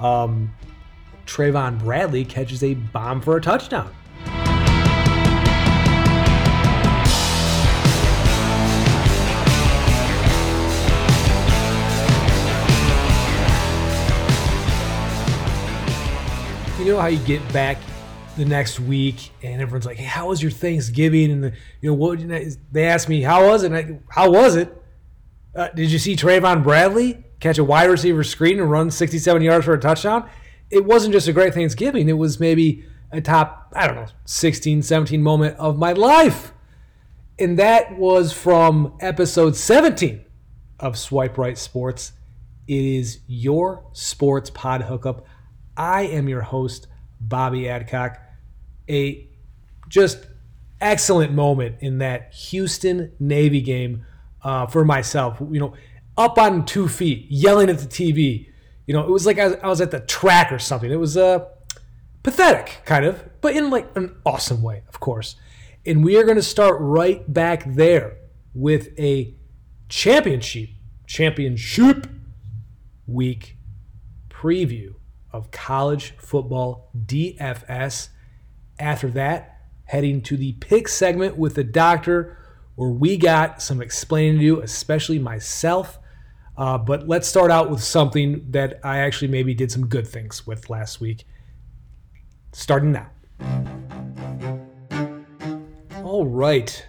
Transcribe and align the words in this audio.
Um, 0.00 0.54
Trayvon 1.26 1.78
Bradley 1.78 2.24
catches 2.24 2.64
a 2.64 2.74
bomb 2.74 3.20
for 3.20 3.36
a 3.36 3.40
touchdown. 3.40 3.94
You 16.78 16.86
know 16.86 16.98
how 16.98 17.08
you 17.08 17.18
get 17.26 17.52
back 17.52 17.76
the 18.38 18.44
next 18.46 18.80
week 18.80 19.30
and 19.42 19.60
everyone's 19.60 19.84
like, 19.84 19.98
"Hey, 19.98 20.04
how 20.04 20.28
was 20.28 20.42
your 20.42 20.50
Thanksgiving?" 20.50 21.30
And 21.30 21.44
the, 21.44 21.52
you 21.82 21.90
know 21.90 21.94
what 21.94 22.18
they 22.72 22.86
asked 22.86 23.08
me, 23.08 23.20
"How 23.20 23.46
was 23.46 23.64
it?" 23.64 23.72
I, 23.72 23.98
how 24.08 24.30
was 24.30 24.56
it? 24.56 24.74
Uh, 25.54 25.68
did 25.68 25.90
you 25.90 25.98
see 25.98 26.16
Trayvon 26.16 26.62
Bradley 26.62 27.22
catch 27.40 27.58
a 27.58 27.64
wide 27.64 27.90
receiver 27.90 28.22
screen 28.22 28.60
and 28.60 28.70
run 28.70 28.90
67 28.90 29.42
yards 29.42 29.64
for 29.64 29.74
a 29.74 29.80
touchdown? 29.80 30.28
It 30.70 30.84
wasn't 30.84 31.12
just 31.12 31.26
a 31.26 31.32
great 31.32 31.54
Thanksgiving. 31.54 32.08
It 32.08 32.18
was 32.18 32.38
maybe 32.38 32.84
a 33.10 33.20
top, 33.20 33.72
I 33.74 33.86
don't 33.86 33.96
know, 33.96 34.06
16, 34.24 34.82
17 34.82 35.22
moment 35.22 35.56
of 35.58 35.78
my 35.78 35.92
life. 35.92 36.52
And 37.38 37.58
that 37.58 37.96
was 37.96 38.32
from 38.32 38.94
episode 39.00 39.56
17 39.56 40.24
of 40.78 40.98
Swipe 40.98 41.38
Right 41.38 41.58
Sports. 41.58 42.12
It 42.68 42.84
is 42.84 43.20
your 43.26 43.84
sports 43.92 44.50
pod 44.50 44.82
hookup. 44.82 45.26
I 45.76 46.02
am 46.02 46.28
your 46.28 46.42
host, 46.42 46.86
Bobby 47.20 47.68
Adcock. 47.68 48.18
A 48.88 49.28
just 49.88 50.26
excellent 50.80 51.32
moment 51.32 51.76
in 51.80 51.98
that 51.98 52.32
Houston 52.34 53.12
Navy 53.18 53.60
game 53.60 54.04
uh, 54.42 54.66
for 54.66 54.84
myself. 54.84 55.38
You 55.40 55.60
know, 55.60 55.74
up 56.16 56.38
on 56.38 56.64
two 56.64 56.88
feet, 56.88 57.26
yelling 57.28 57.70
at 57.70 57.78
the 57.78 57.86
TV. 57.86 58.48
You 58.86 58.94
know, 58.94 59.02
it 59.02 59.10
was 59.10 59.26
like 59.26 59.38
I 59.38 59.48
was, 59.48 59.56
I 59.62 59.68
was 59.68 59.80
at 59.80 59.90
the 59.90 60.00
track 60.00 60.52
or 60.52 60.58
something. 60.58 60.90
It 60.90 60.96
was 60.96 61.16
uh, 61.16 61.46
pathetic, 62.22 62.82
kind 62.84 63.04
of, 63.04 63.40
but 63.40 63.56
in 63.56 63.70
like 63.70 63.88
an 63.96 64.16
awesome 64.26 64.62
way, 64.62 64.82
of 64.88 65.00
course. 65.00 65.36
And 65.86 66.04
we 66.04 66.16
are 66.18 66.24
going 66.24 66.36
to 66.36 66.42
start 66.42 66.76
right 66.80 67.32
back 67.32 67.64
there 67.66 68.16
with 68.54 68.98
a 68.98 69.34
championship 69.88 70.70
championship 71.06 72.06
week 73.08 73.56
preview 74.28 74.94
of 75.32 75.50
college 75.50 76.14
football 76.18 76.90
DFS. 76.96 78.08
After 78.78 79.10
that, 79.10 79.60
heading 79.84 80.22
to 80.22 80.36
the 80.36 80.52
pick 80.52 80.88
segment 80.88 81.36
with 81.36 81.56
the 81.56 81.64
doctor, 81.64 82.38
where 82.76 82.90
we 82.90 83.16
got 83.16 83.60
some 83.60 83.82
explaining 83.82 84.38
to 84.38 84.40
do, 84.40 84.60
especially 84.60 85.18
myself. 85.18 85.98
Uh, 86.56 86.76
but 86.78 87.08
let's 87.08 87.26
start 87.26 87.50
out 87.50 87.70
with 87.70 87.82
something 87.82 88.44
that 88.50 88.80
I 88.84 88.98
actually 88.98 89.28
maybe 89.28 89.54
did 89.54 89.72
some 89.72 89.86
good 89.86 90.06
things 90.06 90.46
with 90.46 90.68
last 90.68 91.00
week. 91.00 91.24
Starting 92.52 92.92
now. 92.92 93.08
All 96.02 96.26
right. 96.26 96.86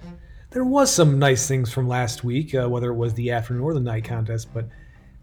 There 0.50 0.66
was 0.66 0.92
some 0.92 1.20
nice 1.20 1.48
things 1.48 1.72
from 1.72 1.88
last 1.88 2.24
week, 2.24 2.54
uh, 2.54 2.68
whether 2.68 2.90
it 2.90 2.96
was 2.96 3.14
the 3.14 3.32
afternoon 3.32 3.64
or 3.64 3.74
the 3.74 3.80
night 3.80 4.04
contest, 4.04 4.50
but 4.54 4.68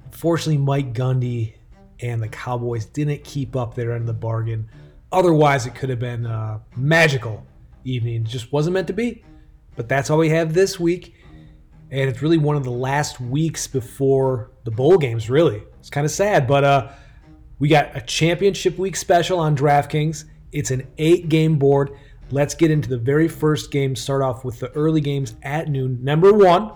unfortunately, 0.06 0.56
Mike 0.56 0.94
Gundy 0.94 1.54
and 2.00 2.22
the 2.22 2.28
Cowboys 2.28 2.86
didn't 2.86 3.24
keep 3.24 3.56
up 3.56 3.74
their 3.74 3.92
end 3.92 4.02
of 4.02 4.06
the 4.06 4.12
bargain. 4.14 4.70
Otherwise, 5.12 5.66
it 5.66 5.74
could 5.74 5.90
have 5.90 5.98
been 5.98 6.24
a 6.24 6.62
magical 6.76 7.46
evening. 7.84 8.22
It 8.22 8.28
just 8.28 8.52
wasn't 8.52 8.74
meant 8.74 8.86
to 8.86 8.92
be. 8.92 9.24
But 9.76 9.88
that's 9.88 10.10
all 10.10 10.18
we 10.18 10.30
have 10.30 10.54
this 10.54 10.78
week. 10.80 11.14
And 11.90 12.08
it's 12.08 12.20
really 12.20 12.38
one 12.38 12.56
of 12.56 12.64
the 12.64 12.70
last 12.70 13.20
weeks 13.20 13.66
before 13.66 14.50
the 14.64 14.70
bowl 14.70 14.98
games, 14.98 15.30
really. 15.30 15.62
It's 15.80 15.90
kind 15.90 16.04
of 16.04 16.10
sad, 16.10 16.46
but 16.46 16.64
uh, 16.64 16.88
we 17.58 17.68
got 17.68 17.96
a 17.96 18.00
championship 18.02 18.78
week 18.78 18.94
special 18.94 19.38
on 19.38 19.56
DraftKings. 19.56 20.24
It's 20.52 20.70
an 20.70 20.86
eight 20.98 21.28
game 21.28 21.58
board. 21.58 21.92
Let's 22.30 22.54
get 22.54 22.70
into 22.70 22.88
the 22.90 22.98
very 22.98 23.26
first 23.26 23.70
game. 23.70 23.96
Start 23.96 24.22
off 24.22 24.44
with 24.44 24.60
the 24.60 24.70
early 24.72 25.00
games 25.00 25.34
at 25.42 25.68
noon. 25.68 26.02
Number 26.04 26.32
one, 26.32 26.72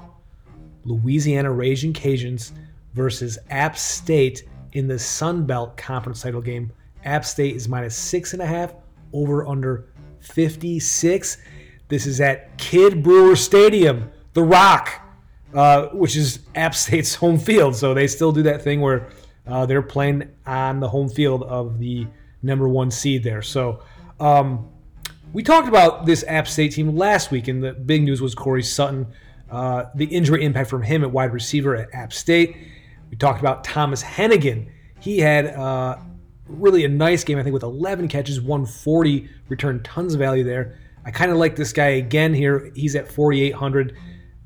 Louisiana 0.85 1.53
Raging 1.53 1.93
Cajuns 1.93 2.53
versus 2.95 3.39
App 3.51 3.77
State 3.77 4.45
in 4.73 4.89
the 4.89 4.99
Sun 4.99 5.45
Belt 5.47 5.77
Conference 5.77 6.23
title 6.23 6.41
game. 6.41 6.73
App 7.05 7.25
State 7.25 7.57
is 7.57 7.69
minus 7.69 7.97
six 7.97 8.33
and 8.33 8.41
a 8.41 8.47
half, 8.47 8.75
over 9.13 9.47
under 9.47 9.89
56. 10.21 11.37
This 11.89 12.07
is 12.07 12.21
at 12.21 12.57
Kidd 12.57 13.03
Brewer 13.03 13.37
Stadium, 13.37 14.11
The 14.33 14.43
Rock, 14.43 15.02
uh, 15.55 15.89
which 15.89 16.17
is 16.17 16.41
App 16.55 16.75
State's 16.75 17.15
home 17.17 17.39
field. 17.39 17.77
So 17.77 17.95
they 17.95 18.07
still 18.07 18.33
do 18.33 18.43
that 18.45 18.63
thing 18.63 18.81
where 18.81 19.09
uh, 19.47 19.67
they're 19.67 19.83
playing 19.83 20.29
on 20.47 20.81
the 20.81 20.89
home 20.89 21.09
field 21.09 21.43
of 21.45 21.79
the 21.79 22.07
number 22.43 22.69
one 22.69 22.91
seed 22.91 23.23
there. 23.23 23.43
So 23.43 23.83
um, 24.21 24.69
we 25.33 25.43
talked 25.43 25.69
about 25.69 26.07
this 26.07 26.25
App 26.29 26.47
State 26.47 26.73
team 26.73 26.97
last 26.97 27.31
week, 27.31 27.49
and 27.49 27.63
the 27.63 27.73
big 27.73 28.03
news 28.03 28.21
was 28.21 28.35
Corey 28.35 28.63
Sutton, 28.63 29.07
uh, 29.51 29.85
the 29.95 30.05
injury 30.07 30.45
impact 30.45 30.71
from 30.71 30.83
him 30.83 31.03
at 31.03 31.11
wide 31.11 31.33
receiver 31.33 31.77
at 31.77 31.93
App 31.95 32.13
State. 32.13 32.57
We 33.11 33.17
talked 33.17 33.41
about 33.41 33.65
Thomas 33.65 34.03
Hennigan. 34.03 34.69
He 35.01 35.19
had 35.19 35.47
uh, 35.47 35.99
really 36.47 36.85
a 36.85 36.89
nice 36.89 37.25
game, 37.25 37.39
I 37.39 37.43
think, 37.43 37.55
with 37.55 37.63
11 37.63 38.09
catches, 38.09 38.41
140, 38.41 39.29
returned 39.49 39.85
tons 39.85 40.15
of 40.15 40.21
value 40.21 40.45
there. 40.45 40.79
I 41.05 41.11
kind 41.11 41.31
of 41.31 41.39
like 41.39 41.57
this 41.57 41.73
guy 41.73 41.89
again 41.89 42.33
here. 42.33 42.71
He's 42.75 42.95
at 42.95 43.11
4,800, 43.11 43.97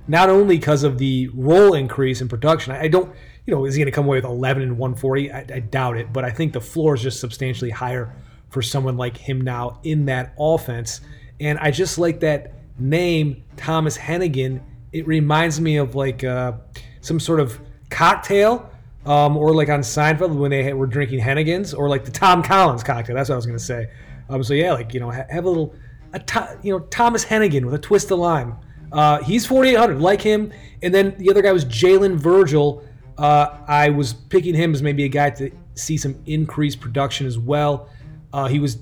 not 0.08 0.28
only 0.28 0.56
because 0.56 0.82
of 0.82 0.98
the 0.98 1.28
role 1.34 1.74
increase 1.74 2.20
in 2.20 2.28
production. 2.28 2.72
I 2.72 2.88
don't, 2.88 3.14
you 3.46 3.54
know, 3.54 3.64
is 3.64 3.74
he 3.74 3.80
going 3.80 3.86
to 3.86 3.92
come 3.92 4.06
away 4.06 4.18
with 4.18 4.24
11 4.24 4.62
and 4.62 4.78
140? 4.78 5.32
I, 5.32 5.38
I 5.38 5.60
doubt 5.60 5.96
it, 5.96 6.12
but 6.12 6.24
I 6.24 6.30
think 6.30 6.52
the 6.52 6.60
floor 6.60 6.94
is 6.94 7.02
just 7.02 7.20
substantially 7.20 7.70
higher 7.70 8.14
for 8.50 8.62
someone 8.62 8.96
like 8.96 9.16
him 9.16 9.40
now 9.40 9.80
in 9.82 10.06
that 10.06 10.34
offense. 10.38 11.00
And 11.40 11.58
I 11.58 11.70
just 11.70 11.98
like 11.98 12.20
that 12.20 12.54
name, 12.78 13.42
Thomas 13.56 13.98
Hennigan. 13.98 14.60
It 14.92 15.06
reminds 15.06 15.60
me 15.60 15.76
of 15.76 15.94
like 15.94 16.24
uh, 16.24 16.52
some 17.00 17.20
sort 17.20 17.40
of 17.40 17.60
cocktail 17.90 18.70
um, 19.06 19.36
or 19.36 19.54
like 19.54 19.68
on 19.68 19.80
Seinfeld 19.80 20.36
when 20.36 20.50
they 20.50 20.72
were 20.72 20.86
drinking 20.86 21.20
Hennigans, 21.20 21.76
or 21.76 21.88
like 21.88 22.04
the 22.04 22.10
Tom 22.10 22.42
Collins 22.42 22.82
cocktail. 22.82 23.14
That's 23.14 23.28
what 23.28 23.34
I 23.34 23.36
was 23.36 23.46
gonna 23.46 23.58
say. 23.58 23.88
Um, 24.28 24.42
so 24.42 24.52
yeah, 24.52 24.72
like 24.72 24.92
you 24.92 25.00
know, 25.00 25.10
have 25.10 25.44
a 25.44 25.48
little, 25.48 25.74
a 26.12 26.18
to, 26.18 26.58
you 26.62 26.72
know, 26.72 26.80
Thomas 26.86 27.24
Hennigan 27.24 27.64
with 27.64 27.74
a 27.74 27.78
twist 27.78 28.10
of 28.10 28.18
lime. 28.18 28.56
Uh, 28.96 29.22
he's 29.22 29.44
4,800, 29.44 30.00
like 30.00 30.22
him. 30.22 30.50
And 30.82 30.92
then 30.92 31.14
the 31.18 31.30
other 31.30 31.42
guy 31.42 31.52
was 31.52 31.66
Jalen 31.66 32.16
Virgil. 32.16 32.82
Uh, 33.18 33.58
I 33.68 33.90
was 33.90 34.14
picking 34.14 34.54
him 34.54 34.72
as 34.72 34.82
maybe 34.82 35.04
a 35.04 35.08
guy 35.08 35.28
to 35.30 35.50
see 35.74 35.98
some 35.98 36.16
increased 36.24 36.80
production 36.80 37.26
as 37.26 37.38
well. 37.38 37.90
Uh, 38.32 38.46
he 38.48 38.58
was, 38.58 38.78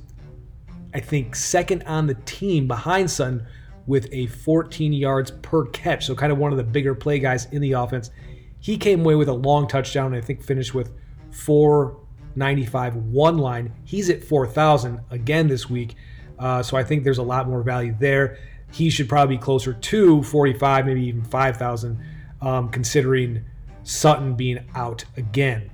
I 0.94 1.00
think, 1.00 1.34
second 1.34 1.82
on 1.82 2.06
the 2.06 2.14
team 2.26 2.68
behind 2.68 3.10
Sutton 3.10 3.44
with 3.86 4.08
a 4.12 4.26
14 4.28 4.92
yards 4.92 5.32
per 5.42 5.66
catch. 5.66 6.06
So 6.06 6.14
kind 6.14 6.30
of 6.30 6.38
one 6.38 6.52
of 6.52 6.58
the 6.58 6.64
bigger 6.64 6.94
play 6.94 7.18
guys 7.18 7.46
in 7.46 7.60
the 7.60 7.72
offense. 7.72 8.12
He 8.60 8.78
came 8.78 9.00
away 9.00 9.16
with 9.16 9.28
a 9.28 9.32
long 9.34 9.66
touchdown. 9.66 10.14
And 10.14 10.22
I 10.22 10.24
think 10.24 10.44
finished 10.44 10.74
with 10.74 10.92
495 11.32 12.96
one 12.96 13.38
line. 13.38 13.72
He's 13.82 14.10
at 14.10 14.22
4,000 14.22 15.00
again 15.10 15.48
this 15.48 15.68
week. 15.68 15.96
Uh, 16.38 16.62
so 16.62 16.76
I 16.76 16.84
think 16.84 17.02
there's 17.02 17.18
a 17.18 17.22
lot 17.22 17.48
more 17.48 17.64
value 17.64 17.96
there. 17.98 18.38
He 18.74 18.90
should 18.90 19.08
probably 19.08 19.36
be 19.36 19.40
closer 19.40 19.72
to 19.72 20.22
45, 20.24 20.86
maybe 20.86 21.06
even 21.06 21.22
5,000, 21.22 21.96
um, 22.40 22.68
considering 22.70 23.44
Sutton 23.84 24.34
being 24.34 24.68
out 24.74 25.04
again. 25.16 25.70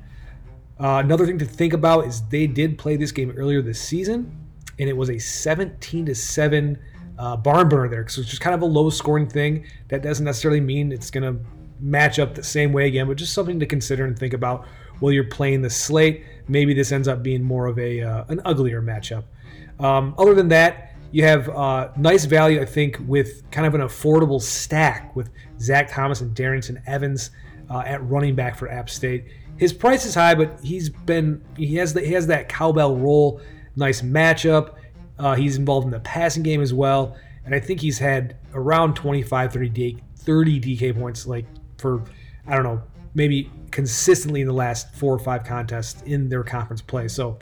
Uh, 0.78 1.00
another 1.02 1.24
thing 1.24 1.38
to 1.38 1.46
think 1.46 1.72
about 1.72 2.06
is 2.06 2.20
they 2.28 2.46
did 2.46 2.76
play 2.76 2.96
this 2.96 3.10
game 3.10 3.32
earlier 3.38 3.62
this 3.62 3.80
season, 3.80 4.36
and 4.78 4.86
it 4.86 4.94
was 4.94 5.08
a 5.08 5.18
17 5.18 6.04
to 6.04 6.14
7 6.14 6.78
uh, 7.18 7.36
barn 7.38 7.70
burner 7.70 7.88
there. 7.88 8.06
So 8.06 8.20
it's 8.20 8.28
just 8.28 8.42
kind 8.42 8.54
of 8.54 8.60
a 8.60 8.66
low 8.66 8.90
scoring 8.90 9.26
thing. 9.26 9.64
That 9.88 10.02
doesn't 10.02 10.26
necessarily 10.26 10.60
mean 10.60 10.92
it's 10.92 11.10
going 11.10 11.24
to 11.24 11.42
match 11.80 12.18
up 12.18 12.34
the 12.34 12.44
same 12.44 12.70
way 12.70 12.86
again, 12.86 13.06
but 13.08 13.16
just 13.16 13.32
something 13.32 13.58
to 13.60 13.66
consider 13.66 14.04
and 14.04 14.18
think 14.18 14.34
about 14.34 14.66
while 14.98 15.10
you're 15.10 15.24
playing 15.24 15.62
the 15.62 15.70
slate. 15.70 16.26
Maybe 16.48 16.74
this 16.74 16.92
ends 16.92 17.08
up 17.08 17.22
being 17.22 17.42
more 17.42 17.66
of 17.66 17.78
a 17.78 18.02
uh, 18.02 18.24
an 18.28 18.42
uglier 18.44 18.82
matchup. 18.82 19.24
Um, 19.78 20.14
other 20.18 20.34
than 20.34 20.48
that, 20.48 20.89
you 21.12 21.24
have 21.24 21.48
uh, 21.48 21.90
nice 21.96 22.24
value, 22.24 22.60
I 22.60 22.64
think, 22.64 22.98
with 23.06 23.48
kind 23.50 23.66
of 23.66 23.74
an 23.74 23.80
affordable 23.80 24.40
stack 24.40 25.14
with 25.16 25.30
Zach 25.58 25.90
Thomas 25.90 26.20
and 26.20 26.34
Darrynton 26.34 26.80
Evans 26.86 27.30
uh, 27.68 27.80
at 27.80 28.02
running 28.08 28.34
back 28.34 28.56
for 28.56 28.70
App 28.70 28.88
State. 28.88 29.26
His 29.56 29.72
price 29.72 30.04
is 30.04 30.14
high, 30.14 30.34
but 30.34 30.58
he's 30.62 30.88
been 30.88 31.44
he 31.56 31.74
has 31.76 31.92
the, 31.92 32.00
he 32.00 32.12
has 32.12 32.26
that 32.28 32.48
cowbell 32.48 32.96
role. 32.96 33.40
Nice 33.76 34.02
matchup. 34.02 34.74
Uh, 35.18 35.34
he's 35.34 35.56
involved 35.56 35.84
in 35.84 35.90
the 35.90 36.00
passing 36.00 36.42
game 36.42 36.62
as 36.62 36.72
well, 36.72 37.16
and 37.44 37.54
I 37.54 37.60
think 37.60 37.80
he's 37.80 37.98
had 37.98 38.36
around 38.54 38.94
25, 38.94 39.52
30 39.52 39.96
30 40.16 40.60
DK 40.60 40.98
points 40.98 41.26
like 41.26 41.46
for 41.78 42.04
I 42.46 42.54
don't 42.54 42.64
know 42.64 42.82
maybe 43.14 43.50
consistently 43.70 44.40
in 44.40 44.46
the 44.46 44.52
last 44.52 44.94
four 44.94 45.14
or 45.14 45.18
five 45.18 45.44
contests 45.44 46.02
in 46.02 46.28
their 46.28 46.44
conference 46.44 46.80
play. 46.80 47.08
So, 47.08 47.38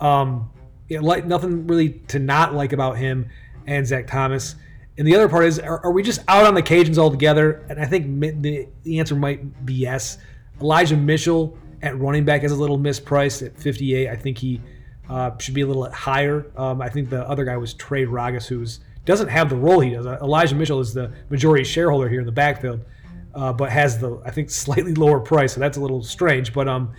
um, 0.00 0.50
yeah, 0.90 0.98
like 1.00 1.24
nothing 1.24 1.68
really 1.68 1.90
to 2.08 2.18
not 2.18 2.52
like 2.52 2.72
about 2.72 2.98
him 2.98 3.30
and 3.66 3.86
Zach 3.86 4.08
Thomas. 4.08 4.56
And 4.98 5.06
the 5.06 5.14
other 5.14 5.28
part 5.28 5.44
is, 5.44 5.60
are, 5.60 5.82
are 5.84 5.92
we 5.92 6.02
just 6.02 6.20
out 6.26 6.44
on 6.44 6.54
the 6.54 6.62
Cajuns 6.62 6.98
altogether? 6.98 7.64
And 7.70 7.80
I 7.80 7.86
think 7.86 8.20
the, 8.42 8.68
the 8.82 8.98
answer 8.98 9.14
might 9.14 9.64
be 9.64 9.74
yes. 9.74 10.18
Elijah 10.60 10.96
Mitchell 10.96 11.56
at 11.80 11.96
running 11.98 12.24
back 12.24 12.42
is 12.42 12.50
a 12.50 12.56
little 12.56 12.76
mispriced 12.76 13.46
at 13.46 13.56
58. 13.56 14.08
I 14.08 14.16
think 14.16 14.36
he 14.36 14.60
uh, 15.08 15.30
should 15.38 15.54
be 15.54 15.60
a 15.60 15.66
little 15.66 15.88
higher. 15.90 16.50
Um, 16.56 16.82
I 16.82 16.88
think 16.88 17.08
the 17.08 17.26
other 17.26 17.44
guy 17.44 17.56
was 17.56 17.72
Trey 17.74 18.04
Ragas, 18.04 18.48
who 18.48 18.66
doesn't 19.04 19.28
have 19.28 19.48
the 19.48 19.56
role 19.56 19.78
he 19.78 19.90
does. 19.90 20.06
Uh, 20.06 20.18
Elijah 20.20 20.56
Mitchell 20.56 20.80
is 20.80 20.92
the 20.92 21.12
majority 21.30 21.62
shareholder 21.62 22.08
here 22.08 22.20
in 22.20 22.26
the 22.26 22.32
backfield, 22.32 22.80
uh, 23.36 23.52
but 23.52 23.70
has 23.70 24.00
the 24.00 24.20
I 24.26 24.32
think 24.32 24.50
slightly 24.50 24.94
lower 24.94 25.20
price, 25.20 25.54
so 25.54 25.60
that's 25.60 25.78
a 25.78 25.80
little 25.80 26.02
strange. 26.02 26.52
But 26.52 26.66
um, 26.66 26.92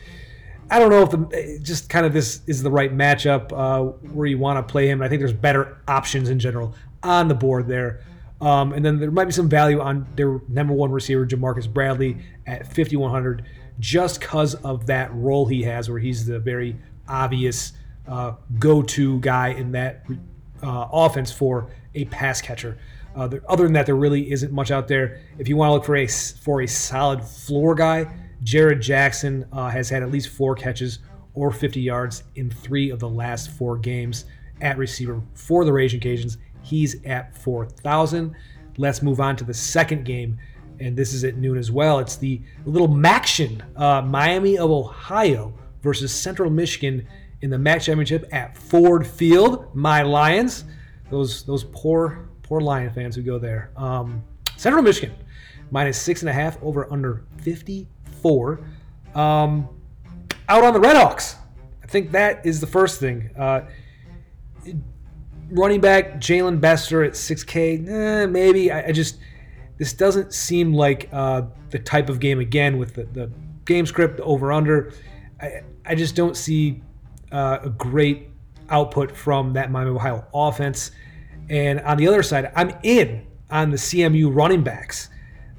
I 0.71 0.79
don't 0.79 0.89
know 0.89 1.03
if 1.03 1.12
the 1.12 1.59
just 1.62 1.89
kind 1.89 2.06
of 2.06 2.13
this 2.13 2.41
is 2.47 2.63
the 2.63 2.71
right 2.71 2.95
matchup 2.95 3.51
uh, 3.51 3.91
where 4.13 4.25
you 4.25 4.38
want 4.38 4.65
to 4.65 4.71
play 4.71 4.88
him. 4.88 5.01
I 5.01 5.09
think 5.09 5.19
there's 5.19 5.33
better 5.33 5.77
options 5.85 6.29
in 6.29 6.39
general 6.39 6.73
on 7.03 7.27
the 7.27 7.35
board 7.35 7.68
there. 7.68 8.00
Um, 8.39 8.71
and 8.71 8.83
then 8.83 8.97
there 8.97 9.12
might 9.12 9.25
be 9.25 9.33
some 9.33 9.50
value 9.50 9.81
on 9.81 10.07
their 10.15 10.39
number 10.47 10.73
one 10.73 10.89
receiver, 10.89 11.27
Jamarcus 11.27 11.71
Bradley, 11.71 12.18
at 12.47 12.65
5,100, 12.65 13.45
just 13.79 14.21
because 14.21 14.56
of 14.56 14.88
that 14.88 15.13
role 15.13 15.45
he 15.45 15.62
has, 15.63 15.89
where 15.89 16.00
he's 16.00 16.25
the 16.25 16.39
very 16.39 16.77
obvious 17.07 17.74
uh, 18.07 18.33
go-to 18.57 19.19
guy 19.19 19.50
in 19.50 19.74
that 19.74 20.06
uh, 20.63 20.88
offense 20.91 21.31
for 21.31 21.69
a 21.95 22.06
pass 22.06 22.41
catcher. 22.41 22.77
Uh, 23.13 23.27
there, 23.27 23.41
other 23.50 23.65
than 23.65 23.74
that, 23.74 23.85
there 23.85 23.95
really 23.95 24.31
isn't 24.31 24.53
much 24.53 24.71
out 24.71 24.88
there. 24.88 25.19
If 25.38 25.50
you 25.50 25.57
want 25.57 25.69
to 25.69 25.74
look 25.74 25.85
for 25.85 25.97
a 25.97 26.07
for 26.07 26.62
a 26.62 26.67
solid 26.67 27.21
floor 27.21 27.75
guy, 27.75 28.12
Jared 28.43 28.81
Jackson 28.81 29.45
uh, 29.51 29.69
has 29.69 29.89
had 29.89 30.03
at 30.03 30.11
least 30.11 30.29
four 30.29 30.55
catches 30.55 30.99
or 31.33 31.51
50 31.51 31.79
yards 31.79 32.23
in 32.35 32.49
three 32.49 32.89
of 32.89 32.99
the 32.99 33.09
last 33.09 33.51
four 33.51 33.77
games 33.77 34.25
at 34.61 34.77
receiver 34.77 35.21
for 35.33 35.65
the 35.65 35.71
Raging 35.71 35.99
Cajuns. 35.99 36.38
He's 36.61 37.03
at 37.05 37.35
4,000. 37.38 38.35
Let's 38.77 39.01
move 39.01 39.19
on 39.19 39.35
to 39.38 39.43
the 39.43 39.53
second 39.53 40.05
game, 40.05 40.38
and 40.79 40.95
this 40.95 41.13
is 41.13 41.23
at 41.23 41.35
noon 41.38 41.57
as 41.57 41.71
well. 41.71 41.99
It's 41.99 42.15
the 42.15 42.41
little 42.65 42.88
MACtion, 42.88 43.61
uh, 43.79 44.01
Miami 44.01 44.57
of 44.57 44.71
Ohio 44.71 45.53
versus 45.81 46.13
Central 46.13 46.49
Michigan 46.49 47.07
in 47.41 47.49
the 47.49 47.57
MAC 47.57 47.81
championship 47.81 48.27
at 48.31 48.55
Ford 48.55 49.05
Field. 49.05 49.73
My 49.75 50.03
Lions, 50.03 50.63
those 51.09 51.43
those 51.43 51.63
poor 51.65 52.29
poor 52.43 52.61
Lion 52.61 52.91
fans 52.91 53.15
who 53.15 53.23
go 53.23 53.39
there. 53.39 53.71
Um, 53.75 54.23
Central 54.57 54.83
Michigan 54.83 55.15
minus 55.71 55.99
six 55.99 56.21
and 56.21 56.29
a 56.29 56.33
half 56.33 56.61
over 56.61 56.91
under 56.91 57.23
54. 58.21 58.59
Um, 59.15 59.68
out 60.47 60.63
on 60.63 60.73
the 60.73 60.79
Redhawks. 60.79 61.35
I 61.83 61.88
think 61.88 62.12
that 62.12 62.45
is 62.45 62.62
the 62.62 62.68
first 62.68 63.00
thing. 63.00 63.29
Uh, 63.38 63.62
running 65.50 65.81
back 65.81 66.15
Jaylon 66.15 66.62
Bester 66.62 67.03
at 67.03 67.13
6K, 67.13 67.88
eh, 67.88 68.25
maybe. 68.27 68.71
I, 68.71 68.88
I, 68.88 68.91
just 68.91 69.18
this 69.77 69.94
doesn't 69.94 70.33
seem 70.33 70.73
like 70.73 71.09
uh, 71.12 71.44
the 71.71 71.79
type 71.79 72.09
of 72.09 72.19
game 72.19 72.39
again 72.39 72.77
with 72.77 72.94
the, 72.94 73.03
the 73.06 73.31
game 73.65 73.85
script 73.85 74.18
the 74.18 74.24
over 74.24 74.51
under. 74.51 74.94
I, 75.41 75.63
I 75.85 75.95
just 75.95 76.15
don't 76.15 76.38
see 76.38 76.81
uh, 77.31 77.59
a 77.63 77.69
great 77.69 78.29
output 78.69 79.15
from 79.15 79.53
that 79.53 79.71
Miami 79.71 79.91
Ohio 79.91 80.25
offense. 80.33 80.91
And 81.50 81.81
on 81.81 81.97
the 81.97 82.07
other 82.07 82.24
side, 82.24 82.51
I'm 82.56 82.71
in 82.83 83.25
on 83.50 83.71
the 83.71 83.77
CMU 83.77 84.33
running 84.33 84.63
backs. 84.63 85.09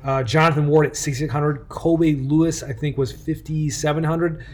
Uh, 0.04 0.22
Jonathan 0.22 0.66
Ward 0.66 0.86
at 0.86 0.96
6,600. 0.96 1.68
Kobe 1.68 2.14
Lewis, 2.14 2.62
I 2.62 2.72
think, 2.72 2.98
was 2.98 3.12
5,700. 3.12 4.44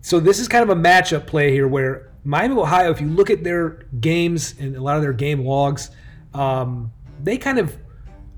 So 0.00 0.20
this 0.20 0.38
is 0.38 0.48
kind 0.48 0.68
of 0.68 0.76
a 0.76 0.80
matchup 0.80 1.26
play 1.26 1.50
here 1.52 1.68
where 1.68 2.12
Miami 2.24 2.56
Ohio, 2.56 2.90
if 2.90 3.00
you 3.00 3.08
look 3.08 3.30
at 3.30 3.42
their 3.42 3.86
games 4.00 4.54
and 4.58 4.76
a 4.76 4.80
lot 4.80 4.96
of 4.96 5.02
their 5.02 5.12
game 5.12 5.44
logs, 5.44 5.90
um, 6.34 6.92
they 7.22 7.36
kind 7.36 7.58
of 7.58 7.76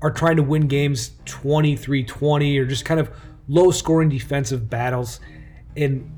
are 0.01 0.11
trying 0.11 0.35
to 0.35 0.43
win 0.43 0.67
games 0.67 1.11
23 1.25 2.03
20 2.03 2.59
or 2.59 2.65
just 2.65 2.85
kind 2.85 2.99
of 2.99 3.09
low 3.47 3.71
scoring 3.71 4.09
defensive 4.09 4.69
battles. 4.69 5.19
And 5.77 6.11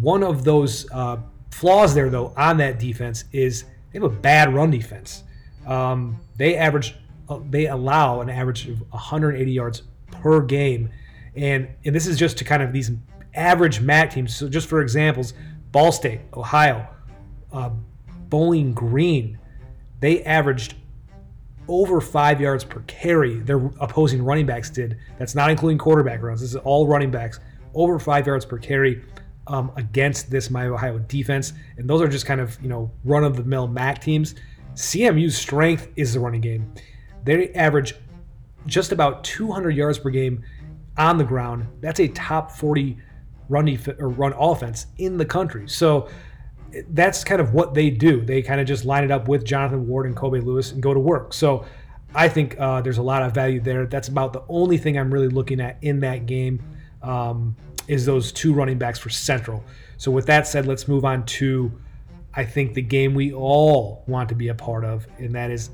one 0.00 0.22
of 0.22 0.44
those 0.44 0.90
uh, 0.90 1.18
flaws 1.50 1.94
there, 1.94 2.10
though, 2.10 2.32
on 2.36 2.56
that 2.58 2.78
defense 2.78 3.24
is 3.32 3.64
they 3.92 3.98
have 3.98 4.04
a 4.04 4.14
bad 4.14 4.54
run 4.54 4.70
defense. 4.70 5.24
Um, 5.66 6.20
they 6.36 6.56
average, 6.56 6.96
they 7.50 7.66
allow 7.66 8.20
an 8.20 8.28
average 8.30 8.68
of 8.68 8.80
180 8.90 9.50
yards 9.50 9.82
per 10.10 10.40
game, 10.40 10.90
and 11.34 11.68
and 11.84 11.94
this 11.94 12.06
is 12.06 12.18
just 12.18 12.38
to 12.38 12.44
kind 12.44 12.62
of 12.62 12.72
these 12.72 12.90
average 13.34 13.80
MAC 13.80 14.12
teams. 14.12 14.36
So 14.36 14.48
just 14.48 14.68
for 14.68 14.80
examples, 14.80 15.34
Ball 15.72 15.92
State, 15.92 16.20
Ohio, 16.34 16.86
uh, 17.52 17.70
Bowling 18.28 18.72
Green, 18.72 19.38
they 20.00 20.22
averaged 20.24 20.74
over 21.68 22.00
five 22.00 22.40
yards 22.40 22.64
per 22.64 22.80
carry. 22.86 23.40
Their 23.40 23.58
opposing 23.80 24.22
running 24.22 24.46
backs 24.46 24.70
did. 24.70 24.98
That's 25.18 25.34
not 25.34 25.50
including 25.50 25.78
quarterback 25.78 26.22
runs. 26.22 26.40
This 26.40 26.50
is 26.50 26.56
all 26.56 26.86
running 26.86 27.10
backs. 27.10 27.40
Over 27.74 27.98
five 27.98 28.26
yards 28.26 28.44
per 28.44 28.58
carry 28.58 29.02
um, 29.46 29.72
against 29.76 30.30
this 30.30 30.50
Miami 30.50 30.74
Ohio 30.74 30.98
defense, 30.98 31.52
and 31.76 31.88
those 31.88 32.00
are 32.00 32.08
just 32.08 32.26
kind 32.26 32.40
of 32.40 32.60
you 32.62 32.68
know 32.68 32.90
run 33.04 33.24
of 33.24 33.36
the 33.36 33.44
mill 33.44 33.66
MAC 33.66 34.00
teams. 34.00 34.34
CMU's 34.74 35.36
strength 35.36 35.88
is 35.96 36.14
the 36.14 36.20
running 36.20 36.40
game. 36.40 36.72
They 37.24 37.52
average 37.54 37.94
just 38.66 38.92
about 38.92 39.24
200 39.24 39.70
yards 39.70 39.98
per 39.98 40.10
game 40.10 40.44
on 40.96 41.18
the 41.18 41.24
ground. 41.24 41.66
That's 41.80 42.00
a 42.00 42.08
top 42.08 42.50
40 42.52 42.96
run 43.48 43.66
def- 43.66 43.98
or 43.98 44.08
run 44.08 44.32
offense 44.34 44.86
in 44.98 45.16
the 45.16 45.24
country. 45.24 45.68
So 45.68 46.08
that's 46.90 47.24
kind 47.24 47.40
of 47.40 47.54
what 47.54 47.74
they 47.74 47.90
do. 47.90 48.20
They 48.20 48.42
kind 48.42 48.60
of 48.60 48.66
just 48.66 48.84
line 48.84 49.04
it 49.04 49.10
up 49.10 49.28
with 49.28 49.44
Jonathan 49.44 49.86
Ward 49.86 50.06
and 50.06 50.16
Kobe 50.16 50.40
Lewis 50.40 50.72
and 50.72 50.82
go 50.82 50.94
to 50.94 51.00
work. 51.00 51.32
So 51.32 51.64
I 52.14 52.28
think 52.28 52.58
uh, 52.58 52.80
there's 52.80 52.98
a 52.98 53.02
lot 53.02 53.22
of 53.22 53.32
value 53.32 53.60
there. 53.60 53.86
That's 53.86 54.08
about 54.08 54.32
the 54.32 54.42
only 54.48 54.78
thing 54.78 54.98
I'm 54.98 55.12
really 55.12 55.28
looking 55.28 55.60
at 55.60 55.78
in 55.82 56.00
that 56.00 56.26
game 56.26 56.62
um, 57.02 57.56
is 57.86 58.06
those 58.06 58.32
two 58.32 58.54
running 58.54 58.78
backs 58.78 58.98
for 58.98 59.10
Central. 59.10 59.62
So 59.98 60.10
with 60.10 60.26
that 60.26 60.46
said, 60.46 60.66
let's 60.66 60.88
move 60.88 61.04
on 61.04 61.24
to 61.26 61.72
I 62.36 62.44
think 62.44 62.74
the 62.74 62.82
game 62.82 63.14
we 63.14 63.32
all 63.32 64.02
want 64.06 64.28
to 64.30 64.34
be 64.34 64.48
a 64.48 64.54
part 64.54 64.84
of, 64.84 65.06
and 65.18 65.32
that 65.34 65.50
is 65.50 65.70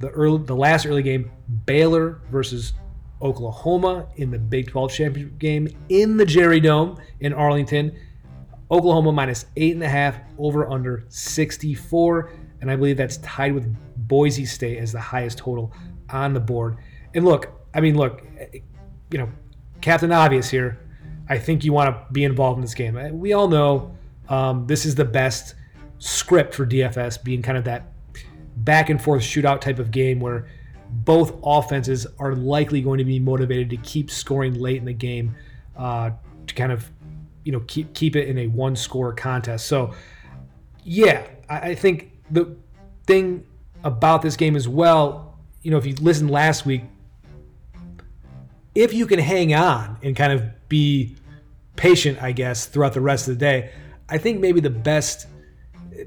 the 0.00 0.08
early, 0.10 0.42
the 0.44 0.56
last 0.56 0.86
early 0.86 1.02
game, 1.02 1.30
Baylor 1.66 2.20
versus 2.30 2.72
Oklahoma 3.22 4.08
in 4.16 4.30
the 4.30 4.38
Big 4.38 4.68
12 4.68 4.92
championship 4.92 5.38
game 5.38 5.68
in 5.90 6.16
the 6.16 6.24
Jerry 6.24 6.58
Dome 6.58 6.98
in 7.20 7.32
Arlington. 7.32 7.96
Oklahoma 8.70 9.12
minus 9.12 9.46
eight 9.56 9.74
and 9.74 9.82
a 9.82 9.88
half, 9.88 10.16
over 10.38 10.70
under 10.70 11.04
64. 11.08 12.32
And 12.60 12.70
I 12.70 12.76
believe 12.76 12.96
that's 12.96 13.18
tied 13.18 13.54
with 13.54 13.74
Boise 14.08 14.46
State 14.46 14.78
as 14.78 14.92
the 14.92 15.00
highest 15.00 15.38
total 15.38 15.72
on 16.08 16.32
the 16.32 16.40
board. 16.40 16.78
And 17.14 17.24
look, 17.24 17.50
I 17.74 17.80
mean, 17.80 17.96
look, 17.96 18.22
you 19.10 19.18
know, 19.18 19.28
Captain 19.80 20.12
Obvious 20.12 20.48
here. 20.48 20.78
I 21.28 21.38
think 21.38 21.64
you 21.64 21.72
want 21.72 21.94
to 21.94 22.12
be 22.12 22.24
involved 22.24 22.58
in 22.58 22.62
this 22.62 22.74
game. 22.74 22.98
We 23.18 23.34
all 23.34 23.48
know 23.48 23.96
um, 24.28 24.66
this 24.66 24.84
is 24.84 24.94
the 24.94 25.04
best 25.04 25.54
script 25.98 26.54
for 26.54 26.66
DFS, 26.66 27.22
being 27.22 27.42
kind 27.42 27.56
of 27.56 27.64
that 27.64 27.89
back 28.64 28.90
and 28.90 29.00
forth 29.00 29.22
shootout 29.22 29.60
type 29.60 29.78
of 29.78 29.90
game 29.90 30.20
where 30.20 30.46
both 30.90 31.38
offenses 31.44 32.06
are 32.18 32.34
likely 32.34 32.80
going 32.80 32.98
to 32.98 33.04
be 33.04 33.18
motivated 33.18 33.70
to 33.70 33.76
keep 33.78 34.10
scoring 34.10 34.54
late 34.54 34.76
in 34.76 34.84
the 34.84 34.92
game 34.92 35.34
uh, 35.76 36.10
to 36.46 36.54
kind 36.54 36.72
of 36.72 36.90
you 37.44 37.52
know 37.52 37.60
keep 37.66 37.92
keep 37.94 38.16
it 38.16 38.28
in 38.28 38.38
a 38.38 38.46
one 38.48 38.76
score 38.76 39.12
contest. 39.12 39.66
So 39.66 39.94
yeah, 40.84 41.26
I, 41.48 41.70
I 41.70 41.74
think 41.74 42.12
the 42.30 42.56
thing 43.06 43.46
about 43.84 44.22
this 44.22 44.36
game 44.36 44.56
as 44.56 44.68
well, 44.68 45.38
you 45.62 45.70
know, 45.70 45.78
if 45.78 45.86
you 45.86 45.94
listened 45.94 46.30
last 46.30 46.66
week, 46.66 46.82
if 48.74 48.92
you 48.92 49.06
can 49.06 49.18
hang 49.18 49.54
on 49.54 49.98
and 50.02 50.14
kind 50.14 50.32
of 50.32 50.68
be 50.68 51.16
patient, 51.76 52.22
I 52.22 52.32
guess, 52.32 52.66
throughout 52.66 52.92
the 52.92 53.00
rest 53.00 53.28
of 53.28 53.34
the 53.34 53.40
day, 53.40 53.70
I 54.08 54.18
think 54.18 54.40
maybe 54.40 54.60
the 54.60 54.70
best, 54.70 55.26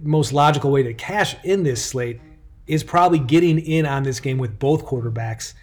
most 0.02 0.34
logical 0.34 0.72
way 0.72 0.84
to 0.84 0.94
cash 0.94 1.36
in 1.44 1.64
this 1.64 1.84
slate 1.84 2.22
is 2.68 2.84
probably 2.84 3.20
getting 3.20 3.60
in 3.60 3.86
on 3.86 4.04
this 4.04 4.20
game 4.20 4.38
with 4.38 4.58
both 4.60 4.86
quarterbacks 4.86 5.54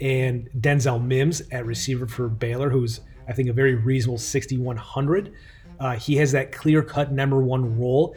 and 0.00 0.48
Denzel 0.58 1.02
Mims 1.02 1.42
at 1.50 1.66
receiver 1.66 2.06
for 2.06 2.28
Baylor, 2.28 2.70
who's 2.70 3.00
I 3.28 3.32
think 3.32 3.48
a 3.48 3.52
very 3.52 3.74
reasonable 3.74 4.18
6100. 4.18 5.32
Uh, 5.78 5.96
he 5.96 6.16
has 6.16 6.32
that 6.32 6.52
clear 6.52 6.82
cut 6.82 7.12
number 7.12 7.40
one 7.40 7.78
role. 7.78 8.14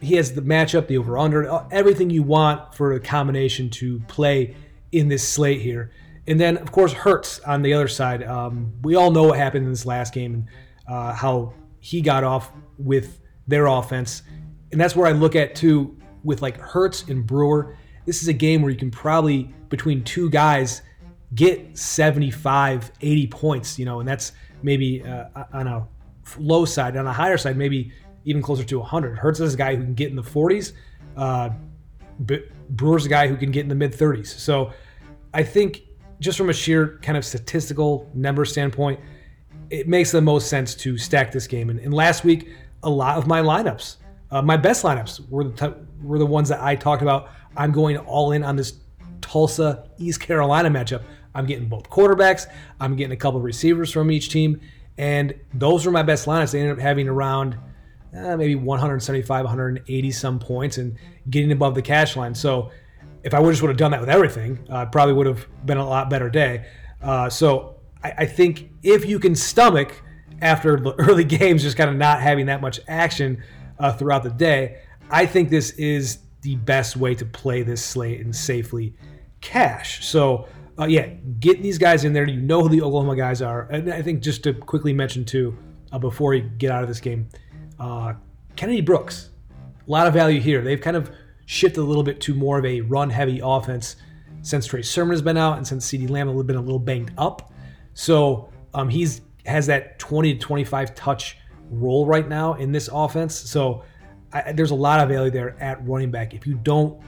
He 0.00 0.16
has 0.16 0.34
the 0.34 0.42
matchup, 0.42 0.88
the 0.88 0.98
over 0.98 1.16
under, 1.16 1.50
uh, 1.50 1.66
everything 1.70 2.10
you 2.10 2.22
want 2.22 2.74
for 2.74 2.92
a 2.92 3.00
combination 3.00 3.70
to 3.70 4.00
play 4.00 4.56
in 4.92 5.08
this 5.08 5.26
slate 5.26 5.60
here. 5.60 5.92
And 6.26 6.40
then, 6.40 6.56
of 6.58 6.72
course, 6.72 6.92
Hurts 6.92 7.38
on 7.40 7.62
the 7.62 7.72
other 7.72 7.88
side. 7.88 8.22
Um, 8.24 8.72
we 8.82 8.96
all 8.96 9.10
know 9.10 9.24
what 9.24 9.38
happened 9.38 9.64
in 9.64 9.70
this 9.70 9.86
last 9.86 10.12
game 10.12 10.34
and 10.34 10.48
uh, 10.88 11.12
how 11.12 11.54
he 11.80 12.00
got 12.00 12.24
off 12.24 12.50
with 12.76 13.20
their 13.46 13.66
offense. 13.66 14.22
And 14.72 14.80
that's 14.80 14.96
where 14.96 15.06
I 15.06 15.12
look 15.12 15.36
at, 15.36 15.54
too, 15.54 15.96
with 16.24 16.42
like 16.42 16.58
Hurts 16.58 17.04
and 17.04 17.26
Brewer. 17.26 17.76
This 18.06 18.22
is 18.22 18.28
a 18.28 18.32
game 18.32 18.62
where 18.62 18.70
you 18.70 18.78
can 18.78 18.90
probably, 18.90 19.52
between 19.68 20.02
two 20.04 20.30
guys, 20.30 20.82
get 21.34 21.76
75, 21.76 22.92
80 23.00 23.26
points, 23.26 23.78
you 23.78 23.84
know, 23.84 24.00
and 24.00 24.08
that's 24.08 24.32
maybe 24.62 25.02
uh, 25.02 25.26
on 25.52 25.66
a 25.66 25.86
low 26.38 26.64
side. 26.64 26.96
On 26.96 27.06
a 27.06 27.12
higher 27.12 27.36
side, 27.36 27.56
maybe 27.56 27.92
even 28.24 28.42
closer 28.42 28.64
to 28.64 28.78
100. 28.78 29.18
Hurts 29.18 29.40
is 29.40 29.54
a 29.54 29.56
guy 29.56 29.76
who 29.76 29.82
can 29.82 29.94
get 29.94 30.10
in 30.10 30.16
the 30.16 30.22
40s. 30.22 30.72
Uh, 31.16 31.50
Brewer's 32.70 33.06
a 33.06 33.08
guy 33.08 33.26
who 33.28 33.36
can 33.36 33.50
get 33.50 33.60
in 33.60 33.68
the 33.68 33.74
mid 33.74 33.92
30s. 33.92 34.26
So 34.26 34.72
I 35.34 35.42
think 35.42 35.82
just 36.20 36.38
from 36.38 36.48
a 36.48 36.52
sheer 36.52 36.98
kind 37.02 37.18
of 37.18 37.24
statistical 37.24 38.10
number 38.14 38.44
standpoint, 38.44 39.00
it 39.70 39.88
makes 39.88 40.12
the 40.12 40.20
most 40.20 40.48
sense 40.48 40.74
to 40.76 40.96
stack 40.96 41.32
this 41.32 41.46
game. 41.46 41.70
And, 41.70 41.78
and 41.80 41.92
last 41.92 42.24
week, 42.24 42.50
a 42.82 42.90
lot 42.90 43.18
of 43.18 43.26
my 43.26 43.40
lineups, 43.42 43.96
uh, 44.30 44.42
my 44.42 44.56
best 44.56 44.84
lineups, 44.84 45.28
were 45.28 45.44
the 45.44 45.50
t- 45.50 45.80
were 46.02 46.18
the 46.18 46.26
ones 46.26 46.48
that 46.48 46.60
I 46.60 46.76
talked 46.76 47.02
about. 47.02 47.30
I'm 47.56 47.72
going 47.72 47.96
all 47.98 48.32
in 48.32 48.42
on 48.42 48.56
this 48.56 48.74
Tulsa 49.20 49.88
East 49.98 50.20
Carolina 50.20 50.70
matchup. 50.70 51.02
I'm 51.34 51.46
getting 51.46 51.68
both 51.68 51.90
quarterbacks. 51.90 52.46
I'm 52.80 52.96
getting 52.96 53.12
a 53.12 53.16
couple 53.16 53.40
receivers 53.40 53.92
from 53.92 54.10
each 54.10 54.30
team, 54.30 54.60
and 54.96 55.34
those 55.52 55.84
were 55.84 55.92
my 55.92 56.02
best 56.02 56.26
lineups. 56.26 56.52
They 56.52 56.60
ended 56.60 56.76
up 56.76 56.82
having 56.82 57.08
around 57.08 57.58
uh, 58.16 58.36
maybe 58.36 58.54
175, 58.54 59.44
180 59.44 60.10
some 60.12 60.38
points, 60.38 60.78
and 60.78 60.96
getting 61.28 61.52
above 61.52 61.74
the 61.74 61.82
cash 61.82 62.16
line. 62.16 62.34
So 62.34 62.70
if 63.22 63.34
I 63.34 63.40
would 63.40 63.50
just 63.50 63.62
would 63.62 63.68
have 63.68 63.76
done 63.76 63.90
that 63.90 64.00
with 64.00 64.08
everything, 64.08 64.58
uh, 64.70 64.86
probably 64.86 65.14
would 65.14 65.26
have 65.26 65.46
been 65.66 65.78
a 65.78 65.86
lot 65.86 66.08
better 66.08 66.30
day. 66.30 66.66
Uh, 67.02 67.28
so 67.28 67.76
I, 68.02 68.14
I, 68.18 68.26
think 68.26 68.70
if 68.82 69.04
you 69.04 69.18
can 69.18 69.34
stomach 69.34 70.02
after 70.40 70.76
the 70.78 70.94
early 70.98 71.24
games 71.24 71.62
just 71.62 71.76
kind 71.76 71.90
of 71.90 71.96
not 71.96 72.20
having 72.20 72.46
that 72.46 72.60
much 72.60 72.80
action 72.88 73.42
uh, 73.78 73.92
throughout 73.92 74.22
the 74.22 74.30
day, 74.30 74.80
I 75.10 75.26
think 75.26 75.50
this 75.50 75.72
is 75.72 76.18
the 76.46 76.54
best 76.54 76.96
way 76.96 77.12
to 77.12 77.24
play 77.24 77.64
this 77.64 77.84
slate 77.84 78.20
and 78.20 78.34
safely 78.34 78.94
cash. 79.40 80.06
So 80.06 80.46
uh, 80.78 80.84
yeah, 80.84 81.08
get 81.40 81.60
these 81.60 81.76
guys 81.76 82.04
in 82.04 82.12
there. 82.12 82.28
You 82.28 82.40
know 82.40 82.62
who 82.62 82.68
the 82.68 82.82
Oklahoma 82.82 83.16
guys 83.16 83.42
are, 83.42 83.62
and 83.68 83.92
I 83.92 84.00
think 84.00 84.22
just 84.22 84.44
to 84.44 84.54
quickly 84.54 84.92
mention 84.92 85.24
too, 85.24 85.58
uh, 85.90 85.98
before 85.98 86.34
you 86.34 86.42
get 86.42 86.70
out 86.70 86.82
of 86.82 86.88
this 86.88 87.00
game, 87.00 87.28
uh, 87.80 88.14
Kennedy 88.54 88.80
Brooks, 88.80 89.30
a 89.50 89.90
lot 89.90 90.06
of 90.06 90.14
value 90.14 90.40
here. 90.40 90.62
They've 90.62 90.80
kind 90.80 90.96
of 90.96 91.10
shifted 91.46 91.80
a 91.80 91.84
little 91.84 92.04
bit 92.04 92.20
to 92.20 92.34
more 92.34 92.58
of 92.58 92.64
a 92.64 92.80
run-heavy 92.82 93.40
offense 93.42 93.96
since 94.42 94.66
Trey 94.66 94.82
Sermon 94.82 95.14
has 95.14 95.22
been 95.22 95.36
out 95.36 95.56
and 95.56 95.66
since 95.66 95.90
CeeDee 95.90 96.08
Lamb 96.08 96.28
has 96.28 96.42
been 96.44 96.56
a 96.56 96.60
little 96.60 96.78
banged 96.78 97.12
up. 97.18 97.52
So 97.94 98.50
um, 98.72 98.88
he's 98.88 99.22
has 99.46 99.66
that 99.66 99.98
20 99.98 100.34
to 100.34 100.38
25 100.38 100.94
touch 100.94 101.38
role 101.70 102.06
right 102.06 102.28
now 102.28 102.54
in 102.54 102.70
this 102.70 102.88
offense. 102.92 103.34
So 103.34 103.82
I, 104.32 104.52
there's 104.52 104.70
a 104.70 104.76
lot 104.76 105.00
of 105.00 105.08
value 105.08 105.30
there 105.30 105.60
at 105.62 105.86
running 105.86 106.10
back. 106.10 106.34
If 106.34 106.46
you 106.46 106.54
don't 106.54 107.00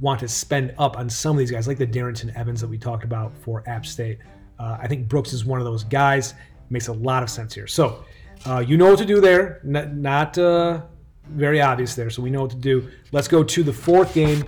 want 0.00 0.20
to 0.20 0.28
spend 0.28 0.74
up 0.78 0.98
on 0.98 1.08
some 1.08 1.32
of 1.32 1.38
these 1.38 1.50
guys, 1.50 1.68
like 1.68 1.78
the 1.78 1.86
Darrynton 1.86 2.34
Evans 2.36 2.60
that 2.60 2.68
we 2.68 2.78
talked 2.78 3.04
about 3.04 3.36
for 3.38 3.62
App 3.66 3.86
State, 3.86 4.18
uh, 4.58 4.78
I 4.80 4.86
think 4.86 5.08
Brooks 5.08 5.32
is 5.32 5.44
one 5.44 5.58
of 5.58 5.64
those 5.64 5.84
guys. 5.84 6.34
Makes 6.68 6.88
a 6.88 6.92
lot 6.92 7.22
of 7.22 7.30
sense 7.30 7.54
here. 7.54 7.66
So 7.66 8.04
uh, 8.46 8.58
you 8.58 8.76
know 8.76 8.90
what 8.90 8.98
to 8.98 9.06
do 9.06 9.20
there. 9.20 9.60
N- 9.64 10.00
not 10.00 10.36
uh, 10.38 10.82
very 11.30 11.60
obvious 11.60 11.94
there, 11.94 12.10
so 12.10 12.22
we 12.22 12.30
know 12.30 12.42
what 12.42 12.50
to 12.50 12.56
do. 12.56 12.88
Let's 13.12 13.28
go 13.28 13.42
to 13.42 13.62
the 13.62 13.72
fourth 13.72 14.14
game, 14.14 14.44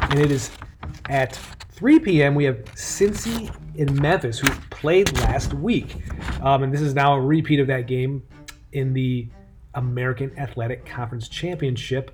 and 0.00 0.18
it 0.18 0.30
is 0.30 0.50
at 1.08 1.36
3 1.70 1.98
p.m. 1.98 2.34
We 2.34 2.44
have 2.44 2.64
Cincy 2.74 3.54
in 3.76 3.94
Memphis, 4.00 4.38
who 4.38 4.48
played 4.70 5.12
last 5.18 5.52
week, 5.54 5.96
um, 6.42 6.62
and 6.62 6.72
this 6.72 6.80
is 6.80 6.94
now 6.94 7.14
a 7.14 7.20
repeat 7.20 7.60
of 7.60 7.66
that 7.66 7.86
game 7.86 8.22
in 8.72 8.92
the 8.92 9.28
American 9.76 10.36
Athletic 10.38 10.84
Conference 10.84 11.28
Championship, 11.28 12.10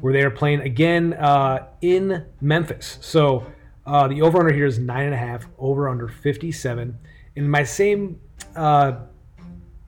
where 0.00 0.12
they 0.12 0.22
are 0.22 0.30
playing 0.30 0.60
again 0.60 1.14
uh, 1.14 1.66
in 1.80 2.26
Memphis. 2.40 2.98
So 3.00 3.46
uh, 3.86 4.08
the 4.08 4.22
over 4.22 4.38
under 4.38 4.52
here 4.52 4.66
is 4.66 4.78
nine 4.78 5.06
and 5.06 5.14
a 5.14 5.18
half, 5.18 5.46
over 5.58 5.88
under 5.88 6.08
57. 6.08 6.96
In 7.36 7.50
my 7.50 7.64
same 7.64 8.20
uh, 8.54 8.92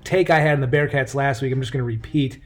take 0.03 0.31
I 0.31 0.41
had 0.41 0.55
in 0.55 0.61
the 0.61 0.77
Bearcats 0.77 1.15
last 1.15 1.43
week, 1.43 1.53
I'm 1.53 1.61
just 1.61 1.73
going 1.73 1.81
to 1.81 1.87
repeat 1.87 2.41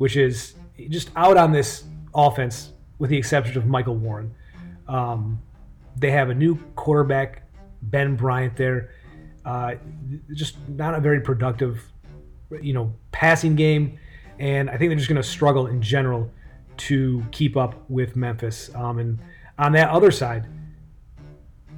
which 0.00 0.16
is 0.16 0.54
just 0.88 1.10
out 1.14 1.36
on 1.36 1.52
this 1.52 1.84
offense, 2.14 2.72
with 2.98 3.10
the 3.10 3.18
exception 3.18 3.58
of 3.58 3.66
Michael 3.66 3.96
Warren. 3.96 4.34
Um, 4.88 5.42
they 5.94 6.10
have 6.10 6.30
a 6.30 6.34
new 6.34 6.56
quarterback, 6.74 7.42
Ben 7.82 8.16
Bryant. 8.16 8.56
There, 8.56 8.94
uh, 9.44 9.74
just 10.34 10.56
not 10.70 10.94
a 10.94 11.00
very 11.00 11.20
productive, 11.20 11.82
you 12.60 12.72
know, 12.72 12.92
passing 13.12 13.54
game, 13.54 13.98
and 14.38 14.70
I 14.70 14.76
think 14.76 14.90
they're 14.90 14.96
just 14.96 15.08
going 15.08 15.20
to 15.20 15.28
struggle 15.28 15.66
in 15.66 15.82
general 15.82 16.30
to 16.78 17.24
keep 17.30 17.56
up 17.56 17.88
with 17.90 18.16
Memphis. 18.16 18.70
Um, 18.74 18.98
and 18.98 19.18
on 19.58 19.72
that 19.72 19.90
other 19.90 20.10
side, 20.10 20.46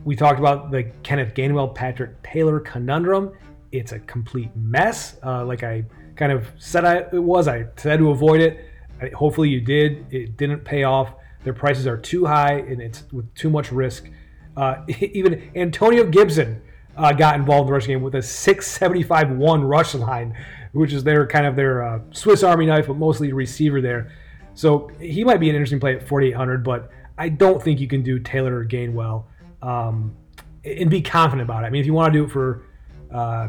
we 0.05 0.17
talked 0.17 0.38
about 0.38 0.71
the 0.71 0.85
Kenneth 1.02 1.35
Gainwell, 1.35 1.75
Patrick 1.75 2.23
Taylor 2.23 2.61
conundrum. 2.61 3.33
It's 3.73 3.93
a 3.93 3.99
complete 4.00 4.50
mess. 4.57 5.17
Uh, 5.25 5.45
like 5.45 5.62
I 5.62 5.85
kind 6.17 6.33
of 6.33 6.47
said 6.59 6.85
I, 6.85 6.97
it 7.12 7.23
was. 7.23 7.49
I 7.49 7.67
said 7.76 7.99
to 7.99 8.11
avoid 8.11 8.41
it. 8.41 8.64
I, 9.00 9.09
hopefully 9.09 9.49
you 9.49 9.61
did. 9.61 10.07
It 10.11 10.37
didn't 10.37 10.64
pay 10.64 10.85
off. 10.85 11.14
Their 11.45 11.55
prices 11.55 11.87
are 11.87 11.97
too 11.97 12.25
high 12.25 12.59
and 12.59 12.81
it's 12.81 13.05
with 13.12 13.33
too 13.35 13.50
much 13.50 13.73
risk. 13.73 14.09
Uh, 14.57 14.85
even 15.00 15.50
Antonio 15.55 16.05
Gibson 16.05 16.62
uh, 16.97 17.12
got 17.12 17.37
involved 17.37 17.62
in 17.62 17.67
the 17.67 17.73
rush 17.73 17.87
game 17.87 18.02
with 18.02 18.14
a 18.14 18.19
675-1 18.19 19.69
rush 19.69 19.95
line, 19.95 20.37
which 20.73 20.93
is 20.93 21.05
their 21.05 21.26
kind 21.26 21.47
of 21.47 21.57
their 21.57 21.83
uh, 21.83 22.00
Swiss 22.12 22.43
Army 22.43 22.67
knife, 22.67 22.87
but 22.87 22.97
mostly 22.97 23.33
receiver 23.33 23.81
there. 23.81 24.12
So 24.55 24.91
he 25.00 25.25
might 25.25 25.41
be 25.41 25.49
an 25.49 25.55
interesting 25.55 25.81
play 25.81 25.97
at 25.97 26.07
4,800, 26.07 26.62
but 26.62 26.91
I 27.17 27.29
don't 27.29 27.62
think 27.62 27.81
you 27.81 27.88
can 27.88 28.02
do 28.02 28.19
Taylor 28.19 28.59
or 28.59 28.64
Gainwell 28.67 29.25
um, 29.62 30.14
and 30.64 30.91
be 30.91 31.00
confident 31.00 31.49
about 31.49 31.64
it. 31.64 31.67
I 31.67 31.71
mean, 31.71 31.81
if 31.81 31.87
you 31.87 31.95
want 31.95 32.12
to 32.12 32.19
do 32.19 32.25
it 32.25 32.31
for 32.31 32.64
uh, 33.12 33.49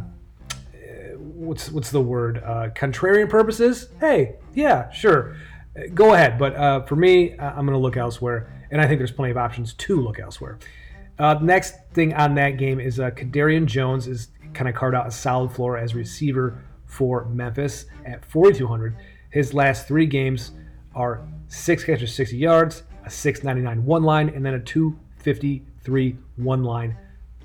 what's 1.18 1.72
what's 1.72 1.92
the 1.92 2.02
word 2.02 2.38
uh, 2.38 2.70
contrarian 2.76 3.30
purposes 3.30 3.88
hey 4.00 4.36
yeah 4.54 4.90
sure 4.92 5.36
go 5.94 6.14
ahead 6.14 6.38
but 6.38 6.56
uh, 6.56 6.82
for 6.84 6.96
me 6.96 7.34
i'm 7.40 7.66
going 7.66 7.70
to 7.70 7.78
look 7.78 7.98
elsewhere 7.98 8.66
and 8.72 8.82
i 8.82 8.88
think 8.88 9.00
there's 9.00 9.12
plenty 9.12 9.32
of 9.32 9.38
options 9.38 9.74
to 9.74 10.00
look 10.00 10.20
elsewhere 10.20 10.60
uh, 11.20 11.38
next 11.42 11.76
thing 11.94 12.14
on 12.14 12.36
that 12.36 12.58
game 12.58 12.80
is 12.80 13.00
uh, 13.00 13.12
Kedarian 13.12 13.68
Jones 13.68 14.08
is 14.08 14.30
kind 14.54 14.68
of 14.68 14.76
carved 14.76 14.96
out 14.96 15.06
a 15.06 15.12
solid 15.12 15.52
floor 15.52 15.78
as 15.78 15.94
receiver 15.94 16.64
for 16.94 17.26
Memphis 17.26 17.86
at 18.06 18.24
4,200. 18.26 18.96
His 19.32 19.54
last 19.54 19.88
three 19.88 20.06
games 20.06 20.52
are 20.94 21.28
six 21.48 21.84
catches, 21.84 22.14
60 22.14 22.38
yards, 22.38 22.84
a 23.04 23.10
699 23.10 23.84
one 23.86 24.04
line, 24.04 24.30
and 24.30 24.46
then 24.46 24.54
a 24.54 24.60
253 24.60 26.18
one 26.38 26.64
line 26.64 26.96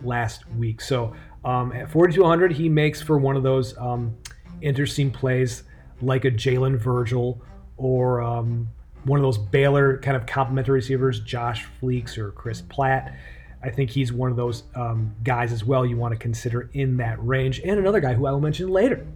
last 0.03 0.49
week. 0.51 0.81
So 0.81 1.15
um, 1.45 1.73
at 1.73 1.91
4,200, 1.91 2.53
he 2.53 2.69
makes 2.69 3.01
for 3.01 3.19
one 3.19 3.37
of 3.37 3.43
those 3.43 3.77
um, 3.79 4.15
interesting 4.61 5.11
plays 5.11 5.65
like 6.03 6.27
a 6.27 6.31
Jalen 6.31 6.77
Virgil 6.77 7.43
or 7.77 8.21
um, 8.21 8.69
one 9.05 9.19
of 9.19 9.23
those 9.23 9.39
Baylor 9.39 9.99
kind 9.99 10.17
of 10.17 10.27
complementary 10.27 10.75
receivers, 10.75 11.21
Josh 11.21 11.67
Fleeks 11.81 12.19
or 12.19 12.33
Chris 12.33 12.61
Platt. 12.61 13.15
I 13.63 13.71
think 13.71 13.91
he's 13.91 14.13
one 14.13 14.31
of 14.31 14.37
those 14.37 14.65
um, 14.75 15.15
guys 15.25 15.53
as 15.53 15.65
well 15.65 15.85
you 15.85 15.97
want 15.97 16.13
to 16.13 16.19
consider 16.19 16.71
in 16.75 16.99
that 16.99 17.25
range. 17.25 17.61
And 17.65 17.79
another 17.79 18.01
guy 18.01 18.15
who 18.15 18.27
I 18.27 18.31
will 18.31 18.41
mention 18.41 18.69
later 18.69 19.07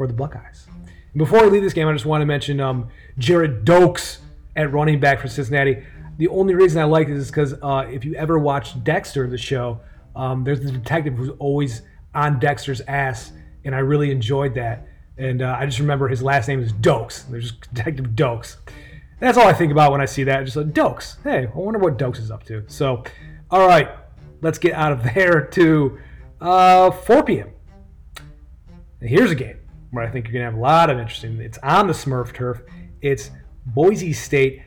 for 0.00 0.06
the 0.06 0.14
Buckeyes. 0.14 0.66
And 1.12 1.18
before 1.18 1.40
I 1.40 1.44
leave 1.44 1.60
this 1.60 1.74
game, 1.74 1.86
I 1.86 1.92
just 1.92 2.06
want 2.06 2.22
to 2.22 2.26
mention 2.26 2.58
um, 2.58 2.88
Gerrid 3.18 3.64
Doaks 3.64 4.20
at 4.56 4.72
running 4.72 4.98
back 4.98 5.20
for 5.20 5.28
Cincinnati. 5.28 5.84
The 6.16 6.28
only 6.28 6.54
reason 6.54 6.80
I 6.80 6.84
like 6.84 7.08
this 7.08 7.18
is 7.18 7.30
because 7.30 7.52
uh, 7.62 7.86
if 7.92 8.02
you 8.02 8.14
ever 8.14 8.38
watched 8.38 8.82
Dexter, 8.82 9.28
the 9.28 9.36
show, 9.36 9.78
um, 10.16 10.42
there's 10.42 10.62
the 10.62 10.72
detective 10.72 11.18
who's 11.18 11.28
always 11.38 11.82
on 12.14 12.38
Dexter's 12.38 12.80
ass, 12.88 13.32
and 13.66 13.74
I 13.74 13.80
really 13.80 14.10
enjoyed 14.10 14.54
that. 14.54 14.88
And 15.18 15.42
uh, 15.42 15.54
I 15.58 15.66
just 15.66 15.80
remember 15.80 16.08
his 16.08 16.22
last 16.22 16.48
name 16.48 16.62
is 16.62 16.72
Doakes. 16.72 17.28
There's 17.28 17.52
Detective 17.52 18.06
Doakes. 18.14 18.56
That's 19.18 19.36
all 19.36 19.46
I 19.46 19.52
think 19.52 19.70
about 19.70 19.92
when 19.92 20.00
I 20.00 20.06
see 20.06 20.24
that. 20.24 20.46
Just 20.46 20.56
like 20.56 20.68
Doakes. 20.68 21.22
Hey, 21.22 21.46
I 21.46 21.58
wonder 21.58 21.78
what 21.78 21.98
Doakes 21.98 22.20
is 22.20 22.30
up 22.30 22.44
to. 22.44 22.64
So, 22.68 23.04
all 23.50 23.66
right, 23.66 23.90
let's 24.40 24.56
get 24.56 24.72
out 24.72 24.92
of 24.92 25.02
there 25.14 25.42
to 25.42 25.98
uh, 26.40 26.90
4 26.90 27.22
p.m. 27.24 27.50
here's 29.02 29.30
a 29.30 29.34
game 29.34 29.59
where 29.90 30.04
I 30.04 30.10
think 30.10 30.26
you're 30.26 30.34
gonna 30.34 30.44
have 30.44 30.54
a 30.54 30.60
lot 30.60 30.90
of 30.90 30.98
interest 30.98 31.24
interesting. 31.24 31.44
It's 31.44 31.58
on 31.58 31.86
the 31.86 31.92
Smurf 31.92 32.32
turf. 32.32 32.62
It's 33.00 33.30
Boise 33.66 34.12
State 34.12 34.62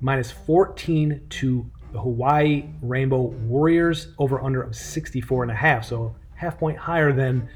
minus 0.00 0.30
14 0.30 1.20
to 1.30 1.70
the 1.92 2.00
Hawaii 2.00 2.64
Rainbow 2.82 3.22
Warriors 3.22 4.08
over 4.18 4.42
under 4.42 4.62
of 4.62 4.74
64 4.74 5.44
and 5.44 5.52
a 5.52 5.54
half. 5.54 5.84
So 5.84 6.14
half 6.34 6.58
point 6.58 6.76
higher 6.76 7.12
than 7.12 7.48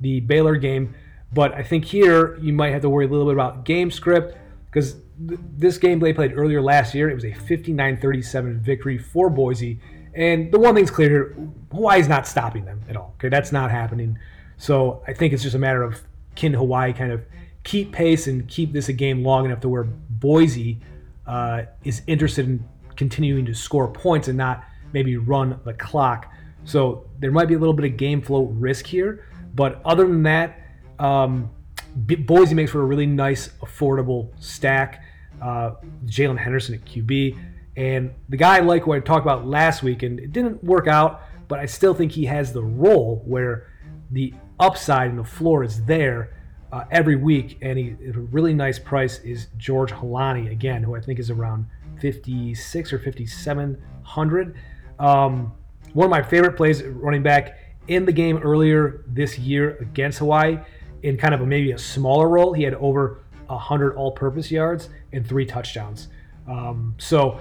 the 0.00 0.20
Baylor 0.20 0.56
game. 0.56 0.94
But 1.32 1.54
I 1.54 1.62
think 1.62 1.84
here 1.84 2.36
you 2.38 2.52
might 2.52 2.72
have 2.72 2.82
to 2.82 2.90
worry 2.90 3.06
a 3.06 3.08
little 3.08 3.26
bit 3.26 3.34
about 3.34 3.64
game 3.64 3.90
script 3.90 4.36
because 4.66 4.94
th- 5.26 5.40
this 5.56 5.78
game 5.78 5.98
they 5.98 6.12
played 6.12 6.36
earlier 6.36 6.60
last 6.60 6.94
year, 6.94 7.08
it 7.08 7.14
was 7.14 7.24
a 7.24 7.32
59-37 7.32 8.60
victory 8.60 8.98
for 8.98 9.30
Boise. 9.30 9.80
And 10.14 10.52
the 10.52 10.58
one 10.60 10.74
thing's 10.74 10.90
clear 10.90 11.08
here, 11.08 11.36
Hawaii's 11.72 12.08
not 12.08 12.26
stopping 12.26 12.64
them 12.64 12.80
at 12.88 12.96
all. 12.96 13.14
Okay, 13.18 13.28
that's 13.28 13.50
not 13.50 13.70
happening. 13.70 14.18
So 14.58 15.02
I 15.08 15.12
think 15.12 15.32
it's 15.32 15.42
just 15.42 15.56
a 15.56 15.58
matter 15.58 15.82
of 15.82 16.02
can 16.34 16.52
Hawaii 16.52 16.92
kind 16.92 17.12
of 17.12 17.22
keep 17.62 17.92
pace 17.92 18.26
and 18.26 18.46
keep 18.48 18.72
this 18.72 18.88
a 18.88 18.92
game 18.92 19.24
long 19.24 19.46
enough 19.46 19.60
to 19.60 19.68
where 19.68 19.84
Boise 19.84 20.80
uh, 21.26 21.62
is 21.84 22.02
interested 22.06 22.46
in 22.46 22.64
continuing 22.96 23.46
to 23.46 23.54
score 23.54 23.88
points 23.88 24.28
and 24.28 24.36
not 24.36 24.64
maybe 24.92 25.16
run 25.16 25.58
the 25.64 25.74
clock. 25.74 26.30
So 26.64 27.08
there 27.18 27.30
might 27.30 27.48
be 27.48 27.54
a 27.54 27.58
little 27.58 27.74
bit 27.74 27.90
of 27.90 27.96
game 27.96 28.22
flow 28.22 28.44
risk 28.44 28.86
here, 28.86 29.26
but 29.54 29.80
other 29.84 30.06
than 30.06 30.22
that, 30.24 30.60
um, 30.98 31.50
Boise 31.96 32.54
makes 32.54 32.70
for 32.70 32.82
a 32.82 32.84
really 32.84 33.06
nice, 33.06 33.48
affordable 33.60 34.30
stack. 34.42 35.02
Uh, 35.42 35.74
Jaylon 36.06 36.38
Henderson 36.38 36.76
at 36.76 36.84
QB, 36.84 37.38
and 37.76 38.14
the 38.28 38.36
guy 38.36 38.56
I 38.56 38.60
like 38.60 38.84
who 38.84 38.92
I 38.92 39.00
talked 39.00 39.24
about 39.24 39.46
last 39.46 39.82
week, 39.82 40.02
and 40.02 40.18
it 40.18 40.32
didn't 40.32 40.62
work 40.62 40.86
out, 40.86 41.22
but 41.48 41.58
I 41.58 41.66
still 41.66 41.92
think 41.92 42.12
he 42.12 42.24
has 42.26 42.52
the 42.52 42.62
role 42.62 43.22
where 43.26 43.68
the 44.10 44.32
upside 44.60 45.10
and 45.10 45.18
the 45.18 45.24
floor 45.24 45.64
is 45.64 45.84
there 45.84 46.34
uh, 46.72 46.84
every 46.90 47.16
week. 47.16 47.58
And 47.62 47.78
he, 47.78 47.96
a 48.08 48.12
really 48.12 48.54
nice 48.54 48.78
price 48.78 49.20
is 49.20 49.48
George 49.56 49.92
Holani, 49.92 50.50
again, 50.50 50.82
who 50.82 50.94
I 50.96 51.00
think 51.00 51.18
is 51.18 51.30
around 51.30 51.66
56 52.00 52.92
or 52.92 52.98
5700. 52.98 54.56
Um, 54.98 55.52
one 55.92 56.06
of 56.06 56.10
my 56.10 56.22
favorite 56.22 56.56
plays 56.56 56.82
running 56.82 57.22
back 57.22 57.58
in 57.88 58.04
the 58.04 58.12
game 58.12 58.38
earlier 58.38 59.04
this 59.06 59.38
year 59.38 59.76
against 59.80 60.18
Hawaii 60.18 60.58
in 61.02 61.16
kind 61.16 61.34
of 61.34 61.42
a, 61.42 61.46
maybe 61.46 61.72
a 61.72 61.78
smaller 61.78 62.28
role. 62.28 62.52
He 62.52 62.62
had 62.62 62.74
over 62.74 63.24
100 63.46 63.94
all 63.94 64.12
purpose 64.12 64.50
yards 64.50 64.88
and 65.12 65.26
three 65.26 65.46
touchdowns. 65.46 66.08
Um, 66.48 66.94
so 66.98 67.40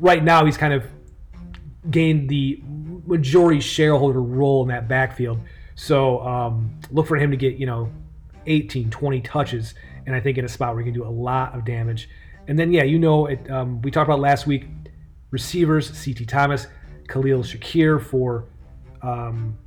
right 0.00 0.22
now 0.22 0.44
he's 0.44 0.56
kind 0.56 0.72
of 0.72 0.84
gained 1.90 2.28
the 2.28 2.60
majority 3.06 3.60
shareholder 3.60 4.20
role 4.20 4.62
in 4.62 4.68
that 4.68 4.88
backfield. 4.88 5.40
So 5.76 6.20
um, 6.20 6.80
look 6.90 7.06
for 7.06 7.16
him 7.16 7.30
to 7.30 7.36
get, 7.36 7.56
you 7.56 7.66
know, 7.66 7.92
18, 8.46 8.90
20 8.90 9.20
touches. 9.20 9.74
And 10.06 10.16
I 10.16 10.20
think 10.20 10.38
in 10.38 10.44
a 10.44 10.48
spot 10.48 10.74
where 10.74 10.82
he 10.82 10.90
can 10.90 10.98
do 10.98 11.06
a 11.06 11.10
lot 11.10 11.54
of 11.54 11.64
damage. 11.64 12.08
And 12.48 12.58
then, 12.58 12.72
yeah, 12.72 12.82
you 12.82 12.98
know, 12.98 13.26
it, 13.26 13.48
um, 13.50 13.82
we 13.82 13.90
talked 13.90 14.08
about 14.08 14.20
last 14.20 14.46
week 14.46 14.66
receivers, 15.30 15.90
CT 15.90 16.26
Thomas, 16.26 16.66
Khalil 17.08 17.42
Shakir 17.42 18.02
for 18.02 18.46
um, 19.02 19.58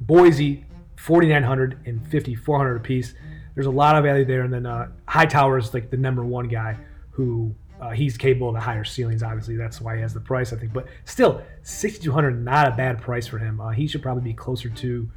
Boise, 0.00 0.64
4,900 0.96 1.80
and 1.86 2.02
5,400 2.10 2.76
apiece. 2.76 3.14
There's 3.54 3.66
a 3.66 3.70
lot 3.70 3.96
of 3.96 4.04
value 4.04 4.24
there. 4.24 4.42
And 4.42 4.52
then 4.52 4.64
uh, 4.64 4.88
Hightower 5.06 5.58
is 5.58 5.74
like 5.74 5.90
the 5.90 5.96
number 5.96 6.24
one 6.24 6.48
guy 6.48 6.78
who 7.10 7.54
uh, 7.82 7.90
he's 7.90 8.16
capable 8.16 8.48
of 8.48 8.54
the 8.54 8.60
higher 8.60 8.84
ceilings. 8.84 9.24
Obviously, 9.24 9.56
that's 9.56 9.80
why 9.80 9.96
he 9.96 10.02
has 10.02 10.14
the 10.14 10.20
price, 10.20 10.52
I 10.52 10.56
think. 10.56 10.72
But 10.72 10.86
still, 11.04 11.42
6,200, 11.62 12.44
not 12.44 12.68
a 12.68 12.70
bad 12.70 13.00
price 13.00 13.26
for 13.26 13.38
him. 13.38 13.60
Uh, 13.60 13.70
he 13.70 13.88
should 13.88 14.02
probably 14.02 14.22
be 14.22 14.34
closer 14.34 14.68
to, 14.68 15.10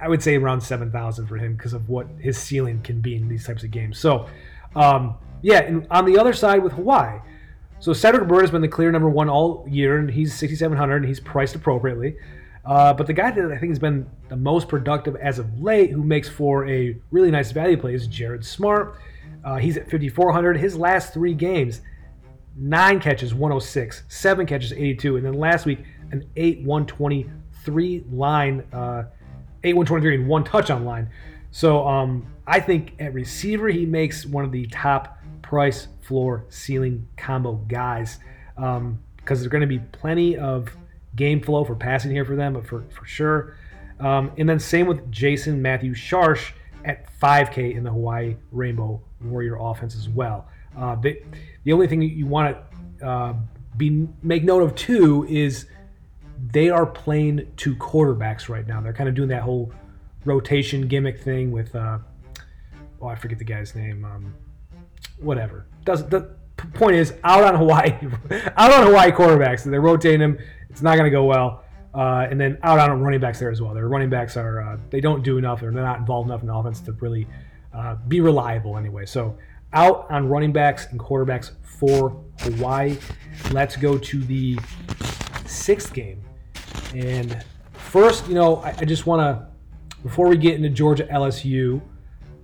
I 0.00 0.08
would 0.08 0.22
say, 0.22 0.36
around 0.36 0.62
7,000 0.62 1.26
for 1.26 1.36
him 1.36 1.56
because 1.56 1.74
of 1.74 1.90
what 1.90 2.06
his 2.18 2.38
ceiling 2.38 2.80
can 2.80 3.02
be 3.02 3.16
in 3.16 3.28
these 3.28 3.46
types 3.46 3.64
of 3.64 3.70
games. 3.70 3.98
So, 3.98 4.26
um, 4.74 5.16
yeah, 5.42 5.60
and 5.60 5.86
on 5.90 6.06
the 6.06 6.16
other 6.16 6.32
side 6.32 6.62
with 6.62 6.72
Hawaii, 6.72 7.20
so 7.80 7.92
Cedric 7.92 8.26
Byrd 8.26 8.40
has 8.40 8.50
been 8.50 8.62
the 8.62 8.68
clear 8.68 8.90
number 8.90 9.10
one 9.10 9.28
all 9.28 9.66
year, 9.68 9.98
and 9.98 10.10
he's 10.10 10.32
6,700, 10.32 10.96
and 10.96 11.04
he's 11.04 11.20
priced 11.20 11.54
appropriately. 11.54 12.16
Uh, 12.64 12.94
but 12.94 13.06
the 13.06 13.12
guy 13.12 13.30
that 13.30 13.52
I 13.52 13.58
think 13.58 13.72
has 13.72 13.78
been 13.78 14.08
the 14.30 14.36
most 14.36 14.68
productive 14.68 15.16
as 15.16 15.38
of 15.38 15.60
late, 15.60 15.90
who 15.90 16.02
makes 16.02 16.30
for 16.30 16.66
a 16.66 16.96
really 17.10 17.30
nice 17.30 17.52
value 17.52 17.76
play, 17.76 17.92
is 17.92 18.06
Jared 18.06 18.42
Smart. 18.42 18.98
Uh, 19.44 19.56
he's 19.56 19.76
at 19.76 19.90
5,400. 19.90 20.56
His 20.56 20.76
last 20.76 21.12
three 21.12 21.34
games, 21.34 21.82
nine 22.56 23.00
catches, 23.00 23.34
106, 23.34 24.04
seven 24.08 24.46
catches, 24.46 24.72
82, 24.72 25.16
and 25.16 25.26
then 25.26 25.34
last 25.34 25.66
week 25.66 25.80
an 26.10 26.24
8 26.36 26.62
123 26.62 28.04
line, 28.10 28.64
uh, 28.72 29.04
8 29.62 29.74
123 29.74 30.14
and 30.16 30.28
one 30.28 30.44
touchdown 30.44 30.84
line. 30.84 31.10
So 31.50 31.86
um, 31.86 32.26
I 32.46 32.60
think 32.60 32.94
at 32.98 33.14
receiver 33.14 33.68
he 33.68 33.86
makes 33.86 34.26
one 34.26 34.44
of 34.44 34.52
the 34.52 34.66
top 34.66 35.18
price 35.42 35.88
floor 36.00 36.44
ceiling 36.48 37.06
combo 37.16 37.54
guys 37.68 38.18
because 38.56 38.78
um, 38.78 38.98
there's 39.26 39.46
going 39.46 39.60
to 39.60 39.66
be 39.66 39.78
plenty 39.78 40.36
of 40.36 40.68
game 41.16 41.40
flow 41.40 41.64
for 41.64 41.74
passing 41.74 42.10
here 42.10 42.24
for 42.24 42.36
them, 42.36 42.54
but 42.54 42.66
for 42.66 42.84
for 42.90 43.04
sure. 43.04 43.56
Um, 44.00 44.32
and 44.36 44.48
then 44.48 44.58
same 44.58 44.86
with 44.86 45.10
Jason 45.10 45.62
Matthew 45.62 45.94
Sharsh 45.94 46.52
at 46.84 47.08
5K 47.20 47.76
in 47.76 47.84
the 47.84 47.90
Hawaii 47.90 48.36
Rainbow 48.50 49.00
Warrior 49.24 49.56
offense 49.60 49.96
as 49.96 50.08
well. 50.08 50.46
Uh, 50.76 50.96
the, 50.96 51.20
the 51.64 51.72
only 51.72 51.86
thing 51.86 52.02
you 52.02 52.26
want 52.26 52.56
to 52.98 53.06
uh, 53.06 53.34
be 53.76 54.08
make 54.22 54.44
note 54.44 54.62
of 54.62 54.74
too 54.74 55.26
is 55.28 55.66
they 56.52 56.70
are 56.70 56.86
playing 56.86 57.52
two 57.56 57.74
quarterbacks 57.76 58.48
right 58.48 58.66
now. 58.66 58.80
They're 58.80 58.92
kind 58.92 59.08
of 59.08 59.14
doing 59.14 59.28
that 59.28 59.42
whole 59.42 59.72
rotation 60.24 60.88
gimmick 60.88 61.20
thing 61.20 61.52
with 61.52 61.74
uh, 61.74 61.98
oh 63.00 63.06
I 63.06 63.14
forget 63.14 63.38
the 63.38 63.44
guy's 63.44 63.74
name. 63.74 64.04
Um, 64.04 64.34
whatever. 65.18 65.66
Does 65.84 66.06
the 66.08 66.34
point 66.74 66.96
is 66.96 67.14
out 67.24 67.42
on 67.44 67.54
Hawaii, 67.56 67.92
out 68.56 68.72
on 68.72 68.86
Hawaii 68.86 69.10
quarterbacks. 69.10 69.64
They're 69.64 69.80
rotating 69.80 70.20
them. 70.20 70.38
It's 70.70 70.82
not 70.82 70.96
going 70.96 71.04
to 71.04 71.10
go 71.10 71.24
well. 71.24 71.64
Uh, 71.94 72.26
and 72.28 72.40
then 72.40 72.58
out 72.64 72.80
on 72.80 73.00
running 73.00 73.20
backs 73.20 73.38
there 73.38 73.50
as 73.50 73.62
well. 73.62 73.72
Their 73.72 73.88
running 73.88 74.10
backs 74.10 74.36
are 74.36 74.60
uh, 74.60 74.78
they 74.90 75.00
don't 75.00 75.22
do 75.22 75.38
enough. 75.38 75.62
Or 75.62 75.70
they're 75.70 75.82
not 75.82 76.00
involved 76.00 76.28
enough 76.28 76.40
in 76.40 76.48
the 76.48 76.54
offense 76.54 76.80
to 76.80 76.92
really 76.92 77.26
uh, 77.74 77.96
be 78.08 78.20
reliable 78.20 78.76
anyway. 78.76 79.06
So 79.06 79.36
out 79.72 80.06
on 80.10 80.28
running 80.28 80.52
backs 80.52 80.86
and 80.90 81.00
quarterbacks 81.00 81.50
for 81.62 82.22
Hawaii. 82.40 82.96
Let's 83.50 83.76
go 83.76 83.98
to 83.98 84.20
the 84.24 84.58
sixth 85.46 85.92
game. 85.92 86.22
And 86.94 87.44
first, 87.72 88.28
you 88.28 88.34
know, 88.34 88.56
I, 88.56 88.70
I 88.78 88.84
just 88.84 89.06
want 89.06 89.20
to 89.20 89.48
before 90.02 90.28
we 90.28 90.36
get 90.36 90.54
into 90.54 90.68
Georgia 90.68 91.04
LSU, 91.04 91.80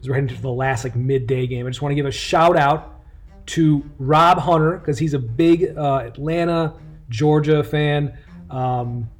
as 0.01 0.09
we're 0.09 0.14
heading 0.14 0.35
to 0.35 0.40
the 0.40 0.51
last 0.51 0.83
like 0.83 0.97
midday 0.97 1.47
game, 1.47 1.66
I 1.66 1.71
just 1.71 1.83
want 1.83 1.93
to 1.93 1.95
give 1.95 2.07
a 2.07 2.11
shout 2.11 2.57
out 2.57 3.01
to 3.47 3.85
Rob 3.99 4.38
Hunter 4.38 4.79
because 4.79 4.99
he's 4.99 5.12
a 5.12 5.19
big 5.19 5.77
uh, 5.77 5.99
Atlanta, 5.99 6.75
Georgia 7.11 7.62
fan. 7.62 8.16
Um, 8.49 9.11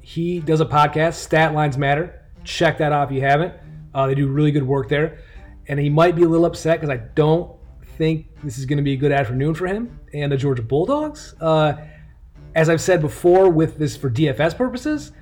he 0.00 0.40
does 0.40 0.60
a 0.60 0.66
podcast, 0.66 1.14
Stat 1.14 1.54
Lines 1.54 1.76
Matter. 1.76 2.24
Check 2.42 2.78
that 2.78 2.92
out 2.92 3.08
if 3.08 3.14
you 3.14 3.20
haven't. 3.20 3.54
Uh, 3.94 4.06
they 4.06 4.14
do 4.14 4.28
really 4.28 4.50
good 4.50 4.62
work 4.62 4.88
there. 4.88 5.18
And 5.68 5.78
he 5.78 5.90
might 5.90 6.16
be 6.16 6.22
a 6.22 6.28
little 6.28 6.46
upset 6.46 6.80
because 6.80 6.92
I 6.92 7.02
don't 7.14 7.50
think 7.96 8.26
this 8.42 8.58
is 8.58 8.64
going 8.64 8.78
to 8.78 8.82
be 8.82 8.94
a 8.94 8.96
good 8.96 9.12
afternoon 9.12 9.54
for 9.54 9.66
him 9.66 10.00
and 10.14 10.32
the 10.32 10.36
Georgia 10.36 10.62
Bulldogs. 10.62 11.34
Uh, 11.40 11.74
as 12.54 12.68
I've 12.68 12.80
said 12.80 13.00
before, 13.00 13.50
with 13.50 13.78
this 13.78 13.96
for 13.96 14.10
DFS 14.10 14.56
purposes, 14.56 15.12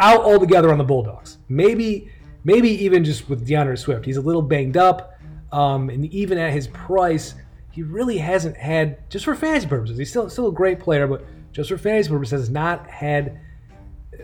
out 0.00 0.22
altogether 0.22 0.70
on 0.72 0.78
the 0.78 0.84
Bulldogs. 0.84 1.38
Maybe, 1.48 2.10
maybe 2.44 2.70
even 2.84 3.04
just 3.04 3.28
with 3.28 3.46
D'Andre 3.46 3.76
Swift. 3.76 4.04
He's 4.04 4.16
a 4.16 4.20
little 4.20 4.42
banged 4.42 4.76
up, 4.76 5.18
um, 5.52 5.90
and 5.90 6.06
even 6.06 6.38
at 6.38 6.52
his 6.52 6.66
price, 6.68 7.34
he 7.70 7.82
really 7.82 8.18
hasn't 8.18 8.56
had 8.56 9.08
just 9.10 9.24
for 9.24 9.34
fantasy 9.34 9.66
purposes. 9.66 9.96
He's 9.98 10.10
still 10.10 10.28
still 10.28 10.48
a 10.48 10.52
great 10.52 10.80
player, 10.80 11.06
but 11.06 11.24
just 11.52 11.70
for 11.70 11.78
fantasy 11.78 12.10
purposes, 12.10 12.40
has 12.40 12.50
not 12.50 12.88
had 12.88 13.40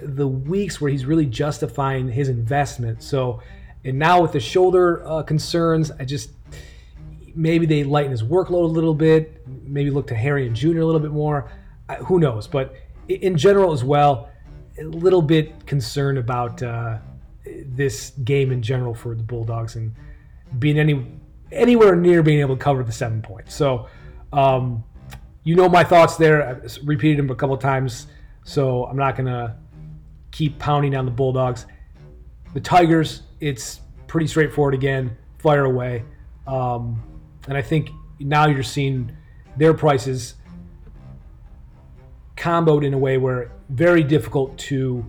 the 0.02 0.28
weeks 0.28 0.80
where 0.80 0.90
he's 0.90 1.04
really 1.04 1.26
justifying 1.26 2.08
his 2.08 2.28
investment. 2.28 3.02
So, 3.02 3.40
and 3.84 3.98
now 3.98 4.20
with 4.20 4.32
the 4.32 4.40
shoulder 4.40 5.06
uh, 5.06 5.22
concerns, 5.22 5.90
I 5.90 6.04
just 6.04 6.30
maybe 7.34 7.66
they 7.66 7.84
lighten 7.84 8.10
his 8.10 8.22
workload 8.22 8.64
a 8.64 8.72
little 8.72 8.94
bit. 8.94 9.46
Maybe 9.46 9.90
look 9.90 10.06
to 10.08 10.14
Harry 10.14 10.46
and 10.46 10.56
Jr. 10.56 10.80
a 10.80 10.86
little 10.86 11.00
bit 11.00 11.12
more. 11.12 11.50
I, 11.88 11.96
who 11.96 12.18
knows? 12.18 12.46
But 12.46 12.74
in 13.08 13.36
general, 13.36 13.72
as 13.72 13.84
well, 13.84 14.28
a 14.78 14.84
little 14.84 15.22
bit 15.22 15.66
concerned 15.66 16.18
about 16.18 16.62
uh, 16.62 16.98
this 17.44 18.10
game 18.24 18.52
in 18.52 18.62
general 18.62 18.94
for 18.94 19.14
the 19.14 19.22
Bulldogs 19.22 19.76
and 19.76 19.94
being 20.58 20.78
any 20.78 21.06
anywhere 21.50 21.96
near 21.96 22.22
being 22.22 22.40
able 22.40 22.56
to 22.56 22.62
cover 22.62 22.82
the 22.82 22.92
seven 22.92 23.22
points. 23.22 23.54
So, 23.54 23.88
um, 24.32 24.84
you 25.44 25.54
know 25.54 25.68
my 25.68 25.84
thoughts 25.84 26.16
there. 26.16 26.46
I've 26.46 26.78
repeated 26.84 27.18
them 27.18 27.30
a 27.30 27.34
couple 27.34 27.56
times, 27.56 28.06
so 28.44 28.84
I'm 28.84 28.96
not 28.96 29.16
gonna 29.16 29.56
keep 30.30 30.58
pounding 30.58 30.94
on 30.94 31.04
the 31.04 31.10
Bulldogs. 31.10 31.66
The 32.52 32.60
Tigers, 32.60 33.22
it's 33.40 33.80
pretty 34.06 34.26
straightforward 34.26 34.74
again. 34.74 35.16
Fire 35.38 35.64
away. 35.64 36.04
Um, 36.46 37.02
and 37.46 37.56
I 37.56 37.62
think 37.62 37.90
now 38.18 38.46
you're 38.46 38.62
seeing 38.62 39.16
their 39.56 39.74
prices 39.74 40.34
comboed 42.36 42.84
in 42.84 42.94
a 42.94 42.98
way 42.98 43.18
where 43.18 43.52
very 43.68 44.02
difficult 44.02 44.56
to 44.58 45.04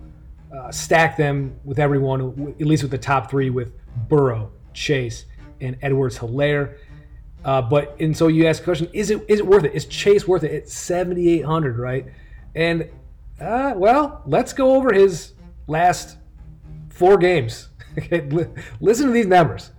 uh, 0.54 0.70
stack 0.70 1.16
them 1.16 1.58
with 1.64 1.78
everyone, 1.78 2.54
at 2.60 2.66
least 2.66 2.82
with 2.82 2.90
the 2.90 2.98
top 2.98 3.30
three, 3.30 3.50
with 3.50 3.72
Burrow, 4.08 4.50
Chase, 4.74 5.26
and 5.60 5.76
Edwards 5.82 6.18
Helaire. 6.18 6.76
Uh, 7.44 7.62
but 7.62 7.96
and 8.00 8.14
so 8.14 8.28
you 8.28 8.46
ask 8.46 8.60
the 8.60 8.64
question: 8.64 8.88
Is 8.92 9.10
it 9.10 9.24
is 9.28 9.38
it 9.38 9.46
worth 9.46 9.64
it? 9.64 9.74
Is 9.74 9.86
Chase 9.86 10.28
worth 10.28 10.44
it? 10.44 10.52
It's 10.52 10.74
seventy 10.74 11.30
eight 11.30 11.44
hundred, 11.44 11.78
right? 11.78 12.06
And 12.54 12.90
uh, 13.40 13.72
well, 13.76 14.22
let's 14.26 14.52
go 14.52 14.74
over 14.74 14.92
his 14.92 15.32
last 15.66 16.18
four 16.90 17.16
games. 17.16 17.69
Okay, 17.98 18.28
listen 18.80 19.06
to 19.06 19.12
these 19.12 19.26
numbers: 19.26 19.70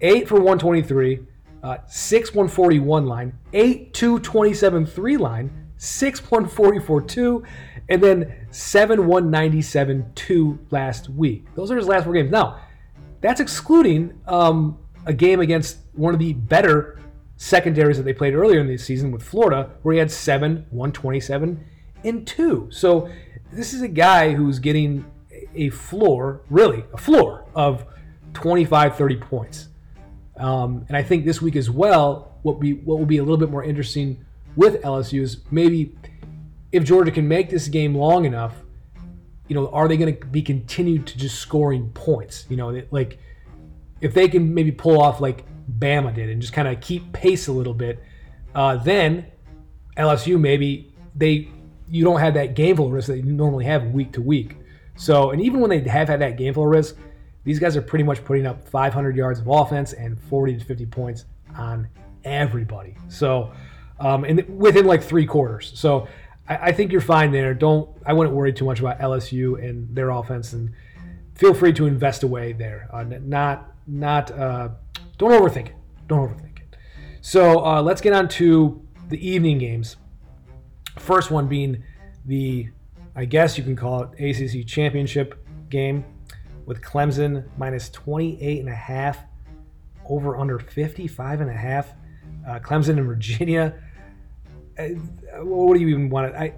eight 0.00 0.28
for 0.28 0.40
one 0.40 0.58
twenty 0.58 0.82
three, 0.82 1.20
uh, 1.62 1.78
six 1.86 2.34
one 2.34 2.48
forty 2.48 2.78
one 2.78 3.06
line, 3.06 3.32
eight 3.52 3.94
two 3.94 4.18
twenty 4.20 4.54
seven 4.54 4.84
three 4.84 5.16
line, 5.16 5.50
six 5.76 6.30
one 6.30 6.46
forty 6.46 6.78
four 6.78 7.00
two, 7.00 7.44
and 7.88 8.02
then 8.02 8.46
seven 8.50 9.06
one 9.06 9.30
ninety 9.30 9.62
seven 9.62 10.10
two 10.14 10.58
last 10.70 11.08
week. 11.08 11.46
Those 11.54 11.70
are 11.70 11.76
his 11.76 11.86
last 11.86 12.04
four 12.04 12.12
games. 12.12 12.30
Now, 12.30 12.60
that's 13.20 13.40
excluding 13.40 14.20
um, 14.26 14.78
a 15.06 15.12
game 15.12 15.40
against 15.40 15.78
one 15.94 16.14
of 16.14 16.20
the 16.20 16.34
better 16.34 17.00
secondaries 17.36 17.96
that 17.96 18.02
they 18.02 18.12
played 18.12 18.34
earlier 18.34 18.60
in 18.60 18.66
the 18.66 18.76
season 18.76 19.10
with 19.10 19.22
Florida, 19.22 19.70
where 19.82 19.94
he 19.94 19.98
had 19.98 20.10
seven, 20.10 20.66
127, 20.70 21.64
and 22.04 22.26
two. 22.26 22.68
So 22.70 23.08
this 23.52 23.72
is 23.72 23.80
a 23.80 23.88
guy 23.88 24.34
who's 24.34 24.58
getting 24.58 25.04
a 25.58 25.70
floor, 25.70 26.42
really 26.48 26.84
a 26.92 26.96
floor 26.96 27.44
of 27.54 27.84
25, 28.34 28.96
30 28.96 29.16
points. 29.16 29.68
Um, 30.36 30.84
and 30.88 30.96
I 30.96 31.02
think 31.02 31.24
this 31.24 31.42
week 31.42 31.56
as 31.56 31.68
well, 31.68 32.38
what 32.42 32.60
be 32.60 32.74
what 32.74 32.98
will 32.98 33.06
be 33.06 33.18
a 33.18 33.22
little 33.22 33.36
bit 33.36 33.50
more 33.50 33.64
interesting 33.64 34.24
with 34.54 34.80
LSU 34.82 35.20
is 35.22 35.38
maybe 35.50 35.94
if 36.70 36.84
Georgia 36.84 37.10
can 37.10 37.26
make 37.26 37.50
this 37.50 37.68
game 37.68 37.94
long 37.94 38.24
enough, 38.24 38.54
you 39.48 39.54
know, 39.54 39.68
are 39.70 39.88
they 39.88 39.96
going 39.96 40.16
to 40.16 40.26
be 40.26 40.42
continued 40.42 41.06
to 41.08 41.18
just 41.18 41.38
scoring 41.38 41.90
points? 41.90 42.46
You 42.48 42.56
know, 42.56 42.82
like 42.90 43.18
if 44.00 44.14
they 44.14 44.28
can 44.28 44.54
maybe 44.54 44.70
pull 44.70 45.00
off 45.00 45.20
like 45.20 45.44
Bama 45.78 46.14
did 46.14 46.28
and 46.28 46.40
just 46.40 46.52
kind 46.52 46.68
of 46.68 46.80
keep 46.80 47.12
pace 47.12 47.48
a 47.48 47.52
little 47.52 47.74
bit, 47.74 48.02
uh, 48.54 48.76
then 48.76 49.26
LSU 49.96 50.38
maybe 50.38 50.92
they 51.16 51.48
you 51.90 52.04
don't 52.04 52.20
have 52.20 52.34
that 52.34 52.54
gameful 52.54 52.92
risk 52.92 53.08
that 53.08 53.18
you 53.18 53.32
normally 53.32 53.64
have 53.64 53.86
week 53.86 54.12
to 54.12 54.20
week. 54.20 54.56
So, 54.98 55.30
and 55.30 55.40
even 55.40 55.60
when 55.60 55.70
they 55.70 55.80
have 55.88 56.08
had 56.08 56.20
that 56.20 56.36
game 56.36 56.52
flow 56.52 56.64
risk, 56.64 56.96
these 57.44 57.58
guys 57.58 57.76
are 57.76 57.82
pretty 57.82 58.04
much 58.04 58.22
putting 58.24 58.46
up 58.46 58.68
500 58.68 59.16
yards 59.16 59.40
of 59.40 59.48
offense 59.48 59.94
and 59.94 60.20
40 60.20 60.58
to 60.58 60.64
50 60.64 60.86
points 60.86 61.24
on 61.56 61.88
everybody. 62.24 62.96
So, 63.08 63.52
um, 64.00 64.24
and 64.24 64.46
within 64.58 64.84
like 64.84 65.02
three 65.02 65.24
quarters. 65.24 65.72
So, 65.74 66.08
I, 66.48 66.56
I 66.56 66.72
think 66.72 66.92
you're 66.92 67.00
fine 67.00 67.30
there. 67.30 67.54
Don't 67.54 67.88
I 68.04 68.12
wouldn't 68.12 68.34
worry 68.34 68.52
too 68.52 68.64
much 68.64 68.80
about 68.80 68.98
LSU 68.98 69.62
and 69.62 69.94
their 69.94 70.10
offense, 70.10 70.52
and 70.52 70.72
feel 71.34 71.54
free 71.54 71.72
to 71.74 71.86
invest 71.86 72.22
away 72.22 72.52
there. 72.52 72.88
Uh, 72.92 73.04
not 73.04 73.72
not 73.86 74.30
uh, 74.30 74.68
don't 75.18 75.30
overthink 75.30 75.68
it. 75.68 75.76
Don't 76.06 76.28
overthink 76.28 76.58
it. 76.58 76.76
So 77.20 77.64
uh, 77.64 77.82
let's 77.82 78.00
get 78.00 78.12
on 78.12 78.28
to 78.28 78.82
the 79.08 79.28
evening 79.28 79.58
games. 79.58 79.96
First 80.96 81.30
one 81.30 81.48
being 81.48 81.82
the, 82.24 82.68
I 83.18 83.24
guess 83.24 83.58
you 83.58 83.64
can 83.64 83.74
call 83.74 84.04
it 84.04 84.20
ACC 84.20 84.64
championship 84.64 85.44
game 85.70 86.04
with 86.66 86.80
Clemson 86.80 87.48
minus 87.58 87.90
28 87.90 88.60
and 88.60 88.68
a 88.68 88.74
half 88.74 89.18
over 90.08 90.36
under 90.36 90.60
55 90.60 91.40
and 91.40 91.50
a 91.50 91.52
half. 91.52 91.94
Uh, 92.46 92.60
Clemson 92.60 92.90
and 92.90 93.06
Virginia. 93.06 93.74
Uh, 94.78 94.90
what 95.42 95.74
do 95.74 95.80
you 95.80 95.88
even 95.88 96.08
want 96.08 96.32
to? 96.32 96.40
I 96.40 96.54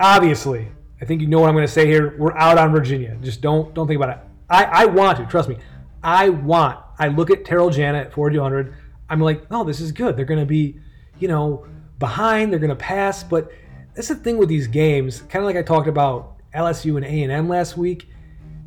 obviously, 0.00 0.68
I 1.02 1.04
think 1.04 1.20
you 1.20 1.26
know 1.26 1.40
what 1.40 1.50
I'm 1.50 1.54
going 1.54 1.66
to 1.66 1.72
say 1.72 1.86
here. 1.86 2.16
We're 2.16 2.32
out 2.32 2.56
on 2.56 2.72
Virginia. 2.72 3.18
Just 3.20 3.42
don't 3.42 3.74
don't 3.74 3.86
think 3.86 4.02
about 4.02 4.16
it. 4.16 4.24
I, 4.48 4.64
I 4.64 4.86
want 4.86 5.18
to 5.18 5.26
trust 5.26 5.50
me. 5.50 5.58
I 6.02 6.30
want. 6.30 6.80
I 6.98 7.08
look 7.08 7.30
at 7.30 7.44
Terrell 7.44 7.68
Jana 7.68 7.98
at 7.98 8.10
4200. 8.14 8.74
I'm 9.10 9.20
like, 9.20 9.42
oh, 9.50 9.64
this 9.64 9.80
is 9.80 9.92
good. 9.92 10.16
They're 10.16 10.24
going 10.24 10.40
to 10.40 10.46
be, 10.46 10.80
you 11.18 11.28
know, 11.28 11.66
behind. 11.98 12.52
They're 12.52 12.58
going 12.58 12.70
to 12.70 12.74
pass. 12.74 13.22
But 13.22 13.52
that's 13.96 14.08
the 14.08 14.14
thing 14.14 14.36
with 14.36 14.50
these 14.50 14.66
games. 14.66 15.22
Kind 15.22 15.42
of 15.42 15.44
like 15.44 15.56
I 15.56 15.62
talked 15.62 15.88
about 15.88 16.36
LSU 16.54 16.96
and 16.96 17.04
A 17.04 17.22
and 17.22 17.32
M 17.32 17.48
last 17.48 17.76
week. 17.76 18.08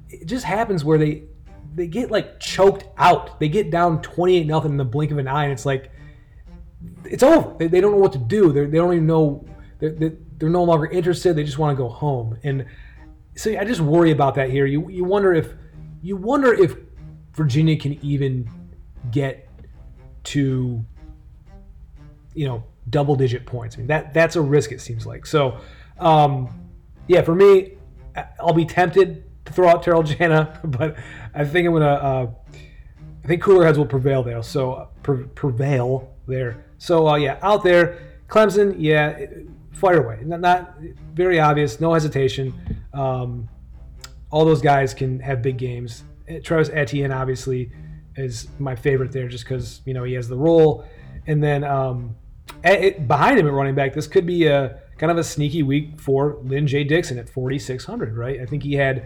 It 0.09 0.25
just 0.25 0.43
happens 0.43 0.83
where 0.83 0.97
they 0.97 1.23
they 1.75 1.85
get 1.87 2.09
like 2.09 2.39
choked 2.39 2.85
out. 2.97 3.39
They 3.39 3.47
get 3.47 3.69
down 3.69 4.01
28 4.01 4.47
nothing 4.47 4.71
in 4.71 4.77
the 4.77 4.83
blink 4.83 5.11
of 5.11 5.19
an 5.19 5.27
eye, 5.27 5.43
and 5.43 5.53
it's 5.53 5.67
like 5.67 5.91
it's 7.05 7.21
over. 7.21 7.55
They, 7.57 7.67
they 7.67 7.79
don't 7.79 7.91
know 7.91 7.99
what 7.99 8.13
to 8.13 8.17
do. 8.17 8.51
They're, 8.51 8.65
they 8.65 8.77
do 8.77 8.85
not 8.85 8.93
even 8.93 9.07
know. 9.07 9.45
They're, 9.79 10.13
they're 10.37 10.49
no 10.49 10.63
longer 10.63 10.87
interested. 10.87 11.35
They 11.35 11.43
just 11.43 11.59
want 11.59 11.77
to 11.77 11.81
go 11.81 11.89
home. 11.89 12.37
And 12.43 12.65
so 13.35 13.57
I 13.57 13.63
just 13.63 13.81
worry 13.81 14.11
about 14.11 14.35
that 14.35 14.49
here. 14.49 14.65
You 14.65 14.89
you 14.89 15.03
wonder 15.03 15.33
if 15.33 15.53
you 16.01 16.17
wonder 16.17 16.53
if 16.53 16.75
Virginia 17.33 17.77
can 17.77 18.03
even 18.03 18.49
get 19.11 19.47
to 20.23 20.83
you 22.33 22.47
know 22.47 22.63
double 22.89 23.15
digit 23.15 23.45
points. 23.45 23.75
I 23.75 23.79
mean 23.79 23.87
that 23.87 24.13
that's 24.13 24.35
a 24.35 24.41
risk 24.41 24.71
it 24.71 24.81
seems 24.81 25.05
like. 25.05 25.25
So 25.25 25.59
um, 25.99 26.49
yeah, 27.07 27.21
for 27.21 27.35
me, 27.35 27.73
I'll 28.39 28.53
be 28.53 28.65
tempted 28.65 29.23
to 29.45 29.53
throw 29.53 29.67
out 29.67 29.83
Terrell 29.83 30.03
Jana, 30.03 30.59
but 30.63 30.97
I 31.33 31.45
think 31.45 31.67
I'm 31.67 31.73
gonna. 31.73 31.85
Uh, 31.85 32.31
I 33.23 33.27
think 33.27 33.43
cooler 33.43 33.65
heads 33.65 33.77
will 33.77 33.85
prevail 33.85 34.23
there. 34.23 34.41
So 34.41 34.73
uh, 34.73 34.87
pre- 35.03 35.25
prevail 35.25 36.15
there. 36.27 36.65
So 36.77 37.07
uh, 37.07 37.15
yeah, 37.15 37.37
out 37.41 37.63
there, 37.63 38.21
Clemson, 38.27 38.75
yeah, 38.77 39.25
fire 39.71 40.03
away. 40.03 40.19
Not, 40.23 40.39
not 40.39 40.75
very 41.13 41.39
obvious, 41.39 41.79
no 41.79 41.93
hesitation. 41.93 42.53
Um, 42.93 43.49
all 44.31 44.45
those 44.45 44.61
guys 44.61 44.93
can 44.93 45.19
have 45.19 45.41
big 45.41 45.57
games. 45.57 46.03
Eh, 46.27 46.39
Travis 46.39 46.69
Etienne 46.69 47.11
obviously 47.11 47.71
is 48.15 48.47
my 48.59 48.75
favorite 48.75 49.11
there, 49.11 49.27
just 49.27 49.43
because 49.43 49.81
you 49.85 49.93
know 49.93 50.03
he 50.03 50.13
has 50.13 50.27
the 50.27 50.37
role, 50.37 50.85
and 51.27 51.43
then 51.43 51.63
um, 51.63 52.15
it, 52.63 53.07
behind 53.07 53.39
him 53.39 53.47
at 53.47 53.53
running 53.53 53.75
back, 53.75 53.93
this 53.93 54.07
could 54.07 54.25
be 54.25 54.45
a 54.45 54.79
kind 54.97 55.11
of 55.11 55.17
a 55.17 55.23
sneaky 55.23 55.63
week 55.63 55.99
for 55.99 56.39
Lyn-J 56.43 56.85
Dixon 56.85 57.17
at 57.17 57.29
4,600, 57.29 58.17
right? 58.17 58.41
I 58.41 58.45
think 58.45 58.63
he 58.63 58.73
had 58.73 59.05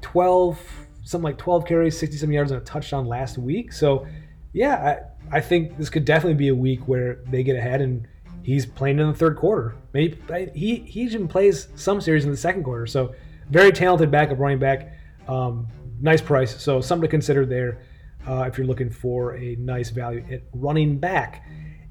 12, 0.00 0.58
something 1.04 1.24
like 1.24 1.38
12 1.38 1.66
carries, 1.66 1.98
67 1.98 2.32
yards, 2.32 2.50
and 2.50 2.60
a 2.60 2.64
touchdown 2.64 3.06
last 3.06 3.38
week. 3.38 3.72
So, 3.72 4.06
yeah, 4.52 4.98
I, 5.30 5.36
I 5.38 5.40
think 5.40 5.78
this 5.78 5.88
could 5.88 6.04
definitely 6.04 6.34
be 6.34 6.48
a 6.48 6.54
week 6.54 6.88
where 6.88 7.20
they 7.30 7.42
get 7.42 7.56
ahead 7.56 7.80
and 7.80 8.06
he's 8.42 8.66
playing 8.66 8.98
in 8.98 9.06
the 9.06 9.14
third 9.14 9.36
quarter. 9.36 9.76
Maybe 9.92 10.18
he 10.54 10.76
he 10.76 11.02
even 11.02 11.28
plays 11.28 11.68
some 11.76 12.00
series 12.00 12.24
in 12.24 12.30
the 12.30 12.36
second 12.36 12.64
quarter. 12.64 12.86
So, 12.86 13.14
very 13.48 13.72
talented 13.72 14.10
backup 14.10 14.38
running 14.38 14.58
back. 14.58 14.92
Um, 15.28 15.68
nice 16.00 16.20
price. 16.20 16.60
So, 16.60 16.80
something 16.80 17.08
to 17.08 17.10
consider 17.10 17.46
there 17.46 17.78
uh, 18.26 18.42
if 18.42 18.58
you're 18.58 18.66
looking 18.66 18.90
for 18.90 19.36
a 19.36 19.56
nice 19.56 19.90
value 19.90 20.24
at 20.30 20.42
running 20.52 20.98
back. 20.98 21.46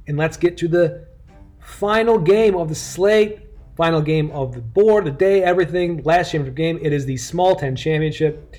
And 0.07 0.17
let's 0.17 0.37
get 0.37 0.57
to 0.57 0.67
the 0.67 1.07
final 1.59 2.17
game 2.17 2.55
of 2.55 2.69
the 2.69 2.75
slate, 2.75 3.39
final 3.75 4.01
game 4.01 4.31
of 4.31 4.53
the 4.53 4.61
board, 4.61 5.05
the 5.05 5.11
day, 5.11 5.43
everything. 5.43 6.03
Last 6.03 6.31
championship 6.31 6.55
game. 6.55 6.79
It 6.81 6.93
is 6.93 7.05
the 7.05 7.17
Small 7.17 7.55
10 7.55 7.75
Championship. 7.75 8.55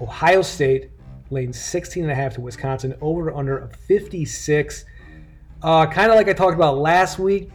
Ohio 0.00 0.42
State 0.42 0.90
laying 1.30 1.52
16 1.52 2.02
and 2.02 2.12
a 2.12 2.14
half 2.14 2.34
to 2.34 2.40
Wisconsin, 2.40 2.94
over 3.00 3.34
under 3.34 3.58
of 3.58 3.74
56. 3.74 4.84
Uh, 5.62 5.86
kind 5.86 6.10
of 6.10 6.16
like 6.16 6.28
I 6.28 6.32
talked 6.32 6.54
about 6.54 6.78
last 6.78 7.18
week 7.18 7.50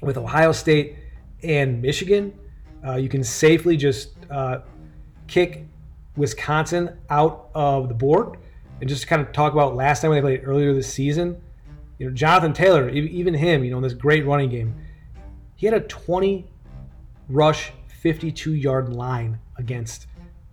with 0.00 0.16
Ohio 0.16 0.52
State 0.52 0.96
and 1.42 1.80
Michigan. 1.80 2.32
Uh, 2.86 2.96
you 2.96 3.08
can 3.08 3.22
safely 3.22 3.76
just 3.76 4.10
uh, 4.30 4.60
kick 5.26 5.66
Wisconsin 6.16 6.96
out 7.10 7.50
of 7.54 7.88
the 7.88 7.94
board 7.94 8.38
and 8.80 8.88
just 8.88 9.06
kind 9.06 9.20
of 9.22 9.32
talk 9.32 9.52
about 9.52 9.74
last 9.76 10.00
time 10.00 10.10
when 10.10 10.18
they 10.18 10.22
played 10.22 10.46
earlier 10.46 10.72
this 10.72 10.92
season. 10.92 11.40
You 11.98 12.08
know, 12.08 12.14
Jonathan 12.14 12.52
Taylor, 12.52 12.88
even 12.88 13.34
him, 13.34 13.64
you 13.64 13.70
know, 13.70 13.78
in 13.78 13.82
this 13.82 13.94
great 13.94 14.24
running 14.24 14.50
game, 14.50 14.74
he 15.56 15.66
had 15.66 15.74
a 15.74 15.80
20 15.80 16.46
rush, 17.28 17.72
52 18.00 18.54
yard 18.54 18.92
line 18.92 19.38
against 19.56 20.06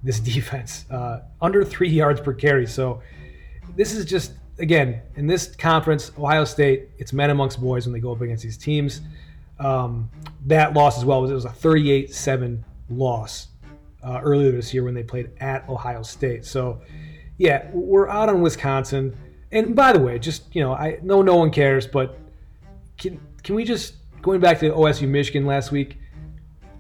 this 0.04 0.20
defense, 0.34 0.86
uh, 0.92 1.22
under 1.42 1.64
three 1.64 1.90
yards 1.90 2.20
per 2.20 2.34
carry. 2.34 2.66
So 2.66 3.02
this 3.76 3.94
is 3.94 4.06
just 4.06 4.34
again 4.58 5.02
in 5.16 5.28
this 5.28 5.56
conference, 5.56 6.12
Ohio 6.18 6.46
State, 6.46 6.90
it's 6.98 7.14
men 7.14 7.30
amongst 7.30 7.62
boys 7.62 7.86
when 7.86 7.94
they 7.94 8.00
go 8.00 8.12
up 8.12 8.22
against 8.22 8.44
these 8.44 8.58
teams. 8.58 9.02
Um, 9.60 10.10
that 10.48 10.74
loss 10.74 10.98
as 10.98 11.06
well 11.06 11.22
was 11.22 11.32
it 11.32 11.34
was 11.34 11.46
a 11.46 11.50
38-7 11.50 12.62
loss 12.90 13.48
uh, 14.04 14.20
earlier 14.22 14.52
this 14.52 14.74
year 14.74 14.84
when 14.84 14.94
they 14.94 15.04
played 15.04 15.32
at 15.40 15.68
Ohio 15.70 16.02
State. 16.02 16.46
So 16.46 16.82
yeah, 17.38 17.70
we're 17.74 18.10
out 18.10 18.30
on 18.30 18.42
Wisconsin. 18.42 19.16
And 19.52 19.76
by 19.76 19.94
the 19.94 20.00
way, 20.00 20.20
just 20.20 20.54
you 20.56 20.62
know, 20.62 20.74
I 20.74 21.00
know 21.02 21.22
no 21.22 21.36
one 21.36 21.52
cares, 21.52 21.88
but 21.88 22.20
can 22.98 23.20
can 23.44 23.56
we 23.56 23.64
just 23.64 23.96
going 24.22 24.40
back 24.40 24.60
to 24.60 24.72
OSU 24.72 25.08
Michigan 25.08 25.46
last 25.46 25.72
week? 25.72 25.98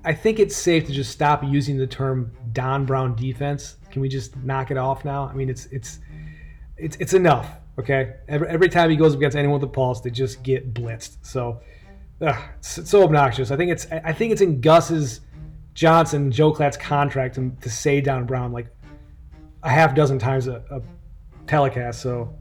I 0.03 0.13
think 0.13 0.39
it's 0.39 0.55
safe 0.55 0.85
to 0.85 0.91
just 0.93 1.11
stop 1.11 1.43
using 1.43 1.77
the 1.77 1.87
term 1.87 2.31
Don 2.53 2.85
Brown 2.85 3.15
defense. 3.15 3.77
Can 3.89 4.01
we 4.01 4.09
just 4.09 4.35
knock 4.37 4.69
it 4.69 4.77
off 4.77 5.03
now? 5.03 5.27
I 5.27 5.33
mean, 5.33 5.49
it's 5.49 5.65
it's 5.67 5.99
it's 6.77 6.95
it's 6.97 7.13
enough. 7.13 7.49
Okay, 7.77 8.13
every, 8.27 8.47
every 8.47 8.69
time 8.69 8.89
he 8.89 8.95
goes 8.95 9.13
up 9.13 9.17
against 9.17 9.35
anyone 9.35 9.59
with 9.59 9.69
a 9.69 9.71
pulse, 9.71 10.01
they 10.01 10.09
just 10.09 10.43
get 10.43 10.73
blitzed. 10.73 11.17
So 11.23 11.61
ugh, 12.21 12.35
it's, 12.57 12.89
so 12.89 13.03
obnoxious. 13.03 13.51
I 13.51 13.57
think 13.57 13.71
it's 13.71 13.87
I 13.91 14.13
think 14.13 14.31
it's 14.31 14.41
in 14.41 14.61
Gus's 14.61 15.21
Johnson 15.73 16.31
Joe 16.31 16.51
Klatt's 16.51 16.77
contract 16.77 17.35
to, 17.35 17.51
to 17.61 17.69
say 17.69 17.99
Don 17.99 18.25
Brown 18.25 18.53
like 18.53 18.67
a 19.63 19.69
half 19.69 19.95
dozen 19.95 20.19
times 20.19 20.47
a, 20.47 20.63
a 20.71 20.81
telecast. 21.47 22.01
So 22.01 22.37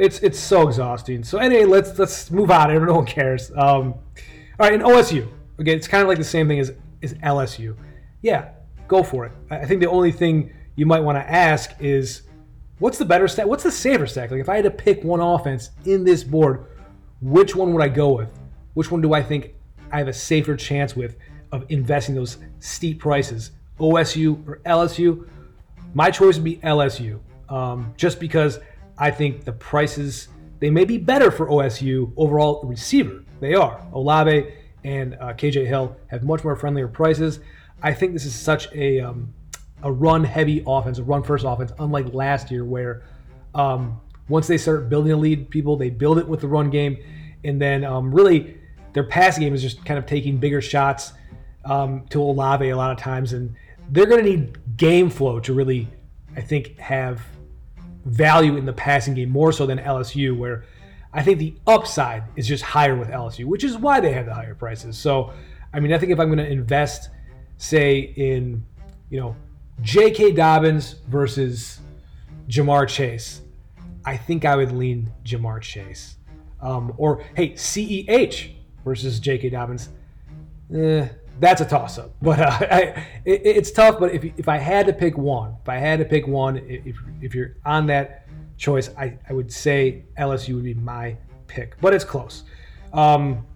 it's 0.00 0.18
it's 0.20 0.38
so 0.38 0.66
exhausting. 0.66 1.22
So 1.22 1.38
anyway, 1.38 1.64
let's 1.64 1.98
let's 1.98 2.30
move 2.30 2.50
on. 2.50 2.72
No 2.86 2.94
one 2.94 3.06
cares. 3.06 3.50
Um, 3.50 3.94
all 4.58 4.68
right, 4.68 4.72
in 4.72 4.80
OSU, 4.80 5.28
okay, 5.60 5.74
it's 5.74 5.86
kind 5.86 6.02
of 6.02 6.08
like 6.08 6.18
the 6.18 6.24
same 6.24 6.48
thing 6.48 6.58
as 6.58 6.72
is 7.02 7.14
LSU. 7.14 7.76
Yeah, 8.22 8.50
go 8.88 9.02
for 9.02 9.26
it. 9.26 9.32
I 9.50 9.64
think 9.66 9.80
the 9.80 9.88
only 9.88 10.12
thing 10.12 10.52
you 10.76 10.86
might 10.86 11.00
want 11.00 11.16
to 11.16 11.30
ask 11.30 11.72
is, 11.80 12.22
what's 12.78 12.98
the 12.98 13.04
better 13.04 13.28
stack? 13.28 13.46
What's 13.46 13.62
the 13.62 13.72
safer 13.72 14.06
stack? 14.06 14.30
Like 14.30 14.40
if 14.40 14.48
I 14.48 14.56
had 14.56 14.64
to 14.64 14.70
pick 14.70 15.04
one 15.04 15.20
offense 15.20 15.70
in 15.84 16.04
this 16.04 16.24
board, 16.24 16.66
which 17.20 17.54
one 17.54 17.72
would 17.74 17.82
I 17.82 17.88
go 17.88 18.12
with? 18.12 18.30
Which 18.74 18.90
one 18.90 19.00
do 19.00 19.12
I 19.12 19.22
think 19.22 19.54
I 19.92 19.98
have 19.98 20.08
a 20.08 20.12
safer 20.12 20.56
chance 20.56 20.96
with 20.96 21.16
of 21.52 21.64
investing 21.68 22.14
those 22.14 22.38
steep 22.58 23.00
prices? 23.00 23.52
OSU 23.78 24.46
or 24.46 24.60
LSU? 24.64 25.28
My 25.94 26.10
choice 26.10 26.36
would 26.36 26.44
be 26.44 26.56
LSU, 26.58 27.18
um, 27.48 27.92
just 27.96 28.20
because 28.20 28.60
I 29.00 29.10
think 29.10 29.44
the 29.44 29.52
prices 29.52 30.28
they 30.60 30.70
may 30.70 30.84
be 30.84 30.98
better 30.98 31.30
for 31.30 31.48
OSU 31.48 32.12
overall 32.16 32.62
receiver. 32.64 33.24
They 33.40 33.54
are. 33.54 33.80
Olave 33.94 34.52
and 34.84 35.14
uh, 35.14 35.32
KJ 35.32 35.66
Hill 35.66 35.96
have 36.08 36.22
much 36.22 36.44
more 36.44 36.54
friendlier 36.54 36.86
prices. 36.86 37.40
I 37.82 37.94
think 37.94 38.12
this 38.12 38.26
is 38.26 38.34
such 38.34 38.70
a 38.74 39.00
um, 39.00 39.32
a 39.82 39.90
run 39.90 40.22
heavy 40.22 40.62
offense, 40.66 40.98
a 40.98 41.02
run 41.02 41.22
first 41.22 41.46
offense, 41.48 41.72
unlike 41.78 42.12
last 42.12 42.50
year 42.50 42.64
where 42.64 43.04
um, 43.54 43.98
once 44.28 44.46
they 44.46 44.58
start 44.58 44.90
building 44.90 45.12
a 45.12 45.16
lead, 45.16 45.48
people 45.50 45.76
they 45.76 45.90
build 45.90 46.18
it 46.18 46.28
with 46.28 46.40
the 46.40 46.48
run 46.48 46.68
game, 46.68 46.98
and 47.42 47.60
then 47.60 47.82
um, 47.82 48.14
really 48.14 48.58
their 48.92 49.04
passing 49.04 49.42
game 49.42 49.54
is 49.54 49.62
just 49.62 49.84
kind 49.86 49.98
of 49.98 50.04
taking 50.04 50.36
bigger 50.36 50.60
shots. 50.60 51.14
um, 51.64 52.06
to 52.08 52.22
Olave 52.22 52.68
a 52.68 52.76
lot 52.76 52.90
of 52.90 52.98
times, 52.98 53.32
and 53.32 53.54
they're 53.90 54.06
going 54.06 54.24
to 54.24 54.30
need 54.30 54.76
game 54.76 55.10
flow 55.10 55.40
to 55.40 55.52
really, 55.52 55.88
I 56.36 56.40
think, 56.40 56.78
have 56.78 57.22
value 58.04 58.56
in 58.56 58.64
the 58.64 58.72
passing 58.72 59.14
game 59.14 59.30
more 59.30 59.52
so 59.52 59.66
than 59.66 59.78
LSU, 59.78 60.36
where 60.36 60.64
I 61.12 61.22
think 61.22 61.38
the 61.38 61.54
upside 61.66 62.24
is 62.36 62.46
just 62.46 62.62
higher 62.62 62.96
with 62.96 63.08
LSU, 63.08 63.44
which 63.44 63.64
is 63.64 63.76
why 63.76 64.00
they 64.00 64.12
have 64.12 64.26
the 64.26 64.34
higher 64.34 64.54
prices. 64.54 64.96
So, 64.96 65.32
I 65.72 65.80
mean, 65.80 65.92
I 65.92 65.98
think 65.98 66.12
if 66.12 66.20
I'm 66.20 66.28
going 66.28 66.38
to 66.38 66.48
invest, 66.48 67.10
say, 67.56 67.98
in, 68.16 68.64
you 69.10 69.20
know, 69.20 69.36
J.K. 69.82 70.32
Dobbins 70.32 70.96
versus 71.08 71.80
Ja'Marr 72.48 72.88
Chase, 72.88 73.40
I 74.04 74.16
think 74.16 74.44
I 74.44 74.56
would 74.56 74.72
lean 74.72 75.10
Ja'Marr 75.24 75.60
Chase. 75.60 76.16
Um, 76.60 76.92
or, 76.96 77.24
hey, 77.34 77.52
CEH 77.52 78.52
versus 78.84 79.18
J.K. 79.18 79.50
Dobbins. 79.50 79.88
Eh, 80.74 81.08
that's 81.40 81.60
a 81.60 81.64
toss 81.64 81.98
up. 81.98 82.14
But 82.22 82.40
uh, 82.40 82.44
I, 82.70 82.80
it, 83.24 83.42
it's 83.44 83.70
tough. 83.70 83.98
But 83.98 84.12
if, 84.12 84.24
if 84.38 84.48
I 84.48 84.58
had 84.58 84.86
to 84.86 84.92
pick 84.92 85.18
one, 85.18 85.56
if 85.62 85.68
I 85.68 85.76
had 85.76 85.98
to 85.98 86.04
pick 86.04 86.26
one, 86.26 86.58
if, 86.58 86.96
if 87.20 87.34
you're 87.34 87.56
on 87.64 87.86
that 87.86 88.28
choice, 88.56 88.90
I, 88.96 89.18
I 89.28 89.32
would 89.32 89.52
say 89.52 90.04
LSU 90.18 90.54
would 90.54 90.64
be 90.64 90.74
my 90.74 91.16
pick. 91.46 91.80
But 91.80 91.94
it's 91.94 92.04
close. 92.04 92.44
Um, 92.92 93.46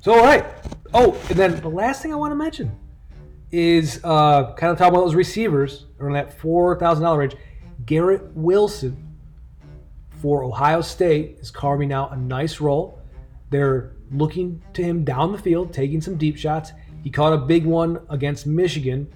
so, 0.00 0.14
all 0.14 0.24
right. 0.24 0.44
Oh, 0.92 1.20
and 1.30 1.38
then 1.38 1.60
the 1.60 1.68
last 1.68 2.02
thing 2.02 2.12
I 2.12 2.16
want 2.16 2.30
to 2.30 2.36
mention 2.36 2.78
is 3.50 4.00
uh, 4.04 4.52
kind 4.54 4.70
of 4.70 4.78
talking 4.78 4.94
about 4.94 5.04
those 5.04 5.14
receivers 5.14 5.86
around 5.98 6.14
that 6.14 6.38
$4,000 6.38 7.18
range. 7.18 7.36
Garrett 7.86 8.32
Wilson 8.34 9.16
for 10.20 10.44
Ohio 10.44 10.80
State 10.80 11.38
is 11.40 11.50
carving 11.50 11.92
out 11.92 12.12
a 12.12 12.16
nice 12.16 12.60
role. 12.60 13.00
They're 13.50 13.92
looking 14.10 14.62
to 14.74 14.82
him 14.82 15.04
down 15.04 15.32
the 15.32 15.38
field, 15.38 15.72
taking 15.72 16.00
some 16.00 16.16
deep 16.16 16.36
shots. 16.36 16.72
He 17.04 17.10
caught 17.10 17.34
a 17.34 17.38
big 17.38 17.64
one 17.66 18.00
against 18.10 18.46
Michigan 18.46 19.12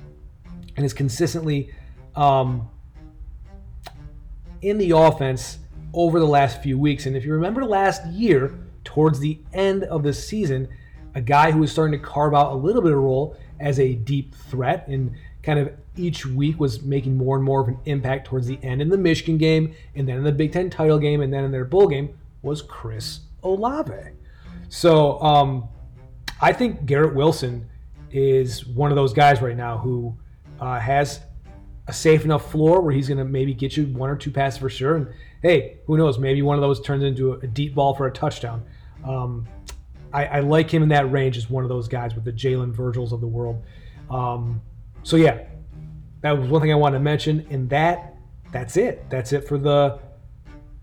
and 0.77 0.87
is 0.87 0.93
consistently 0.93 1.75
um, 2.15 2.69
in 4.63 4.79
the 4.79 4.93
offense 4.93 5.59
over 5.93 6.21
the 6.21 6.27
last 6.27 6.63
few 6.63 6.79
weeks. 6.79 7.07
And 7.07 7.17
if 7.17 7.25
you 7.25 7.33
remember 7.33 7.65
last 7.65 8.07
year, 8.07 8.57
towards 8.85 9.19
the 9.21 9.39
end 9.53 9.85
of 9.85 10.03
the 10.03 10.13
season, 10.13 10.69
a 11.15 11.21
guy 11.21 11.51
who 11.51 11.61
was 11.61 11.73
starting 11.73 11.99
to 11.99 12.07
carve 12.07 12.35
out 12.35 12.53
a 12.53 12.55
little 12.55 12.83
bit 12.83 12.93
of 12.93 12.99
role 12.99 13.37
as 13.59 13.81
a 13.81 13.95
deep 13.95 14.35
threat 14.35 14.87
and 14.89 15.15
kind 15.43 15.59
of 15.59 15.73
each 15.97 16.27
week 16.27 16.61
was 16.61 16.83
making 16.83 17.17
more 17.17 17.37
and 17.37 17.45
more 17.45 17.61
of 17.61 17.69
an 17.69 17.79
impact 17.87 18.27
towards 18.27 18.47
the 18.47 18.59
end 18.63 18.81
in 18.81 18.89
the 18.89 18.99
Michigan 18.99 19.39
game 19.39 19.75
and 19.95 20.07
then 20.07 20.19
in 20.19 20.25
the 20.25 20.33
Big 20.33 20.53
Ten 20.53 20.71
title 20.71 20.99
game 20.99 21.23
and 21.23 21.33
then 21.33 21.45
in 21.45 21.51
their 21.51 21.65
bowl 21.65 21.89
game 21.89 22.17
was 22.43 22.63
Chris 22.63 23.21
Olave. 23.43 23.93
So 24.69 25.21
um, 25.21 25.69
I 26.41 26.53
think 26.53 26.87
Garrett 26.87 27.15
Wilson 27.15 27.69
is 28.11 28.67
one 28.67 28.91
of 28.91 28.97
those 28.97 29.13
guys 29.13 29.43
right 29.43 29.57
now 29.57 29.79
who 29.79 30.17
uh, 30.61 30.79
has 30.79 31.21
a 31.87 31.93
safe 31.93 32.25
enough 32.25 32.51
floor 32.51 32.81
where 32.81 32.93
he's 32.93 33.09
going 33.09 33.19
to 33.19 33.25
maybe 33.25 33.55
get 33.55 33.77
you 33.77 33.87
one 33.87 34.11
or 34.11 34.17
two 34.17 34.31
passes 34.31 34.59
for 34.59 34.69
sure. 34.69 34.97
And 34.97 35.09
hey, 35.43 35.79
who 35.87 35.97
knows? 35.97 36.19
Maybe 36.19 36.43
one 36.43 36.57
of 36.57 36.61
those 36.61 36.81
turns 36.81 37.03
into 37.03 37.33
a 37.35 37.47
deep 37.47 37.75
ball 37.75 37.95
for 37.95 38.07
a 38.07 38.13
touchdown. 38.13 38.65
Um, 39.05 39.47
I, 40.13 40.27
I, 40.27 40.41
like 40.41 40.71
him 40.71 40.83
in 40.83 40.89
that 40.89 41.11
range 41.13 41.37
as 41.37 41.49
one 41.49 41.65
of 41.65 41.69
those 41.69 41.87
guys 41.87 42.15
with 42.15 42.25
the 42.25 42.33
Jalen 42.33 42.73
Virgils 42.73 43.13
of 43.13 43.21
the 43.21 43.27
world. 43.27 43.63
Um, 44.11 44.61
so 45.03 45.17
yeah, 45.17 45.45
that 46.23 46.33
was 46.33 46.49
one 46.49 46.61
thing 46.61 46.73
I 46.73 46.77
wanted 46.77 46.99
to 46.99 47.05
mention. 47.05 47.47
And 47.51 47.71
that 47.71 48.17
that's 48.53 48.77
it. 48.77 49.09
That's 49.11 49.33
it 49.33 49.47
for 49.47 49.59
the 49.59 50.01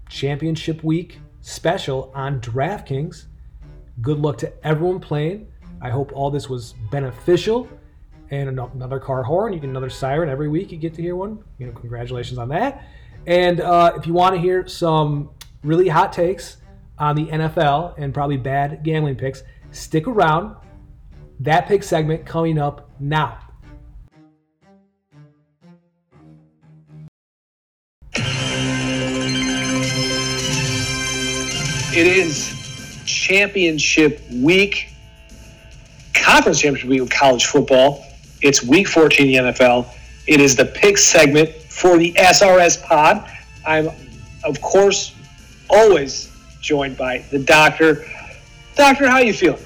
championship 0.09 0.83
week 0.83 1.19
special 1.41 2.11
on 2.15 2.39
DraftKings. 2.39 3.25
Good 4.01 4.19
luck 4.19 4.37
to 4.39 4.53
everyone 4.65 4.99
playing. 4.99 5.47
I 5.81 5.89
hope 5.89 6.11
all 6.13 6.31
this 6.31 6.49
was 6.49 6.73
beneficial. 6.91 7.67
And 8.31 8.49
another 8.49 8.99
car 8.99 9.23
horn, 9.23 9.53
you 9.53 9.59
get 9.59 9.69
another 9.69 9.89
siren 9.89 10.29
every 10.29 10.47
week. 10.47 10.71
You 10.71 10.77
get 10.77 10.93
to 10.95 11.01
hear 11.01 11.15
one. 11.15 11.43
You 11.59 11.67
know, 11.67 11.73
congratulations 11.73 12.39
on 12.39 12.49
that. 12.49 12.83
And 13.27 13.61
uh, 13.61 13.93
if 13.95 14.07
you 14.07 14.13
want 14.13 14.35
to 14.35 14.41
hear 14.41 14.67
some 14.67 15.29
really 15.63 15.87
hot 15.87 16.11
takes 16.11 16.57
on 16.97 17.15
the 17.15 17.25
NFL 17.27 17.95
and 17.97 18.13
probably 18.13 18.37
bad 18.37 18.83
gambling 18.83 19.15
picks, 19.15 19.43
stick 19.71 20.07
around. 20.07 20.55
That 21.39 21.67
pick 21.67 21.83
segment 21.83 22.25
coming 22.25 22.57
up 22.57 22.89
now. 22.99 23.39
It 31.97 32.07
is 32.07 32.53
championship 33.05 34.19
week 34.29 34.89
conference 36.15 36.59
championship 36.59 36.89
week 36.89 37.01
of 37.01 37.09
college 37.09 37.45
football. 37.45 38.05
It's 38.41 38.63
week 38.63 38.87
14 38.87 39.27
in 39.27 39.45
the 39.45 39.51
NFL. 39.51 39.87
It 40.27 40.41
is 40.41 40.55
the 40.55 40.65
pick 40.65 40.97
segment 40.97 41.49
for 41.49 41.97
the 41.97 42.13
SRS 42.13 42.83
pod. 42.83 43.29
I'm, 43.65 43.89
of 44.43 44.61
course, 44.61 45.13
always 45.69 46.31
joined 46.61 46.97
by 46.97 47.19
the 47.31 47.39
doctor. 47.39 48.05
Doctor, 48.75 49.07
how 49.07 49.19
you 49.19 49.33
feeling? 49.33 49.63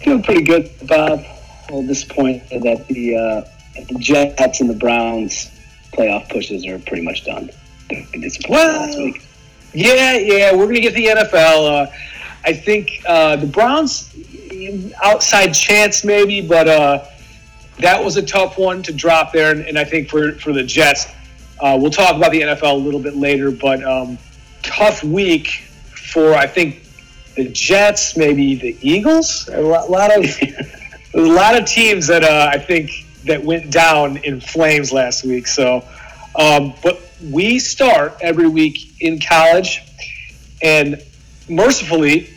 Feeling 0.00 0.22
pretty 0.22 0.42
good, 0.42 0.70
Bob. 0.86 1.20
A 1.20 1.72
little 1.72 1.86
disappointed 1.86 2.62
that 2.62 2.86
the 2.88 3.16
uh, 3.16 3.82
the 3.88 3.96
Jets 3.98 4.60
and 4.60 4.68
the 4.68 4.74
Browns 4.74 5.50
playoff 5.92 6.28
pushes 6.28 6.66
are 6.66 6.78
pretty 6.80 7.02
much 7.02 7.24
done. 7.24 7.50
Disappointed 7.88 8.50
well, 8.50 8.86
last 8.86 8.98
week. 8.98 9.22
Yeah, 9.72 10.16
yeah, 10.16 10.54
we're 10.54 10.66
gonna 10.66 10.80
get 10.80 10.94
the 10.94 11.06
NFL. 11.06 11.86
Uh, 11.86 11.92
I 12.44 12.52
think 12.52 13.02
uh, 13.06 13.36
the 13.36 13.46
Browns 13.46 14.12
outside 15.02 15.52
chance 15.52 16.04
maybe, 16.04 16.40
but 16.40 16.68
uh, 16.68 17.04
that 17.78 18.02
was 18.02 18.16
a 18.16 18.22
tough 18.22 18.58
one 18.58 18.82
to 18.84 18.92
drop 18.92 19.32
there. 19.32 19.50
And, 19.50 19.64
and 19.66 19.78
I 19.78 19.84
think 19.84 20.08
for, 20.08 20.32
for 20.32 20.52
the 20.52 20.62
Jets, 20.62 21.06
uh, 21.60 21.78
we'll 21.80 21.90
talk 21.90 22.16
about 22.16 22.32
the 22.32 22.40
NFL 22.40 22.72
a 22.72 22.74
little 22.74 23.00
bit 23.00 23.16
later, 23.16 23.50
but 23.50 23.82
um, 23.84 24.18
tough 24.62 25.04
week 25.04 25.48
for, 25.94 26.34
I 26.34 26.46
think, 26.46 26.82
the 27.36 27.48
Jets, 27.48 28.16
maybe 28.16 28.54
the 28.56 28.76
Eagles. 28.80 29.48
A 29.48 29.60
lot, 29.60 29.90
lot 29.90 30.16
of 30.16 30.24
a 31.14 31.20
lot 31.20 31.58
of 31.58 31.66
teams 31.66 32.06
that 32.08 32.24
uh, 32.24 32.50
I 32.52 32.58
think 32.58 32.90
that 33.24 33.42
went 33.42 33.70
down 33.70 34.18
in 34.18 34.40
flames 34.40 34.92
last 34.92 35.24
week. 35.24 35.46
So, 35.46 35.84
um, 36.36 36.74
but 36.82 37.00
we 37.30 37.58
start 37.58 38.16
every 38.20 38.48
week 38.48 39.00
in 39.00 39.20
college, 39.20 39.82
and 40.62 41.02
mercifully, 41.48 42.30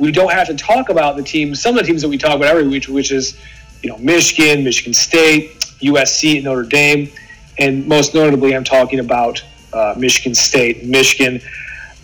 we 0.00 0.12
don't 0.12 0.32
have 0.32 0.46
to 0.48 0.54
talk 0.54 0.88
about 0.88 1.16
the 1.16 1.22
teams, 1.22 1.60
some 1.60 1.76
of 1.76 1.82
the 1.82 1.86
teams 1.86 2.02
that 2.02 2.08
we 2.08 2.18
talk 2.18 2.36
about 2.36 2.48
every 2.48 2.66
week, 2.66 2.84
which 2.86 3.12
is, 3.12 3.38
you 3.82 3.90
know, 3.90 3.98
Michigan, 3.98 4.64
Michigan 4.64 4.94
State, 4.94 5.58
USC, 5.80 6.42
Notre 6.42 6.62
Dame, 6.62 7.10
and 7.58 7.86
most 7.86 8.14
notably, 8.14 8.56
I'm 8.56 8.64
talking 8.64 9.00
about 9.00 9.42
uh, 9.72 9.94
Michigan 9.96 10.34
State, 10.34 10.84
Michigan. 10.84 11.40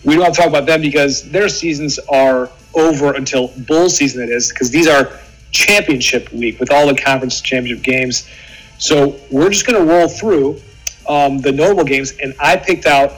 We 0.03 0.15
don't 0.15 0.23
have 0.23 0.33
to 0.33 0.39
talk 0.39 0.49
about 0.49 0.65
them 0.65 0.81
because 0.81 1.29
their 1.29 1.49
seasons 1.49 1.99
are 2.09 2.49
over 2.73 3.13
until 3.13 3.49
bowl 3.67 3.89
season. 3.89 4.23
It 4.23 4.29
is 4.29 4.49
because 4.49 4.69
these 4.69 4.87
are 4.87 5.19
championship 5.51 6.31
week 6.31 6.59
with 6.59 6.71
all 6.71 6.87
the 6.87 6.95
conference 6.95 7.41
championship 7.41 7.83
games. 7.83 8.29
So 8.77 9.19
we're 9.31 9.49
just 9.49 9.65
going 9.65 9.85
to 9.85 9.91
roll 9.91 10.07
through 10.07 10.61
um, 11.07 11.39
the 11.39 11.51
notable 11.51 11.83
games, 11.83 12.13
and 12.21 12.33
I 12.39 12.55
picked 12.55 12.85
out 12.85 13.11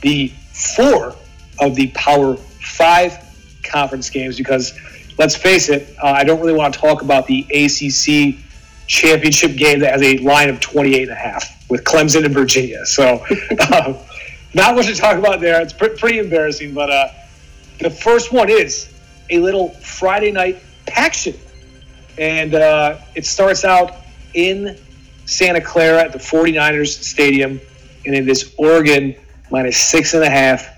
the 0.00 0.28
four 0.28 1.14
of 1.60 1.74
the 1.74 1.88
Power 1.88 2.36
Five 2.36 3.18
conference 3.72 4.10
games 4.10 4.36
because 4.36 4.72
let's 5.18 5.36
face 5.36 5.68
it, 5.68 5.94
uh, 6.02 6.08
I 6.08 6.24
don't 6.24 6.40
really 6.40 6.54
want 6.54 6.74
to 6.74 6.80
talk 6.80 7.02
about 7.02 7.26
the 7.26 7.40
ACC 7.50 8.38
championship 8.86 9.56
game 9.56 9.80
that 9.80 9.92
has 9.92 10.02
a 10.02 10.18
line 10.18 10.48
of 10.48 10.60
28 10.60 11.02
and 11.02 11.10
a 11.10 11.14
half 11.14 11.68
with 11.70 11.84
Clemson 11.84 12.24
and 12.24 12.34
Virginia. 12.34 12.84
So, 12.84 13.24
um, 13.74 13.96
not 14.54 14.74
much 14.74 14.86
to 14.86 14.94
talk 14.94 15.18
about 15.18 15.40
there. 15.40 15.60
It's 15.60 15.72
pr- 15.72 15.96
pretty 15.98 16.18
embarrassing, 16.18 16.74
but 16.74 16.90
uh, 16.90 17.08
the 17.80 17.90
first 17.90 18.32
one 18.32 18.48
is 18.50 18.92
a 19.30 19.38
little 19.38 19.70
Friday 19.70 20.30
night 20.30 20.62
action. 20.94 21.34
And 22.18 22.54
uh, 22.54 22.98
it 23.14 23.24
starts 23.24 23.64
out 23.64 23.96
in 24.34 24.78
Santa 25.24 25.60
Clara 25.60 26.02
at 26.02 26.12
the 26.12 26.18
49ers 26.18 27.02
Stadium, 27.02 27.60
and 28.04 28.14
it 28.14 28.28
is 28.28 28.54
Oregon 28.58 29.14
minus 29.50 29.78
six 29.78 30.12
and 30.14 30.22
a 30.22 30.30
half 30.30 30.68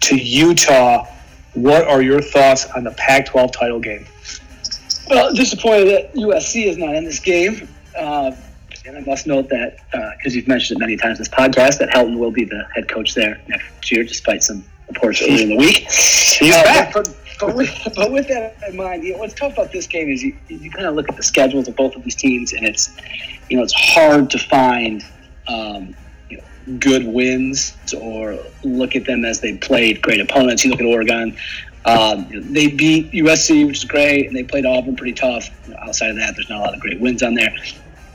to 0.00 0.16
Utah 0.16 1.06
what 1.54 1.86
are 1.86 2.02
your 2.02 2.20
thoughts 2.20 2.66
on 2.76 2.84
the 2.84 2.90
Pac 2.92 3.26
12 3.26 3.52
title 3.52 3.80
game? 3.80 4.06
Well, 5.08 5.34
disappointed 5.34 5.88
that 5.88 6.14
USC 6.14 6.66
is 6.66 6.76
not 6.76 6.94
in 6.94 7.04
this 7.04 7.20
game. 7.20 7.68
Uh, 7.96 8.32
and 8.86 8.98
I 8.98 9.00
must 9.00 9.26
note 9.26 9.48
that, 9.48 9.78
because 9.90 10.34
uh, 10.34 10.36
you've 10.36 10.48
mentioned 10.48 10.78
it 10.78 10.80
many 10.80 10.96
times 10.96 11.18
in 11.18 11.22
this 11.22 11.32
podcast, 11.32 11.78
that 11.78 11.88
Helton 11.90 12.18
will 12.18 12.30
be 12.30 12.44
the 12.44 12.66
head 12.74 12.88
coach 12.88 13.14
there 13.14 13.40
next 13.48 13.90
year, 13.90 14.04
despite 14.04 14.42
some 14.42 14.64
reports 14.88 15.22
earlier 15.22 15.42
in 15.42 15.48
the 15.50 15.56
week. 15.56 15.90
He's 15.90 16.54
uh, 16.54 16.62
back. 16.64 16.92
But, 16.92 17.14
but, 17.40 17.56
with, 17.56 17.88
but, 17.96 18.12
with, 18.12 18.28
that 18.28 18.56
in 18.68 18.76
mind, 18.76 19.04
you 19.04 19.12
know, 19.12 19.18
what's 19.20 19.34
tough 19.34 19.54
about 19.54 19.72
this 19.72 19.86
game 19.86 20.08
is 20.10 20.22
you, 20.22 20.36
you 20.48 20.70
kind 20.70 20.86
of 20.86 20.94
look 20.94 21.08
at 21.08 21.16
the 21.16 21.22
schedules 21.22 21.66
of 21.66 21.76
both 21.76 21.96
of 21.96 22.04
these 22.04 22.14
teams, 22.14 22.52
and 22.52 22.66
it's, 22.66 22.94
you 23.48 23.56
know, 23.56 23.62
it's 23.62 23.74
hard 23.74 24.28
to 24.30 24.38
find 24.38 25.02
um, 25.48 25.94
good 26.78 27.06
wins 27.06 27.76
or 27.94 28.38
look 28.62 28.96
at 28.96 29.04
them 29.04 29.24
as 29.24 29.40
they 29.40 29.56
played 29.56 30.00
great 30.02 30.20
opponents. 30.20 30.64
You 30.64 30.70
look 30.70 30.80
at 30.80 30.86
Oregon, 30.86 31.36
Um, 31.86 32.26
they 32.32 32.68
beat 32.68 33.12
USC, 33.12 33.66
which 33.66 33.78
is 33.78 33.84
great, 33.84 34.26
and 34.26 34.34
they 34.34 34.42
played 34.42 34.64
Auburn 34.64 34.96
pretty 34.96 35.12
tough. 35.12 35.50
outside 35.82 36.10
of 36.10 36.16
that, 36.16 36.34
there's 36.34 36.48
not 36.48 36.60
a 36.60 36.64
lot 36.64 36.74
of 36.74 36.80
great 36.80 36.98
wins 36.98 37.22
on 37.22 37.34
there. 37.34 37.54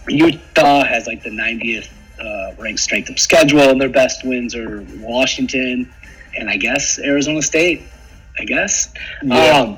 Utah 0.08 0.84
has 0.84 1.06
like 1.06 1.22
the 1.22 1.30
90th 1.30 1.88
uh, 2.20 2.54
ranked 2.58 2.80
strength 2.80 3.10
of 3.10 3.20
schedule, 3.20 3.62
and 3.70 3.80
their 3.80 3.90
best 3.90 4.26
wins 4.26 4.56
are 4.56 4.84
Washington 4.98 5.92
and 6.36 6.50
I 6.50 6.58
guess 6.58 6.98
Arizona 7.00 7.42
State. 7.42 7.84
I 8.40 8.46
guess. 8.46 8.92
Yeah. 9.22 9.60
Um, 9.60 9.78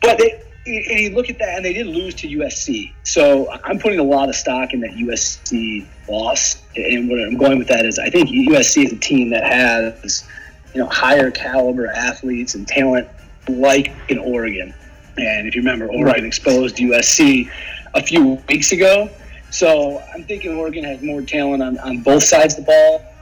but 0.00 0.18
they, 0.18 0.42
and 0.66 1.00
you 1.00 1.10
look 1.10 1.30
at 1.30 1.38
that, 1.38 1.56
and 1.56 1.64
they 1.64 1.72
did 1.72 1.86
lose 1.86 2.14
to 2.16 2.28
USC. 2.28 2.92
So 3.02 3.50
I'm 3.64 3.78
putting 3.78 3.98
a 3.98 4.04
lot 4.04 4.28
of 4.28 4.34
stock 4.34 4.74
in 4.74 4.80
that 4.80 4.90
USC 4.90 5.86
loss. 6.08 6.62
And 6.76 7.08
what 7.08 7.20
I'm 7.20 7.36
going 7.36 7.58
with 7.58 7.68
that 7.68 7.86
is, 7.86 7.98
I 7.98 8.10
think 8.10 8.28
USC 8.28 8.84
is 8.84 8.92
a 8.92 8.96
team 8.96 9.30
that 9.30 9.44
has, 9.44 10.28
you 10.74 10.80
know, 10.80 10.88
higher 10.88 11.30
caliber 11.30 11.86
athletes 11.86 12.54
and 12.54 12.68
talent, 12.68 13.08
like 13.48 13.92
in 14.08 14.18
Oregon. 14.18 14.74
And 15.16 15.48
if 15.48 15.54
you 15.54 15.62
remember, 15.62 15.86
Oregon 15.86 16.04
right. 16.04 16.24
exposed 16.24 16.76
USC 16.76 17.50
a 17.94 18.02
few 18.02 18.42
weeks 18.48 18.72
ago. 18.72 19.08
So 19.50 20.00
I'm 20.14 20.24
thinking 20.24 20.56
Oregon 20.56 20.84
has 20.84 21.02
more 21.02 21.22
talent 21.22 21.62
on, 21.62 21.78
on 21.78 22.02
both 22.02 22.22
sides 22.22 22.58
of 22.58 22.66
the 22.66 22.72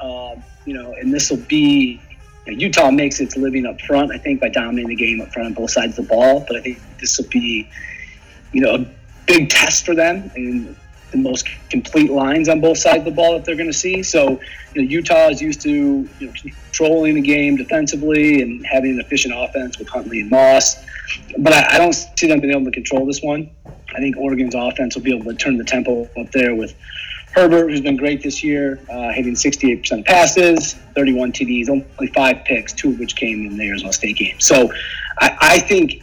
ball. 0.01 0.35
Um, 0.35 0.43
you 0.67 0.75
know, 0.75 0.93
and 0.95 1.15
this 1.15 1.31
will 1.31 1.39
be 1.39 2.01
Utah 2.53 2.91
makes 2.91 3.21
its 3.21 3.37
living 3.37 3.67
up 3.67 3.81
front, 3.83 4.13
I 4.13 4.19
think, 4.19 4.41
by 4.41 4.49
dominating 4.49 4.89
the 4.89 4.97
game 4.97 5.21
up 5.21 5.33
front 5.33 5.47
on 5.47 5.55
both 5.55 5.71
sides 5.71 5.99
of 5.99 6.07
the 6.07 6.15
ball. 6.15 6.45
But 6.47 6.57
I 6.57 6.61
think 6.61 6.79
this 7.01 7.19
will 7.19 7.29
be, 7.29 7.69
you 8.53 8.61
know, 8.61 8.75
a 8.75 8.87
big 9.27 9.51
test 9.51 9.85
for 9.85 9.95
them 9.95 10.31
and 10.35 10.77
the 11.11 11.19
most 11.19 11.49
complete 11.71 12.11
lines 12.11 12.49
on 12.49 12.61
both 12.61 12.79
sides 12.79 12.99
of 12.99 13.05
the 13.07 13.11
ball 13.11 13.35
that 13.35 13.45
they're 13.45 13.57
going 13.57 13.71
to 13.71 13.77
see. 13.77 14.03
So, 14.03 14.41
you 14.75 14.83
know, 14.83 14.89
Utah 14.89 15.29
is 15.29 15.41
used 15.41 15.61
to 15.63 15.71
you 15.71 16.27
know, 16.27 16.33
controlling 16.33 17.15
the 17.15 17.23
game 17.23 17.57
defensively 17.57 18.43
and 18.43 18.65
having 18.67 18.93
an 18.93 19.01
efficient 19.01 19.35
offense 19.37 19.79
with 19.79 19.89
Huntley 19.89 20.21
and 20.21 20.31
Moss. 20.31 20.85
But 21.39 21.53
I, 21.53 21.75
I 21.75 21.79
don't 21.79 21.95
see 21.95 22.27
them 22.27 22.41
being 22.41 22.53
able 22.53 22.67
to 22.67 22.71
control 22.71 23.07
this 23.07 23.23
one. 23.23 23.51
I 23.95 24.01
think 24.01 24.17
Oregon's 24.17 24.55
offense 24.55 24.95
will 24.95 25.03
be 25.03 25.17
able 25.17 25.31
to 25.31 25.37
turn 25.37 25.57
the 25.57 25.65
tempo 25.65 26.09
up 26.19 26.31
there 26.33 26.55
with 26.55 26.75
Herbert, 27.33 27.71
who's 27.71 27.81
been 27.81 27.97
great 27.97 28.23
this 28.23 28.43
year, 28.43 28.81
uh, 28.91 29.13
hitting 29.13 29.35
68% 29.35 30.05
passes, 30.05 30.75
31 30.95 31.33
TDs, 31.33 31.69
only 31.69 32.07
five 32.15 32.45
picks, 32.45 32.73
two 32.73 32.91
of 32.91 32.99
which 32.99 33.17
came 33.17 33.47
in 33.47 33.57
the 33.57 33.69
Arizona 33.69 33.93
State 33.93 34.17
game. 34.17 34.41
So 34.41 34.73
I, 35.21 35.37
I 35.41 35.59
think 35.61 36.03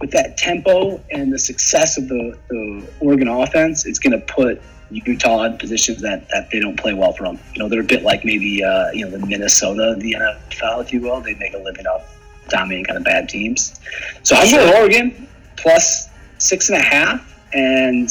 with 0.00 0.10
that 0.12 0.36
tempo 0.36 1.02
and 1.10 1.32
the 1.32 1.38
success 1.38 1.98
of 1.98 2.08
the, 2.08 2.38
the 2.48 2.88
Oregon 3.00 3.28
offense, 3.28 3.86
it's 3.86 3.98
going 3.98 4.18
to 4.18 4.26
put 4.26 4.60
Utah 4.90 5.44
in 5.44 5.58
positions 5.58 6.00
that, 6.02 6.28
that 6.28 6.50
they 6.50 6.60
don't 6.60 6.78
play 6.78 6.94
well 6.94 7.12
from. 7.12 7.38
You 7.54 7.60
know, 7.60 7.68
they're 7.68 7.80
a 7.80 7.84
bit 7.84 8.02
like 8.02 8.24
maybe, 8.24 8.62
uh, 8.62 8.90
you 8.92 9.04
know, 9.04 9.16
the 9.16 9.26
Minnesota, 9.26 9.96
the 9.98 10.12
NFL, 10.12 10.82
if 10.82 10.92
you 10.92 11.00
will. 11.00 11.20
They 11.20 11.34
make 11.34 11.54
a 11.54 11.58
living 11.58 11.86
off 11.86 12.16
dominating 12.48 12.84
kind 12.84 12.98
of 12.98 13.04
bad 13.04 13.28
teams. 13.28 13.80
So 14.22 14.36
I'm 14.36 14.50
going 14.50 14.74
Oregon 14.74 15.28
plus 15.56 16.08
six 16.38 16.68
and 16.68 16.78
a 16.78 16.84
half. 16.84 17.30
And 17.52 18.08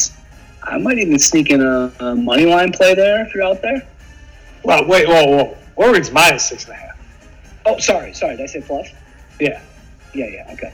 I 0.65 0.77
might 0.77 0.97
even 0.97 1.19
sneak 1.19 1.49
in 1.49 1.61
a, 1.61 1.91
a 1.99 2.15
money 2.15 2.45
line 2.45 2.71
play 2.71 2.95
there 2.95 3.25
if 3.25 3.33
you're 3.33 3.43
out 3.43 3.61
there. 3.61 3.85
Well, 4.63 4.85
wait, 4.87 5.07
whoa, 5.07 5.25
whoa. 5.25 5.57
Oregon's 5.75 6.11
minus 6.11 6.45
six 6.45 6.65
and 6.65 6.73
a 6.73 6.77
half. 6.77 6.97
Oh, 7.65 7.77
sorry, 7.79 8.13
sorry. 8.13 8.37
Did 8.37 8.43
I 8.43 8.47
say 8.47 8.61
plus? 8.61 8.87
Yeah. 9.39 9.61
Yeah, 10.13 10.27
yeah, 10.27 10.53
okay. 10.53 10.73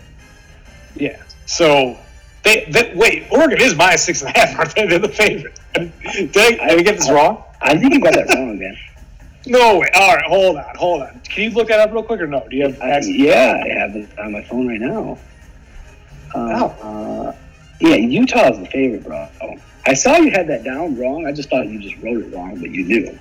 Yeah. 0.96 1.22
So, 1.46 1.98
they, 2.44 2.66
they 2.66 2.94
wait, 2.96 3.28
Oregon 3.32 3.60
is 3.60 3.76
minus 3.76 4.04
six 4.04 4.22
and 4.22 4.36
a 4.36 4.40
half, 4.40 4.60
aren't 4.60 4.76
they? 4.76 4.88
They're 4.88 5.00
the 5.00 5.10
favorite. 5.10 5.60
Did 5.74 5.92
I, 6.38 6.52
did 6.52 6.62
I 6.62 6.82
get 6.82 6.96
this 6.98 7.10
I, 7.10 7.14
wrong? 7.14 7.44
I 7.62 7.78
think 7.78 7.94
you 7.94 8.00
got 8.00 8.14
that 8.14 8.30
wrong, 8.34 8.58
man. 8.58 8.76
No 9.46 9.80
way. 9.80 9.90
All 9.96 10.16
right, 10.16 10.26
hold 10.26 10.58
on, 10.58 10.76
hold 10.76 11.02
on. 11.02 11.22
Can 11.22 11.44
you 11.46 11.50
look 11.52 11.70
that 11.70 11.80
up 11.80 11.94
real 11.94 12.04
quick 12.04 12.20
or 12.20 12.28
no? 12.28 12.46
Do 12.50 12.58
you 12.58 12.64
have 12.64 12.80
access? 12.82 13.10
yeah, 13.10 13.64
I 13.64 13.70
have 13.70 13.96
it 13.96 14.20
on 14.20 14.34
my 14.34 14.44
phone 14.44 14.68
right 14.68 14.80
now. 14.80 15.18
Uh, 16.36 16.70
oh. 16.82 17.30
Uh, 17.30 17.36
yeah, 17.80 17.96
Utah 17.96 18.52
is 18.52 18.60
the 18.60 18.66
favorite, 18.66 19.06
bro. 19.06 19.28
I 19.86 19.94
saw 19.94 20.18
you 20.18 20.32
had 20.32 20.48
that 20.48 20.64
down 20.64 20.98
wrong. 20.98 21.26
I 21.26 21.32
just 21.32 21.50
thought 21.50 21.68
you 21.68 21.80
just 21.80 21.96
wrote 22.04 22.24
it 22.24 22.34
wrong, 22.36 22.60
but 22.60 22.72
you 22.72 22.84
knew. 22.86 23.20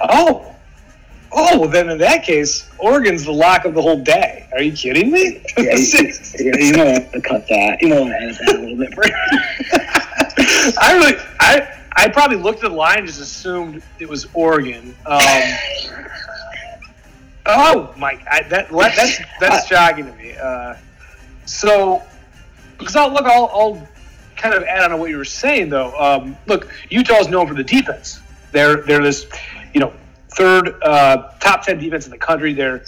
Oh. 0.00 0.52
Oh, 1.32 1.60
well, 1.60 1.68
then 1.68 1.90
in 1.90 1.98
that 1.98 2.22
case, 2.22 2.70
Oregon's 2.78 3.24
the 3.24 3.32
lock 3.32 3.64
of 3.64 3.74
the 3.74 3.82
whole 3.82 4.02
day. 4.02 4.48
Are 4.52 4.62
you 4.62 4.72
kidding 4.72 5.10
me? 5.10 5.42
Yeah, 5.58 5.74
you, 5.74 6.12
yeah, 6.38 6.56
you 6.56 6.72
might 6.72 6.86
have 6.86 7.12
to 7.12 7.20
cut 7.20 7.46
that. 7.48 7.82
You 7.82 7.88
might 7.88 8.00
want 8.00 8.12
to 8.12 8.22
edit 8.22 8.38
that 8.46 8.56
a 8.56 8.58
little 8.58 8.76
bit. 8.76 8.94
I 10.78 10.96
really, 10.96 11.16
I, 11.40 11.76
I 11.96 12.08
probably 12.08 12.36
looked 12.36 12.62
at 12.62 12.70
the 12.70 12.76
line 12.76 12.98
and 12.98 13.06
just 13.06 13.20
assumed 13.20 13.82
it 13.98 14.08
was 14.08 14.26
Oregon. 14.34 14.94
Um, 15.04 15.20
oh, 17.46 17.94
Mike, 17.96 18.20
I, 18.30 18.42
that 18.48 18.70
that's 18.70 19.20
that's 19.40 19.66
shocking 19.66 20.06
to 20.06 20.12
me. 20.12 20.36
Uh, 20.36 20.76
so, 21.44 22.02
because 22.78 22.96
I'll 22.96 23.12
look, 23.12 23.24
I'll, 23.24 23.50
I'll 23.52 23.88
kind 24.36 24.54
of 24.54 24.62
add 24.64 24.82
on 24.82 24.90
to 24.90 24.96
what 24.96 25.10
you 25.10 25.16
were 25.16 25.24
saying, 25.24 25.70
though. 25.70 25.94
Um, 25.98 26.36
look, 26.46 26.68
Utah's 26.90 27.28
known 27.28 27.46
for 27.46 27.54
the 27.54 27.64
defense. 27.64 28.20
They're 28.52 28.82
they're 28.82 29.02
this, 29.02 29.26
you 29.74 29.80
know, 29.80 29.92
third 30.30 30.82
uh, 30.82 31.32
top 31.40 31.62
ten 31.62 31.78
defense 31.78 32.04
in 32.04 32.10
the 32.10 32.18
country. 32.18 32.52
They're 32.52 32.84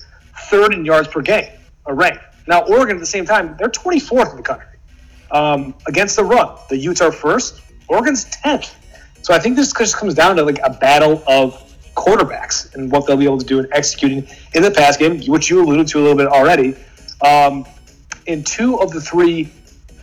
third 0.50 0.74
in 0.74 0.84
yards 0.84 1.08
per 1.08 1.20
game, 1.20 1.50
a 1.86 1.94
rank. 1.94 2.18
Now 2.46 2.62
Oregon 2.62 2.96
at 2.96 3.00
the 3.00 3.06
same 3.06 3.26
time, 3.26 3.56
they're 3.58 3.68
24th 3.68 4.30
in 4.30 4.36
the 4.38 4.42
country 4.42 4.78
um, 5.30 5.74
against 5.86 6.16
the 6.16 6.24
run. 6.24 6.56
The 6.68 6.78
Utes 6.78 7.00
are 7.00 7.12
first. 7.12 7.60
Oregon's 7.88 8.24
10th. 8.26 8.74
So 9.22 9.34
I 9.34 9.38
think 9.38 9.56
this 9.56 9.72
just 9.72 9.96
comes 9.96 10.14
down 10.14 10.36
to 10.36 10.42
like 10.42 10.58
a 10.64 10.70
battle 10.70 11.22
of 11.26 11.64
quarterbacks 11.94 12.74
and 12.74 12.90
what 12.90 13.06
they'll 13.06 13.16
be 13.16 13.24
able 13.24 13.38
to 13.38 13.46
do 13.46 13.58
in 13.58 13.68
executing 13.72 14.26
in 14.54 14.62
the 14.62 14.70
pass 14.70 14.96
game, 14.96 15.20
which 15.22 15.50
you 15.50 15.62
alluded 15.62 15.88
to 15.88 15.98
a 15.98 16.02
little 16.02 16.16
bit 16.16 16.28
already. 16.28 16.74
Um, 17.22 17.66
in 18.26 18.44
two 18.44 18.78
of 18.80 18.92
the 18.92 19.00
three 19.00 19.52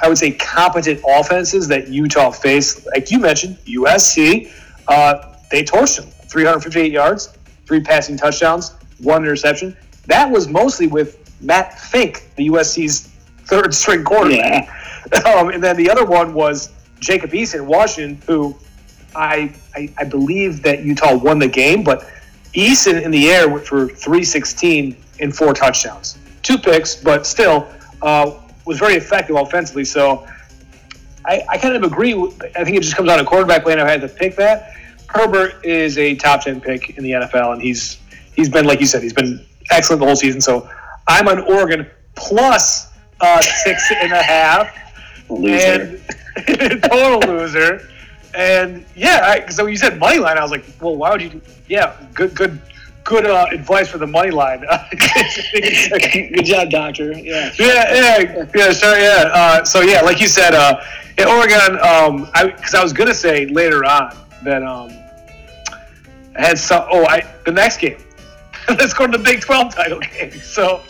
I 0.01 0.09
would 0.09 0.17
say, 0.17 0.31
competent 0.31 1.01
offenses 1.07 1.67
that 1.69 1.87
Utah 1.87 2.31
faced. 2.31 2.85
Like 2.87 3.11
you 3.11 3.19
mentioned, 3.19 3.57
USC, 3.65 4.51
uh, 4.87 5.35
they 5.51 5.63
torched 5.63 5.97
them 5.97 6.09
358 6.27 6.91
yards, 6.91 7.37
three 7.65 7.81
passing 7.81 8.17
touchdowns, 8.17 8.73
one 8.99 9.23
interception. 9.23 9.75
That 10.07 10.29
was 10.29 10.47
mostly 10.47 10.87
with 10.87 11.41
Matt 11.41 11.79
Fink, 11.79 12.29
the 12.35 12.47
USC's 12.49 13.09
third 13.45 13.73
string 13.73 14.03
quarterback. 14.03 14.67
Yeah. 14.67 14.71
Um, 15.23 15.49
and 15.49 15.63
then 15.63 15.77
the 15.77 15.87
other 15.87 16.03
one 16.03 16.33
was 16.33 16.71
Jacob 16.99 17.29
Eason, 17.29 17.67
Washington, 17.67 18.19
who 18.25 18.55
I, 19.15 19.53
I, 19.75 19.93
I 19.99 20.03
believe 20.03 20.63
that 20.63 20.83
Utah 20.83 21.15
won 21.15 21.37
the 21.37 21.47
game, 21.47 21.83
but 21.83 22.09
Eason 22.55 23.03
in 23.03 23.11
the 23.11 23.29
air 23.29 23.47
went 23.47 23.67
for 23.67 23.87
316 23.87 24.97
and 25.19 25.35
four 25.35 25.53
touchdowns. 25.53 26.17
Two 26.41 26.57
picks, 26.57 26.95
but 26.95 27.27
still, 27.27 27.67
uh, 28.01 28.31
was 28.65 28.79
very 28.79 28.95
effective 28.95 29.35
offensively. 29.35 29.85
So 29.85 30.27
I, 31.25 31.43
I 31.49 31.57
kind 31.57 31.75
of 31.75 31.83
agree. 31.83 32.13
I 32.55 32.63
think 32.63 32.77
it 32.77 32.83
just 32.83 32.95
comes 32.95 33.09
out 33.09 33.19
of 33.19 33.25
quarterback 33.25 33.63
play, 33.63 33.73
and 33.73 33.81
I 33.81 33.89
had 33.89 34.01
to 34.01 34.07
pick 34.07 34.35
that. 34.35 34.73
Herbert 35.07 35.63
is 35.63 35.97
a 35.97 36.15
top 36.15 36.41
ten 36.41 36.59
pick 36.59 36.97
in 36.97 37.03
the 37.03 37.11
NFL, 37.11 37.53
and 37.53 37.61
he's 37.61 37.99
he's 38.35 38.49
been 38.49 38.65
like 38.65 38.79
you 38.79 38.85
said, 38.85 39.01
he's 39.03 39.13
been 39.13 39.45
excellent 39.71 40.01
the 40.01 40.05
whole 40.05 40.15
season. 40.15 40.41
So 40.41 40.69
I'm 41.07 41.27
on 41.27 41.39
Oregon 41.41 41.87
plus 42.15 42.91
uh, 43.21 43.41
six 43.41 43.91
and 44.01 44.11
a 44.11 44.21
half. 44.21 44.75
Loser. 45.29 45.99
And 46.47 46.83
total 46.83 47.19
loser. 47.19 47.89
And 48.35 48.85
yeah, 48.95 49.49
so 49.49 49.65
you 49.65 49.77
said 49.77 49.97
money 49.97 50.19
line, 50.19 50.37
I 50.37 50.41
was 50.41 50.51
like, 50.51 50.65
well, 50.81 50.95
why 50.95 51.11
would 51.11 51.21
you? 51.21 51.41
Yeah, 51.67 51.95
good, 52.13 52.35
good 52.35 52.59
good 53.05 53.25
uh, 53.25 53.45
advice 53.51 53.87
for 53.87 53.97
the 53.97 54.07
money 54.07 54.31
line. 54.31 54.65
good 54.91 56.45
job, 56.45 56.69
doctor. 56.69 57.13
Yeah. 57.13 57.53
Yeah, 57.57 57.93
yeah, 57.93 58.45
yeah, 58.53 58.71
sure, 58.71 58.99
yeah. 58.99 59.31
Uh, 59.33 59.63
so 59.63 59.81
yeah, 59.81 60.01
like 60.01 60.19
you 60.19 60.27
said, 60.27 60.53
uh, 60.53 60.81
in 61.17 61.27
Oregon, 61.27 61.79
um, 61.79 62.29
I 62.33 62.47
because 62.47 62.73
I 62.73 62.83
was 62.83 62.91
gonna 62.91 63.13
say 63.13 63.45
later 63.45 63.85
on 63.85 64.17
that 64.43 64.63
um, 64.63 64.89
I 66.35 66.47
had 66.47 66.59
some. 66.59 66.85
Oh, 66.91 67.05
I 67.05 67.25
the 67.45 67.51
next 67.51 67.77
game. 67.77 67.97
Let's 68.69 68.93
go 68.93 69.07
to 69.07 69.17
the 69.17 69.23
Big 69.23 69.41
Twelve 69.41 69.73
title 69.73 69.99
game. 69.99 70.31
So, 70.43 70.81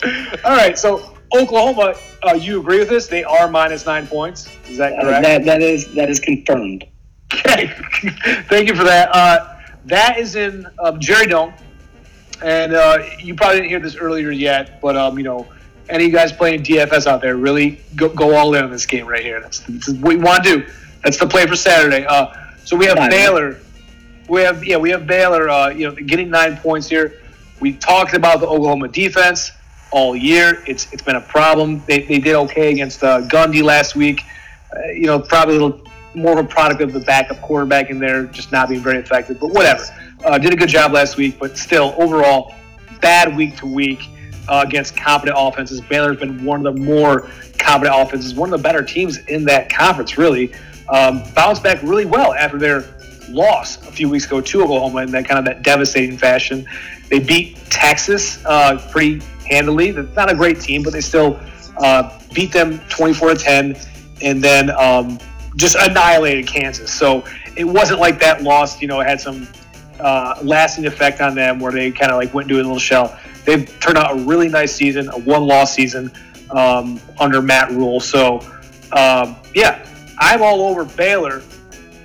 all 0.44 0.56
right, 0.56 0.76
so. 0.76 1.12
Oklahoma, 1.34 1.94
uh, 2.22 2.34
you 2.34 2.60
agree 2.60 2.78
with 2.78 2.88
this? 2.88 3.08
They 3.08 3.24
are 3.24 3.50
minus 3.50 3.84
nine 3.84 4.06
points. 4.06 4.48
Is 4.68 4.78
that 4.78 4.92
correct? 5.00 5.24
that, 5.24 5.44
that 5.44 5.60
is 5.60 5.92
that 5.94 6.08
is 6.08 6.20
confirmed. 6.20 6.86
Okay, 7.34 7.66
thank 8.48 8.68
you 8.68 8.76
for 8.76 8.84
that. 8.84 9.08
Uh, 9.12 9.56
that 9.86 10.18
is 10.20 10.36
in 10.36 10.64
um, 10.78 11.00
Jerry 11.00 11.26
Dome 11.26 11.52
and 12.42 12.74
uh, 12.74 12.98
you 13.18 13.34
probably 13.34 13.58
didn't 13.58 13.70
hear 13.70 13.80
this 13.80 13.96
earlier 13.96 14.30
yet, 14.30 14.80
but 14.80 14.96
um, 14.96 15.18
you 15.18 15.24
know, 15.24 15.46
any 15.88 16.04
of 16.04 16.10
you 16.10 16.16
guys 16.16 16.32
playing 16.32 16.62
DFS 16.62 17.06
out 17.06 17.20
there, 17.20 17.36
really 17.36 17.80
go, 17.94 18.08
go 18.08 18.34
all 18.34 18.54
in 18.54 18.64
on 18.64 18.70
this 18.70 18.86
game 18.86 19.06
right 19.06 19.22
here. 19.22 19.40
That's, 19.40 19.60
that's 19.60 19.88
what 19.88 20.02
we 20.02 20.16
want 20.16 20.44
to 20.44 20.58
do. 20.58 20.72
That's 21.04 21.18
the 21.18 21.26
play 21.26 21.46
for 21.46 21.56
Saturday. 21.56 22.04
Uh, 22.04 22.32
so 22.64 22.76
we 22.76 22.86
have 22.86 22.96
Baylor. 23.10 23.60
We 24.28 24.42
have 24.42 24.64
yeah, 24.64 24.76
we 24.76 24.90
have 24.90 25.06
Baylor. 25.06 25.48
Uh, 25.48 25.68
you 25.68 25.88
know, 25.88 25.94
getting 25.94 26.30
nine 26.30 26.56
points 26.56 26.88
here. 26.88 27.20
We 27.60 27.72
talked 27.72 28.14
about 28.14 28.40
the 28.40 28.46
Oklahoma 28.46 28.88
defense 28.88 29.52
all 29.92 30.16
year. 30.16 30.62
It's 30.66 30.92
it's 30.92 31.02
been 31.02 31.16
a 31.16 31.20
problem. 31.20 31.82
They, 31.86 32.02
they 32.02 32.18
did 32.18 32.34
okay 32.34 32.72
against 32.72 33.04
uh, 33.04 33.22
Gundy 33.22 33.62
last 33.62 33.94
week. 33.94 34.22
Uh, 34.74 34.88
you 34.88 35.06
know, 35.06 35.20
probably 35.20 35.56
a 35.56 35.60
little 35.60 35.86
more 36.14 36.38
of 36.38 36.44
a 36.44 36.48
product 36.48 36.80
of 36.80 36.92
the 36.92 37.00
backup 37.00 37.40
quarterback 37.40 37.90
in 37.90 37.98
there 37.98 38.24
just 38.24 38.50
not 38.50 38.68
being 38.68 38.80
very 38.80 38.98
effective. 38.98 39.38
But 39.38 39.50
whatever. 39.50 39.84
Uh, 40.24 40.38
did 40.38 40.52
a 40.52 40.56
good 40.56 40.68
job 40.68 40.92
last 40.92 41.16
week, 41.16 41.38
but 41.38 41.56
still, 41.56 41.94
overall, 41.98 42.54
bad 43.00 43.36
week 43.36 43.56
to 43.58 43.66
week. 43.66 44.08
uh, 44.48 44.64
against 44.66 44.96
competent 44.96 45.36
offenses. 45.38 45.80
Baylor's 45.80 46.18
been 46.18 46.44
one 46.44 46.64
of 46.64 46.74
the 46.74 46.80
more 46.80 47.28
competent 47.58 47.98
offenses, 47.98 48.34
one 48.34 48.52
of 48.52 48.58
the 48.58 48.62
better 48.62 48.82
teams 48.82 49.18
in 49.26 49.44
that 49.46 49.68
conference, 49.68 50.16
really. 50.18 50.52
Um, 50.88 51.22
bounced 51.34 51.62
back 51.62 51.82
really 51.82 52.04
well 52.04 52.32
after 52.34 52.58
their 52.58 52.84
loss 53.28 53.76
a 53.88 53.92
few 53.92 54.08
weeks 54.08 54.26
ago 54.26 54.40
to 54.40 54.62
Oklahoma 54.62 55.02
in 55.02 55.10
that 55.10 55.26
kind 55.26 55.38
of 55.38 55.44
that 55.46 55.62
devastating 55.62 56.16
fashion. 56.16 56.66
They 57.10 57.18
beat 57.18 57.56
Texas 57.70 58.44
uh, 58.44 58.78
pretty 58.92 59.20
handily. 59.48 59.90
That's 59.90 60.14
not 60.14 60.30
a 60.30 60.34
great 60.34 60.60
team, 60.60 60.82
but 60.82 60.92
they 60.92 61.00
still 61.00 61.40
uh, 61.78 62.18
beat 62.32 62.52
them 62.52 62.78
24 62.88 63.30
to 63.30 63.36
10, 63.36 63.76
and 64.22 64.42
then 64.42 64.70
um, 64.70 65.18
just 65.56 65.76
annihilated 65.76 66.46
Kansas. 66.46 66.92
So 66.92 67.24
it 67.56 67.64
wasn't 67.64 67.98
like 67.98 68.20
that 68.20 68.42
loss, 68.44 68.80
you 68.80 68.86
know, 68.86 69.00
had 69.00 69.20
some 69.20 69.48
uh, 70.00 70.38
lasting 70.42 70.86
effect 70.86 71.20
on 71.20 71.34
them 71.34 71.58
where 71.58 71.72
they 71.72 71.90
kind 71.90 72.12
of 72.12 72.18
like 72.18 72.32
went 72.34 72.50
into 72.50 72.56
a 72.56 72.62
little 72.62 72.78
shell. 72.78 73.18
They've 73.44 73.68
turned 73.80 73.98
out 73.98 74.12
a 74.12 74.16
really 74.16 74.48
nice 74.48 74.74
season, 74.74 75.08
a 75.08 75.18
one-loss 75.18 75.72
season 75.72 76.10
um, 76.50 77.00
under 77.18 77.40
Matt 77.40 77.70
Rhule. 77.70 78.00
So 78.00 78.40
um, 78.92 79.36
yeah, 79.54 79.86
I'm 80.18 80.42
all 80.42 80.62
over 80.62 80.84
Baylor 80.84 81.42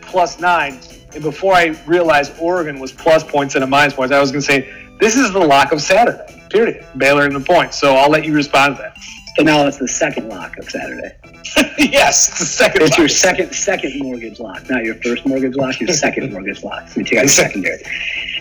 plus 0.02 0.40
nine. 0.40 0.80
And 1.14 1.24
before 1.24 1.54
I 1.54 1.78
realized 1.86 2.34
Oregon 2.40 2.80
was 2.80 2.92
plus 2.92 3.24
points 3.24 3.56
and 3.56 3.64
a 3.64 3.68
minus 3.68 3.94
points, 3.94 4.14
I 4.14 4.20
was 4.20 4.32
going 4.32 4.42
to 4.42 4.46
say 4.46 4.74
this 5.00 5.16
is 5.16 5.32
the 5.34 5.40
lock 5.40 5.72
of 5.72 5.82
Saturday. 5.82 6.42
Period. 6.50 6.86
Baylor 6.98 7.26
in 7.26 7.34
the 7.34 7.40
points. 7.40 7.80
So 7.80 7.96
I'll 7.96 8.10
let 8.10 8.26
you 8.26 8.34
respond 8.34 8.78
to 8.78 8.82
that. 8.84 8.98
So 9.38 9.44
now 9.44 9.66
it's 9.66 9.78
the 9.78 9.88
second 9.88 10.30
lock 10.30 10.58
of 10.58 10.70
Saturday. 10.70 11.16
yes, 11.78 12.38
the 12.38 12.46
second. 12.46 12.84
It's 12.84 12.98
your 12.98 13.08
second 13.08 13.54
second 13.54 13.98
mortgage 14.00 14.40
lock, 14.40 14.70
not 14.70 14.84
your 14.84 14.96
first 14.96 15.26
mortgage 15.26 15.56
lock. 15.56 15.80
Your 15.80 15.94
second 15.94 16.32
mortgage 16.34 16.64
lock. 16.64 16.88
So 16.90 17.00
you 17.00 17.06
take 17.06 17.20
out 17.20 17.22
your 17.24 17.30
secondary. 17.30 17.82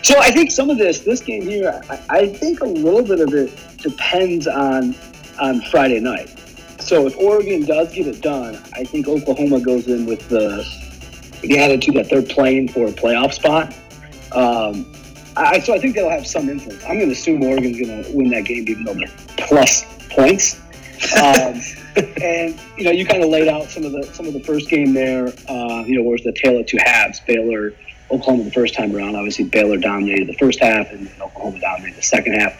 So 0.03 0.17
I 0.19 0.31
think 0.31 0.49
some 0.49 0.71
of 0.71 0.79
this, 0.79 1.01
this 1.01 1.21
game 1.21 1.43
here, 1.43 1.79
I, 1.87 2.01
I 2.09 2.27
think 2.27 2.61
a 2.61 2.65
little 2.65 3.03
bit 3.03 3.19
of 3.19 3.35
it 3.35 3.55
depends 3.77 4.47
on 4.47 4.95
on 5.39 5.61
Friday 5.69 5.99
night. 5.99 6.27
So 6.79 7.05
if 7.05 7.15
Oregon 7.17 7.65
does 7.65 7.93
get 7.93 8.07
it 8.07 8.19
done, 8.19 8.55
I 8.73 8.83
think 8.83 9.07
Oklahoma 9.07 9.59
goes 9.59 9.87
in 9.87 10.07
with 10.07 10.27
the 10.27 10.65
the 11.41 11.59
attitude 11.59 11.95
that 11.95 12.09
they're 12.09 12.23
playing 12.23 12.69
for 12.69 12.87
a 12.87 12.91
playoff 12.91 13.33
spot. 13.33 13.75
Um, 14.31 14.91
I, 15.35 15.59
so 15.59 15.73
I 15.73 15.79
think 15.79 15.95
they'll 15.95 16.09
have 16.09 16.27
some 16.27 16.49
influence. 16.49 16.83
I'm 16.83 16.97
going 16.97 17.07
to 17.07 17.13
assume 17.13 17.43
Oregon's 17.43 17.79
going 17.79 18.03
to 18.03 18.11
win 18.11 18.29
that 18.29 18.45
game, 18.45 18.67
even 18.67 18.83
though 18.83 18.93
they're 18.93 19.07
plus 19.37 19.85
points. 20.09 20.59
Um, 21.19 21.61
and 22.21 22.59
you 22.77 22.83
know, 22.83 22.91
you 22.91 23.05
kind 23.05 23.23
of 23.23 23.29
laid 23.29 23.47
out 23.47 23.69
some 23.69 23.83
of 23.83 23.91
the 23.91 24.03
some 24.13 24.27
of 24.27 24.33
the 24.33 24.43
first 24.43 24.69
game 24.69 24.93
there. 24.93 25.27
Uh, 25.49 25.83
you 25.85 25.95
know, 25.95 26.03
where's 26.03 26.23
the 26.23 26.33
tale 26.33 26.59
of 26.59 26.67
two 26.67 26.77
halves? 26.79 27.19
Baylor, 27.21 27.73
Oklahoma 28.11 28.43
the 28.43 28.51
first 28.51 28.73
time 28.73 28.95
around. 28.95 29.15
Obviously, 29.15 29.45
Baylor 29.45 29.77
dominated 29.77 30.27
the 30.27 30.37
first 30.37 30.59
half, 30.59 30.91
and 30.91 31.09
Oklahoma 31.21 31.59
dominated 31.59 31.97
the 31.97 32.03
second 32.03 32.33
half. 32.33 32.57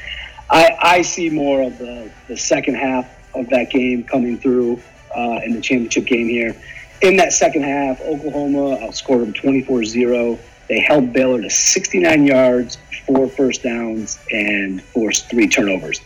I, 0.49 0.77
I 0.81 1.01
see 1.01 1.29
more 1.29 1.61
of 1.61 1.77
the, 1.77 2.11
the 2.27 2.35
second 2.35 2.75
half 2.75 3.09
of 3.33 3.49
that 3.49 3.69
game 3.69 4.03
coming 4.03 4.37
through 4.37 4.81
uh, 5.15 5.39
in 5.45 5.53
the 5.53 5.61
championship 5.61 6.05
game 6.05 6.27
here. 6.27 6.55
In 7.01 7.15
that 7.17 7.33
second 7.33 7.63
half, 7.63 8.01
Oklahoma 8.01 8.77
outscored 8.77 9.21
them 9.21 9.33
24 9.33 9.85
0. 9.85 10.39
They 10.67 10.79
held 10.79 11.13
Baylor 11.13 11.41
to 11.41 11.49
69 11.49 12.25
yards, 12.25 12.77
four 13.05 13.27
first 13.27 13.63
downs, 13.63 14.19
and 14.31 14.81
forced 14.81 15.29
three 15.29 15.47
turnovers. 15.47 16.01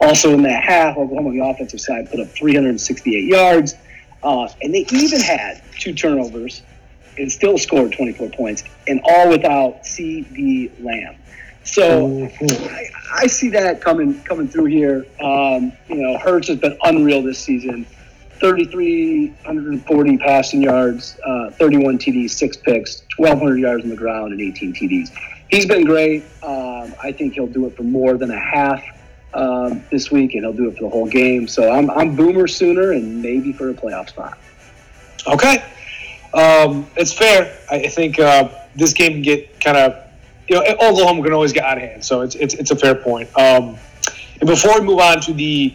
Also 0.00 0.32
in 0.32 0.42
that 0.42 0.62
half, 0.62 0.96
Oklahoma 0.96 1.30
on 1.30 1.36
the 1.36 1.44
offensive 1.44 1.80
side 1.80 2.10
put 2.10 2.20
up 2.20 2.28
368 2.28 3.24
yards, 3.24 3.74
uh, 4.22 4.48
and 4.62 4.72
they 4.74 4.86
even 4.92 5.20
had 5.20 5.62
two 5.78 5.92
turnovers 5.92 6.62
and 7.18 7.30
still 7.30 7.58
scored 7.58 7.92
24 7.92 8.30
points, 8.30 8.62
and 8.86 9.00
all 9.04 9.28
without 9.28 9.82
CeeDee 9.82 10.70
Lamb. 10.84 11.16
So 11.64 12.28
I, 12.40 12.84
I, 13.12 13.26
see 13.26 13.50
that 13.50 13.80
coming 13.82 14.22
coming 14.22 14.48
through 14.48 14.66
here. 14.66 15.04
Um, 15.20 15.72
you 15.88 15.96
know, 15.96 16.16
Hurts 16.18 16.48
has 16.48 16.58
been 16.58 16.78
unreal 16.82 17.22
this 17.22 17.38
season. 17.38 17.84
3,340 18.40 20.18
passing 20.18 20.62
yards, 20.62 21.18
uh, 21.26 21.50
31 21.50 21.98
TDs, 21.98 22.30
six 22.30 22.56
picks, 22.56 23.02
1,200 23.16 23.58
yards 23.58 23.82
on 23.82 23.90
the 23.90 23.96
ground, 23.96 24.32
and 24.32 24.40
18 24.40 24.72
TDs. 24.72 25.10
He's 25.50 25.66
been 25.66 25.84
great. 25.84 26.22
Um, 26.44 26.94
I 27.02 27.10
think 27.10 27.34
he'll 27.34 27.48
do 27.48 27.66
it 27.66 27.76
for 27.76 27.82
more 27.82 28.16
than 28.16 28.30
a 28.30 28.38
half 28.38 28.80
um, 29.38 29.84
this 29.90 30.10
week, 30.10 30.34
and 30.34 30.42
he'll 30.42 30.52
do 30.52 30.68
it 30.68 30.76
for 30.76 30.82
the 30.82 30.88
whole 30.88 31.06
game. 31.06 31.46
So 31.46 31.70
I'm, 31.70 31.90
I'm 31.90 32.16
Boomer 32.16 32.48
sooner 32.48 32.92
and 32.92 33.22
maybe 33.22 33.52
for 33.52 33.70
a 33.70 33.74
playoff 33.74 34.08
spot. 34.08 34.36
Okay. 35.26 35.64
Um, 36.34 36.86
it's 36.96 37.12
fair. 37.12 37.56
I 37.70 37.88
think 37.88 38.18
uh, 38.18 38.48
this 38.74 38.92
game 38.92 39.12
can 39.12 39.22
get 39.22 39.60
kind 39.60 39.76
of, 39.76 39.96
you 40.48 40.56
know, 40.56 40.62
Oklahoma 40.80 41.22
can 41.22 41.32
always 41.32 41.52
get 41.52 41.64
out 41.64 41.78
of 41.78 41.84
hand. 41.84 42.04
So 42.04 42.22
it's, 42.22 42.34
it's, 42.34 42.54
it's 42.54 42.70
a 42.72 42.76
fair 42.76 42.96
point. 42.96 43.28
Um, 43.38 43.78
and 44.40 44.48
before 44.48 44.80
we 44.80 44.86
move 44.86 44.98
on 44.98 45.20
to 45.22 45.32
the 45.32 45.74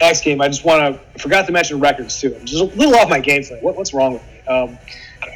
next 0.00 0.24
game, 0.24 0.40
I 0.40 0.48
just 0.48 0.64
want 0.64 1.00
to, 1.14 1.20
forgot 1.20 1.46
to 1.46 1.52
mention 1.52 1.78
records 1.78 2.20
too. 2.20 2.34
I'm 2.34 2.44
just 2.44 2.60
a 2.60 2.76
little 2.76 2.96
off 2.96 3.08
my 3.08 3.20
game 3.20 3.44
today. 3.44 3.60
What, 3.62 3.76
what's 3.76 3.94
wrong 3.94 4.14
with 4.14 4.22
me? 4.22 4.40
Um, 4.48 4.78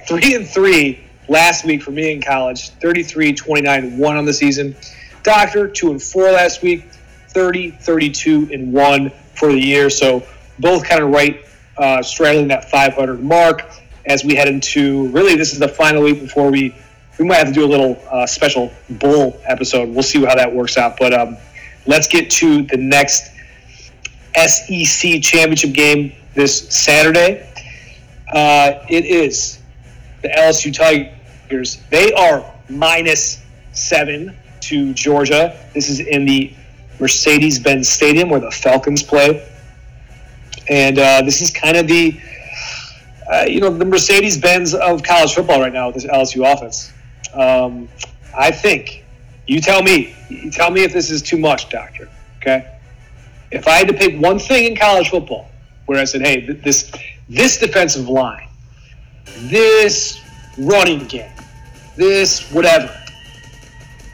three 0.09 0.35
and 0.35 0.49
three 0.49 1.05
last 1.29 1.65
week 1.65 1.83
for 1.83 1.93
me 1.93 2.13
in 2.13 2.21
college, 2.21 2.71
33, 2.71 3.35
29, 3.35 3.99
one 3.99 4.17
on 4.17 4.25
the 4.25 4.33
season. 4.33 4.75
Doctor, 5.23 5.69
two 5.69 5.91
and 5.91 6.03
four 6.03 6.31
last 6.31 6.63
week, 6.63 6.87
30, 7.33 7.71
32, 7.73 8.51
and 8.53 8.73
1 8.73 9.11
for 9.35 9.53
the 9.53 9.61
year. 9.61 9.91
So 9.91 10.23
both 10.59 10.85
kind 10.85 11.03
of 11.03 11.11
right 11.11 11.45
uh, 11.79 12.03
straddling 12.03 12.49
that 12.49 12.71
500 12.71 13.23
mark 13.23 13.63
as 14.07 14.25
we 14.25 14.35
head 14.35 14.49
into 14.49 15.09
really 15.09 15.37
this 15.37 15.53
is 15.53 15.59
the 15.59 15.69
final 15.69 16.03
week 16.03 16.21
before 16.21 16.51
we 16.51 16.75
we 17.19 17.27
might 17.27 17.37
have 17.37 17.49
to 17.49 17.53
do 17.53 17.65
a 17.65 17.69
little 17.69 18.03
uh, 18.11 18.27
special 18.27 18.73
bull 18.89 19.39
episode. 19.45 19.91
We'll 19.91 20.03
see 20.03 20.25
how 20.25 20.35
that 20.35 20.51
works 20.51 20.79
out. 20.79 20.97
But 20.99 21.13
um, 21.13 21.37
let's 21.87 22.09
get 22.09 22.31
to 22.31 22.63
the 22.63 22.79
next 22.79 23.31
SEC 24.35 25.21
championship 25.21 25.75
game 25.75 26.15
this 26.35 26.67
Saturday. 26.75 27.47
Uh, 28.33 28.85
it 28.89 29.05
is 29.05 29.61
the 30.23 30.29
LSU 30.29 30.75
Tigers. 30.75 31.83
They 31.91 32.11
are 32.15 32.51
minus 32.71 33.45
seven 33.73 34.35
to 34.63 34.95
Georgia. 34.95 35.63
This 35.75 35.91
is 35.91 36.01
in 36.01 36.25
the 36.25 36.55
Mercedes 37.01 37.59
Benz 37.59 37.89
Stadium 37.89 38.29
where 38.29 38.41
the 38.41 38.51
Falcons 38.51 39.03
play. 39.03 39.47
And 40.69 40.99
uh, 40.99 41.23
this 41.23 41.41
is 41.41 41.51
kind 41.51 41.77
of 41.77 41.89
the, 41.89 42.21
uh, 43.31 43.47
you 43.49 43.61
know, 43.61 43.71
the 43.71 43.85
Mercedes 43.85 44.39
Benz 44.39 44.75
of 44.75 45.03
college 45.03 45.35
football 45.35 45.61
right 45.61 45.73
now 45.73 45.87
with 45.87 45.97
this 45.97 46.07
LSU 46.07 46.53
offense. 46.53 46.93
Um, 47.33 47.89
I 48.37 48.51
think, 48.51 49.05
you 49.47 49.61
tell 49.61 49.83
me, 49.83 50.15
you 50.29 50.51
tell 50.51 50.71
me 50.71 50.85
if 50.85 50.93
this 50.93 51.11
is 51.11 51.23
too 51.23 51.39
much, 51.39 51.69
Doctor. 51.71 52.09
Okay. 52.37 52.79
If 53.51 53.67
I 53.67 53.79
had 53.79 53.89
to 53.89 53.95
pick 53.95 54.21
one 54.21 54.39
thing 54.39 54.71
in 54.71 54.77
college 54.77 55.11
football 55.11 55.51
where 55.87 55.99
I 55.99 56.05
said, 56.05 56.21
hey, 56.21 56.47
this, 56.47 56.93
this 57.29 57.59
defensive 57.59 58.09
line, 58.09 58.49
this 59.51 60.21
running 60.57 61.07
game, 61.07 61.33
this 61.97 62.49
whatever, 62.53 62.97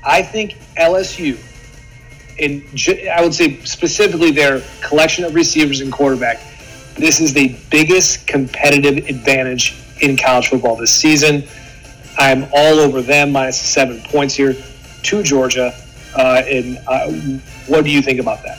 I 0.05 0.23
think 0.23 0.57
LSU 0.79 1.37
in 2.39 2.65
I 3.11 3.23
would 3.23 3.35
say 3.35 3.59
specifically 3.65 4.31
their 4.31 4.63
collection 4.83 5.25
of 5.25 5.35
receivers 5.35 5.81
and 5.81 5.93
quarterback, 5.93 6.41
this 6.95 7.21
is 7.21 7.33
the 7.33 7.57
biggest 7.71 8.27
competitive 8.27 9.09
advantage 9.09 9.77
in 10.01 10.17
college 10.17 10.49
football 10.49 10.77
this 10.77 10.95
season. 10.95 11.45
I'm 12.19 12.45
all 12.55 12.81
over 12.81 13.03
them 13.03 13.33
minus 13.33 13.61
seven 13.61 14.01
points 14.03 14.35
here 14.35 14.55
to 15.03 15.23
Georgia. 15.23 15.75
Uh, 16.15 16.43
and 16.47 16.79
uh, 16.87 17.11
what 17.67 17.85
do 17.85 17.91
you 17.91 18.01
think 18.01 18.21
about 18.21 18.43
that? 18.43 18.59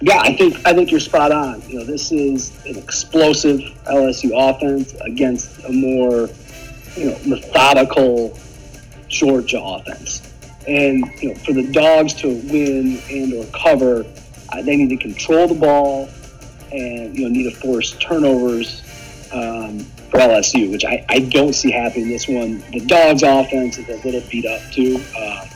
Yeah, 0.00 0.18
I 0.20 0.34
think 0.34 0.56
I 0.66 0.74
think 0.74 0.90
you're 0.90 1.00
spot 1.00 1.32
on. 1.32 1.62
You 1.68 1.78
know, 1.78 1.84
this 1.84 2.12
is 2.12 2.52
an 2.66 2.76
explosive 2.76 3.60
LSU 3.84 4.30
offense 4.34 4.94
against 5.00 5.64
a 5.64 5.72
more 5.72 6.28
you 6.96 7.10
know 7.10 7.18
methodical 7.26 8.38
Georgia 9.08 9.60
offense. 9.60 10.22
And 10.66 11.04
you 11.22 11.28
know, 11.28 11.34
for 11.36 11.52
the 11.52 11.70
dogs 11.70 12.14
to 12.14 12.28
win 12.28 13.00
and 13.10 13.32
or 13.34 13.46
cover, 13.52 14.04
uh, 14.50 14.62
they 14.62 14.76
need 14.76 14.90
to 14.90 14.96
control 14.96 15.46
the 15.46 15.54
ball 15.54 16.08
and 16.72 17.16
you 17.16 17.24
know 17.24 17.28
need 17.28 17.50
to 17.50 17.56
force 17.56 17.92
turnovers 17.98 18.82
um, 19.32 19.80
for 20.10 20.18
LSU, 20.18 20.70
which 20.70 20.84
I, 20.84 21.04
I 21.08 21.20
don't 21.20 21.52
see 21.52 21.70
happening 21.70 22.08
this 22.08 22.28
one. 22.28 22.62
The 22.72 22.80
dogs' 22.86 23.22
offense 23.22 23.78
is 23.78 23.88
a 23.88 23.96
little 24.04 24.22
beat 24.28 24.46
up 24.46 24.60
too. 24.72 25.02
Uh, 25.16 25.46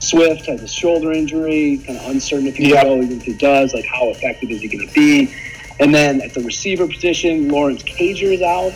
Swift 0.00 0.46
has 0.46 0.62
a 0.62 0.68
shoulder 0.68 1.12
injury, 1.12 1.78
kind 1.86 1.98
of 1.98 2.08
uncertain 2.08 2.46
if 2.46 2.56
he 2.56 2.70
yep. 2.70 2.86
will 2.86 2.96
go, 2.96 3.02
even 3.02 3.18
if 3.18 3.24
he 3.24 3.34
does, 3.34 3.74
like 3.74 3.84
how 3.84 4.08
effective 4.08 4.50
is 4.50 4.62
he 4.62 4.68
going 4.68 4.86
to 4.86 4.94
be? 4.94 5.34
And 5.78 5.94
then 5.94 6.20
at 6.22 6.32
the 6.32 6.42
receiver 6.42 6.86
position, 6.86 7.48
Lawrence 7.48 7.82
Cager 7.82 8.32
is 8.32 8.42
out, 8.42 8.72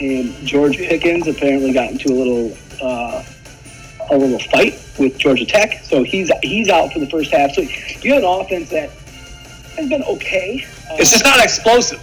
and 0.00 0.34
George 0.46 0.78
Pickens 0.78 1.26
apparently 1.28 1.72
got 1.72 1.90
into 1.90 2.12
a 2.12 2.16
little 2.16 2.56
uh, 2.82 3.24
a 4.10 4.16
little 4.16 4.38
fight 4.38 4.79
with 4.98 5.18
Georgia 5.18 5.46
Tech, 5.46 5.84
so 5.84 6.02
he's 6.02 6.30
he's 6.42 6.68
out 6.68 6.92
for 6.92 6.98
the 6.98 7.08
first 7.08 7.32
half. 7.32 7.52
So 7.52 7.62
you 7.62 8.14
have 8.14 8.22
an 8.22 8.28
offense 8.28 8.70
that 8.70 8.90
has 9.76 9.88
been 9.88 10.02
okay. 10.02 10.64
Uh, 10.90 10.96
it's 10.98 11.10
just 11.10 11.24
not 11.24 11.42
explosive. 11.42 12.00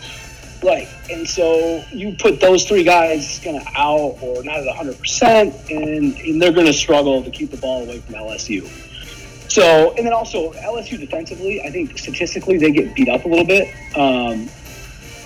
Right, 0.64 0.88
and 1.12 1.28
so 1.28 1.84
you 1.92 2.16
put 2.18 2.42
those 2.42 2.66
three 2.66 2.84
guys 2.84 3.40
kind 3.44 3.58
of 3.58 3.64
out 3.76 4.18
or 4.22 4.44
not 4.44 4.58
at 4.58 4.76
100%, 4.76 5.70
and, 5.70 6.16
and 6.16 6.42
they're 6.42 6.52
going 6.52 6.66
to 6.66 6.74
struggle 6.74 7.22
to 7.22 7.30
keep 7.30 7.52
the 7.52 7.58
ball 7.58 7.84
away 7.84 8.00
from 8.00 8.16
LSU. 8.16 8.68
So, 9.50 9.94
and 9.96 10.06
then 10.06 10.14
also 10.14 10.54
LSU 10.54 11.00
defensively, 11.00 11.62
I 11.62 11.70
think 11.70 11.98
statistically 11.98 12.58
they 12.58 12.72
get 12.72 12.96
beat 12.96 13.08
up 13.08 13.26
a 13.26 13.28
little 13.28 13.46
bit. 13.46 13.74
Um, 13.96 14.50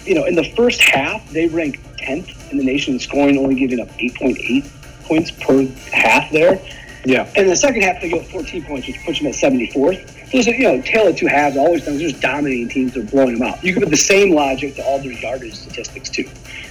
you 0.06 0.16
know, 0.16 0.26
in 0.26 0.36
the 0.36 0.52
first 0.56 0.82
half, 0.82 1.28
they 1.32 1.48
rank 1.48 1.80
10th 1.98 2.52
in 2.52 2.58
the 2.58 2.64
nation 2.64 2.96
in 2.96 3.00
scoring, 3.00 3.38
only 3.38 3.56
giving 3.56 3.80
up 3.80 3.88
8.8 3.90 4.70
points 5.06 5.32
per 5.32 5.66
half 5.92 6.32
there. 6.32 6.62
Yeah. 7.06 7.32
And 7.36 7.50
the 7.50 7.56
second 7.56 7.82
half, 7.82 8.02
they 8.02 8.10
go 8.10 8.22
14 8.22 8.64
points, 8.66 8.88
which 8.88 9.04
puts 9.04 9.20
them 9.20 9.28
at 9.28 9.34
74th. 9.34 10.08
So 10.08 10.38
there's 10.38 10.48
a, 10.48 10.56
you 10.56 10.64
know, 10.64 10.82
tail 10.82 11.08
of 11.08 11.16
two 11.16 11.28
halves. 11.28 11.58
Always 11.58 11.86
times 11.86 12.00
there's 12.00 12.20
dominating 12.20 12.70
teams 12.70 12.94
that 12.94 13.02
are 13.02 13.12
blowing 13.12 13.40
them 13.40 13.48
out. 13.48 13.64
You 13.64 13.74
can 13.74 13.82
put 13.84 13.90
the 13.90 13.98
same 13.98 14.34
logic 14.34 14.76
to 14.76 14.84
all 14.84 15.00
their 15.00 15.12
yardage 15.12 15.56
statistics 15.56 16.10
too. 16.10 16.30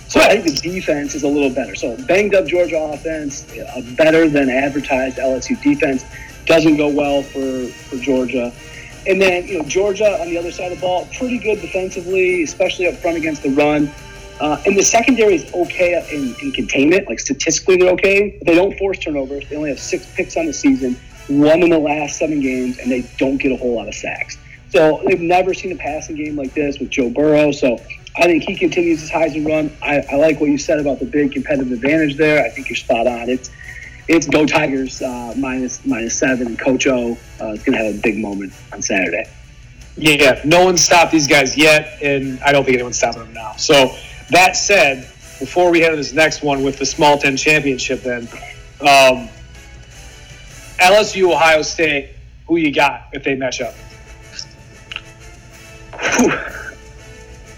So 0.08 0.20
I 0.20 0.40
think 0.40 0.44
the 0.44 0.70
defense 0.70 1.14
is 1.14 1.22
a 1.22 1.28
little 1.28 1.50
better. 1.50 1.74
So 1.74 1.96
banged 2.06 2.34
up 2.34 2.46
Georgia 2.46 2.78
offense, 2.78 3.46
a 3.76 3.82
better 3.96 4.28
than 4.28 4.48
advertised 4.48 5.18
LSU 5.18 5.60
defense 5.62 6.04
doesn't 6.46 6.76
go 6.76 6.88
well 6.88 7.22
for, 7.22 7.66
for 7.66 7.96
Georgia. 7.96 8.52
And 9.06 9.20
then, 9.20 9.46
you 9.46 9.58
know, 9.58 9.64
Georgia 9.68 10.20
on 10.20 10.28
the 10.28 10.36
other 10.36 10.50
side 10.50 10.72
of 10.72 10.78
the 10.78 10.80
ball, 10.80 11.06
pretty 11.16 11.38
good 11.38 11.60
defensively, 11.60 12.42
especially 12.42 12.86
up 12.86 12.94
front 12.96 13.16
against 13.16 13.42
the 13.42 13.50
run. 13.50 13.90
Uh, 14.40 14.62
and 14.64 14.76
the 14.76 14.82
secondary 14.82 15.34
is 15.34 15.52
okay 15.52 16.02
in, 16.12 16.34
in 16.42 16.50
containment. 16.52 17.06
Like 17.06 17.20
statistically, 17.20 17.76
they're 17.76 17.92
okay. 17.92 18.38
But 18.38 18.46
they 18.46 18.54
don't 18.54 18.76
force 18.78 18.98
turnovers. 18.98 19.48
They 19.48 19.56
only 19.56 19.68
have 19.68 19.78
six 19.78 20.06
picks 20.14 20.36
on 20.36 20.46
the 20.46 20.52
season, 20.52 20.98
one 21.28 21.62
in 21.62 21.70
the 21.70 21.78
last 21.78 22.18
seven 22.18 22.40
games, 22.40 22.78
and 22.78 22.90
they 22.90 23.08
don't 23.18 23.36
get 23.36 23.52
a 23.52 23.56
whole 23.56 23.76
lot 23.76 23.86
of 23.86 23.94
sacks. 23.94 24.38
So 24.70 25.02
they've 25.06 25.20
never 25.20 25.52
seen 25.52 25.72
a 25.72 25.76
passing 25.76 26.16
game 26.16 26.36
like 26.36 26.54
this 26.54 26.78
with 26.78 26.90
Joe 26.90 27.10
Burrow. 27.10 27.52
So 27.52 27.74
I 28.16 28.24
think 28.24 28.44
he 28.44 28.56
continues 28.56 29.02
his 29.02 29.10
Heisman 29.10 29.46
run. 29.46 29.76
I, 29.82 30.00
I 30.10 30.16
like 30.16 30.40
what 30.40 30.48
you 30.48 30.58
said 30.58 30.80
about 30.80 31.00
the 31.00 31.06
big 31.06 31.32
competitive 31.32 31.72
advantage 31.72 32.16
there. 32.16 32.44
I 32.44 32.48
think 32.48 32.68
you're 32.68 32.76
spot 32.76 33.06
on. 33.06 33.28
It's 33.28 33.50
it's 34.08 34.26
Go 34.26 34.46
Tigers 34.46 35.02
uh, 35.02 35.34
minus 35.36 35.84
minus 35.84 36.18
seven, 36.18 36.46
and 36.46 36.58
Coach 36.58 36.86
O 36.86 37.18
uh, 37.40 37.48
is 37.48 37.62
going 37.62 37.76
to 37.76 37.84
have 37.84 37.94
a 37.94 38.00
big 38.00 38.18
moment 38.18 38.52
on 38.72 38.80
Saturday. 38.80 39.24
Yeah, 39.96 40.14
yeah, 40.14 40.40
no 40.44 40.64
one's 40.64 40.82
stopped 40.82 41.12
these 41.12 41.26
guys 41.26 41.56
yet, 41.56 41.98
and 42.02 42.40
I 42.40 42.52
don't 42.52 42.64
think 42.64 42.76
anyone's 42.76 42.96
stopping 42.96 43.22
them 43.22 43.34
now. 43.34 43.52
So 43.56 43.94
that 44.30 44.56
said, 44.56 45.02
before 45.38 45.70
we 45.70 45.80
head 45.80 45.90
to 45.90 45.96
this 45.96 46.12
next 46.12 46.42
one 46.42 46.62
with 46.62 46.78
the 46.78 46.86
Small 46.86 47.18
Ten 47.18 47.36
Championship, 47.36 48.02
then 48.02 48.22
um, 48.80 49.28
LSU 50.78 51.32
Ohio 51.32 51.62
State, 51.62 52.10
who 52.46 52.56
you 52.56 52.72
got 52.72 53.08
if 53.12 53.24
they 53.24 53.34
match 53.34 53.60
up? 53.60 53.74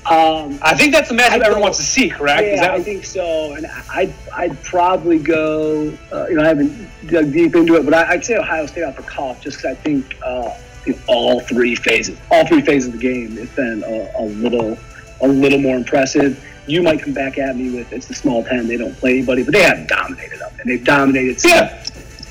Um, 0.05 0.59
I 0.62 0.75
think 0.75 0.93
that's 0.93 1.09
the 1.09 1.14
matchup 1.14 1.43
everyone 1.43 1.62
wants 1.62 1.79
to 1.79 1.85
see, 1.85 2.11
correct? 2.11 2.43
Yeah, 2.43 2.57
that 2.62 2.70
I 2.73 2.83
think 2.83 3.05
so. 3.05 3.55
And 3.55 3.66
I'd, 3.89 4.12
I'd 4.35 4.61
probably 4.64 5.18
go, 5.18 5.97
uh, 6.12 6.27
you 6.29 6.35
know, 6.35 6.43
I 6.43 6.49
haven't 6.49 6.91
dug 7.07 7.33
deep 7.33 7.55
into 7.55 7.77
it, 7.77 7.85
but 7.85 7.95
I, 7.95 8.11
I'd 8.11 8.25
say 8.25 8.35
Ohio 8.37 8.66
State 8.66 8.83
off 8.83 8.97
the 8.97 9.05
cuff 9.05 9.41
just 9.41 9.59
because 9.59 9.77
I 9.77 9.81
think 9.81 10.16
uh, 10.25 10.51
know, 10.89 10.99
all 11.07 11.41
three 11.41 11.77
phases, 11.77 12.18
all 12.33 12.45
three 12.47 12.62
phases 12.62 12.89
of 12.89 12.95
the 12.95 12.99
game, 12.99 13.39
it's 13.39 13.55
been 13.55 13.85
a, 13.85 14.23
a 14.23 14.25
little, 14.25 14.77
a 15.20 15.29
little 15.29 15.61
more 15.61 15.77
impressive. 15.77 16.45
You 16.67 16.83
might 16.83 17.03
come 17.03 17.13
back 17.13 17.39
at 17.39 17.57
me 17.57 17.71
with 17.75 17.93
it's 17.93 18.07
the 18.07 18.15
small 18.15 18.45
ten, 18.45 18.67
they 18.69 18.77
don't 18.77 18.97
play 18.97 19.19
anybody, 19.19 19.43
but 19.43 19.53
they 19.53 19.63
have 19.63 19.87
dominated 19.89 20.39
them, 20.39 20.51
and 20.61 20.71
they've 20.71 20.85
dominated 20.85 21.41
some, 21.41 21.51
Yeah. 21.51 21.85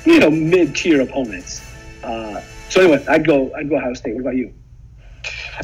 you 0.06 0.18
know, 0.20 0.30
mid-tier 0.30 1.02
opponents. 1.02 1.60
Uh, 2.02 2.40
so 2.70 2.80
anyway, 2.80 3.04
I'd 3.08 3.26
go, 3.26 3.52
I'd 3.54 3.68
go 3.68 3.76
Ohio 3.76 3.92
State. 3.94 4.14
What 4.14 4.22
about 4.22 4.36
you? 4.36 4.52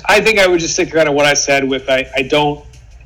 I 0.07 0.21
think 0.21 0.39
I 0.39 0.47
would 0.47 0.61
just 0.61 0.75
stick 0.75 0.93
kind 0.93 1.09
of 1.09 1.14
what 1.14 1.25
I 1.25 1.35
said 1.35 1.66
with 1.69 1.89
I, 1.89 2.07
I 2.14 2.23
don't 2.23 2.64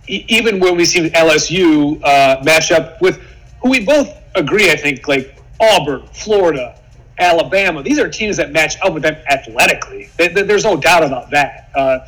e- 0.08 0.24
even 0.28 0.58
when 0.58 0.76
we 0.76 0.84
see 0.84 1.08
LSU 1.10 2.02
uh, 2.04 2.42
match 2.44 2.72
up 2.72 3.00
with 3.00 3.20
who 3.62 3.70
we 3.70 3.84
both 3.84 4.08
agree 4.34 4.70
I 4.70 4.76
think 4.76 5.06
like 5.06 5.36
Auburn, 5.60 6.06
Florida, 6.12 6.78
Alabama. 7.18 7.82
These 7.84 8.00
are 8.00 8.08
teams 8.08 8.36
that 8.38 8.50
match 8.50 8.74
up 8.82 8.94
with 8.94 9.04
them 9.04 9.14
athletically. 9.30 10.10
Th- 10.18 10.34
th- 10.34 10.46
There's 10.46 10.64
no 10.64 10.76
doubt 10.76 11.04
about 11.04 11.30
that. 11.30 11.70
Uh, 11.74 12.00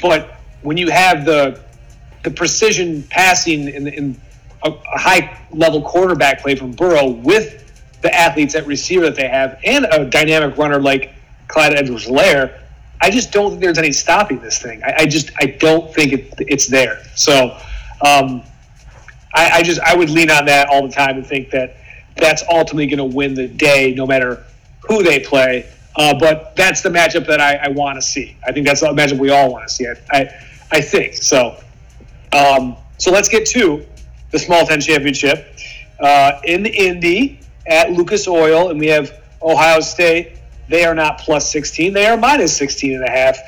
but 0.00 0.36
when 0.62 0.76
you 0.76 0.88
have 0.90 1.24
the 1.24 1.60
the 2.22 2.30
precision 2.30 3.02
passing 3.04 3.68
in, 3.68 3.88
in 3.88 4.20
a, 4.64 4.70
a 4.70 4.98
high 4.98 5.38
level 5.50 5.82
quarterback 5.82 6.40
play 6.40 6.54
from 6.54 6.72
Burrow 6.72 7.08
with 7.08 7.58
the 8.02 8.14
athletes 8.14 8.54
at 8.54 8.66
receiver 8.66 9.04
that 9.04 9.16
they 9.16 9.28
have 9.28 9.58
and 9.64 9.86
a 9.90 10.04
dynamic 10.04 10.56
runner 10.56 10.80
like 10.80 11.12
Clyde 11.48 11.74
Edwards-Helaire 11.74 12.62
I 13.02 13.10
just 13.10 13.32
don't 13.32 13.50
think 13.50 13.60
there's 13.60 13.78
any 13.78 13.90
stopping 13.90 14.40
this 14.40 14.62
thing. 14.62 14.80
I, 14.84 14.94
I 14.98 15.06
just 15.06 15.32
I 15.36 15.46
don't 15.46 15.92
think 15.92 16.12
it, 16.12 16.34
it's 16.38 16.68
there. 16.68 17.02
So 17.16 17.58
um, 18.06 18.42
I, 19.34 19.50
I 19.54 19.62
just 19.64 19.80
I 19.80 19.96
would 19.96 20.08
lean 20.08 20.30
on 20.30 20.44
that 20.46 20.68
all 20.68 20.86
the 20.86 20.94
time 20.94 21.16
and 21.16 21.26
think 21.26 21.50
that 21.50 21.76
that's 22.16 22.44
ultimately 22.48 22.86
going 22.86 23.10
to 23.10 23.16
win 23.16 23.34
the 23.34 23.48
day, 23.48 23.92
no 23.92 24.06
matter 24.06 24.44
who 24.88 25.02
they 25.02 25.18
play. 25.18 25.68
Uh, 25.96 26.16
but 26.16 26.54
that's 26.54 26.80
the 26.82 26.88
matchup 26.88 27.26
that 27.26 27.40
I, 27.40 27.56
I 27.56 27.68
want 27.68 27.96
to 27.96 28.02
see. 28.02 28.36
I 28.46 28.52
think 28.52 28.66
that's 28.66 28.80
the 28.80 28.86
matchup 28.88 29.18
we 29.18 29.30
all 29.30 29.50
want 29.50 29.66
to 29.68 29.74
see. 29.74 29.86
I, 30.12 30.32
I 30.70 30.80
think 30.80 31.14
so. 31.14 31.61
Um, 32.32 32.76
so 32.98 33.10
let's 33.10 33.28
get 33.28 33.46
to 33.46 33.84
the 34.30 34.38
Small 34.38 34.66
Ten 34.66 34.80
Championship 34.80 35.54
uh, 36.00 36.40
in 36.44 36.66
Indy 36.66 37.40
at 37.66 37.92
Lucas 37.92 38.26
Oil, 38.26 38.70
and 38.70 38.80
we 38.80 38.88
have 38.88 39.20
Ohio 39.42 39.80
State. 39.80 40.38
They 40.68 40.84
are 40.84 40.94
not 40.94 41.18
plus 41.18 41.50
16; 41.50 41.92
they 41.92 42.06
are 42.06 42.16
minus 42.16 42.56
16 42.56 42.94
and 42.94 43.04
a 43.04 43.10
half. 43.10 43.38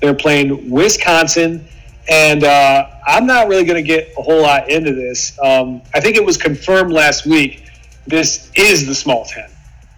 They're 0.00 0.14
playing 0.14 0.70
Wisconsin, 0.70 1.64
and 2.08 2.44
uh, 2.44 2.90
I'm 3.06 3.26
not 3.26 3.48
really 3.48 3.64
going 3.64 3.82
to 3.82 3.86
get 3.86 4.12
a 4.18 4.22
whole 4.22 4.42
lot 4.42 4.70
into 4.70 4.92
this. 4.92 5.38
Um, 5.42 5.82
I 5.94 6.00
think 6.00 6.16
it 6.16 6.24
was 6.24 6.36
confirmed 6.36 6.92
last 6.92 7.26
week. 7.26 7.64
This 8.06 8.50
is 8.56 8.86
the 8.86 8.94
Small 8.94 9.24
Ten, 9.24 9.48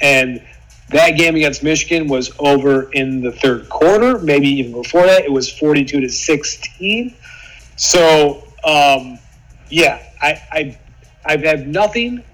and 0.00 0.42
that 0.90 1.12
game 1.12 1.34
against 1.34 1.62
Michigan 1.62 2.06
was 2.06 2.32
over 2.38 2.92
in 2.92 3.20
the 3.20 3.32
third 3.32 3.68
quarter, 3.68 4.18
maybe 4.18 4.48
even 4.48 4.72
before 4.72 5.02
that. 5.02 5.24
It 5.24 5.32
was 5.32 5.50
42 5.50 6.02
to 6.02 6.08
16. 6.08 7.14
So, 7.76 8.42
um, 8.64 9.18
yeah, 9.68 10.02
I, 10.20 10.42
I, 10.50 10.78
I've 11.24 11.42
had 11.42 11.68
nothing 11.68 12.24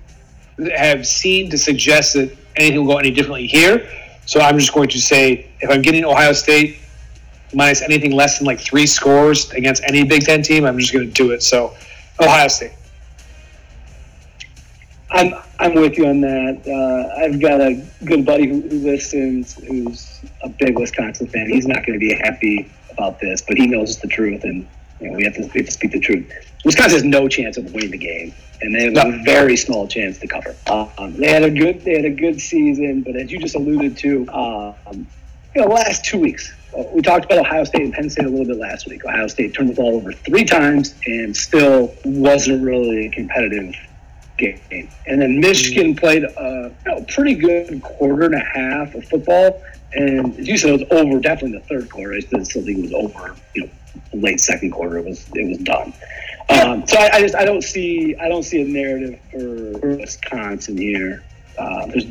have 0.77 1.07
seen 1.07 1.51
to 1.51 1.59
suggest 1.59 2.15
that 2.15 2.37
anything 2.57 2.85
will 2.85 2.95
go 2.95 2.99
any 2.99 3.11
differently 3.11 3.47
here. 3.47 3.89
So 4.27 4.41
I'm 4.41 4.59
just 4.59 4.73
going 4.73 4.89
to 4.91 5.01
say 5.01 5.51
if 5.61 5.71
I'm 5.71 5.83
getting 5.83 6.05
Ohio 6.05 6.33
State 6.33 6.79
minus 7.55 7.83
anything 7.83 8.13
less 8.13 8.39
than 8.39 8.47
like 8.47 8.61
three 8.61 8.87
scores 8.87 9.51
against 9.53 9.83
any 9.85 10.05
Big 10.05 10.25
Ten 10.25 10.43
team, 10.43 10.65
I'm 10.65 10.79
just 10.79 10.93
going 10.93 11.07
to 11.07 11.13
do 11.13 11.33
it. 11.33 11.43
So 11.43 11.75
Ohio 12.21 12.49
State. 12.49 12.73
I'm 15.11 15.35
I'm 15.59 15.75
with 15.75 15.99
you 15.99 16.07
on 16.07 16.21
that. 16.23 16.63
Uh, 16.67 17.23
I've 17.23 17.41
got 17.41 17.61
a 17.61 17.85
good 18.05 18.25
buddy 18.25 18.49
who, 18.49 18.63
who 18.63 18.79
listens, 18.79 19.55
who's 19.55 20.21
a 20.43 20.49
big 20.49 20.79
Wisconsin 20.79 21.27
fan. 21.27 21.49
He's 21.51 21.67
not 21.67 21.87
going 21.87 21.99
to 21.99 21.99
be 21.99 22.15
happy 22.15 22.71
about 22.91 23.21
this, 23.21 23.43
but 23.43 23.57
he 23.57 23.67
knows 23.67 23.99
the 23.99 24.09
truth, 24.09 24.45
and 24.45 24.67
you 25.03 25.11
know, 25.11 25.17
we 25.17 25.25
have 25.25 25.35
to, 25.35 25.43
we 25.43 25.59
have 25.61 25.67
to 25.67 25.73
speak 25.73 25.93
the 25.93 26.01
truth. 26.01 26.31
Wisconsin 26.65 26.95
has 26.97 27.05
no 27.05 27.29
chance 27.29 27.57
of 27.57 27.73
winning 27.75 27.91
the 27.91 27.99
game, 27.99 28.33
and 28.61 28.75
they 28.75 28.85
have 28.85 28.93
No. 28.93 29.03
a 29.21 29.23
very 29.25 29.57
small 29.57 29.89
chance 29.89 30.19
to 30.19 30.27
cover. 30.29 30.55
Um, 30.69 31.15
they 31.17 31.29
had 31.29 31.43
a 31.43 31.51
good 31.51 31.81
they 31.85 31.95
had 31.97 32.05
a 32.05 32.11
good 32.11 32.41
season, 32.41 33.03
but 33.03 33.17
as 33.17 33.31
you 33.33 33.39
just 33.39 33.55
alluded 33.57 33.97
to, 33.99 34.29
um, 34.29 35.07
you 35.55 35.61
know, 35.61 35.67
last 35.69 36.05
two 36.05 36.19
weeks. 36.19 36.53
uh, 36.77 36.85
We 36.95 37.03
talked 37.03 37.25
about 37.25 37.39
Ohio 37.39 37.65
State 37.65 37.83
and 37.83 37.93
Penn 37.93 38.09
State 38.09 38.27
a 38.27 38.29
little 38.29 38.47
bit 38.47 38.57
last 38.59 38.89
week. 38.89 39.05
Ohio 39.05 39.27
State 39.27 39.55
turned 39.55 39.71
the 39.71 39.75
ball 39.75 39.97
over 39.97 40.13
three 40.13 40.45
times 40.45 40.95
and 41.07 41.37
still 41.37 41.93
wasn't 42.05 42.63
really 42.63 43.07
a 43.07 43.11
competitive 43.11 43.75
game. 44.39 44.89
And 45.07 45.21
then 45.21 45.41
Michigan 45.41 45.95
played 45.95 46.25
a 46.25 46.73
you 46.87 46.91
know, 46.93 47.05
pretty 47.09 47.35
good 47.35 47.83
quarter 47.83 48.25
and 48.27 48.35
a 48.37 48.39
half 48.45 48.95
of 48.95 49.05
football. 49.07 49.61
And 49.95 50.39
as 50.39 50.49
you 50.49 50.57
said, 50.57 50.71
it 50.71 50.89
was 50.89 51.01
over 51.01 51.19
definitely 51.21 51.59
the 51.59 51.65
third 51.67 51.91
quarter. 51.91 52.15
I 52.15 52.21
said 52.21 52.47
still 52.47 52.63
think 52.65 52.81
was 52.81 52.95
over, 52.95 53.37
you 53.55 53.65
know, 53.65 53.71
late 54.13 54.41
second 54.41 54.71
quarter. 54.71 54.99
It 54.99 55.05
was 55.05 55.29
it 55.35 55.49
was 55.49 55.59
done. 55.59 55.93
Um, 56.49 56.87
so 56.87 56.99
I, 56.99 57.11
I 57.15 57.21
just 57.21 57.35
I 57.35 57.45
don't 57.45 57.63
see 57.63 58.17
I 58.17 58.29
don't 58.29 58.43
see 58.43 58.63
a 58.63 58.65
narrative 58.65 59.19
for, 59.31 59.79
for 59.79 59.97
Wisconsin 59.97 60.77
here. 60.77 61.25
Uh, 61.59 61.87
there's 61.87 62.07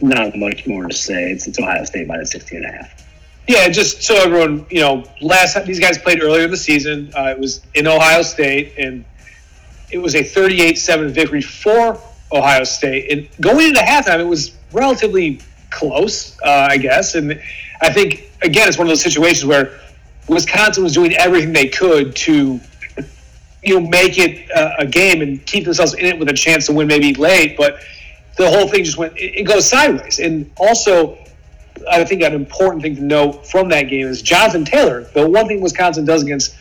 not 0.00 0.36
much 0.36 0.66
more 0.66 0.86
to 0.86 0.94
say. 0.94 1.32
It's, 1.32 1.46
it's 1.46 1.58
Ohio 1.58 1.84
State 1.84 2.06
minus 2.06 2.32
16 2.32 2.64
and 2.64 2.66
a 2.66 2.78
half. 2.78 3.06
Yeah, 3.46 3.68
just 3.68 4.02
so 4.02 4.14
everyone, 4.14 4.66
you 4.70 4.80
know, 4.80 5.04
last 5.20 5.54
time 5.54 5.66
these 5.66 5.80
guys 5.80 5.98
played 5.98 6.22
earlier 6.22 6.44
in 6.44 6.50
the 6.50 6.56
season, 6.56 7.12
uh, 7.16 7.30
it 7.30 7.38
was 7.38 7.62
in 7.74 7.86
Ohio 7.86 8.22
State, 8.22 8.74
and 8.78 9.04
it 9.90 9.98
was 9.98 10.14
a 10.14 10.20
38-7 10.20 11.10
victory 11.10 11.42
for 11.42 12.00
Ohio 12.32 12.64
State. 12.64 13.10
And 13.10 13.28
going 13.40 13.68
into 13.68 13.80
halftime, 13.80 14.20
it 14.20 14.24
was 14.24 14.56
relatively 14.72 15.40
close, 15.70 16.38
uh, 16.42 16.68
I 16.70 16.76
guess. 16.76 17.14
And 17.14 17.40
I 17.80 17.92
think 17.92 18.30
again, 18.42 18.68
it's 18.68 18.78
one 18.78 18.86
of 18.86 18.90
those 18.90 19.02
situations 19.02 19.44
where 19.46 19.80
Wisconsin 20.28 20.84
was 20.84 20.92
doing 20.92 21.12
everything 21.14 21.52
they 21.52 21.68
could 21.68 22.14
to, 22.16 22.60
you 23.62 23.80
know, 23.80 23.88
make 23.88 24.18
it 24.18 24.48
a, 24.50 24.82
a 24.82 24.86
game 24.86 25.22
and 25.22 25.44
keep 25.46 25.64
themselves 25.64 25.94
in 25.94 26.06
it 26.06 26.18
with 26.18 26.28
a 26.28 26.34
chance 26.34 26.66
to 26.66 26.72
win 26.72 26.86
maybe 26.86 27.14
late, 27.14 27.56
but 27.56 27.80
the 28.36 28.48
whole 28.48 28.68
thing 28.68 28.84
just 28.84 28.96
went 28.96 29.16
it, 29.16 29.40
it 29.40 29.44
goes 29.44 29.68
sideways. 29.68 30.18
And 30.18 30.50
also, 30.56 31.18
I 31.90 32.04
think 32.04 32.22
an 32.22 32.34
important 32.34 32.82
thing 32.82 32.96
to 32.96 33.02
note 33.02 33.46
from 33.46 33.68
that 33.70 33.84
game 33.84 34.06
is 34.06 34.22
Jonathan 34.22 34.64
Taylor. 34.64 35.04
The 35.14 35.28
one 35.28 35.46
thing 35.48 35.60
Wisconsin 35.60 36.04
does 36.04 36.22
against 36.22 36.54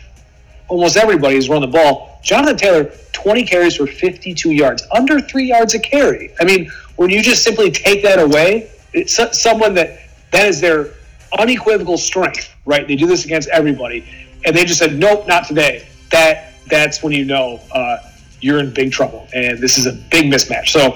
almost 0.68 0.98
everybody 0.98 1.36
is 1.36 1.50
run 1.50 1.62
the 1.62 1.68
ball. 1.68 2.20
Jonathan 2.24 2.58
Taylor, 2.58 2.92
20 3.14 3.44
carries 3.46 3.76
for 3.76 3.88
52 3.88 4.52
yards, 4.52 4.84
under 4.92 5.20
three 5.20 5.46
yards 5.46 5.74
a 5.74 5.80
carry. 5.80 6.34
I 6.40 6.44
mean, 6.44 6.70
when 6.96 7.10
you 7.10 7.22
just 7.22 7.44
simply 7.44 7.72
take 7.72 8.04
that 8.04 8.20
away, 8.20 8.72
it's 8.94 9.20
someone 9.40 9.74
that 9.76 10.00
That 10.32 10.48
is 10.48 10.62
their 10.62 10.92
unequivocal 11.38 11.98
strength, 11.98 12.54
right? 12.66 12.88
They 12.88 12.96
do 12.96 13.06
this 13.06 13.26
against 13.26 13.50
everybody, 13.50 14.06
and 14.46 14.56
they 14.56 14.66
just 14.66 14.80
said, 14.80 14.98
"Nope, 14.98 15.28
not 15.28 15.48
today." 15.48 15.88
That 16.12 16.54
that's 16.68 17.04
when 17.04 17.14
you 17.14 17.26
know 17.26 17.60
uh, 17.72 17.98
you're 18.42 18.60
in 18.60 18.74
big 18.74 18.92
trouble, 18.92 19.28
and 19.34 19.60
this 19.60 19.78
is 19.78 19.86
a 19.86 19.94
big 19.94 20.32
mismatch. 20.32 20.70
So 20.70 20.96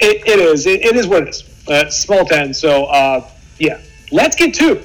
it, 0.00 0.26
it 0.26 0.38
is. 0.38 0.66
It, 0.66 0.82
it 0.82 0.96
is 0.96 1.06
what 1.06 1.22
it 1.22 1.28
is. 1.28 1.68
Uh, 1.68 1.90
small 1.90 2.24
ten. 2.24 2.54
So 2.54 2.84
uh, 2.84 3.28
yeah, 3.58 3.80
let's 4.12 4.36
get 4.36 4.54
to 4.54 4.82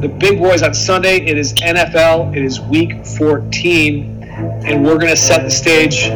the 0.00 0.08
big 0.08 0.38
boys 0.38 0.62
on 0.62 0.74
Sunday. 0.74 1.18
It 1.18 1.36
is 1.36 1.52
NFL. 1.54 2.36
It 2.36 2.42
is 2.42 2.60
Week 2.60 3.04
14, 3.04 4.22
and 4.66 4.84
we're 4.84 4.98
going 4.98 5.08
to 5.12 5.16
set 5.16 5.42
the 5.42 5.50
stage 5.50 6.08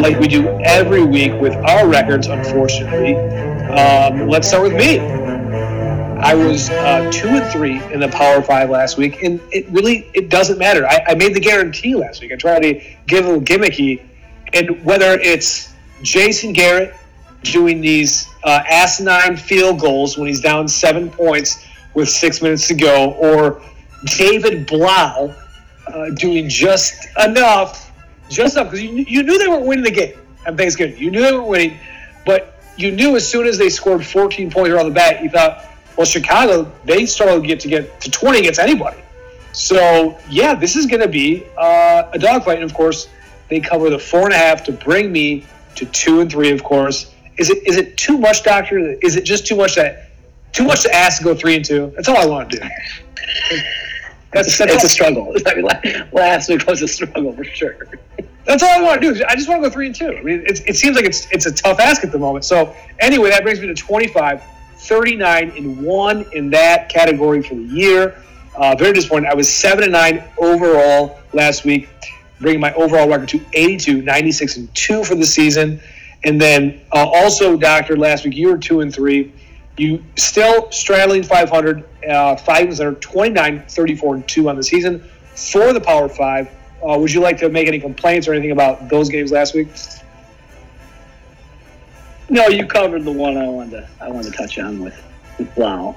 like 0.00 0.18
we 0.18 0.28
do 0.28 0.48
every 0.60 1.04
week 1.04 1.32
with 1.40 1.54
our 1.54 1.88
records. 1.88 2.28
Unfortunately, 2.28 3.16
um, 3.70 4.28
let's 4.28 4.48
start 4.48 4.62
with 4.62 4.74
me. 4.74 5.27
I 6.20 6.34
was 6.34 6.68
uh, 6.68 7.08
two 7.12 7.28
and 7.28 7.52
three 7.52 7.80
in 7.92 8.00
the 8.00 8.08
Power 8.08 8.42
Five 8.42 8.70
last 8.70 8.98
week, 8.98 9.22
and 9.22 9.40
it 9.52 9.68
really 9.68 10.10
it 10.14 10.28
doesn't 10.28 10.58
matter. 10.58 10.84
I, 10.84 11.00
I 11.08 11.14
made 11.14 11.32
the 11.32 11.40
guarantee 11.40 11.94
last 11.94 12.20
week. 12.20 12.32
I 12.32 12.36
tried 12.36 12.62
to 12.62 12.74
give 13.06 13.24
a 13.24 13.28
little 13.28 13.40
gimmicky, 13.40 14.02
and 14.52 14.84
whether 14.84 15.12
it's 15.20 15.72
Jason 16.02 16.52
Garrett 16.52 16.92
doing 17.44 17.80
these 17.80 18.26
uh, 18.42 18.64
asinine 18.68 19.36
field 19.36 19.78
goals 19.78 20.18
when 20.18 20.26
he's 20.26 20.40
down 20.40 20.66
seven 20.66 21.08
points 21.08 21.64
with 21.94 22.08
six 22.08 22.42
minutes 22.42 22.66
to 22.66 22.74
go, 22.74 23.12
or 23.12 23.62
David 24.16 24.66
Blough 24.66 25.32
uh, 25.86 26.10
doing 26.16 26.48
just 26.48 27.06
enough, 27.24 27.92
just 28.28 28.56
enough 28.56 28.72
because 28.72 28.82
you, 28.82 29.04
you 29.08 29.22
knew 29.22 29.38
they 29.38 29.46
weren't 29.46 29.66
winning 29.66 29.84
the 29.84 29.90
game 29.92 30.18
on 30.48 30.56
Thanksgiving. 30.56 30.98
You 30.98 31.12
knew 31.12 31.22
they 31.22 31.32
weren't 31.32 31.48
winning, 31.48 31.78
but 32.26 32.60
you 32.76 32.90
knew 32.90 33.14
as 33.14 33.26
soon 33.26 33.46
as 33.46 33.56
they 33.56 33.68
scored 33.68 34.04
14 34.04 34.50
points 34.50 34.76
on 34.76 34.84
the 34.86 34.94
bat, 34.94 35.22
you 35.22 35.30
thought 35.30 35.64
well, 35.98 36.06
Chicago, 36.06 36.70
they 36.84 37.06
struggle 37.06 37.40
to 37.40 37.46
get 37.46 37.58
to 37.58 37.68
get 37.68 38.00
to 38.00 38.10
20 38.10 38.38
against 38.38 38.60
anybody. 38.60 38.98
So, 39.52 40.16
yeah, 40.30 40.54
this 40.54 40.76
is 40.76 40.86
going 40.86 41.00
to 41.00 41.08
be 41.08 41.44
uh, 41.58 42.08
a 42.12 42.18
dogfight. 42.20 42.62
And 42.62 42.64
of 42.64 42.72
course, 42.72 43.08
they 43.48 43.58
cover 43.58 43.90
the 43.90 43.98
four 43.98 44.22
and 44.22 44.32
a 44.32 44.36
half 44.36 44.62
to 44.64 44.72
bring 44.72 45.10
me 45.10 45.44
to 45.74 45.86
two 45.86 46.20
and 46.20 46.30
three, 46.30 46.52
of 46.52 46.62
course. 46.62 47.12
Is 47.36 47.50
it 47.50 47.66
is 47.66 47.76
it 47.76 47.96
too 47.96 48.16
much, 48.16 48.44
Doctor? 48.44 48.78
Is 48.78 49.16
it 49.16 49.24
just 49.24 49.44
too 49.44 49.56
much 49.56 49.74
that 49.74 50.10
too 50.52 50.64
much 50.64 50.82
to 50.82 50.94
ask 50.94 51.18
to 51.18 51.24
go 51.24 51.34
three 51.34 51.56
and 51.56 51.64
two? 51.64 51.92
That's 51.96 52.08
all 52.08 52.16
I 52.16 52.26
want 52.26 52.50
to 52.52 52.58
do. 52.58 52.68
That's, 54.32 54.56
that's 54.56 54.74
it's 54.74 54.84
a 54.84 54.88
struggle. 54.88 55.34
I 55.46 55.54
mean, 55.56 55.66
last 56.12 56.48
week 56.48 56.64
was 56.66 56.80
a 56.82 56.88
struggle 56.88 57.32
for 57.32 57.42
sure. 57.42 57.88
That's 58.44 58.62
all 58.62 58.68
I 58.68 58.82
want 58.82 59.02
to 59.02 59.14
do. 59.14 59.24
I 59.28 59.34
just 59.34 59.48
want 59.48 59.62
to 59.62 59.68
go 59.68 59.72
three 59.72 59.86
and 59.86 59.94
two. 59.94 60.16
I 60.16 60.22
mean, 60.22 60.44
it, 60.46 60.62
it 60.64 60.76
seems 60.76 60.94
like 60.94 61.06
it's 61.06 61.28
it's 61.32 61.46
a 61.46 61.52
tough 61.52 61.80
ask 61.80 62.04
at 62.04 62.12
the 62.12 62.18
moment. 62.18 62.44
So 62.44 62.72
anyway, 63.00 63.30
that 63.30 63.42
brings 63.42 63.60
me 63.60 63.66
to 63.66 63.74
twenty 63.74 64.06
five. 64.06 64.42
39 64.78 65.52
and 65.56 65.82
1 65.82 66.26
in 66.32 66.50
that 66.50 66.88
category 66.88 67.42
for 67.42 67.54
the 67.54 67.62
year. 67.62 68.22
Uh, 68.56 68.74
very 68.74 68.92
disappointed. 68.92 69.28
I 69.28 69.34
was 69.34 69.52
7 69.52 69.84
and 69.84 69.92
9 69.92 70.24
overall 70.38 71.18
last 71.32 71.64
week, 71.64 71.88
bringing 72.40 72.60
my 72.60 72.72
overall 72.74 73.08
record 73.08 73.28
to 73.30 73.40
82, 73.52 74.02
96 74.02 74.56
and 74.56 74.74
2 74.74 75.04
for 75.04 75.14
the 75.14 75.26
season. 75.26 75.80
And 76.24 76.40
then 76.40 76.80
uh, 76.92 77.06
also, 77.06 77.56
Doctor, 77.56 77.96
last 77.96 78.24
week 78.24 78.34
you 78.34 78.48
were 78.48 78.58
2 78.58 78.80
and 78.80 78.92
3. 78.92 79.32
You 79.76 80.02
still 80.16 80.70
straddling 80.72 81.22
500, 81.22 81.84
uh, 82.08 82.36
five 82.36 82.80
are 82.80 82.94
29, 82.94 83.64
34 83.68 84.14
and 84.16 84.28
2 84.28 84.48
on 84.48 84.56
the 84.56 84.62
season 84.62 85.04
for 85.34 85.72
the 85.72 85.80
Power 85.80 86.08
5. 86.08 86.48
Uh, 86.82 86.98
would 86.98 87.12
you 87.12 87.20
like 87.20 87.38
to 87.38 87.48
make 87.48 87.68
any 87.68 87.78
complaints 87.78 88.26
or 88.26 88.32
anything 88.32 88.50
about 88.50 88.88
those 88.88 89.08
games 89.08 89.30
last 89.30 89.54
week? 89.54 89.68
No, 92.30 92.48
you 92.48 92.66
covered 92.66 93.04
the 93.04 93.12
one 93.12 93.36
I 93.36 93.48
wanted 93.48 93.70
to 93.70 93.88
I 94.00 94.08
wanted 94.08 94.32
to 94.32 94.36
touch 94.36 94.58
on 94.58 94.80
with, 94.80 95.02
with 95.38 95.54
Blough. 95.54 95.96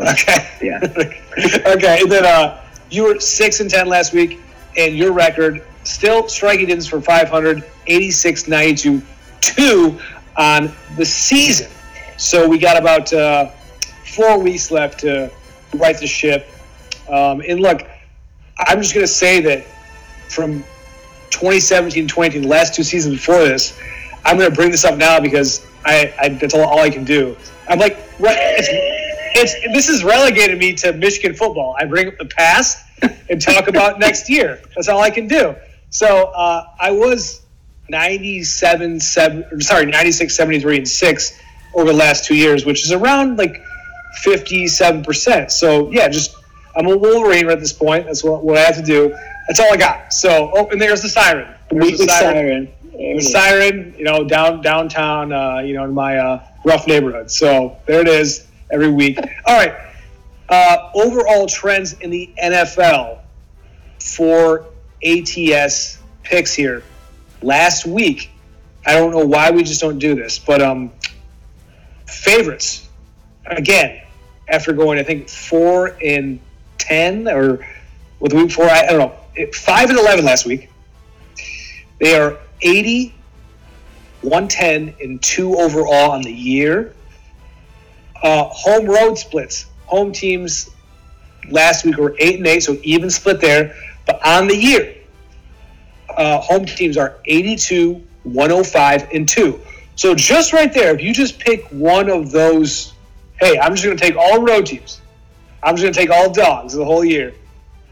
Okay. 0.00 0.48
Yeah. 0.60 0.80
okay. 1.66 2.00
And 2.02 2.10
then 2.10 2.24
uh, 2.24 2.62
you 2.90 3.04
were 3.04 3.20
six 3.20 3.60
and 3.60 3.70
ten 3.70 3.86
last 3.86 4.12
week, 4.12 4.40
and 4.76 4.96
your 4.96 5.12
record 5.12 5.62
still 5.84 6.28
striking 6.28 6.66
distance 6.66 6.86
for 6.86 7.00
500, 7.00 7.64
86, 7.86 8.48
92, 8.48 9.02
two 9.40 9.98
on 10.36 10.72
the 10.96 11.04
season. 11.04 11.70
So 12.16 12.48
we 12.48 12.58
got 12.58 12.76
about 12.76 13.12
uh, 13.12 13.50
four 14.14 14.38
weeks 14.38 14.70
left 14.70 15.00
to 15.00 15.30
right 15.74 15.98
the 15.98 16.06
ship. 16.06 16.48
Um, 17.08 17.42
and 17.46 17.60
look, 17.60 17.82
I'm 18.58 18.80
just 18.80 18.94
going 18.94 19.04
to 19.04 19.12
say 19.12 19.40
that 19.40 19.64
from 20.28 20.64
2017, 21.30 22.06
2018, 22.06 22.42
the 22.42 22.48
last 22.48 22.74
two 22.74 22.82
seasons 22.82 23.16
before 23.16 23.38
this, 23.38 23.78
I'm 24.24 24.36
going 24.36 24.48
to 24.48 24.54
bring 24.54 24.70
this 24.70 24.84
up 24.84 24.96
now 24.96 25.20
because 25.20 25.66
I, 25.84 26.14
I 26.20 26.28
that's 26.30 26.54
all, 26.54 26.62
all, 26.62 26.80
I 26.80 26.90
can 26.90 27.04
do. 27.04 27.36
I'm 27.68 27.78
like, 27.78 27.98
it's, 28.20 28.68
it's 29.34 29.72
this 29.72 29.88
has 29.88 30.04
relegated 30.04 30.58
me 30.58 30.74
to 30.74 30.92
Michigan 30.92 31.34
football. 31.34 31.74
I 31.78 31.84
bring 31.84 32.08
up 32.08 32.18
the 32.18 32.26
past 32.26 32.86
and 33.28 33.40
talk 33.40 33.68
about 33.68 33.98
next 33.98 34.28
year. 34.28 34.60
That's 34.74 34.88
all 34.88 35.00
I 35.00 35.10
can 35.10 35.26
do. 35.26 35.56
So 35.90 36.26
uh, 36.34 36.66
I 36.80 36.90
was 36.92 37.42
97, 37.88 39.00
seven, 39.00 39.60
sorry, 39.60 39.86
96, 39.86 40.34
73, 40.34 40.78
and 40.78 40.88
six 40.88 41.38
over 41.74 41.90
the 41.90 41.96
last 41.96 42.24
two 42.24 42.36
years, 42.36 42.64
which 42.64 42.84
is 42.84 42.92
around 42.92 43.38
like 43.38 43.62
57%. 44.24 45.50
So 45.50 45.90
yeah, 45.90 46.08
just 46.08 46.36
I'm 46.76 46.86
a 46.86 46.96
Wolverine 46.96 47.50
at 47.50 47.58
this 47.60 47.72
point. 47.72 48.06
That's 48.06 48.22
what, 48.22 48.44
what 48.44 48.56
I 48.56 48.60
have 48.60 48.76
to 48.76 48.82
do. 48.82 49.14
That's 49.48 49.58
all 49.58 49.72
I 49.72 49.76
got. 49.76 50.12
So, 50.12 50.52
oh, 50.54 50.68
and 50.68 50.80
there's 50.80 51.02
the 51.02 51.08
siren. 51.08 51.52
There's 51.70 51.98
the 51.98 52.06
siren. 52.06 52.68
siren 52.68 52.81
the 52.92 53.20
siren, 53.20 53.94
you 53.96 54.04
know, 54.04 54.24
down 54.24 54.60
downtown, 54.60 55.32
uh, 55.32 55.58
you 55.58 55.74
know, 55.74 55.84
in 55.84 55.94
my 55.94 56.18
uh, 56.18 56.46
rough 56.64 56.86
neighborhood. 56.86 57.30
So 57.30 57.76
there 57.86 58.00
it 58.00 58.08
is 58.08 58.46
every 58.70 58.90
week. 58.90 59.18
All 59.46 59.56
right. 59.56 59.74
Uh, 60.48 60.90
overall 60.94 61.46
trends 61.46 61.94
in 61.94 62.10
the 62.10 62.30
NFL 62.42 63.20
for 64.00 64.66
ATS 65.04 65.98
picks 66.22 66.52
here. 66.52 66.82
Last 67.40 67.86
week, 67.86 68.30
I 68.86 68.94
don't 68.94 69.12
know 69.12 69.24
why 69.24 69.50
we 69.50 69.62
just 69.62 69.80
don't 69.80 69.98
do 69.98 70.14
this, 70.14 70.38
but 70.38 70.60
um, 70.60 70.92
favorites 72.06 72.88
again 73.46 74.02
after 74.48 74.72
going 74.72 74.98
I 74.98 75.02
think 75.02 75.28
four 75.28 75.96
and 76.04 76.38
ten 76.78 77.26
or 77.26 77.66
with 78.20 78.32
week 78.32 78.52
four 78.52 78.66
I, 78.66 78.82
I 78.82 78.86
don't 78.92 78.98
know 78.98 79.46
five 79.52 79.90
and 79.90 79.98
eleven 79.98 80.24
last 80.24 80.46
week. 80.46 80.68
They 81.98 82.18
are 82.18 82.38
80, 82.62 83.14
110, 84.22 84.94
and 85.00 85.22
2 85.22 85.56
overall 85.56 86.12
on 86.12 86.22
the 86.22 86.32
year. 86.32 86.94
Uh, 88.22 88.44
home 88.44 88.86
road 88.86 89.18
splits. 89.18 89.66
Home 89.86 90.12
teams 90.12 90.70
last 91.50 91.84
week 91.84 91.96
were 91.96 92.14
8 92.18 92.38
and 92.38 92.46
8, 92.46 92.62
so 92.62 92.78
even 92.82 93.10
split 93.10 93.40
there. 93.40 93.74
But 94.06 94.24
on 94.24 94.46
the 94.46 94.56
year, 94.56 94.94
uh, 96.16 96.38
home 96.38 96.66
teams 96.66 96.96
are 96.96 97.18
82, 97.24 98.02
105, 98.24 99.08
and 99.12 99.28
2. 99.28 99.60
So 99.96 100.14
just 100.14 100.52
right 100.52 100.72
there, 100.72 100.94
if 100.94 101.02
you 101.02 101.12
just 101.12 101.38
pick 101.38 101.66
one 101.68 102.08
of 102.08 102.30
those, 102.30 102.94
hey, 103.40 103.58
I'm 103.58 103.72
just 103.72 103.84
going 103.84 103.96
to 103.96 104.02
take 104.02 104.16
all 104.16 104.42
road 104.42 104.66
teams. 104.66 105.00
I'm 105.62 105.76
just 105.76 105.82
going 105.82 105.92
to 105.92 105.98
take 105.98 106.10
all 106.10 106.32
dogs 106.32 106.74
the 106.74 106.84
whole 106.84 107.04
year. 107.04 107.34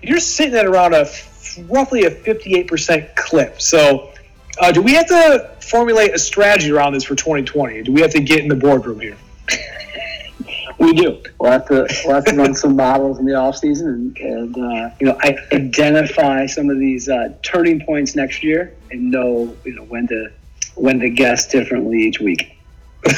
You're 0.02 0.18
sitting 0.18 0.54
at 0.54 0.66
around 0.66 0.94
a 0.94 1.06
roughly 1.68 2.04
a 2.04 2.10
58% 2.10 3.14
clip. 3.16 3.60
So 3.60 4.12
uh, 4.60 4.72
do 4.72 4.82
we 4.82 4.92
have 4.92 5.06
to 5.06 5.50
formulate 5.60 6.14
a 6.14 6.18
strategy 6.18 6.70
around 6.70 6.92
this 6.92 7.04
for 7.04 7.14
2020? 7.14 7.82
Do 7.82 7.92
we 7.92 8.00
have 8.02 8.12
to 8.12 8.20
get 8.20 8.40
in 8.40 8.48
the 8.48 8.56
boardroom 8.56 9.00
here? 9.00 9.16
we 10.78 10.92
do. 10.92 11.22
We'll 11.38 11.52
have 11.52 11.66
to 11.68 11.86
we'll 12.04 12.14
have 12.14 12.24
to 12.26 12.36
run 12.36 12.54
some 12.54 12.76
models 12.76 13.18
in 13.18 13.26
the 13.26 13.34
off 13.34 13.56
season 13.56 13.88
and, 13.88 14.18
and 14.18 14.56
uh, 14.56 14.90
you 15.00 15.06
know 15.06 15.18
identify 15.52 16.46
some 16.46 16.70
of 16.70 16.78
these 16.78 17.08
uh, 17.08 17.34
turning 17.42 17.84
points 17.84 18.14
next 18.14 18.42
year 18.42 18.74
and 18.90 19.10
know 19.10 19.56
you 19.64 19.74
know 19.74 19.84
when 19.84 20.06
to 20.08 20.30
when 20.74 21.00
to 21.00 21.10
guess 21.10 21.46
differently 21.46 21.98
each 21.98 22.20
week. 22.20 22.56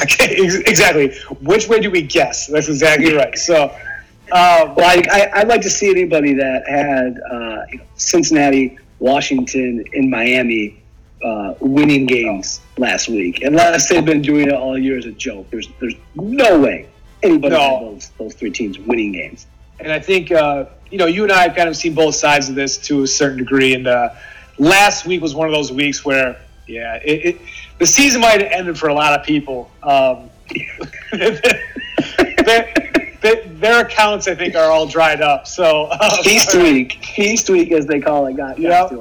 Okay, 0.01 0.37
exactly. 0.65 1.13
Which 1.41 1.67
way 1.67 1.81
do 1.81 1.91
we 1.91 2.01
guess? 2.01 2.47
That's 2.47 2.69
exactly 2.69 3.13
right. 3.13 3.37
So, 3.37 3.65
um, 3.65 4.75
well, 4.75 4.79
I, 4.79 5.29
I, 5.33 5.39
would 5.39 5.49
like 5.49 5.61
to 5.61 5.69
see 5.69 5.89
anybody 5.89 6.33
that 6.35 6.65
had 6.67 7.19
uh, 7.19 7.65
you 7.69 7.77
know, 7.79 7.83
Cincinnati, 7.95 8.79
Washington, 8.99 9.83
and 9.93 10.09
Miami 10.09 10.82
uh, 11.23 11.55
winning 11.59 12.05
games 12.05 12.61
last 12.77 13.09
week, 13.09 13.41
unless 13.43 13.89
they've 13.89 14.05
been 14.05 14.21
doing 14.21 14.47
it 14.47 14.53
all 14.53 14.77
year 14.77 14.97
as 14.97 15.05
a 15.05 15.11
joke. 15.11 15.49
There's 15.49 15.69
there's 15.79 15.95
no 16.15 16.59
way 16.59 16.89
anybody 17.23 17.55
no. 17.55 17.91
those 17.91 18.09
those 18.17 18.33
three 18.35 18.51
teams 18.51 18.77
winning 18.79 19.13
games. 19.13 19.47
And 19.79 19.91
I 19.91 19.99
think 19.99 20.31
uh, 20.31 20.65
you 20.91 20.97
know 20.97 21.05
you 21.05 21.23
and 21.23 21.31
I 21.31 21.43
have 21.43 21.55
kind 21.55 21.69
of 21.69 21.75
seen 21.75 21.93
both 21.93 22.15
sides 22.15 22.49
of 22.49 22.55
this 22.55 22.77
to 22.79 23.03
a 23.03 23.07
certain 23.07 23.37
degree. 23.37 23.73
And 23.73 23.87
uh, 23.87 24.09
last 24.57 25.05
week 25.05 25.21
was 25.21 25.33
one 25.33 25.47
of 25.47 25.53
those 25.53 25.71
weeks 25.71 26.05
where 26.05 26.37
yeah, 26.67 26.95
it, 27.03 27.25
it, 27.25 27.41
the 27.79 27.85
season 27.85 28.21
might 28.21 28.41
have 28.41 28.51
ended 28.51 28.77
for 28.77 28.89
a 28.89 28.93
lot 28.93 29.19
of 29.19 29.25
people. 29.25 29.69
Um, 29.81 30.29
their, 31.11 32.73
their, 33.21 33.85
accounts, 33.85 34.27
I 34.27 34.35
think, 34.35 34.55
are 34.55 34.71
all 34.71 34.85
dried 34.85 35.21
up. 35.21 35.47
So 35.47 35.91
um, 35.91 35.99
feast 36.23 36.55
week, 36.55 37.03
feast 37.15 37.49
week, 37.49 37.71
as 37.71 37.85
they 37.85 37.99
call 37.99 38.27
it, 38.27 38.37
got 38.37 38.59
yep. 38.59 38.91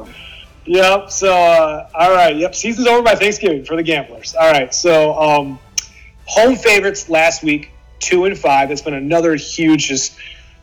Yep. 0.64 1.10
So, 1.10 1.32
uh, 1.32 1.88
all 1.94 2.12
right. 2.12 2.36
Yep. 2.36 2.54
Season's 2.54 2.86
over 2.86 3.02
by 3.02 3.14
Thanksgiving 3.14 3.64
for 3.64 3.76
the 3.76 3.82
gamblers. 3.82 4.34
All 4.34 4.50
right. 4.50 4.72
So, 4.72 5.18
um, 5.18 5.58
home 6.24 6.56
favorites 6.56 7.08
last 7.08 7.42
week 7.42 7.70
two 7.98 8.24
and 8.24 8.36
five. 8.36 8.70
It's 8.70 8.82
been 8.82 8.94
another 8.94 9.34
huge, 9.36 9.88
just 9.88 10.16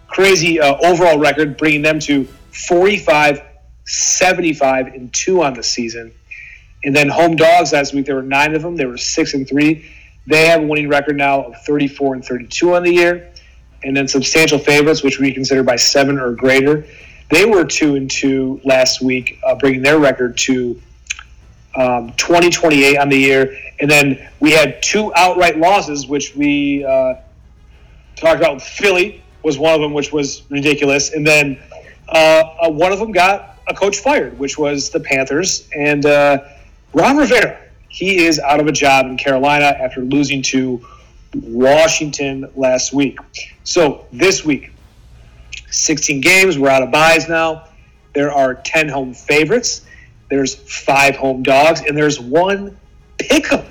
crazy 0.08 0.60
uh, 0.60 0.78
overall 0.84 1.18
record, 1.18 1.58
bringing 1.58 1.82
them 1.82 2.00
to 2.02 2.26
45, 2.52 3.42
75, 3.86 4.88
and 4.88 5.14
two 5.14 5.42
on 5.42 5.54
the 5.54 5.64
season. 5.64 6.14
And 6.84 6.96
then 6.96 7.10
home 7.10 7.36
dogs 7.36 7.74
last 7.74 7.94
week, 7.94 8.06
there 8.06 8.16
were 8.16 8.22
nine 8.22 8.56
of 8.56 8.62
them. 8.62 8.76
They 8.76 8.86
were 8.86 8.98
six 8.98 9.34
and 9.34 9.48
three. 9.48 9.90
They 10.28 10.46
have 10.48 10.62
a 10.62 10.66
winning 10.66 10.90
record 10.90 11.18
now 11.18 11.44
of 11.44 11.62
34 11.66 12.16
and 12.16 12.26
32 12.26 12.76
on 12.76 12.84
the 12.84 12.94
year. 12.94 13.32
And 13.84 13.96
then 13.96 14.08
substantial 14.08 14.60
favorites, 14.60 15.04
which 15.04 15.20
we 15.20 15.34
consider 15.34 15.64
by 15.64 15.78
seven 15.78 16.20
or 16.20 16.34
greater, 16.34 16.86
they 17.30 17.46
were 17.46 17.64
two 17.64 17.96
and 17.96 18.10
two 18.10 18.60
last 18.64 19.02
week, 19.02 19.40
uh, 19.46 19.56
bringing 19.56 19.82
their 19.82 20.00
record 20.00 20.38
to 20.40 20.82
um, 21.76 22.12
2028 22.18 22.98
on 22.98 23.10
the 23.10 23.18
year. 23.18 23.58
And 23.80 23.90
then 23.90 24.30
we 24.40 24.52
had 24.52 24.82
two 24.82 25.14
outright 25.16 25.58
losses, 25.58 26.08
which 26.08 26.36
we 26.36 26.84
uh, 26.84 27.16
talked 28.16 28.38
about. 28.38 28.62
Philly 28.62 29.22
was 29.44 29.58
one 29.58 29.74
of 29.74 29.82
them, 29.82 29.94
which 29.94 30.12
was 30.12 30.44
ridiculous. 30.50 31.14
And 31.14 31.26
then 31.26 31.60
uh, 32.10 32.44
uh 32.64 32.70
one 32.70 32.92
of 32.92 33.00
them 33.00 33.12
got 33.12 33.58
a 33.68 33.74
coach 33.74 34.00
fired, 34.00 34.38
which 34.40 34.58
was 34.58 34.90
the 34.90 35.00
Panthers. 35.00 35.70
And 35.76 36.06
uh, 36.06 36.40
Ron 36.94 37.18
Rivera, 37.18 37.60
he 37.88 38.26
is 38.26 38.40
out 38.40 38.60
of 38.60 38.68
a 38.68 38.72
job 38.72 39.06
in 39.06 39.18
Carolina 39.18 39.66
after 39.66 40.02
losing 40.02 40.42
to 40.44 40.86
Washington 41.36 42.50
last 42.56 42.92
week. 42.92 43.20
So 43.64 44.08
this 44.12 44.44
week, 44.44 44.72
16 45.72 46.22
games. 46.22 46.58
We're 46.58 46.70
out 46.70 46.84
of 46.84 46.92
buys 46.92 47.30
now. 47.30 47.68
There 48.14 48.32
are 48.32 48.56
10 48.56 48.90
home 48.90 49.14
favorites. 49.14 49.86
There's 50.30 50.56
five 50.56 51.16
home 51.16 51.44
dogs, 51.44 51.82
and 51.82 51.98
there's 51.98 52.20
one 52.20 52.78
pick. 53.18 53.52
Uh, 53.52 53.64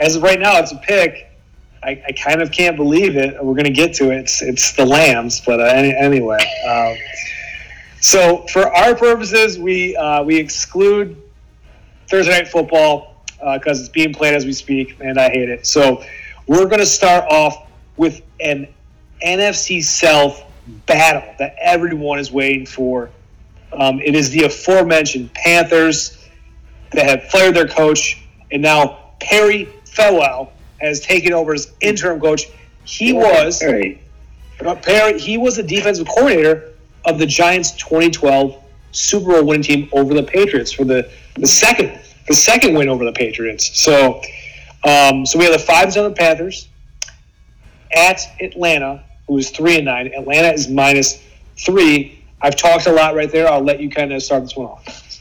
as 0.00 0.16
of 0.16 0.22
right 0.22 0.40
now, 0.40 0.58
it's 0.58 0.72
a 0.72 0.76
pick. 0.76 1.30
I, 1.82 2.02
I, 2.08 2.12
kind 2.12 2.42
of 2.42 2.50
can't 2.50 2.76
believe 2.76 3.16
it. 3.16 3.34
We're 3.42 3.54
going 3.54 3.64
to 3.64 3.70
get 3.70 3.94
to 3.96 4.10
it. 4.10 4.18
It's, 4.18 4.42
it's 4.42 4.72
the 4.72 4.84
Lambs, 4.84 5.40
but 5.40 5.60
uh, 5.60 5.64
any, 5.64 5.94
anyway. 5.94 6.38
Um, 6.68 6.96
so 8.00 8.46
for 8.48 8.74
our 8.74 8.94
purposes, 8.94 9.58
we 9.58 9.96
uh, 9.96 10.22
we 10.22 10.36
exclude 10.36 11.20
Thursday 12.08 12.32
night 12.32 12.48
football 12.48 13.24
because 13.54 13.78
uh, 13.78 13.82
it's 13.82 13.88
being 13.88 14.12
played 14.12 14.34
as 14.34 14.44
we 14.44 14.52
speak, 14.52 14.96
and 15.00 15.18
I 15.18 15.30
hate 15.30 15.48
it. 15.48 15.66
So 15.66 16.02
we're 16.46 16.66
going 16.66 16.80
to 16.80 16.86
start 16.86 17.24
off 17.30 17.68
with 17.96 18.22
an 18.40 18.68
NFC 19.24 19.82
South 19.82 20.42
battle 20.86 21.34
that 21.38 21.56
everyone 21.60 22.18
is 22.18 22.30
waiting 22.30 22.66
for. 22.66 23.10
Um, 23.72 24.00
it 24.00 24.14
is 24.14 24.30
the 24.30 24.44
aforementioned 24.44 25.32
Panthers 25.34 26.18
that 26.92 27.04
have 27.04 27.24
fired 27.24 27.54
their 27.54 27.68
coach, 27.68 28.22
and 28.50 28.62
now 28.62 29.12
Perry 29.20 29.68
Fewell 29.84 30.52
has 30.80 31.00
taken 31.00 31.32
over 31.32 31.54
as 31.54 31.72
interim 31.80 32.20
coach. 32.20 32.46
He 32.84 33.12
was 33.12 33.58
Perry. 33.58 34.00
Perry. 34.82 35.18
He 35.18 35.36
was 35.36 35.56
the 35.56 35.62
defensive 35.62 36.08
coordinator 36.08 36.72
of 37.04 37.18
the 37.18 37.26
Giants' 37.26 37.72
2012 37.72 38.62
Super 38.92 39.32
Bowl 39.32 39.44
winning 39.44 39.62
team 39.62 39.88
over 39.92 40.14
the 40.14 40.22
Patriots 40.22 40.72
for 40.72 40.84
the, 40.84 41.10
the 41.34 41.46
second 41.46 41.98
the 42.28 42.34
second 42.34 42.74
win 42.74 42.88
over 42.88 43.04
the 43.04 43.12
Patriots. 43.12 43.80
So, 43.80 44.20
um, 44.84 45.26
so 45.26 45.38
we 45.38 45.46
have 45.46 45.54
the 45.54 45.58
fives 45.58 45.96
on 45.96 46.04
the 46.04 46.14
Panthers 46.14 46.68
at 47.96 48.20
Atlanta 48.40 49.02
who 49.28 49.38
is 49.38 49.50
three 49.50 49.76
and 49.76 49.84
nine. 49.84 50.08
Atlanta 50.08 50.48
is 50.48 50.68
minus 50.68 51.22
three. 51.56 52.24
I've 52.40 52.56
talked 52.56 52.86
a 52.86 52.92
lot 52.92 53.14
right 53.14 53.30
there. 53.30 53.46
I'll 53.48 53.62
let 53.62 53.80
you 53.80 53.90
kind 53.90 54.12
of 54.12 54.22
start 54.22 54.42
this 54.42 54.56
one 54.56 54.66
off. 54.66 55.20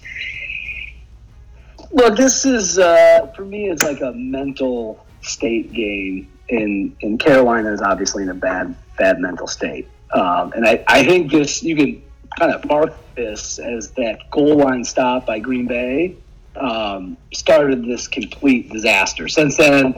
Well, 1.92 2.16
this 2.16 2.46
is 2.46 2.80
uh, 2.80 3.32
for 3.36 3.46
me. 3.46 3.70
It's 3.70 3.84
like 3.84 4.02
a 4.02 4.14
mental 4.14 5.06
state 5.22 5.72
game. 5.72 6.28
In 6.50 6.96
in 7.02 7.18
Carolina 7.18 7.74
is 7.74 7.82
obviously 7.82 8.24
in 8.24 8.30
a 8.30 8.34
bad 8.34 8.74
bad 8.98 9.20
mental 9.20 9.48
state, 9.48 9.90
um, 10.14 10.54
and 10.54 10.66
I, 10.66 10.82
I 10.88 11.06
think 11.06 11.30
this 11.30 11.62
you 11.62 11.76
can 11.76 12.02
kind 12.40 12.54
of 12.54 12.64
mark 12.66 12.94
this 13.16 13.60
as 13.60 13.92
that 13.92 14.32
goal 14.32 14.56
line 14.56 14.86
stop 14.86 15.26
by 15.26 15.40
Green 15.40 15.68
Bay 15.68 16.16
um, 16.60 17.18
started 17.34 17.86
this 17.86 18.08
complete 18.08 18.72
disaster. 18.72 19.28
Since 19.28 19.58
then, 19.58 19.94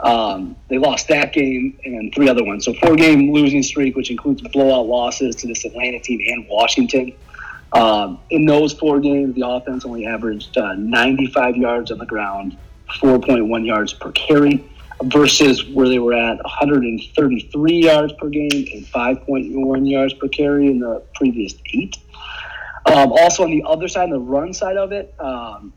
um, 0.00 0.56
they 0.68 0.78
lost 0.78 1.08
that 1.08 1.32
game 1.32 1.78
and 1.84 2.14
three 2.14 2.28
other 2.28 2.44
ones. 2.44 2.64
So 2.64 2.72
four 2.74 2.94
game 2.96 3.32
losing 3.32 3.62
streak, 3.62 3.96
which 3.96 4.10
includes 4.10 4.42
blowout 4.42 4.86
losses 4.86 5.34
to 5.36 5.46
this 5.46 5.64
Atlanta 5.64 5.98
team 6.00 6.20
and 6.26 6.46
Washington. 6.48 7.12
Um, 7.72 8.20
in 8.30 8.46
those 8.46 8.72
four 8.72 9.00
games, 9.00 9.34
the 9.34 9.46
offense 9.46 9.84
only 9.84 10.06
averaged 10.06 10.56
uh, 10.56 10.74
95 10.74 11.56
yards 11.56 11.90
on 11.90 11.98
the 11.98 12.06
ground, 12.06 12.56
4.1 13.00 13.66
yards 13.66 13.92
per 13.92 14.10
carry, 14.12 14.64
versus 15.04 15.66
where 15.66 15.88
they 15.88 15.98
were 15.98 16.14
at 16.14 16.42
133 16.44 17.72
yards 17.72 18.12
per 18.14 18.28
game 18.28 18.50
and 18.52 18.86
5.1 18.86 19.90
yards 19.90 20.14
per 20.14 20.28
carry 20.28 20.68
in 20.68 20.78
the 20.78 21.02
previous 21.14 21.54
eight. 21.74 21.98
Um, 22.86 23.12
also, 23.12 23.42
on 23.42 23.50
the 23.50 23.64
other 23.66 23.86
side, 23.86 24.10
the 24.10 24.18
run 24.18 24.54
side 24.54 24.76
of 24.76 24.92
it, 24.92 25.14
um, 25.18 25.72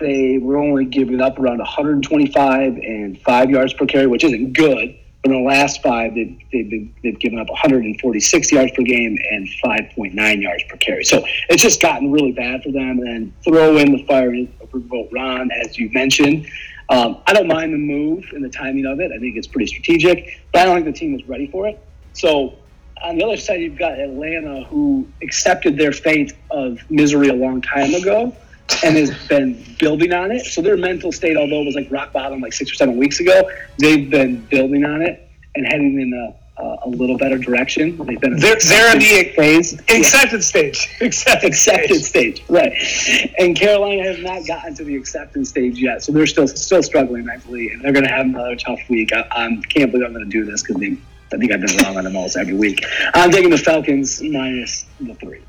they 0.00 0.38
were 0.38 0.56
only 0.56 0.84
giving 0.84 1.20
up 1.20 1.38
around 1.38 1.58
125 1.58 2.76
and 2.76 3.20
five 3.22 3.50
yards 3.50 3.72
per 3.72 3.86
carry, 3.86 4.06
which 4.06 4.24
isn't 4.24 4.52
good. 4.52 4.96
But 5.22 5.32
in 5.32 5.42
the 5.42 5.48
last 5.48 5.82
five, 5.82 6.14
they've, 6.14 6.38
they've, 6.52 6.92
they've 7.02 7.18
given 7.18 7.38
up 7.38 7.48
146 7.48 8.52
yards 8.52 8.72
per 8.72 8.82
game 8.82 9.16
and 9.30 9.48
5.9 9.64 10.42
yards 10.42 10.64
per 10.68 10.76
carry. 10.76 11.04
So 11.04 11.24
it's 11.48 11.62
just 11.62 11.80
gotten 11.80 12.12
really 12.12 12.32
bad 12.32 12.62
for 12.62 12.72
them. 12.72 12.98
And 12.98 13.06
then 13.06 13.34
throw 13.42 13.78
in 13.78 13.92
the 13.92 14.04
fire 14.04 14.32
vote 14.72 15.08
Ron, 15.12 15.50
as 15.50 15.78
you 15.78 15.90
mentioned. 15.92 16.46
Um, 16.90 17.18
I 17.26 17.32
don't 17.32 17.46
mind 17.46 17.72
the 17.72 17.78
move 17.78 18.24
and 18.32 18.44
the 18.44 18.50
timing 18.50 18.84
of 18.84 19.00
it. 19.00 19.10
I 19.12 19.18
think 19.18 19.36
it's 19.36 19.46
pretty 19.46 19.68
strategic, 19.68 20.42
but 20.52 20.62
I 20.62 20.64
don't 20.66 20.82
think 20.82 20.94
the 20.94 20.98
team 20.98 21.14
is 21.14 21.26
ready 21.26 21.46
for 21.46 21.66
it. 21.66 21.82
So 22.12 22.56
on 23.02 23.16
the 23.16 23.24
other 23.24 23.38
side, 23.38 23.60
you've 23.60 23.78
got 23.78 23.98
Atlanta, 23.98 24.64
who 24.64 25.08
accepted 25.22 25.78
their 25.78 25.92
fate 25.92 26.34
of 26.50 26.78
misery 26.90 27.28
a 27.28 27.34
long 27.34 27.62
time 27.62 27.94
ago 27.94 28.36
and 28.82 28.96
has 28.96 29.10
been 29.28 29.62
building 29.78 30.12
on 30.12 30.30
it. 30.30 30.46
So 30.46 30.62
their 30.62 30.76
mental 30.76 31.12
state, 31.12 31.36
although 31.36 31.62
it 31.62 31.66
was 31.66 31.74
like 31.74 31.90
rock 31.90 32.12
bottom 32.12 32.40
like 32.40 32.52
six 32.52 32.70
or 32.70 32.74
seven 32.74 32.96
weeks 32.96 33.20
ago, 33.20 33.48
they've 33.78 34.08
been 34.10 34.44
building 34.46 34.84
on 34.84 35.02
it 35.02 35.28
and 35.54 35.66
heading 35.66 36.00
in 36.00 36.12
a, 36.12 36.62
uh, 36.62 36.76
a 36.84 36.88
little 36.88 37.18
better 37.18 37.38
direction. 37.38 37.96
They've 38.04 38.20
been 38.20 38.38
they're, 38.38 38.56
they're 38.56 38.92
in 38.92 38.98
the 38.98 39.32
phase, 39.34 39.74
acceptance 39.88 40.54
yeah. 40.54 40.70
stage, 40.70 40.96
acceptance, 41.00 41.54
acceptance 41.56 42.06
stage. 42.06 42.44
stage, 42.44 42.48
right? 42.48 43.32
And 43.38 43.56
Carolina 43.56 44.04
has 44.04 44.20
not 44.20 44.46
gotten 44.46 44.74
to 44.76 44.84
the 44.84 44.96
acceptance 44.96 45.50
stage 45.50 45.78
yet, 45.78 46.02
so 46.02 46.12
they're 46.12 46.26
still 46.26 46.46
still 46.46 46.82
struggling 46.82 47.24
mentally, 47.24 47.70
and 47.70 47.82
they're 47.82 47.92
going 47.92 48.04
to 48.04 48.12
have 48.12 48.26
another 48.26 48.56
tough 48.56 48.80
week. 48.88 49.12
I, 49.12 49.26
I 49.30 49.60
can't 49.68 49.90
believe 49.90 50.06
I'm 50.06 50.12
going 50.12 50.24
to 50.24 50.30
do 50.30 50.44
this 50.44 50.62
because 50.62 50.80
I 50.80 51.36
think 51.36 51.52
I've 51.52 51.60
been 51.60 51.76
wrong 51.78 51.96
on 51.96 52.04
them 52.04 52.16
almost 52.16 52.36
every 52.36 52.54
week. 52.54 52.84
I'm 53.14 53.30
taking 53.30 53.50
the 53.50 53.58
Falcons 53.58 54.22
minus 54.22 54.86
the 55.00 55.14
three. 55.14 55.42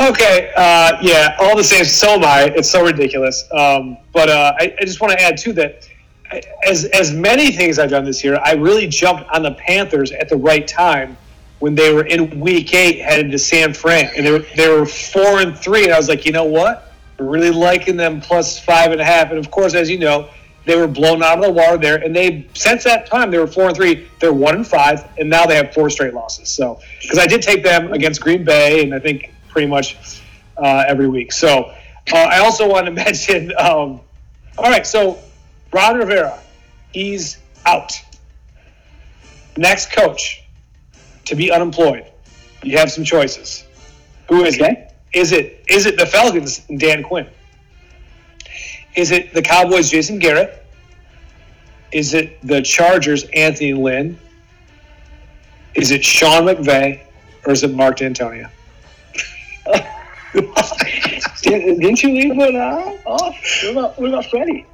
Okay, 0.00 0.52
uh, 0.56 0.98
yeah, 1.00 1.36
all 1.38 1.56
the 1.56 1.64
same. 1.64 1.84
So 1.84 2.10
am 2.10 2.24
I. 2.24 2.52
It's 2.54 2.70
so 2.70 2.84
ridiculous. 2.84 3.44
Um, 3.52 3.96
but 4.12 4.28
uh, 4.28 4.52
I, 4.58 4.74
I, 4.80 4.84
just 4.84 5.00
want 5.00 5.12
to 5.12 5.22
add 5.22 5.38
too 5.38 5.52
that 5.54 5.88
as 6.66 6.84
as 6.86 7.12
many 7.12 7.52
things 7.52 7.78
I've 7.78 7.90
done 7.90 8.04
this 8.04 8.24
year, 8.24 8.38
I 8.44 8.54
really 8.54 8.86
jumped 8.86 9.30
on 9.30 9.42
the 9.42 9.52
Panthers 9.52 10.12
at 10.12 10.28
the 10.28 10.36
right 10.36 10.66
time 10.66 11.16
when 11.60 11.74
they 11.74 11.92
were 11.92 12.04
in 12.04 12.40
Week 12.40 12.74
Eight 12.74 13.00
headed 13.00 13.30
to 13.30 13.38
San 13.38 13.72
Fran, 13.72 14.10
and 14.16 14.26
they 14.26 14.32
were 14.32 14.44
they 14.56 14.68
were 14.68 14.86
four 14.86 15.40
and 15.40 15.56
three, 15.56 15.84
and 15.84 15.92
I 15.92 15.96
was 15.96 16.08
like, 16.08 16.24
you 16.26 16.32
know 16.32 16.44
what, 16.44 16.92
really 17.18 17.50
liking 17.50 17.96
them 17.96 18.20
plus 18.20 18.58
five 18.58 18.92
and 18.92 19.00
a 19.00 19.04
half, 19.04 19.30
and 19.30 19.38
of 19.38 19.50
course, 19.50 19.74
as 19.74 19.90
you 19.90 19.98
know. 19.98 20.28
They 20.64 20.74
were 20.74 20.88
blown 20.88 21.22
out 21.22 21.38
of 21.38 21.44
the 21.44 21.52
water 21.52 21.78
there, 21.78 22.02
and 22.02 22.14
they 22.14 22.44
since 22.54 22.82
that 22.82 23.06
time 23.06 23.30
they 23.30 23.38
were 23.38 23.46
four 23.46 23.68
and 23.68 23.76
three. 23.76 24.08
They're 24.18 24.32
one 24.32 24.56
and 24.56 24.66
five, 24.66 25.08
and 25.16 25.30
now 25.30 25.46
they 25.46 25.54
have 25.54 25.72
four 25.72 25.88
straight 25.90 26.12
losses. 26.12 26.48
So, 26.48 26.80
because 27.00 27.18
I 27.18 27.26
did 27.28 27.40
take 27.40 27.62
them 27.62 27.92
against 27.92 28.20
Green 28.20 28.42
Bay, 28.42 28.82
and 28.82 28.92
I 28.92 28.98
think 28.98 29.32
pretty 29.56 29.66
much 29.66 30.20
uh, 30.58 30.84
every 30.86 31.08
week. 31.08 31.32
So 31.32 31.72
uh, 32.12 32.16
I 32.16 32.40
also 32.40 32.68
want 32.68 32.84
to 32.84 32.92
mention. 33.04 33.52
Um, 33.58 34.00
all 34.58 34.70
right, 34.70 34.86
so 34.86 35.18
Ron 35.72 35.96
Rivera, 35.96 36.38
he's 36.92 37.38
out. 37.64 37.98
Next 39.56 39.92
coach 39.92 40.44
to 41.24 41.34
be 41.34 41.50
unemployed. 41.50 42.04
You 42.62 42.76
have 42.76 42.92
some 42.92 43.02
choices. 43.02 43.64
Who 44.28 44.44
is 44.44 44.60
okay. 44.60 44.72
it? 44.72 45.18
Is 45.18 45.32
it 45.32 45.64
is 45.70 45.86
it 45.86 45.96
the 45.96 46.04
Falcons 46.04 46.58
Dan 46.76 47.02
Quinn? 47.02 47.26
Is 48.94 49.10
it 49.10 49.32
the 49.32 49.40
Cowboys 49.40 49.88
Jason 49.88 50.18
Garrett? 50.18 50.66
Is 51.92 52.12
it 52.12 52.46
the 52.46 52.60
Chargers 52.60 53.24
Anthony 53.32 53.72
Lynn? 53.72 54.18
Is 55.74 55.92
it 55.92 56.04
Sean 56.04 56.44
McVay 56.44 57.00
or 57.46 57.52
is 57.52 57.62
it 57.62 57.72
Mark 57.72 57.96
Dantonio? 57.96 58.50
Didn't 61.42 62.02
you 62.02 62.10
leave 62.10 62.36
one 62.36 62.56
out? 62.56 62.98
Oh, 63.06 63.32
what 63.32 63.70
about 63.70 63.98
what 63.98 64.08
about 64.08 64.26
Freddie? 64.26 64.66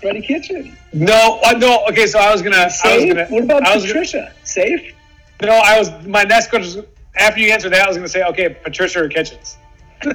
Freddie 0.00 0.22
Kitchen? 0.22 0.76
No, 0.92 1.40
uh, 1.44 1.52
no. 1.52 1.84
Okay, 1.90 2.06
so 2.06 2.18
I 2.18 2.32
was 2.32 2.42
gonna. 2.42 2.68
Safe? 2.70 2.84
I 2.84 2.96
was 2.96 3.04
gonna. 3.06 3.26
What 3.26 3.44
about 3.44 3.66
I 3.66 3.80
Patricia? 3.80 4.18
Gonna, 4.18 4.32
Safe? 4.44 4.94
No, 5.42 5.52
I 5.52 5.78
was. 5.78 5.90
My 6.06 6.24
next 6.24 6.50
question. 6.50 6.84
After 7.16 7.40
you 7.40 7.52
answered 7.52 7.72
that, 7.72 7.84
I 7.84 7.88
was 7.88 7.96
gonna 7.96 8.08
say, 8.08 8.24
okay, 8.24 8.48
Patricia 8.50 9.04
or 9.04 9.08
Kitchens. 9.08 9.56
um, 10.04 10.14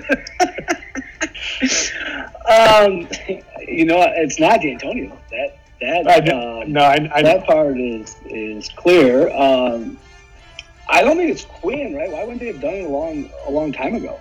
you 3.67 3.85
know, 3.85 4.03
it's 4.15 4.39
not 4.39 4.59
Dantonio. 4.59 5.17
That 5.31 5.57
That 5.81 6.07
I 6.07 6.17
uh, 6.17 6.63
no, 6.67 6.81
I, 6.81 7.09
I 7.13 7.21
that 7.21 7.45
part 7.45 7.79
is 7.79 8.15
is 8.25 8.69
clear. 8.69 9.31
Um, 9.33 9.97
I 10.89 11.03
don't 11.03 11.17
think 11.17 11.31
it's 11.31 11.45
Quinn, 11.45 11.95
right? 11.95 12.11
Why 12.11 12.23
wouldn't 12.23 12.39
they 12.39 12.47
have 12.47 12.59
done 12.61 12.73
it 12.73 12.85
a 12.85 12.89
long 12.89 13.29
a 13.45 13.51
long 13.51 13.71
time 13.71 13.95
ago? 13.95 14.19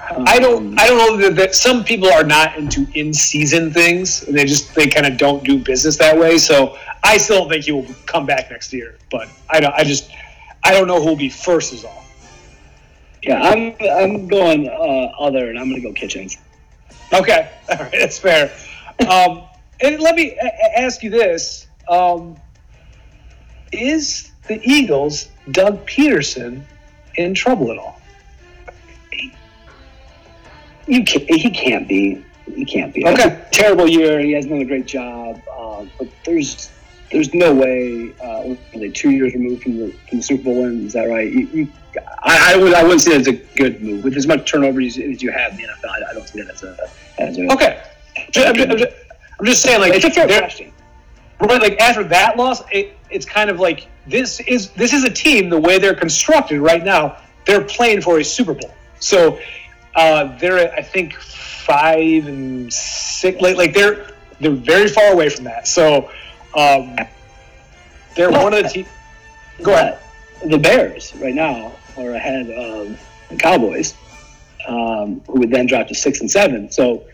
I 0.00 0.38
don't. 0.38 0.78
I 0.78 0.86
don't 0.86 0.98
know 0.98 1.16
that, 1.16 1.36
that 1.36 1.54
some 1.54 1.82
people 1.84 2.08
are 2.08 2.24
not 2.24 2.56
into 2.56 2.86
in-season 2.94 3.72
things, 3.72 4.22
and 4.24 4.36
they 4.36 4.44
just 4.44 4.74
they 4.74 4.86
kind 4.86 5.06
of 5.06 5.18
don't 5.18 5.42
do 5.44 5.58
business 5.58 5.96
that 5.98 6.16
way. 6.16 6.38
So 6.38 6.78
I 7.02 7.18
still 7.18 7.40
don't 7.40 7.48
think 7.50 7.64
he 7.64 7.72
will 7.72 7.86
come 8.06 8.24
back 8.26 8.50
next 8.50 8.72
year. 8.72 8.96
But 9.10 9.28
I 9.50 9.60
don't. 9.60 9.74
I 9.74 9.84
just 9.84 10.10
I 10.64 10.72
don't 10.72 10.86
know 10.86 11.00
who 11.00 11.08
will 11.08 11.16
be 11.16 11.28
first. 11.28 11.72
Is 11.72 11.84
all. 11.84 12.04
Yeah, 13.22 13.42
I'm 13.42 13.74
I'm 13.80 14.28
going 14.28 14.68
uh, 14.68 15.12
other, 15.18 15.50
and 15.50 15.58
I'm 15.58 15.68
going 15.68 15.82
to 15.82 15.88
go 15.88 15.92
Kitchens. 15.92 16.38
Okay, 17.12 17.50
all 17.70 17.76
right, 17.78 17.92
that's 17.92 18.18
fair. 18.18 18.52
Um, 19.08 19.42
and 19.80 20.00
let 20.00 20.14
me 20.14 20.36
a- 20.40 20.46
a- 20.46 20.78
ask 20.80 21.02
you 21.02 21.10
this: 21.10 21.66
um, 21.88 22.36
Is 23.72 24.30
the 24.46 24.60
Eagles 24.62 25.28
Doug 25.50 25.86
Pederson 25.86 26.62
in 27.16 27.34
trouble 27.34 27.70
at 27.70 27.78
all? 27.78 28.00
You 30.86 31.04
can't, 31.04 31.28
he 31.28 31.50
can't 31.50 31.88
be. 31.88 32.24
He 32.46 32.64
can't 32.64 32.94
be. 32.94 33.04
Okay. 33.04 33.44
Terrible 33.50 33.88
year. 33.88 34.20
He 34.20 34.32
hasn't 34.32 34.52
done 34.52 34.62
a 34.62 34.64
great 34.64 34.86
job. 34.86 35.42
Uh, 35.50 35.84
but 35.98 36.08
there's 36.24 36.70
there's 37.10 37.34
no 37.34 37.52
way. 37.54 38.12
Uh, 38.22 38.54
they 38.74 38.90
two 38.90 39.10
years 39.10 39.34
removed 39.34 39.62
from 39.62 39.78
the 39.78 39.92
from 40.08 40.18
the 40.18 40.22
Super 40.22 40.44
Bowl 40.44 40.62
win? 40.62 40.86
Is 40.86 40.92
that 40.92 41.08
right? 41.08 41.30
You, 41.30 41.46
you, 41.52 41.68
I, 42.22 42.54
I 42.54 42.56
would 42.56 42.72
I 42.72 42.82
wouldn't 42.82 43.00
say 43.00 43.16
that's 43.16 43.28
a 43.28 43.32
good 43.56 43.82
move 43.82 44.04
with 44.04 44.16
as 44.16 44.26
much 44.26 44.48
turnover 44.48 44.80
as, 44.80 44.96
as 44.98 45.22
you 45.22 45.32
have 45.32 45.52
in 45.52 45.58
the 45.58 45.64
NFL. 45.64 45.90
I, 45.90 46.10
I 46.10 46.14
don't 46.14 46.28
see 46.28 46.42
that 46.42 46.54
as 46.54 46.62
a 46.62 46.90
as 47.18 47.38
a. 47.38 47.52
Okay, 47.52 47.82
I'm 48.16 48.54
just, 48.54 48.70
I'm 48.70 48.78
just, 48.78 48.96
I'm 49.38 49.46
just 49.46 49.62
saying, 49.62 49.80
like, 49.80 49.94
It's 49.94 50.04
a 50.04 50.10
fair 50.10 50.26
question. 50.26 50.72
Right, 51.38 51.60
like 51.60 51.78
after 51.80 52.02
that 52.04 52.36
loss, 52.36 52.62
it, 52.72 52.96
it's 53.10 53.26
kind 53.26 53.50
of 53.50 53.60
like 53.60 53.88
this 54.06 54.40
is 54.40 54.70
this 54.70 54.92
is 54.92 55.04
a 55.04 55.10
team 55.10 55.50
the 55.50 55.60
way 55.60 55.78
they're 55.78 55.94
constructed 55.94 56.60
right 56.60 56.82
now. 56.82 57.18
They're 57.44 57.64
playing 57.64 58.00
for 58.00 58.18
a 58.18 58.24
Super 58.24 58.54
Bowl, 58.54 58.74
so 59.00 59.38
uh, 59.94 60.36
they're 60.38 60.72
I 60.72 60.82
think 60.82 61.14
five 61.14 62.26
and 62.26 62.72
six. 62.72 63.40
Like, 63.40 63.56
like 63.56 63.74
they're 63.74 64.08
they're 64.40 64.50
very 64.52 64.88
far 64.88 65.12
away 65.12 65.28
from 65.28 65.44
that. 65.44 65.68
So 65.68 66.10
um, 66.56 66.96
they're 68.14 68.30
one 68.30 68.54
of 68.54 68.62
the 68.62 68.68
teams. 68.68 68.88
Go 69.62 69.72
ahead. 69.74 69.98
The 70.44 70.58
Bears 70.58 71.14
right 71.16 71.34
now 71.34 71.72
are 71.98 72.12
ahead 72.12 72.50
of 72.50 73.00
the 73.28 73.36
Cowboys, 73.36 73.94
um, 74.66 75.20
who 75.26 75.40
would 75.40 75.50
then 75.50 75.66
drop 75.66 75.88
to 75.88 75.94
six 75.94 76.20
and 76.20 76.30
seven. 76.30 76.70
So 76.70 77.04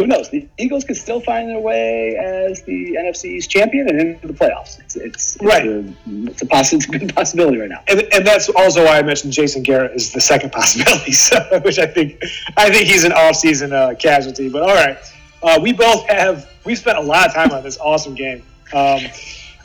who 0.00 0.06
knows? 0.06 0.30
The 0.30 0.48
Eagles 0.56 0.84
could 0.84 0.96
still 0.96 1.20
find 1.20 1.50
their 1.50 1.60
way 1.60 2.16
as 2.16 2.62
the 2.62 2.94
NFC 2.94 3.26
East 3.36 3.50
champion 3.50 3.86
and 3.86 4.00
into 4.00 4.28
the 4.28 4.32
playoffs. 4.32 4.80
It's 4.80 4.96
it's, 4.96 5.36
it's 5.36 5.42
Right. 5.42 5.66
A, 5.66 5.84
it's 6.06 6.40
a 6.40 6.46
possi- 6.46 6.74
it's 6.74 6.88
a 6.88 6.98
good 6.98 7.14
possibility 7.14 7.58
right 7.58 7.68
now. 7.68 7.82
And, 7.86 8.00
and 8.10 8.26
that's 8.26 8.48
also 8.48 8.82
why 8.86 8.98
I 8.98 9.02
mentioned 9.02 9.34
Jason 9.34 9.62
Garrett 9.62 9.94
is 9.94 10.10
the 10.10 10.20
second 10.20 10.52
possibility, 10.60 11.12
so, 11.12 11.38
which 11.64 11.78
I 11.78 11.86
think 11.86 12.22
I 12.56 12.70
think 12.70 12.88
he's 12.88 13.04
an 13.04 13.12
off-season 13.12 13.74
uh, 13.74 13.94
casualty. 13.98 14.48
But 14.48 14.62
all 14.62 14.74
right, 14.74 14.96
uh, 15.42 15.60
we 15.62 15.74
both 15.74 16.08
have 16.08 16.48
we 16.64 16.74
spent 16.74 16.96
a 16.96 17.02
lot 17.02 17.28
of 17.28 17.34
time 17.34 17.52
on 17.52 17.62
this 17.62 17.78
awesome 17.78 18.14
game. 18.14 18.42
Um, 18.72 19.00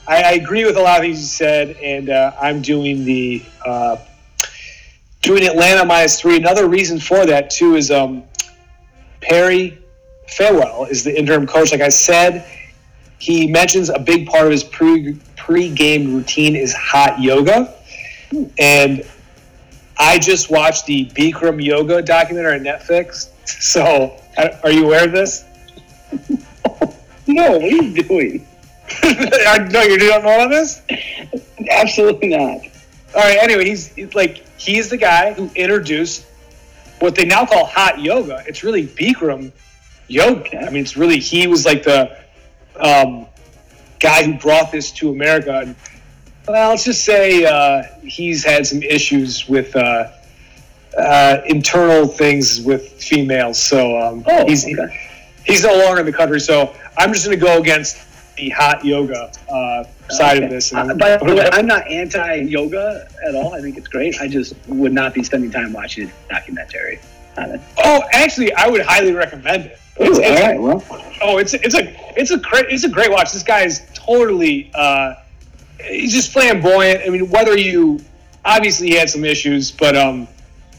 I, 0.07 0.21
I 0.21 0.31
agree 0.33 0.65
with 0.65 0.75
a 0.75 0.81
lot 0.81 0.97
of 0.97 1.03
things 1.03 1.19
you 1.19 1.25
said, 1.27 1.77
and 1.77 2.09
uh, 2.09 2.33
I'm 2.41 2.61
doing 2.61 3.05
the 3.05 3.41
uh, 3.65 3.97
doing 5.21 5.45
Atlanta 5.47 5.85
minus 5.85 6.19
three. 6.19 6.35
Another 6.35 6.67
reason 6.67 6.99
for 6.99 7.25
that 7.25 7.51
too 7.51 7.75
is 7.75 7.89
um, 7.89 8.25
Perry 9.21 9.79
Farewell 10.27 10.85
is 10.85 11.03
the 11.03 11.17
interim 11.17 11.47
coach. 11.47 11.71
Like 11.71 11.81
I 11.81 11.89
said, 11.89 12.45
he 13.19 13.47
mentions 13.47 13.89
a 13.89 13.99
big 13.99 14.27
part 14.27 14.45
of 14.45 14.51
his 14.51 14.63
pre 14.63 15.17
pre-game 15.37 16.13
routine 16.13 16.55
is 16.55 16.73
hot 16.73 17.21
yoga, 17.21 17.73
and 18.57 19.03
I 19.97 20.17
just 20.17 20.49
watched 20.49 20.85
the 20.87 21.05
Bikram 21.07 21.63
yoga 21.63 22.01
documentary 22.01 22.55
on 22.55 22.63
Netflix. 22.63 23.29
So, 23.47 24.19
are 24.63 24.71
you 24.71 24.85
aware 24.85 25.05
of 25.05 25.11
this? 25.11 25.45
No, 27.27 27.51
what 27.53 27.63
are 27.63 27.67
you 27.67 28.03
doing? 28.03 28.47
I- 29.03 29.67
no, 29.71 29.81
you 29.81 29.97
don't 29.97 30.23
know 30.23 30.35
about 30.35 30.49
this. 30.49 30.81
Absolutely 31.71 32.29
not. 32.29 32.61
All 33.15 33.21
right. 33.21 33.37
Anyway, 33.41 33.65
he's, 33.65 33.87
he's 33.87 34.13
like 34.13 34.45
he's 34.59 34.89
the 34.89 34.97
guy 34.97 35.33
who 35.33 35.49
introduced 35.55 36.25
what 36.99 37.15
they 37.15 37.25
now 37.25 37.45
call 37.45 37.65
hot 37.65 37.99
yoga. 37.99 38.43
It's 38.47 38.63
really 38.63 38.85
Bikram 38.85 39.51
yoga. 40.07 40.59
I 40.59 40.69
mean, 40.69 40.81
it's 40.83 40.97
really 40.97 41.19
he 41.19 41.47
was 41.47 41.65
like 41.65 41.83
the 41.83 42.17
um, 42.79 43.27
guy 43.99 44.23
who 44.23 44.33
brought 44.37 44.71
this 44.71 44.91
to 44.93 45.09
America. 45.09 45.59
And, 45.59 45.75
well, 46.47 46.69
let's 46.69 46.83
just 46.85 47.03
say 47.05 47.45
uh, 47.45 47.83
he's 48.03 48.43
had 48.43 48.65
some 48.67 48.81
issues 48.83 49.47
with 49.47 49.75
uh, 49.75 50.11
uh, 50.97 51.37
internal 51.47 52.07
things 52.07 52.61
with 52.61 52.87
females. 53.01 53.61
So 53.61 53.97
um, 53.99 54.23
Oh, 54.27 54.45
he's 54.45 54.65
okay. 54.65 54.99
he's 55.45 55.63
no 55.63 55.75
longer 55.77 56.01
in 56.01 56.05
the 56.05 56.13
country. 56.13 56.39
So 56.39 56.73
I'm 56.97 57.13
just 57.13 57.25
going 57.25 57.37
to 57.39 57.43
go 57.45 57.59
against 57.59 58.01
the 58.37 58.49
hot 58.49 58.83
yoga 58.83 59.31
uh, 59.49 59.85
side 60.09 60.37
Okay. 60.37 60.45
of 60.45 60.51
this. 60.51 60.73
Uh, 60.73 60.93
by 60.95 61.17
the 61.17 61.25
way, 61.35 61.49
I'm 61.53 61.65
not 61.65 61.89
anti 61.89 62.35
yoga 62.41 63.07
at 63.27 63.33
all. 63.33 63.53
I 63.53 63.61
think 63.61 63.77
it's 63.77 63.87
great. 63.87 64.19
I 64.19 64.27
just 64.27 64.53
would 64.67 64.93
not 64.93 65.13
be 65.13 65.23
spending 65.23 65.49
time 65.51 65.73
watching 65.73 66.09
a 66.09 66.33
documentary 66.33 66.99
on 67.37 67.51
it. 67.51 67.61
Oh, 67.77 68.03
actually, 68.11 68.53
I 68.53 68.67
would 68.67 68.81
highly 68.81 69.13
recommend 69.13 69.65
it. 69.65 69.79
Ooh, 69.99 70.03
It's, 70.03 70.19
all 70.19 70.47
right. 70.47 70.59
Well, 70.61 70.83
Oh, 71.21 71.37
it's 71.37 71.53
it's 71.53 71.75
a 71.75 72.19
it's 72.19 72.31
a 72.31 72.37
great 72.37 72.65
it's 72.69 72.83
a 72.83 72.89
great 72.89 73.09
watch. 73.09 73.31
This 73.31 73.43
guy 73.43 73.61
is 73.63 73.81
totally 73.93 74.69
uh, 74.75 75.15
he's 75.81 76.13
just 76.13 76.31
flamboyant. 76.33 77.01
I 77.05 77.09
mean, 77.09 77.29
whether 77.29 77.57
you 77.57 77.99
obviously 78.43 78.87
he 78.89 78.95
had 78.95 79.09
some 79.09 79.23
issues, 79.23 79.71
but 79.71 79.95
um, 79.95 80.27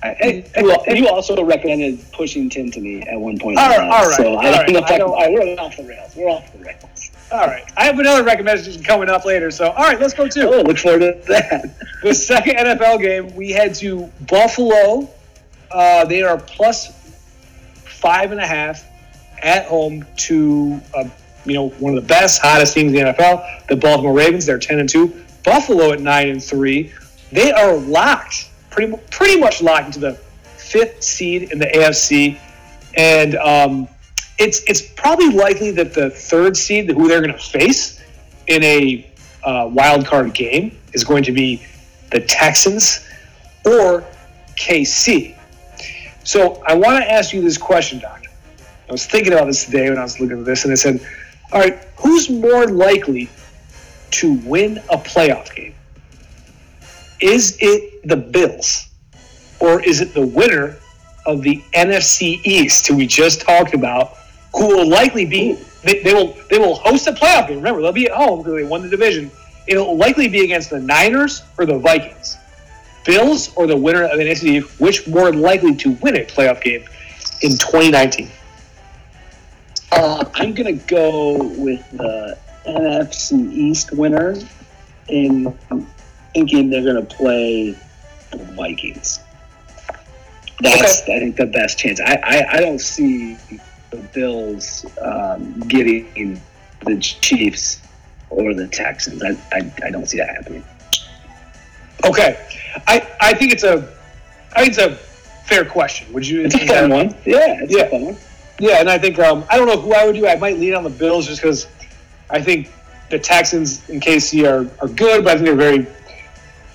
I, 0.02 0.44
I- 0.54 0.60
you, 0.60 0.70
al- 0.72 0.94
you 0.96 1.08
also 1.08 1.42
recommended 1.42 2.04
Pushing 2.12 2.50
Tin 2.50 2.70
to 2.72 2.80
me 2.80 3.00
at 3.02 3.18
one 3.18 3.38
point. 3.38 3.58
All 3.58 3.68
right, 3.70 3.80
all 3.80 4.06
right, 4.06 4.16
So 4.16 4.34
all 4.34 4.38
I 4.46 4.50
right. 4.50 4.70
know 4.70 4.80
I 4.80 4.96
I 4.96 4.98
all 5.00 5.14
right, 5.16 5.32
we're 5.32 5.56
off 5.58 5.76
the 5.76 5.84
rails. 5.84 6.14
We're 6.14 6.28
off 6.28 6.52
the 6.52 6.58
rails. 6.58 7.10
all 7.32 7.46
right, 7.46 7.64
I 7.78 7.84
have 7.86 7.98
another 7.98 8.22
recommendation 8.22 8.82
coming 8.84 9.08
up 9.08 9.24
later. 9.24 9.50
So 9.50 9.70
all 9.70 9.84
right, 9.84 9.98
let's 9.98 10.12
go 10.14 10.28
to 10.28 10.48
Oh, 10.48 10.60
look 10.62 10.76
forward 10.78 11.00
to 11.00 11.22
that. 11.28 11.74
the 12.02 12.14
second 12.14 12.56
NFL 12.56 13.00
game. 13.00 13.34
We 13.34 13.50
head 13.52 13.74
to 13.76 14.12
Buffalo. 14.28 15.08
Uh, 15.70 16.04
they 16.04 16.22
are 16.22 16.36
plus 16.38 16.92
five 17.84 18.30
and 18.32 18.40
a 18.40 18.46
half 18.46 18.84
at 19.43 19.66
home 19.66 20.07
to 20.16 20.80
uh, 20.95 21.09
you 21.45 21.55
know 21.55 21.68
one 21.70 21.97
of 21.97 22.03
the 22.03 22.09
best, 22.09 22.41
hottest 22.43 22.74
teams 22.74 22.93
in 22.93 23.05
the 23.05 23.12
NFL, 23.12 23.66
the 23.68 23.76
Baltimore 23.76 24.12
Ravens. 24.12 24.47
They're 24.47 24.59
ten 24.59 24.78
and 24.78 24.89
two. 24.89 25.24
Buffalo 25.45 25.93
at 25.93 26.01
nine 26.01 26.28
and 26.28 26.43
three. 26.43 26.93
They 27.32 27.53
are 27.53 27.76
locked, 27.76 28.51
pretty 28.70 28.97
pretty 29.11 29.39
much 29.39 29.62
locked 29.62 29.87
into 29.87 30.01
the 30.01 30.14
fifth 30.14 31.03
seed 31.03 31.53
in 31.53 31.59
the 31.59 31.66
AFC, 31.66 32.39
and 32.97 33.37
um, 33.37 33.89
it's 34.39 34.62
it's 34.68 34.82
probably 34.82 35.30
likely 35.30 35.70
that 35.72 35.95
the 35.95 36.11
third 36.11 36.57
seed, 36.57 36.91
who 36.91 37.09
they're 37.09 37.20
going 37.20 37.32
to 37.32 37.39
face 37.39 38.03
in 38.47 38.62
a 38.62 39.11
uh, 39.45 39.68
wild 39.72 40.07
card 40.07 40.34
game, 40.34 40.76
is 40.93 41.05
going 41.05 41.22
to 41.24 41.32
be 41.32 41.64
the 42.11 42.20
Texans 42.20 43.07
or 43.64 44.05
KC. 44.57 45.37
So 46.24 46.62
I 46.66 46.74
want 46.74 47.03
to 47.03 47.11
ask 47.11 47.32
you 47.32 47.41
this 47.41 47.59
question, 47.59 48.01
Doctor. 48.01 48.25
I 48.89 48.93
was 48.93 49.07
thinking 49.07 49.32
about 49.32 49.47
this 49.47 49.64
today 49.64 49.89
when 49.89 49.99
I 49.99 50.03
was 50.03 50.20
looking 50.20 50.39
at 50.39 50.45
this, 50.45 50.64
and 50.64 50.72
I 50.72 50.76
said, 50.76 51.01
"All 51.53 51.61
right, 51.61 51.78
who's 51.97 52.30
more 52.30 52.66
likely 52.66 53.28
to 54.12 54.34
win 54.45 54.78
a 54.91 54.99
playoff 54.99 55.55
game? 55.55 55.74
Is 57.20 57.57
it 57.61 58.07
the 58.07 58.16
Bills, 58.16 58.89
or 59.59 59.82
is 59.82 60.01
it 60.01 60.14
the 60.14 60.26
winner 60.26 60.76
of 61.26 61.43
the 61.43 61.62
NFC 61.74 62.41
East, 62.45 62.87
who 62.87 62.97
we 62.97 63.07
just 63.07 63.41
talked 63.41 63.74
about, 63.74 64.16
who 64.55 64.68
will 64.68 64.89
likely 64.89 65.26
be 65.26 65.59
they, 65.82 66.03
they 66.03 66.14
will 66.14 66.37
they 66.51 66.59
will 66.59 66.76
host 66.76 67.07
a 67.07 67.12
playoff 67.12 67.49
game. 67.49 67.59
Remember, 67.59 67.82
they'll 67.82 67.93
be 67.93 68.07
at 68.07 68.12
home 68.12 68.41
because 68.41 68.55
they 68.55 68.64
won 68.64 68.82
the 68.82 68.89
division. 68.89 69.30
It'll 69.66 69.97
likely 69.97 70.28
be 70.28 70.45
against 70.45 70.70
the 70.70 70.80
Niners 70.80 71.43
or 71.59 71.66
the 71.66 71.78
Vikings. 71.78 72.37
Bills 73.05 73.55
or 73.55 73.66
the 73.66 73.76
winner 73.76 74.05
of 74.05 74.18
the 74.18 74.24
NFC, 74.24 74.62
which 74.80 75.07
more 75.07 75.32
likely 75.32 75.74
to 75.76 75.93
win 76.03 76.16
a 76.16 76.24
playoff 76.24 76.61
game 76.61 76.82
in 77.43 77.53
2019? 77.53 78.30
Uh, 79.93 80.24
I'm 80.34 80.53
gonna 80.55 80.72
go 80.72 81.37
with 81.57 81.89
the 81.93 82.37
NFC 82.66 83.53
East 83.53 83.93
winner 83.93 84.34
in 85.09 85.57
thinking 86.34 86.70
they're 86.70 86.84
gonna 86.84 87.03
play 87.05 87.76
the 88.32 88.39
Vikings. 88.57 89.20
That's 90.61 91.03
I 91.03 91.18
think 91.20 91.37
the 91.37 91.47
best 91.47 91.78
chance. 91.78 92.01
I, 92.01 92.14
I, 92.22 92.47
I 92.57 92.61
don't 92.61 92.80
see 92.80 93.37
the 93.91 93.99
Bills 94.14 94.87
um, 95.01 95.61
getting 95.61 96.41
the 96.84 96.99
Chiefs 96.99 97.80
or 98.30 98.55
the 98.55 98.66
Texans. 98.66 99.22
I, 99.22 99.30
I, 99.53 99.72
I 99.84 99.91
don't 99.91 100.07
see 100.07 100.18
that 100.18 100.28
happening. 100.28 100.64
Okay, 102.05 102.39
I, 102.87 103.07
I 103.20 103.34
think 103.34 103.53
it's 103.53 103.64
a 103.64 103.95
I 104.55 104.64
think 104.64 104.68
it's 104.68 104.78
a 104.78 104.95
fair 105.47 105.64
question. 105.64 106.12
Would 106.12 106.26
you? 106.26 106.45
It's 106.45 106.55
a 106.55 106.66
fun 106.66 106.91
one. 106.91 107.09
Yeah, 107.24 107.62
it's 107.62 107.74
Yeah. 107.74 107.82
a 107.84 107.91
fun 107.91 108.05
one. 108.07 108.16
Yeah, 108.59 108.80
and 108.80 108.88
I 108.88 108.98
think 108.98 109.18
um, 109.18 109.44
I 109.50 109.57
don't 109.57 109.66
know 109.66 109.80
who 109.80 109.92
I 109.92 110.07
would 110.07 110.14
do. 110.14 110.26
I 110.26 110.36
might 110.36 110.59
lean 110.59 110.74
on 110.74 110.84
the 110.84 110.90
Bills 110.90 111.26
just 111.26 111.42
because 111.42 111.66
I 112.30 112.40
think 112.40 112.70
the 113.11 113.18
Texans 113.18 113.88
and 113.88 114.00
KC 114.00 114.44
are, 114.44 114.70
are 114.82 114.88
good, 114.88 115.24
but 115.24 115.32
I 115.32 115.34
think 115.34 115.46
they're 115.46 115.54
very 115.54 115.86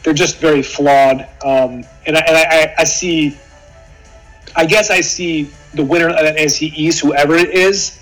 they're 0.04 0.14
just 0.14 0.38
very 0.38 0.62
flawed. 0.62 1.22
Um, 1.44 1.84
and 2.06 2.18
I, 2.18 2.22
and 2.28 2.38
I, 2.38 2.74
I 2.80 2.84
see, 2.84 3.38
I 4.56 4.66
guess 4.66 4.90
I 4.90 5.02
see 5.02 5.50
the 5.74 5.84
winner 5.84 6.10
of 6.10 6.16
the 6.16 6.32
NFC 6.32 6.74
East, 6.74 7.02
whoever 7.02 7.36
it 7.36 7.52
is. 7.52 8.00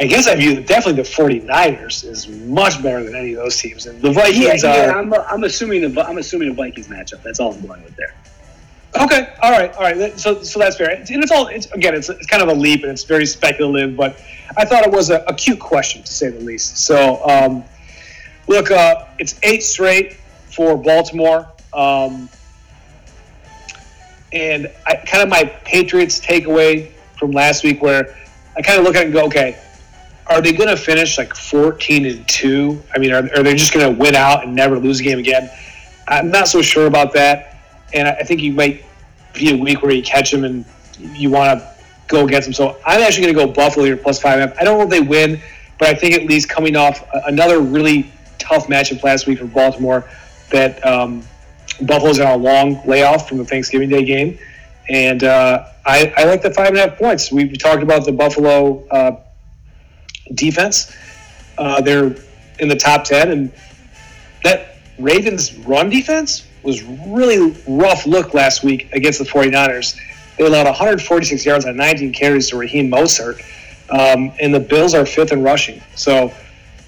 I 0.00 0.06
guess 0.06 0.28
I 0.28 0.36
view 0.36 0.62
definitely 0.62 1.02
the 1.02 1.08
49ers 1.08 2.04
is 2.04 2.28
much 2.28 2.80
better 2.82 3.02
than 3.02 3.16
any 3.16 3.32
of 3.32 3.38
those 3.38 3.60
teams. 3.60 3.86
And 3.86 4.00
the 4.00 4.12
Vikings 4.12 4.62
yeah, 4.62 4.76
yeah, 4.76 4.90
are. 4.92 4.98
I'm, 4.98 5.12
I'm 5.12 5.44
assuming 5.44 5.92
the 5.92 6.06
I'm 6.06 6.18
assuming 6.18 6.48
the 6.48 6.54
Vikings 6.54 6.86
matchup. 6.86 7.22
That's 7.24 7.40
all 7.40 7.52
I'm 7.52 7.66
going 7.66 7.82
with 7.82 7.96
there. 7.96 8.14
Okay, 8.96 9.34
all 9.42 9.50
right, 9.50 9.72
all 9.74 9.82
right. 9.82 10.18
So, 10.18 10.42
so 10.42 10.58
that's 10.58 10.76
fair. 10.76 10.90
And 10.90 11.06
it's 11.08 11.30
all, 11.30 11.48
it's, 11.48 11.66
again, 11.72 11.94
it's, 11.94 12.08
it's 12.08 12.26
kind 12.26 12.42
of 12.42 12.48
a 12.48 12.54
leap 12.54 12.82
and 12.82 12.90
it's 12.90 13.04
very 13.04 13.26
speculative, 13.26 13.96
but 13.96 14.20
I 14.56 14.64
thought 14.64 14.86
it 14.86 14.90
was 14.90 15.10
a, 15.10 15.22
a 15.28 15.34
cute 15.34 15.60
question 15.60 16.02
to 16.02 16.12
say 16.12 16.30
the 16.30 16.40
least. 16.40 16.78
So, 16.78 17.22
um, 17.28 17.64
look, 18.46 18.70
uh, 18.70 19.04
it's 19.18 19.38
eight 19.42 19.62
straight 19.62 20.14
for 20.50 20.76
Baltimore. 20.76 21.46
Um, 21.74 22.30
and 24.32 24.70
I 24.86 24.96
kind 24.96 25.22
of 25.22 25.28
my 25.28 25.44
Patriots 25.64 26.20
takeaway 26.20 26.90
from 27.18 27.32
last 27.32 27.64
week, 27.64 27.82
where 27.82 28.16
I 28.56 28.62
kind 28.62 28.78
of 28.78 28.84
look 28.84 28.96
at 28.96 29.02
it 29.02 29.04
and 29.06 29.14
go, 29.14 29.26
okay, 29.26 29.58
are 30.26 30.40
they 30.40 30.52
going 30.52 30.68
to 30.68 30.76
finish 30.76 31.18
like 31.18 31.34
14 31.34 32.06
and 32.06 32.28
2? 32.28 32.82
I 32.94 32.98
mean, 32.98 33.12
are, 33.12 33.28
are 33.34 33.42
they 33.42 33.54
just 33.54 33.72
going 33.72 33.94
to 33.94 33.98
win 33.98 34.14
out 34.14 34.44
and 34.44 34.54
never 34.54 34.78
lose 34.78 35.00
a 35.00 35.02
game 35.02 35.18
again? 35.18 35.50
I'm 36.06 36.30
not 36.30 36.48
so 36.48 36.62
sure 36.62 36.86
about 36.86 37.12
that. 37.14 37.57
And 37.92 38.08
I 38.08 38.22
think 38.22 38.40
you 38.40 38.52
might 38.52 38.84
be 39.34 39.50
a 39.52 39.56
week 39.56 39.82
where 39.82 39.92
you 39.92 40.02
catch 40.02 40.30
them 40.30 40.44
and 40.44 40.64
you 40.98 41.30
want 41.30 41.58
to 41.58 41.74
go 42.08 42.24
against 42.24 42.46
them. 42.46 42.54
So 42.54 42.78
I'm 42.84 43.00
actually 43.00 43.32
going 43.32 43.36
to 43.36 43.46
go 43.46 43.52
Buffalo 43.52 43.84
here 43.84 43.96
plus 43.96 44.20
five. 44.20 44.54
I 44.58 44.64
don't 44.64 44.78
know 44.78 44.84
if 44.84 44.90
they 44.90 45.00
win, 45.00 45.40
but 45.78 45.88
I 45.88 45.94
think 45.94 46.14
at 46.14 46.24
least 46.24 46.48
coming 46.48 46.76
off 46.76 47.06
another 47.26 47.60
really 47.60 48.10
tough 48.38 48.66
matchup 48.66 49.02
last 49.02 49.26
week 49.26 49.38
for 49.38 49.46
Baltimore, 49.46 50.08
that 50.50 50.84
um, 50.86 51.22
Buffalo's 51.82 52.18
on 52.18 52.28
a 52.28 52.36
long 52.36 52.84
layoff 52.86 53.28
from 53.28 53.38
the 53.38 53.44
Thanksgiving 53.44 53.88
Day 53.88 54.04
game. 54.04 54.38
And 54.88 55.22
uh, 55.22 55.66
I, 55.84 56.12
I, 56.16 56.24
like 56.24 56.40
the 56.40 56.50
five 56.50 56.68
and 56.68 56.78
a 56.78 56.88
half 56.88 56.98
points. 56.98 57.30
We 57.30 57.54
talked 57.56 57.82
about 57.82 58.06
the 58.06 58.12
Buffalo 58.12 58.86
uh, 58.88 59.20
defense. 60.34 60.94
Uh, 61.58 61.82
they're 61.82 62.16
in 62.58 62.68
the 62.68 62.76
top 62.76 63.04
10, 63.04 63.30
and 63.30 63.52
that 64.44 64.76
Ravens 64.98 65.54
run 65.58 65.90
defense 65.90 66.47
was 66.68 66.82
really 66.84 67.56
rough 67.66 68.06
look 68.06 68.34
last 68.34 68.62
week 68.62 68.92
against 68.92 69.18
the 69.18 69.24
49ers. 69.24 69.98
They 70.36 70.44
allowed 70.44 70.66
146 70.66 71.44
yards 71.44 71.64
on 71.64 71.76
19 71.76 72.12
carries 72.12 72.50
to 72.50 72.58
Raheem 72.58 72.90
Mostert, 72.90 73.40
um, 73.90 74.32
and 74.38 74.54
the 74.54 74.60
Bills 74.60 74.94
are 74.94 75.06
fifth 75.06 75.32
in 75.32 75.42
rushing. 75.42 75.82
So 75.96 76.32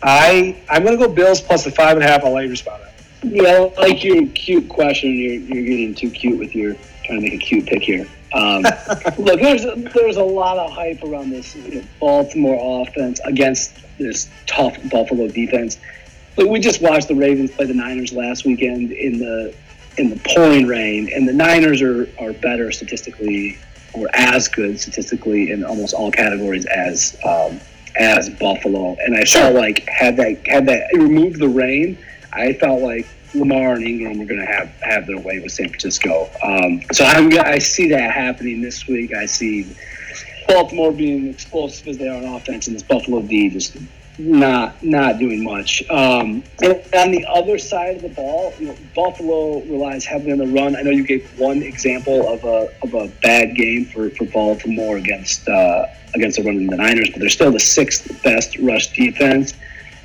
I 0.02 0.62
I'm 0.68 0.84
going 0.84 0.96
to 0.98 1.06
go 1.06 1.12
Bills 1.12 1.40
plus 1.40 1.64
the 1.64 1.70
five 1.70 1.96
and 1.96 2.04
a 2.04 2.06
half. 2.06 2.22
I'll 2.24 2.32
let 2.32 2.44
you 2.44 2.50
respond. 2.50 2.82
Yeah, 3.22 3.70
like 3.78 4.04
your 4.04 4.26
cute 4.28 4.68
question. 4.68 5.14
You're, 5.14 5.40
you're 5.40 5.64
getting 5.64 5.94
too 5.94 6.10
cute 6.10 6.38
with 6.38 6.54
your 6.54 6.74
trying 7.04 7.20
to 7.20 7.22
make 7.22 7.34
a 7.34 7.38
cute 7.38 7.66
pick 7.66 7.82
here. 7.82 8.06
Um, 8.34 8.62
look, 9.18 9.40
there's 9.40 9.64
there's 9.94 10.16
a 10.16 10.22
lot 10.22 10.58
of 10.58 10.70
hype 10.70 11.02
around 11.02 11.30
this 11.30 11.56
you 11.56 11.76
know, 11.76 11.84
Baltimore 11.98 12.82
offense 12.82 13.18
against 13.24 13.74
this 13.98 14.28
tough 14.46 14.76
Buffalo 14.90 15.26
defense. 15.28 15.78
But 16.36 16.48
we 16.48 16.60
just 16.60 16.80
watched 16.80 17.08
the 17.08 17.14
Ravens 17.14 17.50
play 17.50 17.66
the 17.66 17.74
Niners 17.74 18.12
last 18.12 18.44
weekend 18.44 18.92
in 18.92 19.18
the 19.18 19.54
in 20.00 20.10
the 20.10 20.20
pouring 20.24 20.66
rain, 20.66 21.10
and 21.14 21.28
the 21.28 21.32
Niners 21.32 21.82
are 21.82 22.08
are 22.18 22.32
better 22.32 22.72
statistically 22.72 23.58
or 23.92 24.08
as 24.12 24.48
good 24.48 24.78
statistically 24.80 25.50
in 25.50 25.64
almost 25.64 25.94
all 25.94 26.10
categories 26.10 26.66
as 26.66 27.16
um, 27.24 27.60
as 27.96 28.30
Buffalo. 28.30 28.96
And 29.04 29.16
I 29.16 29.24
felt 29.24 29.54
like 29.54 29.86
had 29.88 30.16
that 30.16 30.46
had 30.46 30.66
that 30.66 30.88
removed 30.94 31.38
the 31.40 31.48
rain 31.48 31.98
I 32.32 32.52
felt 32.54 32.82
like 32.82 33.06
Lamar 33.34 33.74
and 33.74 33.84
Ingram 33.84 34.18
were 34.18 34.24
going 34.24 34.40
to 34.40 34.46
have 34.46 34.68
have 34.82 35.06
their 35.06 35.18
way 35.18 35.38
with 35.40 35.52
San 35.52 35.68
Francisco. 35.68 36.28
Um, 36.42 36.82
so 36.92 37.04
I'm, 37.04 37.32
I 37.38 37.58
see 37.58 37.88
that 37.90 38.10
happening 38.10 38.60
this 38.60 38.86
week. 38.86 39.14
I 39.14 39.26
see 39.26 39.66
Baltimore 40.48 40.92
being 40.92 41.28
explosive 41.28 41.88
as 41.88 41.98
they 41.98 42.08
are 42.08 42.16
on 42.16 42.24
offense, 42.24 42.66
and 42.66 42.74
this 42.74 42.82
Buffalo 42.82 43.22
D 43.22 43.50
just 43.50 43.76
not 44.20 44.82
not 44.82 45.18
doing 45.18 45.42
much. 45.42 45.82
Um, 45.90 46.44
and 46.62 46.82
on 46.94 47.10
the 47.10 47.24
other 47.28 47.58
side 47.58 47.96
of 47.96 48.02
the 48.02 48.08
ball, 48.08 48.52
you 48.58 48.68
know, 48.68 48.76
Buffalo 48.94 49.60
relies 49.60 50.04
heavily 50.04 50.32
on 50.32 50.38
the 50.38 50.46
run. 50.46 50.76
I 50.76 50.82
know 50.82 50.90
you 50.90 51.04
gave 51.04 51.26
one 51.38 51.62
example 51.62 52.28
of 52.28 52.44
a 52.44 52.68
of 52.82 52.94
a 52.94 53.08
bad 53.22 53.56
game 53.56 53.86
for, 53.86 54.10
for 54.10 54.26
Baltimore 54.26 54.96
against 54.96 55.48
uh, 55.48 55.86
against 56.14 56.38
the 56.38 56.44
run 56.44 56.56
in 56.56 56.66
the 56.66 56.76
Niners, 56.76 57.10
but 57.10 57.20
they're 57.20 57.28
still 57.28 57.52
the 57.52 57.60
sixth 57.60 58.22
best 58.22 58.56
rush 58.58 58.92
defense. 58.92 59.54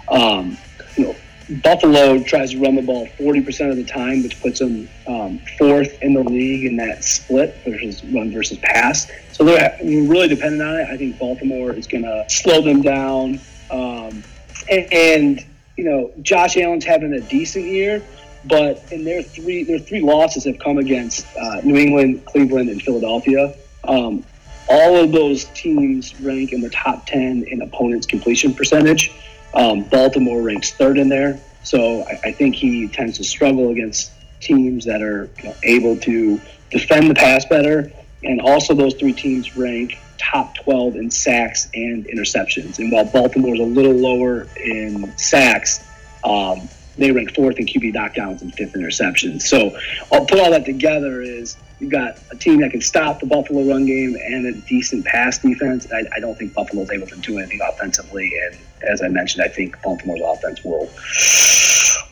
Um, 0.08 0.58
you 0.96 1.06
know, 1.06 1.16
Buffalo 1.62 2.24
tries 2.24 2.52
to 2.52 2.60
run 2.60 2.76
the 2.76 2.82
ball 2.82 3.08
40% 3.20 3.70
of 3.70 3.76
the 3.76 3.84
time, 3.84 4.24
which 4.24 4.40
puts 4.42 4.60
them 4.60 4.88
um, 5.08 5.40
fourth 5.58 6.02
in 6.02 6.14
the 6.14 6.24
league 6.24 6.66
in 6.66 6.78
that 6.78 7.04
split 7.04 7.56
versus 7.66 8.04
run 8.06 8.32
versus 8.32 8.58
pass. 8.60 9.12
So 9.32 9.44
they're 9.44 9.78
really 9.82 10.28
dependent 10.28 10.62
on 10.62 10.80
it. 10.80 10.88
I 10.90 10.98
think 10.98 11.20
Baltimore 11.20 11.74
is 11.74 11.88
going 11.88 12.04
to 12.04 12.26
slow 12.30 12.62
them 12.62 12.82
down. 12.82 13.40
Um, 13.76 14.24
and, 14.72 14.94
and, 14.94 15.46
you 15.78 15.84
know, 15.84 16.14
Josh 16.22 16.56
Allen's 16.56 16.86
having 16.86 17.14
a 17.14 17.20
decent 17.20 17.66
year, 17.66 18.02
but 18.46 18.84
in 18.92 19.04
their 19.04 19.22
three 19.22 19.64
their 19.64 19.80
three 19.80 20.02
losses 20.02 20.46
have 20.46 20.60
come 20.60 20.78
against 20.78 21.26
uh, 21.36 21.62
New 21.62 21.76
England, 21.76 22.26
Cleveland, 22.26 22.70
and 22.70 22.82
Philadelphia. 22.82 23.54
Um, 23.84 24.24
all 24.70 24.96
of 24.96 25.12
those 25.12 25.46
teams 25.46 26.20
rank 26.22 26.54
in 26.54 26.62
the 26.62 26.70
top 26.70 27.06
10 27.06 27.44
in 27.44 27.62
opponents' 27.62 28.08
completion 28.08 28.54
percentage. 28.54 29.12
Um, 29.54 29.84
Baltimore 29.84 30.42
ranks 30.42 30.72
third 30.72 30.98
in 30.98 31.10
there, 31.10 31.40
so 31.64 32.04
I, 32.04 32.20
I, 32.26 32.32
think 32.32 32.56
he 32.56 32.88
tends 32.88 33.18
to 33.18 33.24
struggle 33.24 33.70
against 33.70 34.12
teams 34.42 34.86
that 34.86 35.02
are 35.02 35.30
you 35.38 35.44
know, 35.50 35.56
able 35.64 35.98
to 35.98 36.42
defend 36.72 37.10
the 37.10 37.14
pass 37.14 37.46
better. 37.46 37.92
And 38.24 38.42
also, 38.42 38.74
those 38.74 38.96
three 38.96 39.14
teams 39.14 39.56
rank 39.56 39.98
top 40.18 40.56
12 40.56 40.96
in 40.96 41.12
sacks 41.12 41.70
and 41.74 42.06
interceptions. 42.06 42.80
And 42.80 42.92
while 42.92 43.06
Baltimore's 43.06 43.60
a 43.60 43.64
little 43.64 43.94
lower 43.94 44.48
in 44.58 45.16
sacks, 45.18 45.86
um, 46.24 46.68
they 46.98 47.12
rank 47.12 47.36
fourth 47.36 47.58
in 47.58 47.66
QB 47.66 47.94
knockdowns 47.94 48.42
and 48.42 48.54
fifth 48.54 48.74
interceptions. 48.74 49.44
So 49.44 49.78
I'll 50.12 50.26
put 50.26 50.40
all 50.40 50.52
that 50.52 50.66
together 50.66 51.22
is 51.22 51.58
you've 51.80 51.92
got 51.92 52.18
a 52.32 52.38
team 52.38 52.62
that 52.62 52.72
can 52.72 52.82
stop 52.82 53.20
the 53.20 53.26
Buffalo 53.26 53.64
run 53.64 53.86
game 53.86 54.16
and 54.16 54.46
a 54.46 54.54
decent 54.54 55.06
pass 55.06 55.40
defense. 55.40 55.88
I, 55.92 56.04
I 56.16 56.20
don't 56.20 56.38
think 56.38 56.54
Buffalo's 56.54 56.92
able 56.92 57.08
to 57.08 57.18
do 57.18 57.38
anything 57.38 57.60
offensively. 57.62 58.32
And 58.46 58.58
as 58.84 59.02
I 59.02 59.10
mentioned, 59.10 59.44
I 59.44 59.50
think 59.50 59.82
Baltimore's 59.82 60.22
offense 60.24 60.64
will 60.64 60.90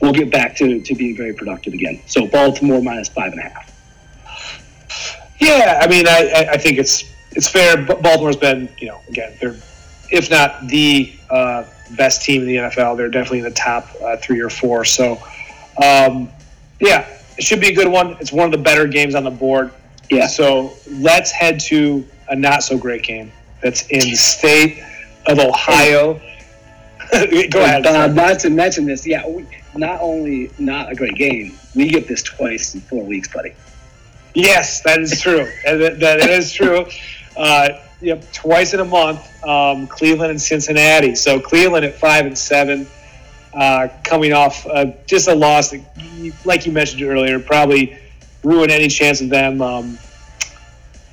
will 0.01 0.13
get 0.13 0.31
back 0.31 0.55
to, 0.57 0.81
to 0.81 0.95
being 0.95 1.15
very 1.15 1.33
productive 1.33 1.73
again. 1.73 2.01
So 2.07 2.27
Baltimore 2.27 2.81
minus 2.81 3.07
five 3.07 3.31
and 3.31 3.39
a 3.39 3.43
half. 3.43 3.69
Yeah, 5.39 5.79
I 5.81 5.87
mean, 5.87 6.07
I, 6.07 6.47
I 6.51 6.57
think 6.57 6.77
it's 6.77 7.03
it's 7.35 7.47
fair. 7.47 7.77
Baltimore's 7.77 8.37
been, 8.37 8.69
you 8.79 8.87
know, 8.87 9.01
again, 9.09 9.33
they're 9.39 9.55
if 10.13 10.29
not 10.29 10.67
the 10.67 11.11
uh, 11.29 11.65
best 11.97 12.21
team 12.21 12.41
in 12.41 12.47
the 12.47 12.55
NFL, 12.55 12.95
they're 12.95 13.09
definitely 13.09 13.39
in 13.39 13.45
the 13.45 13.51
top 13.51 13.87
uh, 14.01 14.15
three 14.17 14.39
or 14.39 14.49
four. 14.49 14.85
So, 14.85 15.13
um, 15.83 16.29
yeah, 16.79 17.07
it 17.37 17.43
should 17.43 17.59
be 17.59 17.69
a 17.69 17.73
good 17.73 17.87
one. 17.87 18.15
It's 18.19 18.31
one 18.31 18.45
of 18.45 18.51
the 18.51 18.59
better 18.59 18.85
games 18.85 19.15
on 19.15 19.23
the 19.23 19.31
board. 19.31 19.71
Yeah. 20.11 20.27
So 20.27 20.73
let's 20.87 21.31
head 21.31 21.59
to 21.61 22.05
a 22.29 22.35
not 22.35 22.63
so 22.63 22.77
great 22.77 23.01
game 23.03 23.31
that's 23.61 23.87
in 23.87 24.01
the 24.01 24.15
state 24.15 24.83
of 25.25 25.39
Ohio. 25.39 26.13
Go 27.11 27.63
ahead. 27.63 27.85
Uh, 27.87 28.07
not 28.07 28.39
to 28.41 28.49
mention 28.51 28.85
this, 28.85 29.07
yeah, 29.07 29.27
we, 29.27 29.47
not 29.75 29.99
only 30.01 30.51
not 30.59 30.91
a 30.91 30.95
great 30.95 31.15
game, 31.15 31.57
we 31.75 31.89
get 31.89 32.07
this 32.07 32.21
twice 32.21 32.75
in 32.75 32.81
four 32.81 33.03
weeks, 33.03 33.27
buddy. 33.27 33.53
Yes, 34.35 34.81
that 34.81 34.99
is 34.99 35.21
true. 35.21 35.47
that, 35.65 35.99
that 35.99 36.29
is 36.29 36.53
true. 36.53 36.85
Uh, 37.35 37.69
yep, 38.01 38.31
twice 38.31 38.73
in 38.73 38.79
a 38.79 38.85
month, 38.85 39.43
um, 39.43 39.87
Cleveland 39.87 40.31
and 40.31 40.41
Cincinnati. 40.41 41.15
So 41.15 41.39
Cleveland 41.39 41.85
at 41.85 41.95
five 41.95 42.25
and 42.25 42.37
seven 42.37 42.87
uh, 43.53 43.87
coming 44.03 44.33
off 44.33 44.65
uh, 44.67 44.85
just 45.05 45.27
a 45.27 45.35
loss 45.35 45.71
that, 45.71 45.81
like 46.45 46.65
you 46.65 46.71
mentioned 46.71 47.01
earlier, 47.03 47.39
probably 47.39 47.97
ruin 48.43 48.69
any 48.69 48.87
chance 48.87 49.21
of 49.21 49.29
them 49.29 49.61
um, 49.61 49.97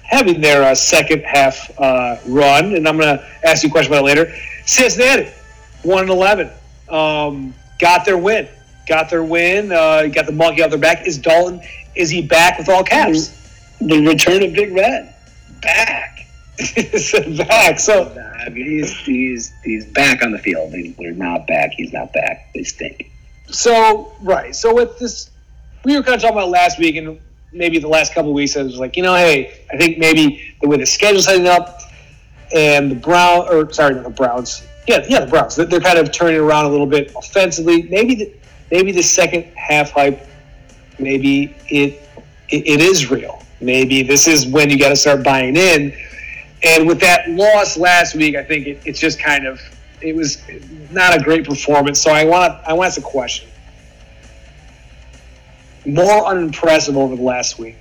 having 0.03 0.41
their 0.41 0.65
uh, 0.65 0.75
second 0.75 1.23
half 1.23 1.71
uh, 1.79 2.17
run. 2.27 2.75
And 2.75 2.87
I'm 2.89 2.99
going 2.99 3.19
to 3.19 3.25
ask 3.45 3.63
you 3.63 3.69
a 3.69 3.73
question 3.73 3.93
about 3.93 4.03
it 4.03 4.07
later. 4.07 4.35
Cincinnati, 4.67 5.31
1 5.83 6.03
and 6.03 6.11
11, 6.11 6.51
um, 6.89 7.55
got 7.79 8.05
their 8.05 8.19
win. 8.19 8.49
Got 8.89 9.09
their 9.09 9.23
win. 9.23 9.71
Uh, 9.71 10.07
got 10.07 10.27
the 10.27 10.33
monkey 10.33 10.63
off 10.63 10.71
their 10.71 10.79
back. 10.79 11.07
Is 11.07 11.19
Dalton? 11.19 11.61
Is 11.95 12.11
he 12.11 12.23
back 12.23 12.59
with 12.59 12.69
all 12.69 12.83
caps? 12.83 13.37
The 13.81 14.05
return 14.07 14.43
of 14.43 14.53
Big 14.53 14.73
Red, 14.73 15.15
back. 15.61 16.27
he's 16.59 17.13
back. 17.39 17.79
So 17.79 18.13
I 18.45 18.49
mean, 18.51 18.67
he's 18.67 18.97
he's 18.99 19.53
he's 19.65 19.87
back 19.87 20.23
on 20.23 20.33
the 20.33 20.39
field. 20.39 20.73
They're 20.73 21.13
not 21.13 21.47
back. 21.47 21.73
He's 21.73 21.93
not 21.93 22.13
back. 22.13 22.53
They 22.55 22.65
stink. 22.65 23.11
So 23.49 24.13
right. 24.21 24.55
So 24.55 24.75
with 24.75 24.99
this, 24.99 25.31
we 25.85 25.97
were 25.97 26.03
kind 26.03 26.17
of 26.17 26.21
talking 26.21 26.37
about 26.37 26.51
last 26.51 26.79
week 26.79 26.97
and 26.97 27.19
maybe 27.53 27.79
the 27.79 27.89
last 27.89 28.15
couple 28.15 28.33
weeks. 28.33 28.57
I 28.57 28.63
was 28.63 28.79
like, 28.79 28.97
you 28.97 29.03
know, 29.03 29.15
hey, 29.15 29.65
I 29.73 29.77
think 29.77 29.99
maybe 29.99 30.55
the 30.61 30.69
way 30.69 30.77
the 30.77 30.87
schedule's 30.87 31.25
setting 31.25 31.47
up 31.47 31.81
and 32.55 32.91
the 32.91 32.97
Brown 32.97 33.47
or 33.49 33.73
sorry, 33.73 33.95
not 33.95 34.05
the 34.05 34.11
Browns. 34.11 34.67
Yeah, 34.87 35.05
yeah, 35.09 35.21
the 35.21 35.27
Browns. 35.27 35.57
They're 35.57 35.67
they're 35.67 35.81
kind 35.81 35.99
of 35.99 36.13
turning 36.13 36.41
around 36.41 36.67
a 36.67 36.69
little 36.69 36.87
bit 36.87 37.13
offensively. 37.17 37.83
Maybe 37.83 38.15
the, 38.15 38.35
maybe 38.71 38.93
the 38.93 39.03
second 39.03 39.45
half 39.55 39.91
hype, 39.93 40.27
maybe 40.99 41.55
it, 41.69 42.03
it 42.49 42.67
it 42.67 42.81
is 42.81 43.11
real. 43.11 43.43
Maybe 43.61 44.03
this 44.03 44.27
is 44.27 44.47
when 44.47 44.71
you 44.71 44.79
got 44.79 44.89
to 44.89 44.97
start 44.97 45.23
buying 45.23 45.57
in. 45.57 45.95
And 46.63 46.87
with 46.87 47.01
that 47.01 47.29
loss 47.31 47.77
last 47.77 48.15
week, 48.15 48.37
I 48.37 48.45
think 48.45 48.67
it, 48.67 48.81
it's 48.85 49.01
just 49.01 49.19
kind 49.19 49.47
of 49.47 49.61
it 50.01 50.15
was 50.15 50.43
not 50.91 51.19
a 51.19 51.23
great 51.23 51.47
performance. 51.47 52.01
So 52.01 52.11
I 52.11 52.25
want 52.25 52.53
I 52.67 52.73
want 52.73 52.93
to 52.93 53.01
ask 53.01 53.07
a 53.07 53.11
question. 53.11 53.49
More 55.87 56.27
unimpressive 56.27 56.97
over 56.97 57.17
the 57.17 57.23
last 57.23 57.59
week. 57.59 57.77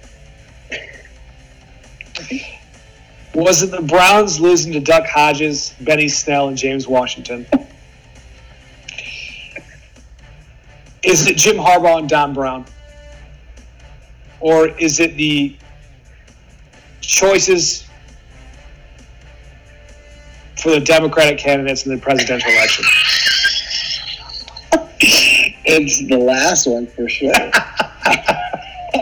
Was 3.36 3.61
it 3.61 3.71
the 3.71 3.82
Browns 3.82 4.39
losing 4.39 4.73
to 4.73 4.80
Duck 4.80 5.05
Hodges, 5.05 5.75
Benny 5.82 6.07
Snell, 6.07 6.47
and 6.47 6.57
James 6.57 6.88
Washington? 6.88 7.45
Is 11.03 11.27
it 11.27 11.38
Jim 11.38 11.55
Harbaugh 11.55 11.99
and 11.99 12.09
Don 12.09 12.34
Brown? 12.34 12.65
Or 14.41 14.67
is 14.67 14.99
it 14.99 15.15
the 15.15 15.55
choices 17.10 17.86
for 20.62 20.72
the 20.72 20.80
Democratic 20.80 21.39
candidates 21.39 21.86
in 21.86 21.93
the 21.93 22.01
presidential 22.01 22.51
election? 22.51 22.86
It's 25.72 25.99
the 26.07 26.18
last 26.18 26.66
one 26.66 26.88
for 26.88 27.07
sure. 27.07 27.32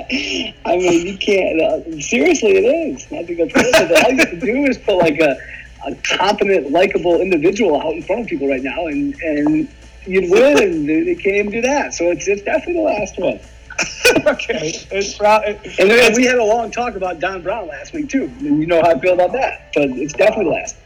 I 0.10 0.51
mean, 0.66 1.08
you 1.08 1.18
can't. 1.18 1.62
Uh, 1.62 2.01
seriously, 2.01 2.58
it 2.58 2.66
is. 2.66 3.05
Go 3.05 3.47
personal, 3.47 3.88
but 3.88 4.03
all 4.03 4.12
you 4.12 4.18
have 4.18 4.32
to 4.32 4.39
do 4.39 4.66
is 4.66 4.78
put 4.78 4.97
like 4.97 5.20
a, 5.20 5.38
a 5.86 5.95
competent, 6.18 6.72
likable 6.72 7.22
individual 7.22 7.82
out 7.82 7.93
in 7.93 8.03
front 8.03 8.24
of 8.24 8.28
people 8.28 8.49
right 8.49 8.62
now, 8.62 8.88
and 8.88 9.16
and 9.22 9.70
you'd 10.05 10.30
win. 10.30 10.86
They 10.86 11.16
can't 11.16 11.38
even 11.38 11.51
do 11.51 11.62
that. 11.62 11.93
So 11.93 12.12
it's 12.12 12.28
it's 12.28 12.41
definitely 12.41 12.74
the 12.74 12.82
last 12.82 13.18
one. 13.18 13.39
okay, 14.28 14.73
it's. 14.91 15.19
And 15.19 15.89
then 15.89 16.13
we 16.15 16.25
had 16.25 16.38
a 16.38 16.43
long 16.43 16.71
talk 16.71 16.95
about 16.95 17.19
Don 17.19 17.41
Brown 17.41 17.67
last 17.67 17.93
week 17.93 18.09
too. 18.09 18.23
And 18.39 18.59
you 18.59 18.65
know 18.65 18.82
how 18.82 18.91
I 18.91 18.99
feel 18.99 19.13
about 19.13 19.34
that. 19.34 19.71
But 19.73 19.89
it's 19.89 20.13
definitely 20.13 20.53
last. 20.53 20.78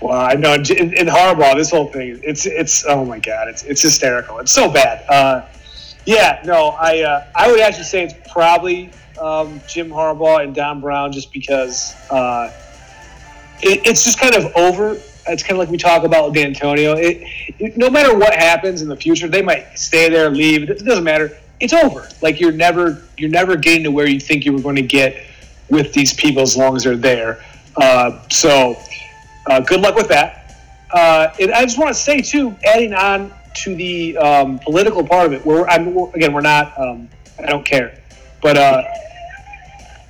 Well, 0.00 0.20
I 0.20 0.34
know 0.34 0.54
in, 0.54 0.92
in 0.94 1.06
Harbaugh, 1.06 1.56
this 1.56 1.70
whole 1.70 1.86
thing, 1.86 2.20
it's 2.22 2.46
it's 2.46 2.84
oh 2.86 3.04
my 3.04 3.18
god, 3.18 3.48
it's 3.48 3.62
it's 3.62 3.82
hysterical. 3.82 4.38
It's 4.38 4.52
so 4.52 4.70
bad. 4.70 5.04
Uh, 5.08 5.46
yeah, 6.06 6.42
no, 6.44 6.76
I 6.78 7.00
uh, 7.02 7.26
I 7.34 7.50
would 7.50 7.60
actually 7.60 7.84
say 7.84 8.04
it's 8.04 8.32
probably 8.32 8.90
um, 9.20 9.60
Jim 9.68 9.88
Harbaugh 9.88 10.42
and 10.42 10.54
Don 10.54 10.80
Brown, 10.80 11.12
just 11.12 11.32
because 11.32 11.94
uh, 12.10 12.52
it, 13.62 13.86
it's 13.86 14.04
just 14.04 14.20
kind 14.20 14.34
of 14.34 14.54
over. 14.56 15.00
It's 15.26 15.42
kind 15.42 15.52
of 15.52 15.58
like 15.58 15.70
we 15.70 15.78
talk 15.78 16.04
about 16.04 16.34
Dantonio. 16.34 16.96
It, 16.98 17.26
it, 17.58 17.76
no 17.78 17.88
matter 17.88 18.14
what 18.14 18.34
happens 18.34 18.82
in 18.82 18.88
the 18.88 18.96
future, 18.96 19.26
they 19.26 19.40
might 19.40 19.78
stay 19.78 20.10
there, 20.10 20.28
leave. 20.28 20.68
It 20.68 20.84
doesn't 20.84 21.04
matter. 21.04 21.34
It's 21.60 21.72
over. 21.72 22.08
Like 22.20 22.40
you're 22.40 22.52
never 22.52 23.02
you're 23.16 23.30
never 23.30 23.56
getting 23.56 23.84
to 23.84 23.90
where 23.90 24.06
you 24.06 24.20
think 24.20 24.44
you 24.44 24.52
were 24.52 24.60
going 24.60 24.76
to 24.76 24.82
get 24.82 25.26
with 25.70 25.92
these 25.92 26.12
people 26.12 26.42
as 26.42 26.56
long 26.56 26.76
as 26.76 26.84
they're 26.84 26.96
there. 26.96 27.44
Uh, 27.76 28.20
so 28.28 28.76
uh, 29.46 29.60
good 29.60 29.80
luck 29.80 29.94
with 29.94 30.08
that. 30.08 30.60
Uh, 30.92 31.28
and 31.40 31.52
I 31.52 31.62
just 31.62 31.78
want 31.78 31.94
to 31.94 32.00
say 32.00 32.20
too, 32.20 32.54
adding 32.64 32.94
on 32.94 33.32
to 33.54 33.74
the 33.74 34.16
um, 34.18 34.58
political 34.60 35.06
part 35.06 35.26
of 35.26 35.32
it, 35.32 35.44
where 35.44 35.68
I'm 35.68 35.96
again, 36.14 36.32
we're 36.32 36.40
not. 36.40 36.78
Um, 36.78 37.08
I 37.38 37.46
don't 37.46 37.64
care, 37.64 37.98
but 38.42 38.56
uh, 38.56 38.82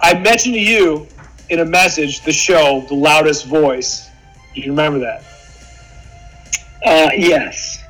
I 0.01 0.15
mentioned 0.19 0.55
to 0.55 0.61
you 0.61 1.07
in 1.49 1.61
a 1.61 1.65
message 1.65 2.23
the 2.23 2.33
show, 2.33 2.85
the 2.89 2.95
loudest 2.95 3.47
voice. 3.47 4.09
You 4.55 4.71
remember 4.71 4.99
that? 5.01 5.23
Uh, 6.85 7.11
yes. 7.17 7.84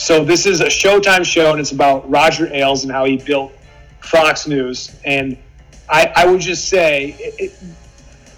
So 0.00 0.24
this 0.24 0.46
is 0.46 0.62
a 0.62 0.66
Showtime 0.66 1.26
show, 1.26 1.50
and 1.50 1.60
it's 1.60 1.72
about 1.72 2.08
Roger 2.08 2.50
Ailes 2.54 2.84
and 2.84 2.90
how 2.90 3.04
he 3.04 3.18
built 3.18 3.52
Fox 4.00 4.46
News. 4.46 4.96
And 5.04 5.36
I, 5.90 6.10
I 6.16 6.24
would 6.24 6.40
just 6.40 6.70
say, 6.70 7.16
it, 7.18 7.34
it, 7.38 7.52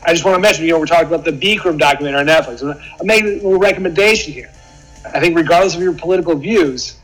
I 0.05 0.13
just 0.13 0.25
want 0.25 0.35
to 0.35 0.41
mention, 0.41 0.65
you 0.65 0.73
know, 0.73 0.81
we're 0.81 0.87
talking 0.87 1.07
about 1.07 1.25
the 1.25 1.31
Beak 1.31 1.65
Room 1.65 1.79
documentary 1.79 2.19
on 2.19 2.27
Netflix. 2.27 2.65
I'm 3.01 3.07
making 3.07 3.47
a 3.47 3.57
recommendation 3.59 4.33
here. 4.33 4.53
I 5.05 5.21
think, 5.21 5.37
regardless 5.37 5.77
of 5.77 5.83
your 5.83 5.93
political 5.93 6.35
views, 6.35 6.97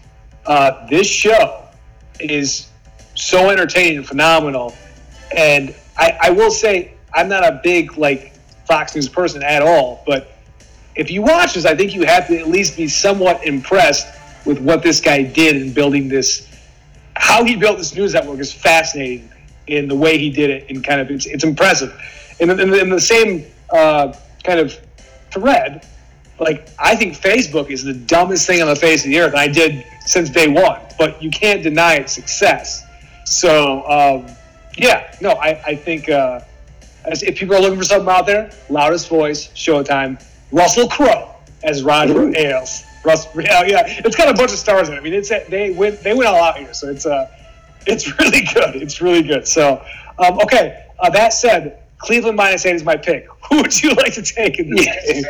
uh, 0.44 0.88
this 0.88 1.06
show 1.06 1.62
is 2.18 2.68
so 3.14 3.50
entertaining 3.50 3.98
and 3.98 4.06
phenomenal. 4.08 4.74
And 5.36 5.72
I, 5.96 6.18
I 6.20 6.30
will 6.30 6.50
say, 6.50 6.94
I'm 7.14 7.28
not 7.28 7.44
a 7.44 7.60
big 7.62 7.96
like 7.96 8.34
Fox 8.66 8.96
News 8.96 9.08
person 9.08 9.40
at 9.44 9.62
all, 9.62 10.02
but 10.04 10.32
if 10.96 11.12
you 11.12 11.22
watch 11.22 11.54
this, 11.54 11.64
I 11.64 11.76
think 11.76 11.94
you 11.94 12.02
have 12.06 12.26
to 12.26 12.36
at 12.36 12.48
least 12.48 12.76
be 12.76 12.88
somewhat 12.88 13.46
impressed 13.46 14.17
with 14.48 14.58
what 14.60 14.82
this 14.82 14.98
guy 14.98 15.22
did 15.22 15.56
in 15.56 15.72
building 15.72 16.08
this. 16.08 16.48
How 17.14 17.44
he 17.44 17.54
built 17.54 17.76
this 17.76 17.94
news 17.94 18.14
network 18.14 18.40
is 18.40 18.50
fascinating 18.50 19.30
in 19.66 19.86
the 19.86 19.94
way 19.94 20.16
he 20.16 20.30
did 20.30 20.48
it, 20.48 20.70
and 20.70 20.82
kind 20.82 21.00
of 21.02 21.10
it's, 21.10 21.26
it's 21.26 21.44
impressive. 21.44 21.92
In, 22.40 22.48
in, 22.50 22.72
in 22.72 22.88
the 22.88 23.00
same 23.00 23.44
uh, 23.70 24.14
kind 24.42 24.58
of 24.58 24.74
thread, 25.30 25.86
like 26.40 26.68
I 26.78 26.96
think 26.96 27.14
Facebook 27.14 27.70
is 27.70 27.84
the 27.84 27.92
dumbest 27.92 28.46
thing 28.46 28.62
on 28.62 28.68
the 28.68 28.76
face 28.76 29.04
of 29.04 29.10
the 29.10 29.20
earth. 29.20 29.32
And 29.32 29.40
I 29.40 29.48
did 29.48 29.84
since 30.06 30.30
day 30.30 30.48
one, 30.48 30.80
but 30.96 31.22
you 31.22 31.30
can't 31.30 31.62
deny 31.62 31.96
its 31.96 32.12
success. 32.12 32.84
So 33.26 33.86
um, 33.86 34.34
yeah, 34.78 35.14
no, 35.20 35.32
I, 35.32 35.60
I 35.66 35.74
think 35.74 36.08
uh, 36.08 36.40
if 37.04 37.36
people 37.36 37.54
are 37.56 37.60
looking 37.60 37.78
for 37.78 37.84
something 37.84 38.08
out 38.08 38.24
there, 38.24 38.50
loudest 38.70 39.08
voice, 39.08 39.48
Showtime, 39.48 40.24
Russell 40.52 40.88
Crowe 40.88 41.34
as 41.64 41.82
Roger 41.82 42.22
Ooh. 42.22 42.34
Ailes. 42.34 42.84
Russell, 43.04 43.40
yeah, 43.40 43.64
yeah, 43.64 43.82
it's 43.86 44.16
got 44.16 44.28
a 44.28 44.34
bunch 44.34 44.52
of 44.52 44.58
stars 44.58 44.88
in 44.88 44.94
it. 44.94 44.98
I 44.98 45.00
mean, 45.00 45.14
it's 45.14 45.28
they 45.28 45.70
went 45.70 46.00
they 46.00 46.14
went 46.14 46.28
all 46.28 46.42
out 46.42 46.58
here, 46.58 46.74
so 46.74 46.88
it's 46.88 47.06
uh, 47.06 47.30
it's 47.86 48.18
really 48.18 48.44
good. 48.54 48.76
It's 48.76 49.00
really 49.00 49.22
good. 49.22 49.46
So 49.46 49.84
um, 50.18 50.38
okay, 50.40 50.86
uh, 51.00 51.10
that 51.10 51.32
said, 51.32 51.82
Cleveland 51.98 52.36
minus 52.36 52.66
eight 52.66 52.76
is 52.76 52.84
my 52.84 52.96
pick. 52.96 53.26
Who 53.50 53.62
would 53.62 53.82
you 53.82 53.94
like 53.94 54.14
to 54.14 54.22
take 54.22 54.58
in 54.58 54.70
this 54.70 54.86
game? 54.86 55.24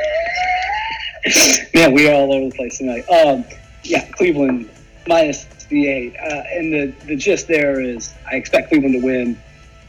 Man, 1.74 1.92
we 1.92 2.08
are 2.08 2.14
all 2.14 2.32
over 2.32 2.48
the 2.48 2.56
place 2.56 2.78
tonight. 2.78 3.08
Um, 3.08 3.44
yeah, 3.82 4.08
Cleveland 4.12 4.70
minus 5.06 5.44
the 5.68 5.86
eight, 5.86 6.16
uh, 6.16 6.42
and 6.52 6.72
the 6.72 6.94
the 7.06 7.16
gist 7.16 7.48
there 7.48 7.80
is 7.80 8.14
I 8.30 8.36
expect 8.36 8.68
Cleveland 8.68 9.00
to 9.00 9.06
win. 9.06 9.38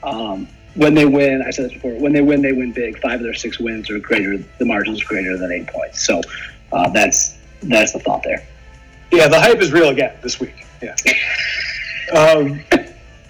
Um, 0.04 0.48
when 0.76 0.94
they 0.94 1.06
win, 1.06 1.42
I 1.42 1.50
said 1.50 1.66
this 1.66 1.74
before. 1.74 2.00
When 2.00 2.14
they 2.14 2.22
win, 2.22 2.42
they 2.42 2.54
win 2.54 2.72
big. 2.72 3.00
Five 3.02 3.16
of 3.16 3.22
their 3.22 3.34
six 3.34 3.60
wins 3.60 3.90
are 3.90 4.00
greater. 4.00 4.38
The 4.38 4.66
margin 4.66 4.94
is 4.94 5.04
greater 5.04 5.38
than 5.38 5.52
eight 5.52 5.68
points. 5.68 6.06
So 6.06 6.22
uh, 6.72 6.90
that's 6.90 7.39
that's 7.64 7.94
the 7.94 8.00
thought 8.00 8.24
there. 8.24 8.46
Yeah, 9.12 9.28
the 9.28 9.40
hype 9.40 9.60
is 9.60 9.72
real 9.72 9.90
again 9.90 10.16
this 10.22 10.40
week. 10.40 10.66
Yeah. 10.82 10.96
um, 12.16 12.64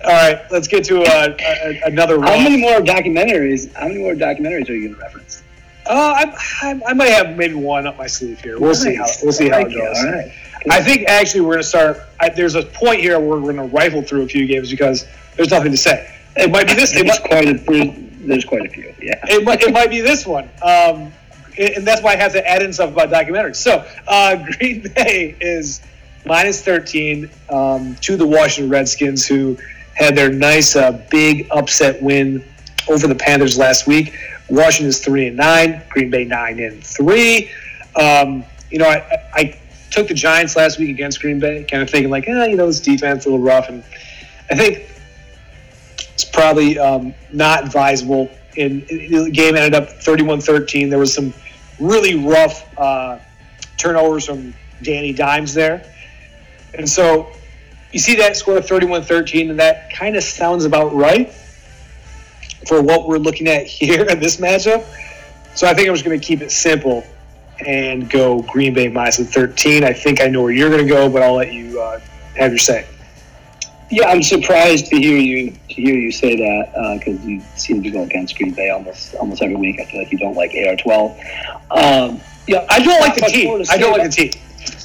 all 0.04 0.12
right, 0.12 0.40
let's 0.52 0.68
get 0.68 0.84
to 0.86 1.02
uh, 1.02 1.36
a, 1.40 1.82
another. 1.86 2.22
How 2.22 2.38
many 2.38 2.58
more 2.58 2.80
documentaries? 2.80 3.74
How 3.74 3.88
many 3.88 4.00
more 4.00 4.14
documentaries 4.14 4.70
are 4.70 4.74
you 4.74 4.90
going 4.90 4.96
to 4.96 5.02
reference? 5.02 5.44
Uh, 5.86 6.14
I, 6.16 6.36
I, 6.62 6.82
I, 6.88 6.94
might 6.94 7.10
have 7.10 7.36
maybe 7.36 7.56
one 7.56 7.88
up 7.88 7.98
my 7.98 8.08
sleeve 8.08 8.40
here. 8.42 8.60
We'll 8.60 8.70
nice. 8.72 8.84
see 8.84 8.96
how 8.96 9.06
we'll 9.24 9.32
see 9.32 9.50
how 9.50 9.60
it 9.60 9.74
goes. 9.74 9.98
All 9.98 10.12
right. 10.12 10.32
I 10.70 10.84
think 10.84 11.08
actually 11.08 11.42
we're 11.42 11.54
going 11.54 11.64
to 11.64 11.68
start. 11.68 12.02
I, 12.20 12.30
there's 12.30 12.56
a 12.56 12.64
point 12.64 13.02
here 13.02 13.20
where 13.20 13.40
we're 13.40 13.54
going 13.54 13.70
to 13.70 13.76
rifle 13.76 14.02
through 14.02 14.24
a 14.24 14.28
few 14.28 14.46
games 14.46 14.70
because 14.70 15.08
there's 15.36 15.50
nothing 15.50 15.72
to 15.72 15.78
say. 15.78 16.16
It 16.36 16.52
might 16.52 16.68
be 16.68 16.76
this. 16.76 16.96
It 16.96 17.08
might, 17.08 17.24
quite 17.24 17.48
a, 17.48 18.10
there's 18.26 18.46
quite 18.46 18.66
a 18.66 18.70
few. 18.70 18.94
Yeah. 19.02 19.20
It 19.24 19.44
might 19.44 19.62
it 19.62 19.74
might 19.74 19.90
be 19.90 20.02
this 20.02 20.26
one. 20.28 20.50
Um, 20.62 21.12
and 21.60 21.86
that's 21.86 22.02
why 22.02 22.14
I 22.14 22.16
have 22.16 22.32
to 22.34 22.48
add 22.48 22.62
in 22.62 22.72
stuff 22.72 22.92
about 22.92 23.10
documentaries. 23.10 23.58
So 23.58 23.86
uh, 24.08 24.38
Green 24.58 24.84
Bay 24.96 25.36
is 25.40 25.82
minus 26.26 26.64
13 26.64 27.30
um, 27.50 27.96
to 28.02 28.16
the 28.16 28.26
Washington 28.26 28.72
Redskins, 28.72 29.28
who 29.28 29.58
had 29.96 30.16
their 30.16 30.32
nice 30.32 30.76
uh, 30.76 31.06
big 31.12 31.48
upset 31.52 32.02
win 32.02 32.44
over 32.90 33.08
the 33.08 33.16
Panthers 33.16 33.58
last 33.58 33.88
week. 33.88 34.16
Washington 34.50 34.88
is 34.88 35.04
three 35.04 35.28
and 35.28 35.38
nine. 35.38 35.82
Green 35.90 36.10
Bay 36.10 36.24
nine 36.24 36.60
and 36.60 36.84
three. 36.84 37.52
Um, 37.96 38.44
you 38.72 38.80
know, 38.80 38.88
I, 38.88 39.24
I 39.34 39.60
took 39.92 40.08
the 40.08 40.14
Giants 40.14 40.56
last 40.56 40.80
week 40.80 40.90
against 40.90 41.20
Green 41.20 41.40
Bay, 41.40 41.66
kind 41.70 41.84
of 41.84 41.90
thinking 41.90 42.10
like, 42.10 42.28
eh, 42.28 42.46
you 42.46 42.56
know, 42.56 42.68
this 42.68 42.80
defense 42.80 43.26
a 43.26 43.30
little 43.30 43.44
rough, 43.44 43.68
and 43.70 43.84
I 44.50 44.56
think 44.56 44.90
it's 46.14 46.26
probably 46.26 46.80
um, 46.80 47.14
not 47.32 47.66
advisable. 47.66 48.30
In, 48.56 48.80
the 48.88 49.30
game 49.32 49.56
ended 49.56 49.76
up 49.76 49.90
31-13. 49.90 50.90
There 50.90 51.00
was 51.00 51.14
some 51.14 51.34
really 51.80 52.16
rough 52.16 52.68
uh, 52.78 53.20
turnovers 53.78 54.26
from 54.26 54.54
Danny 54.84 55.14
Dimes 55.14 55.54
there, 55.54 55.84
and 56.74 56.88
so 56.90 57.32
you 57.92 58.00
see 58.00 58.16
that 58.18 58.36
score 58.36 58.58
31-13, 58.58 59.50
and 59.50 59.60
that 59.60 59.92
kind 59.92 60.16
of 60.16 60.24
sounds 60.24 60.66
about 60.66 60.94
right 60.94 61.32
for 62.68 62.82
what 62.82 63.08
we're 63.08 63.18
looking 63.18 63.48
at 63.48 63.66
here 63.66 64.04
in 64.06 64.20
this 64.20 64.38
matchup. 64.38 64.86
So 65.56 65.68
I 65.68 65.74
think 65.74 65.90
I'm 65.90 65.96
just 65.96 66.06
going 66.06 66.20
to 66.20 66.26
keep 66.26 66.42
it 66.42 66.52
simple 66.52 67.04
and 67.66 68.10
go 68.10 68.42
Green 68.44 68.74
Bay 68.74 68.88
minus 68.88 69.18
13. 69.18 69.84
I 69.84 69.94
think 69.94 70.22
I 70.22 70.28
know 70.28 70.44
where 70.44 70.52
you're 70.52 70.70
going 70.70 70.86
to 70.86 70.88
go, 70.88 71.10
but 71.10 71.22
I'll 71.22 71.34
let 71.34 71.52
you 71.52 71.82
uh, 71.82 72.00
have 72.36 72.52
your 72.52 72.60
say. 72.60 72.86
Yeah, 73.92 74.08
I'm 74.08 74.22
surprised 74.22 74.88
to 74.88 74.98
hear 74.98 75.18
you 75.18 75.52
to 75.52 75.74
hear 75.74 75.96
you 75.96 76.12
say 76.12 76.36
that 76.36 77.00
because 77.00 77.20
uh, 77.20 77.28
you 77.28 77.42
seem 77.56 77.82
to 77.84 77.90
go 77.90 78.04
against 78.04 78.38
Green 78.38 78.54
Bay 78.54 78.70
almost 78.70 79.16
almost 79.16 79.42
every 79.42 79.56
week. 79.56 79.80
I 79.80 79.86
feel 79.86 80.02
like 80.02 80.12
you 80.12 80.20
don't 80.20 80.36
like 80.36 80.52
AR12. 80.52 81.12
Um, 81.72 82.22
Yeah, 82.48 82.66
I 82.70 82.80
don't 82.80 83.00
like 83.02 83.16
the 83.16 83.22
team. 83.22 83.64
I 83.70 83.78
don't 83.78 83.98
like 83.98 84.12
the 84.12 84.30
team. 84.30 84.32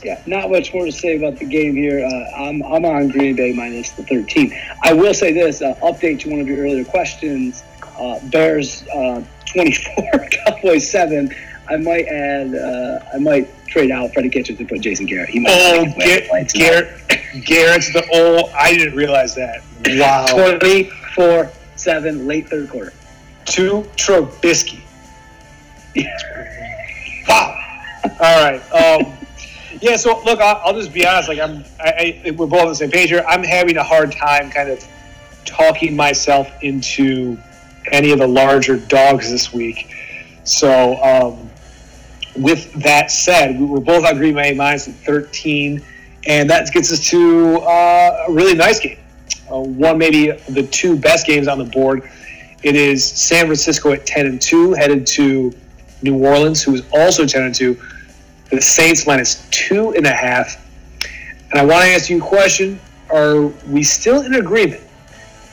Yeah, 0.03 0.21
not 0.27 0.51
much 0.51 0.73
more 0.73 0.85
to 0.85 0.93
say 0.93 1.17
about 1.17 1.39
the 1.39 1.47
game 1.47 1.75
here. 1.75 2.05
Uh, 2.05 2.43
I'm, 2.43 2.63
I'm 2.63 2.85
on 2.85 3.09
Green 3.09 3.35
Bay 3.37 3.53
minus 3.53 3.93
the 3.93 4.03
13. 4.05 4.55
I 4.83 4.93
will 4.93 5.15
say 5.15 5.33
this 5.33 5.63
uh, 5.63 5.75
update 5.77 6.21
to 6.21 6.31
one 6.31 6.41
of 6.41 6.47
your 6.47 6.59
earlier 6.59 6.85
questions 6.85 7.63
uh, 7.99 8.19
Bears 8.29 8.87
uh, 8.89 9.23
24, 9.47 10.27
Cowboys 10.47 10.91
7. 10.91 11.35
I 11.69 11.77
might 11.77 12.07
add, 12.07 12.55
uh, 12.55 13.01
I 13.15 13.19
might 13.19 13.49
trade 13.75 13.91
out 13.91 14.13
Freddie 14.15 14.31
Kitchens 14.31 14.61
and 14.61 14.69
put 14.69 14.81
Jason 14.81 15.05
Garrett. 15.05 15.31
He 15.31 15.41
might 15.41 15.51
oh, 15.53 15.85
Garrett, 15.99 16.53
Garrett, 16.53 17.45
Garrett's 17.45 17.93
the 17.93 18.07
old. 18.13 18.51
I 18.55 18.73
didn't 18.73 18.95
realize 18.95 19.35
that. 19.35 19.63
Wow. 19.87 20.27
24 20.33 21.51
7, 21.75 22.27
late 22.27 22.49
third 22.49 22.71
quarter. 22.71 22.93
To 23.47 23.83
Trubisky. 23.97 24.81
wow. 27.29 27.61
All 28.05 28.45
right. 28.45 28.61
Um, 28.73 29.13
yeah. 29.81 29.97
So 29.97 30.23
look, 30.25 30.41
I'll, 30.41 30.61
I'll, 30.65 30.75
just 30.75 30.93
be 30.93 31.05
honest. 31.05 31.29
Like 31.29 31.41
I'm, 31.41 31.65
I, 31.81 32.23
I, 32.25 32.31
we're 32.31 32.47
both 32.47 32.63
on 32.63 32.69
the 32.69 32.75
same 32.77 32.91
page 32.93 33.11
here. 33.11 33.25
I'm 33.27 33.43
having 33.43 33.77
a 33.77 33.83
hard 33.83 34.13
time 34.13 34.51
kind 34.51 34.71
of 34.71 34.87
talking 35.45 35.97
myself 35.97 36.49
into 36.63 37.37
any 37.91 38.13
of 38.13 38.21
the 38.21 38.27
larger 38.27 38.77
dogs 38.77 39.31
this 39.31 39.53
week. 39.53 39.93
So, 40.45 40.97
um, 41.03 41.51
with 42.37 42.73
that 42.83 43.11
said, 43.11 43.59
we 43.59 43.67
were 43.67 43.81
both 43.81 44.05
on 44.05 44.17
Green 44.17 44.35
Bay 44.35 44.55
minus 44.55 44.89
13, 44.89 45.83
and 46.27 46.51
that 46.51 46.71
gets 46.73 46.93
us 46.93 47.09
to 47.11 47.59
uh, 47.59 48.27
a 48.29 48.33
really 48.33 48.55
nice 48.55 48.81
game. 48.81 48.99
Uh, 49.51 49.61
one, 49.61 49.99
maybe 49.99 50.31
the 50.49 50.67
two 50.71 50.97
best 50.97 51.27
games 51.27 51.49
on 51.49 51.59
the 51.59 51.65
board. 51.65 52.11
It 52.63 52.77
is 52.77 53.05
San 53.05 53.47
Francisco 53.47 53.93
at 53.93 54.07
10 54.07 54.27
and 54.27 54.41
2, 54.41 54.73
headed 54.73 55.07
to 55.09 55.53
New 56.03 56.25
Orleans, 56.25 56.63
who 56.63 56.75
is 56.75 56.83
also 56.93 57.27
10 57.27 57.43
and 57.43 57.55
2. 57.55 57.81
The 58.51 58.61
Saints 58.61 59.07
minus 59.07 59.49
two 59.51 59.95
and 59.95 60.07
a 60.07 60.13
half. 60.13 60.65
And 61.51 61.61
I 61.61 61.65
want 61.65 61.83
to 61.85 61.91
ask 61.91 62.09
you 62.09 62.19
a 62.19 62.27
question: 62.27 62.79
Are 63.13 63.47
we 63.69 63.83
still 63.83 64.23
in 64.23 64.35
agreement 64.35 64.83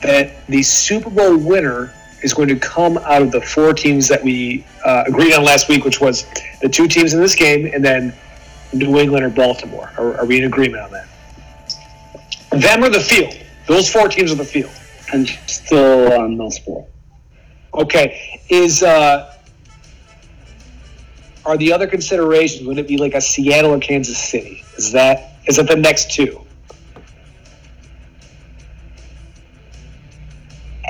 that 0.02 0.46
the 0.46 0.62
Super 0.62 1.10
Bowl 1.10 1.36
winner 1.36 1.92
is 2.22 2.34
going 2.34 2.48
to 2.48 2.56
come 2.56 2.98
out 2.98 3.22
of 3.22 3.30
the 3.30 3.40
four 3.40 3.72
teams 3.72 4.08
that 4.08 4.22
we 4.22 4.64
uh, 4.84 5.04
agreed 5.06 5.32
on 5.34 5.44
last 5.44 5.68
week, 5.68 5.84
which 5.84 6.00
was 6.00 6.26
the 6.60 6.68
two 6.68 6.88
teams 6.88 7.14
in 7.14 7.20
this 7.20 7.34
game, 7.34 7.70
and 7.72 7.84
then 7.84 8.14
New 8.72 8.98
England 8.98 9.24
or 9.24 9.30
Baltimore. 9.30 9.92
Are, 9.98 10.18
are 10.18 10.26
we 10.26 10.38
in 10.38 10.44
agreement 10.44 10.82
on 10.82 10.90
that? 10.92 11.08
Them 12.50 12.84
or 12.84 12.90
the 12.90 13.00
field? 13.00 13.34
Those 13.66 13.90
four 13.90 14.08
teams 14.08 14.32
are 14.32 14.36
the 14.36 14.44
field. 14.44 14.72
I'm 15.12 15.26
still 15.46 16.12
on 16.12 16.36
those 16.36 16.58
four. 16.58 16.86
Okay. 17.74 18.40
Is 18.48 18.82
uh, 18.82 19.34
are 21.44 21.56
the 21.56 21.72
other 21.72 21.86
considerations? 21.86 22.66
Would 22.66 22.78
it 22.78 22.88
be 22.88 22.98
like 22.98 23.14
a 23.14 23.20
Seattle 23.20 23.72
or 23.72 23.78
Kansas 23.78 24.18
City? 24.18 24.64
Is 24.76 24.92
that 24.92 25.36
is 25.46 25.56
that 25.56 25.68
the 25.68 25.76
next 25.76 26.12
two? 26.12 26.44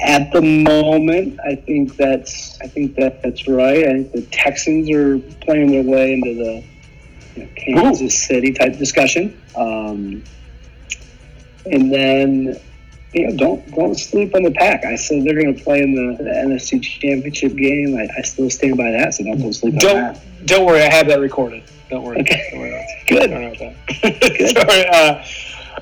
At 0.02 0.32
the 0.32 0.42
moment, 0.42 1.38
I 1.46 1.54
think 1.54 1.96
that's 1.96 2.60
I 2.60 2.66
think 2.66 2.96
that 2.96 3.22
that's 3.22 3.46
right. 3.46 3.86
I 3.86 3.92
think 3.92 4.12
the 4.12 4.22
Texans 4.32 4.90
are 4.90 5.18
playing 5.44 5.70
their 5.70 5.84
way 5.84 6.14
into 6.14 6.34
the 6.34 6.64
you 7.36 7.44
know, 7.44 7.50
Kansas 7.56 8.02
Ooh. 8.02 8.08
City 8.10 8.52
type 8.52 8.76
discussion, 8.78 9.40
um, 9.54 10.24
and 11.66 11.92
then 11.92 12.60
you 13.12 13.28
know 13.28 13.36
don't 13.36 13.74
don't 13.74 13.94
sleep 13.94 14.34
on 14.34 14.42
the 14.42 14.50
pack. 14.50 14.84
I 14.84 14.96
said 14.96 15.24
they're 15.24 15.40
going 15.40 15.54
to 15.56 15.62
play 15.62 15.82
in 15.82 15.94
the, 15.94 16.22
the 16.22 16.30
NFC 16.30 16.82
Championship 16.82 17.54
game. 17.54 17.96
I, 17.96 18.08
I, 18.18 18.22
still 18.22 18.50
stand 18.50 18.76
by 18.76 18.90
that. 18.90 19.14
So 19.14 19.24
don't 19.24 19.40
go 19.40 19.52
sleep 19.52 19.76
don't, 19.76 19.96
on 19.96 20.14
that. 20.14 20.46
Don't 20.46 20.66
worry, 20.66 20.82
I 20.82 20.92
have 20.92 21.06
that 21.08 21.20
recorded. 21.20 21.62
Don't 21.90 22.02
worry. 22.02 22.20
Okay. 22.20 22.48
Don't 22.50 22.60
worry 22.60 22.86
Good. 23.06 23.30
Don't 23.30 23.42
worry 23.42 23.56
about 23.56 23.76
that. 24.02 24.20
Good. 24.20 24.48
Sorry, 24.56 24.88
uh, 24.88 25.24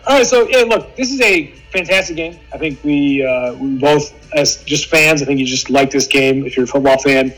all 0.07 0.17
right, 0.17 0.27
so 0.27 0.49
yeah, 0.49 0.63
look, 0.63 0.95
this 0.97 1.11
is 1.13 1.21
a 1.21 1.47
fantastic 1.73 2.17
game. 2.17 2.39
I 2.53 2.59
think 2.59 2.83
we 2.85 3.25
uh, 3.25 3.55
we 3.55 3.77
both, 3.79 4.15
as 4.35 4.63
just 4.65 4.87
fans, 4.87 5.23
I 5.23 5.25
think 5.25 5.41
you 5.41 5.47
just 5.47 5.71
like 5.71 5.91
this 5.91 6.07
game 6.07 6.47
if 6.47 6.57
you're 6.57 6.65
a 6.65 6.69
football 6.69 6.99
fan. 6.99 7.35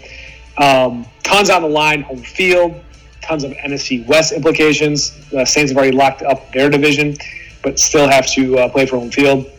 Um, 0.58 1.06
tons 1.22 1.50
on 1.50 1.62
the 1.62 1.68
line, 1.68 2.02
home 2.02 2.18
field, 2.18 2.74
tons 3.22 3.44
of 3.44 3.52
NFC 3.52 4.06
West 4.06 4.32
implications. 4.32 5.28
The 5.30 5.44
Saints 5.44 5.70
have 5.70 5.78
already 5.78 5.96
locked 5.96 6.22
up 6.22 6.52
their 6.52 6.68
division, 6.68 7.16
but 7.62 7.78
still 7.78 8.08
have 8.08 8.26
to 8.32 8.58
uh, 8.58 8.68
play 8.68 8.86
for 8.86 8.98
home 8.98 9.10
field. 9.10 9.50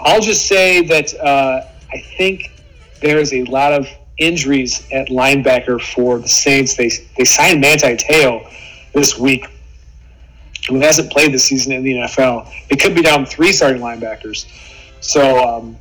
I'll 0.00 0.20
just 0.20 0.46
say 0.46 0.86
that 0.86 1.14
uh, 1.18 1.66
I 1.92 1.98
think 2.16 2.52
there 3.00 3.18
is 3.18 3.32
a 3.32 3.44
lot 3.44 3.72
of 3.72 3.88
injuries 4.18 4.86
at 4.92 5.08
linebacker 5.08 5.80
for 5.80 6.18
the 6.18 6.28
Saints. 6.28 6.76
They 6.76 6.90
they 7.16 7.24
signed 7.24 7.60
Manti 7.60 7.96
Te'o 7.96 8.46
this 8.92 9.18
week 9.18 9.46
who 10.66 10.80
hasn't 10.80 11.10
played 11.12 11.32
this 11.32 11.44
season 11.44 11.72
in 11.72 11.82
the 11.82 11.92
NFL. 11.94 12.50
They 12.68 12.76
could 12.76 12.94
be 12.94 13.02
down 13.02 13.26
three 13.26 13.52
starting 13.52 13.80
linebackers. 13.80 14.46
So, 15.00 15.38
um, 15.38 15.76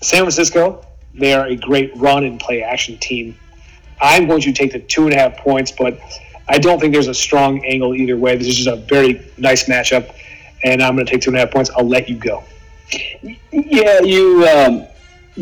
San 0.00 0.20
Francisco, 0.20 0.84
they 1.14 1.34
are 1.34 1.46
a 1.46 1.56
great 1.56 1.96
run 1.96 2.24
and 2.24 2.40
play 2.40 2.62
action 2.62 2.98
team. 2.98 3.36
I'm 4.00 4.26
going 4.26 4.40
to 4.42 4.52
take 4.52 4.72
the 4.72 4.80
two 4.80 5.04
and 5.04 5.14
a 5.14 5.18
half 5.18 5.36
points, 5.36 5.70
but 5.72 6.00
I 6.48 6.58
don't 6.58 6.80
think 6.80 6.92
there's 6.92 7.08
a 7.08 7.14
strong 7.14 7.64
angle 7.64 7.94
either 7.94 8.16
way. 8.16 8.36
This 8.36 8.48
is 8.48 8.56
just 8.56 8.68
a 8.68 8.76
very 8.76 9.24
nice 9.38 9.68
matchup, 9.68 10.14
and 10.64 10.82
I'm 10.82 10.94
going 10.94 11.06
to 11.06 11.12
take 11.12 11.22
two 11.22 11.30
and 11.30 11.36
a 11.36 11.40
half 11.40 11.50
points. 11.50 11.70
I'll 11.76 11.88
let 11.88 12.08
you 12.08 12.16
go. 12.16 12.42
Yeah, 13.52 14.00
you. 14.00 14.46
Um, 14.46 14.86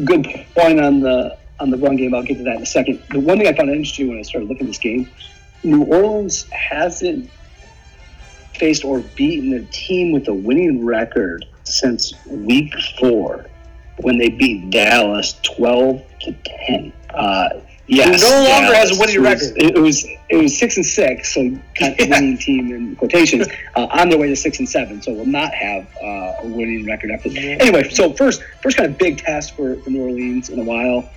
good 0.05 0.25
point 0.55 0.81
on 0.81 1.01
the 1.01 1.37
on 1.61 1.71
the 1.71 1.77
run 1.77 1.97
game. 1.97 2.15
I'll 2.15 2.23
get 2.23 2.39
to 2.39 2.45
that 2.45 2.57
in 2.57 2.63
a 2.63 2.67
second. 2.67 3.03
The 3.11 3.21
one 3.21 3.39
thing 3.39 3.49
I 3.49 3.53
found 3.53 3.71
interesting 3.71 4.09
when 4.09 4.19
I 4.19 4.23
started 4.23 4.49
looking 4.49 4.67
at 4.67 4.71
this 4.71 4.79
game, 4.79 5.09
New 5.65 5.85
Orleans 5.85 6.49
hasn't 6.51 7.31
faced 8.57 8.85
or 8.85 9.01
beaten 9.17 9.53
a 9.55 9.65
team 9.67 10.13
with 10.13 10.29
a 10.29 10.35
winning 10.35 10.85
record 10.85 11.45
since 11.65 12.13
week 12.27 12.75
four 12.99 13.47
when 13.99 14.19
they 14.19 14.29
beat 14.29 14.71
Dallas 14.71 15.35
12 15.43 16.03
to 16.21 16.35
10. 16.67 16.93
Uh, 17.15 17.49
yes, 17.87 18.23
no 18.23 18.29
longer 18.29 18.73
Dallas 18.73 18.91
has 18.91 18.97
a 18.97 19.01
winning 19.01 19.23
was, 19.23 19.53
record. 19.53 19.63
It 19.63 19.79
was 19.79 20.07
it 20.29 20.37
was 20.37 20.59
six 20.59 20.77
and 20.77 20.87
six, 20.87 21.35
so 21.35 21.41
kind 21.79 21.93
of 21.93 21.97
yeah. 22.09 22.21
winning 22.21 22.39
team 22.39 22.73
in 22.73 22.97
quotations, 22.97 23.49
uh, 23.77 23.87
on 23.91 24.09
their 24.09 24.19
way 24.19 24.29
to 24.29 24.37
six 24.37 24.59
and 24.59 24.69
seven. 24.69 25.03
So 25.03 25.13
will 25.13 25.27
not 25.27 25.53
have 25.53 25.87
uh, 26.03 26.43
a 26.43 26.47
winning 26.47 26.87
record 26.87 27.11
after. 27.11 27.29
Anyway, 27.29 27.91
so 27.91 28.13
first 28.13 28.43
first 28.63 28.77
kind 28.77 28.91
of 28.91 28.99
big 28.99 29.19
test 29.19 29.55
for, 29.57 29.77
for 29.77 29.91
New 29.91 30.03
Orleans 30.03 30.49
in 30.49 30.59
a 30.59 30.65
while. 30.65 31.09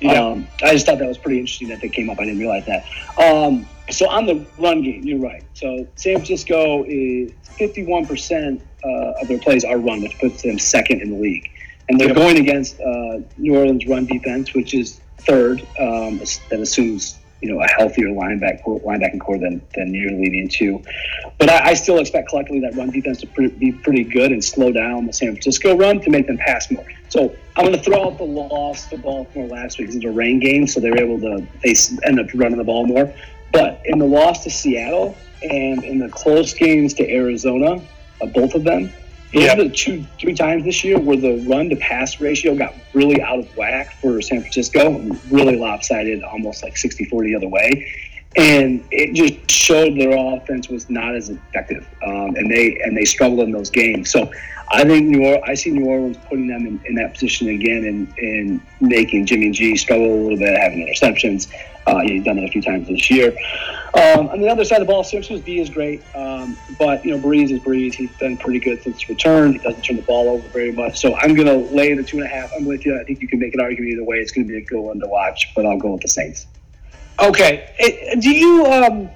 Yeah. 0.00 0.20
Um, 0.20 0.48
I 0.62 0.72
just 0.72 0.86
thought 0.86 0.98
that 0.98 1.08
was 1.08 1.18
pretty 1.18 1.38
interesting 1.38 1.68
that 1.68 1.80
they 1.80 1.88
came 1.88 2.10
up. 2.10 2.18
I 2.18 2.24
didn't 2.24 2.40
realize 2.40 2.66
that. 2.66 2.84
Um, 3.16 3.66
so 3.90 4.08
on 4.08 4.26
the 4.26 4.46
run 4.58 4.82
game, 4.82 5.02
you're 5.04 5.20
right. 5.20 5.44
So 5.54 5.86
San 5.96 6.16
Francisco 6.16 6.84
is 6.84 7.32
51% 7.58 8.60
uh, 8.84 8.88
of 9.20 9.28
their 9.28 9.38
plays 9.38 9.64
are 9.64 9.78
run, 9.78 10.02
which 10.02 10.18
puts 10.18 10.42
them 10.42 10.58
second 10.58 11.02
in 11.02 11.10
the 11.10 11.18
league. 11.18 11.50
And 11.88 12.00
they're 12.00 12.14
going 12.14 12.38
against 12.38 12.80
uh, 12.80 13.20
New 13.36 13.56
Orleans 13.56 13.86
run 13.86 14.06
defense, 14.06 14.54
which 14.54 14.74
is 14.74 15.00
third. 15.18 15.60
Um, 15.78 16.18
that 16.18 16.60
assumes 16.60 17.18
you 17.44 17.52
know 17.52 17.60
a 17.60 17.66
healthier 17.66 18.08
linebacker 18.08 18.82
linebacking 18.84 19.20
core 19.20 19.36
than 19.36 19.60
than 19.74 19.92
you're 19.92 20.12
leading 20.12 20.48
to. 20.48 20.82
But 21.38 21.50
I, 21.50 21.70
I 21.70 21.74
still 21.74 21.98
expect 21.98 22.30
collectively 22.30 22.60
that 22.60 22.74
run 22.74 22.90
defense 22.90 23.20
to 23.20 23.26
pre- 23.26 23.48
be 23.48 23.70
pretty 23.70 24.02
good 24.04 24.32
and 24.32 24.42
slow 24.42 24.72
down 24.72 25.06
the 25.06 25.12
San 25.12 25.32
Francisco 25.32 25.76
run 25.76 26.00
to 26.00 26.10
make 26.10 26.26
them 26.26 26.38
pass 26.38 26.70
more. 26.70 26.86
So 27.10 27.36
I'm 27.56 27.66
going 27.66 27.76
to 27.76 27.82
throw 27.82 28.06
out 28.06 28.18
the 28.18 28.24
loss 28.24 28.86
to 28.86 28.96
Baltimore 28.96 29.46
last 29.48 29.78
week. 29.78 29.90
It 29.90 29.96
was 29.96 30.04
a 30.04 30.10
rain 30.10 30.40
game, 30.40 30.66
so 30.66 30.80
they 30.80 30.90
were 30.90 30.98
able 30.98 31.20
to 31.20 31.46
they 31.62 31.74
end 32.04 32.18
up 32.18 32.28
running 32.34 32.56
the 32.56 32.64
ball 32.64 32.86
more. 32.86 33.12
But 33.54 33.80
in 33.84 34.00
the 34.00 34.04
loss 34.04 34.42
to 34.42 34.50
Seattle 34.50 35.16
and 35.40 35.84
in 35.84 36.00
the 36.00 36.08
close 36.08 36.52
games 36.52 36.92
to 36.94 37.08
Arizona, 37.08 37.80
uh, 38.20 38.26
both 38.26 38.56
of 38.56 38.64
them, 38.64 38.92
those 39.32 39.44
yep. 39.44 39.58
are 39.58 39.64
the 39.64 39.70
two, 39.70 40.04
three 40.18 40.34
times 40.34 40.64
this 40.64 40.82
year 40.82 40.98
where 40.98 41.16
the 41.16 41.46
run 41.48 41.68
to 41.70 41.76
pass 41.76 42.20
ratio 42.20 42.56
got 42.56 42.74
really 42.92 43.22
out 43.22 43.38
of 43.38 43.56
whack 43.56 43.94
for 44.00 44.20
San 44.20 44.40
Francisco, 44.40 44.98
really 45.30 45.56
lopsided, 45.56 46.24
almost 46.24 46.64
like 46.64 46.76
60 46.76 47.04
40 47.04 47.36
other 47.36 47.48
way. 47.48 47.92
And 48.36 48.84
it 48.90 49.14
just 49.14 49.48
showed 49.48 49.96
their 49.96 50.16
offense 50.16 50.68
was 50.68 50.90
not 50.90 51.14
as 51.14 51.30
effective, 51.30 51.86
um, 52.04 52.34
and 52.34 52.50
they 52.50 52.76
and 52.82 52.96
they 52.96 53.04
struggled 53.04 53.38
in 53.40 53.52
those 53.52 53.70
games. 53.70 54.10
So 54.10 54.28
I 54.72 54.82
think 54.82 55.06
New 55.06 55.24
Orleans, 55.24 55.44
I 55.46 55.54
see 55.54 55.70
New 55.70 55.86
Orleans 55.86 56.16
putting 56.28 56.48
them 56.48 56.66
in, 56.66 56.80
in 56.84 56.94
that 56.96 57.12
position 57.12 57.48
again 57.48 57.84
and, 57.84 58.12
and 58.18 58.60
making 58.80 59.26
Jimmy 59.26 59.52
G 59.52 59.76
struggle 59.76 60.12
a 60.12 60.20
little 60.20 60.38
bit, 60.38 60.58
having 60.58 60.84
interceptions. 60.84 61.48
Uh, 61.86 62.00
he's 62.00 62.24
done 62.24 62.36
that 62.36 62.44
a 62.44 62.48
few 62.48 62.62
times 62.62 62.88
this 62.88 63.10
year. 63.10 63.36
Um, 63.94 64.28
on 64.28 64.40
the 64.40 64.48
other 64.48 64.64
side 64.64 64.80
of 64.80 64.86
the 64.86 64.92
ball, 64.92 65.04
Simpsons 65.04 65.40
B 65.42 65.60
is 65.60 65.68
great, 65.68 66.02
um, 66.16 66.56
but 66.78 67.04
you 67.04 67.12
know 67.12 67.22
Brees 67.22 67.50
is 67.50 67.60
Brees. 67.60 67.94
He's 67.94 68.10
done 68.18 68.36
pretty 68.36 68.58
good 68.58 68.82
since 68.82 69.00
his 69.00 69.08
return. 69.08 69.52
He 69.52 69.58
doesn't 69.58 69.82
turn 69.82 69.96
the 69.96 70.02
ball 70.02 70.30
over 70.30 70.48
very 70.48 70.72
much. 70.72 70.98
So 70.98 71.14
I'm 71.16 71.34
going 71.34 71.46
to 71.46 71.74
lay 71.74 71.94
the 71.94 72.02
two 72.02 72.16
and 72.16 72.26
a 72.26 72.28
half. 72.28 72.50
I'm 72.56 72.64
with 72.64 72.84
you. 72.84 72.98
I 72.98 73.04
think 73.04 73.20
you 73.20 73.28
can 73.28 73.38
make 73.38 73.54
an 73.54 73.60
argument 73.60 73.92
either 73.92 74.04
way. 74.04 74.18
It's 74.18 74.32
going 74.32 74.46
to 74.46 74.52
be 74.52 74.58
a 74.58 74.64
good 74.64 74.80
one 74.80 74.98
to 75.00 75.06
watch, 75.06 75.52
but 75.54 75.66
I'll 75.66 75.78
go 75.78 75.92
with 75.92 76.02
the 76.02 76.08
Saints. 76.08 76.46
Okay. 77.20 78.16
Do 78.18 78.30
you 78.30 78.66
um, 78.66 79.08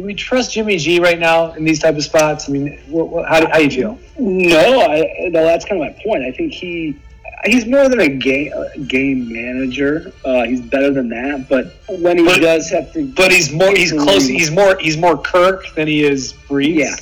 do 0.00 0.02
we 0.06 0.14
trust 0.14 0.52
Jimmy 0.52 0.78
G 0.78 1.00
right 1.00 1.18
now 1.18 1.52
in 1.52 1.64
these 1.64 1.80
type 1.80 1.96
of 1.96 2.04
spots? 2.04 2.48
I 2.48 2.52
mean, 2.52 2.80
what, 2.88 3.08
what, 3.08 3.28
how, 3.28 3.40
do, 3.40 3.46
how 3.48 3.58
do 3.58 3.64
you 3.64 3.70
feel? 3.70 3.98
No, 4.18 4.80
I, 4.80 5.28
no, 5.30 5.44
that's 5.44 5.64
kind 5.64 5.82
of 5.82 5.88
my 5.88 6.02
point. 6.02 6.24
I 6.24 6.32
think 6.32 6.52
he 6.52 6.98
he's 7.44 7.66
more 7.66 7.88
than 7.88 8.00
a 8.00 8.08
game 8.08 8.52
game 8.86 9.32
manager. 9.32 10.12
Uh, 10.24 10.44
he's 10.44 10.60
better 10.60 10.92
than 10.92 11.08
that. 11.10 11.46
But 11.48 11.74
when 12.00 12.18
he 12.18 12.24
But- 12.24 12.40
does 12.40 12.70
have 12.70 12.92
to, 12.94 13.06
But 13.14 13.32
he's 13.32 13.50
more 13.52 13.70
he's 13.74 13.92
close 13.92 14.26
he's 14.26 14.50
more 14.50 14.76
he's 14.78 14.96
more 14.96 15.16
Kirk 15.18 15.74
than 15.74 15.86
he 15.88 16.04
is 16.04 16.32
Brees. 16.48 16.76
yeah, 16.76 16.96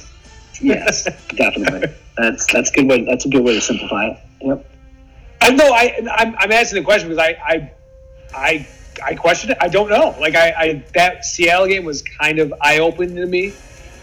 yes, 0.61 1.05
definitely. 1.37 1.89
That's 2.17 2.47
that's 2.53 2.71
a 2.71 2.73
good 2.73 2.89
way. 2.89 3.05
That's 3.05 3.25
a 3.25 3.29
good 3.29 3.43
way 3.45 3.55
to 3.55 3.61
simplify 3.61 4.07
it. 4.09 4.19
Yep. 4.43 4.65
I 5.41 5.51
know. 5.51 5.73
I 5.73 6.01
I'm, 6.17 6.35
I'm 6.39 6.53
asking 6.53 6.81
the 6.83 6.85
question 6.85 7.09
because 7.09 7.25
I 7.25 7.37
I 7.47 7.71
I 8.35 8.67
I 9.05 9.15
question 9.15 9.51
it. 9.53 9.59
I 9.61 9.69
don't 9.69 9.89
know. 9.89 10.17
Like 10.21 10.35
I, 10.35 10.51
I 10.57 10.85
that 10.95 11.25
Seattle 11.25 11.67
game 11.69 11.85
was 11.85 12.03
kind 12.03 12.39
of 12.41 12.53
eye 12.61 12.79
opening 12.81 13.15
to 13.17 13.27
me, 13.27 13.53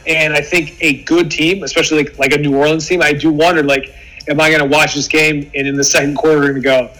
and 0.07 0.33
I 0.33 0.39
think 0.41 0.77
a 0.81 1.03
good 1.03 1.29
team, 1.29 1.63
especially 1.63 2.03
like 2.05 2.17
like 2.17 2.33
a 2.33 2.37
New 2.37 2.55
Orleans 2.55 2.87
team, 2.87 3.01
I 3.01 3.11
do 3.11 3.31
wonder 3.31 3.61
like, 3.63 3.93
am 4.27 4.39
I 4.39 4.49
going 4.49 4.61
to 4.61 4.75
watch 4.75 4.95
this 4.95 5.07
game? 5.07 5.51
And 5.55 5.67
in 5.67 5.75
the 5.75 5.83
second 5.83 6.15
quarter 6.15 6.51
and 6.51 6.63
go, 6.63 6.91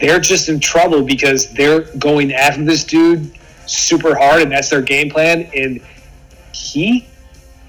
they're 0.00 0.20
just 0.20 0.48
in 0.48 0.60
trouble 0.60 1.02
because 1.02 1.52
they're 1.52 1.82
going 1.96 2.32
after 2.32 2.64
this 2.64 2.84
dude 2.84 3.32
super 3.66 4.14
hard 4.14 4.42
and 4.42 4.52
that's 4.52 4.70
their 4.70 4.82
game 4.82 5.10
plan. 5.10 5.50
And 5.54 5.80
he 6.52 7.06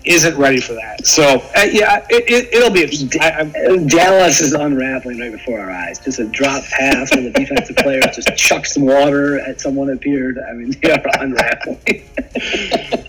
isn't 0.05 0.35
ready 0.37 0.59
for 0.59 0.73
that. 0.73 1.05
So 1.05 1.23
uh, 1.55 1.61
yeah, 1.71 2.05
it, 2.09 2.23
it, 2.29 2.53
it'll 2.53 2.69
be 2.71 2.81
interesting. 2.83 3.09
I, 3.21 3.31
I'm, 3.31 3.87
Dallas 3.87 4.41
is 4.41 4.53
unraveling 4.53 5.19
right 5.19 5.31
before 5.31 5.59
our 5.59 5.71
eyes. 5.71 5.99
Just 5.99 6.19
a 6.19 6.25
drop 6.27 6.63
pass 6.65 7.13
where 7.13 7.23
the 7.23 7.31
defensive 7.31 7.75
player 7.77 8.01
just 8.13 8.35
chucks 8.35 8.73
some 8.73 8.83
water 8.83 9.39
at 9.39 9.61
someone 9.61 9.89
appeared. 9.89 10.37
I 10.39 10.53
mean, 10.53 10.75
they 10.81 10.91
are 10.91 11.03
unraveling. 11.19 11.79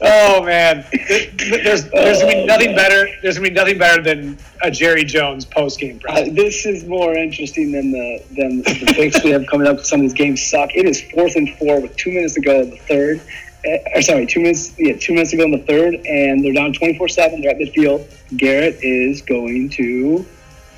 Oh 0.02 0.42
man, 0.44 0.84
there's 0.92 1.84
there's 1.90 2.20
gonna 2.20 2.32
be 2.32 2.40
Oh, 2.42 2.46
nothing 2.46 2.68
man. 2.70 2.76
better. 2.76 3.08
There's 3.22 3.36
gonna 3.38 3.48
be 3.48 3.54
nothing 3.54 3.78
better 3.78 4.02
than 4.02 4.38
a 4.62 4.70
Jerry 4.70 5.04
Jones 5.04 5.44
post 5.44 5.80
game 5.80 6.00
Uh, 6.08 6.24
this 6.30 6.66
is 6.66 6.84
more 6.84 7.14
interesting 7.16 7.72
than 7.72 7.90
the 7.90 8.22
than 8.36 8.58
the 8.58 8.92
picks 8.94 9.22
we 9.24 9.30
have 9.30 9.46
coming 9.46 9.66
up. 9.66 9.80
Some 9.80 10.00
of 10.00 10.02
these 10.04 10.12
games 10.12 10.44
suck. 10.44 10.74
It 10.74 10.86
is 10.86 11.00
fourth 11.00 11.36
and 11.36 11.48
four 11.56 11.80
with 11.80 11.96
two 11.96 12.10
minutes 12.12 12.34
to 12.34 12.40
go 12.40 12.60
in 12.60 12.70
the 12.70 12.76
third. 12.76 13.20
Uh, 13.66 13.78
or 13.94 14.02
sorry, 14.02 14.26
two 14.26 14.40
minutes. 14.40 14.78
Yeah, 14.78 14.96
two 14.96 15.14
minutes 15.14 15.30
to 15.30 15.36
go 15.36 15.44
in 15.44 15.50
the 15.50 15.58
third, 15.58 15.94
and 16.06 16.44
they're 16.44 16.52
down 16.52 16.72
twenty 16.72 16.96
four 16.98 17.08
seven. 17.08 17.40
They're 17.40 17.50
at 17.50 17.58
midfield. 17.58 18.06
Garrett 18.36 18.78
is 18.82 19.22
going 19.22 19.70
to 19.70 20.26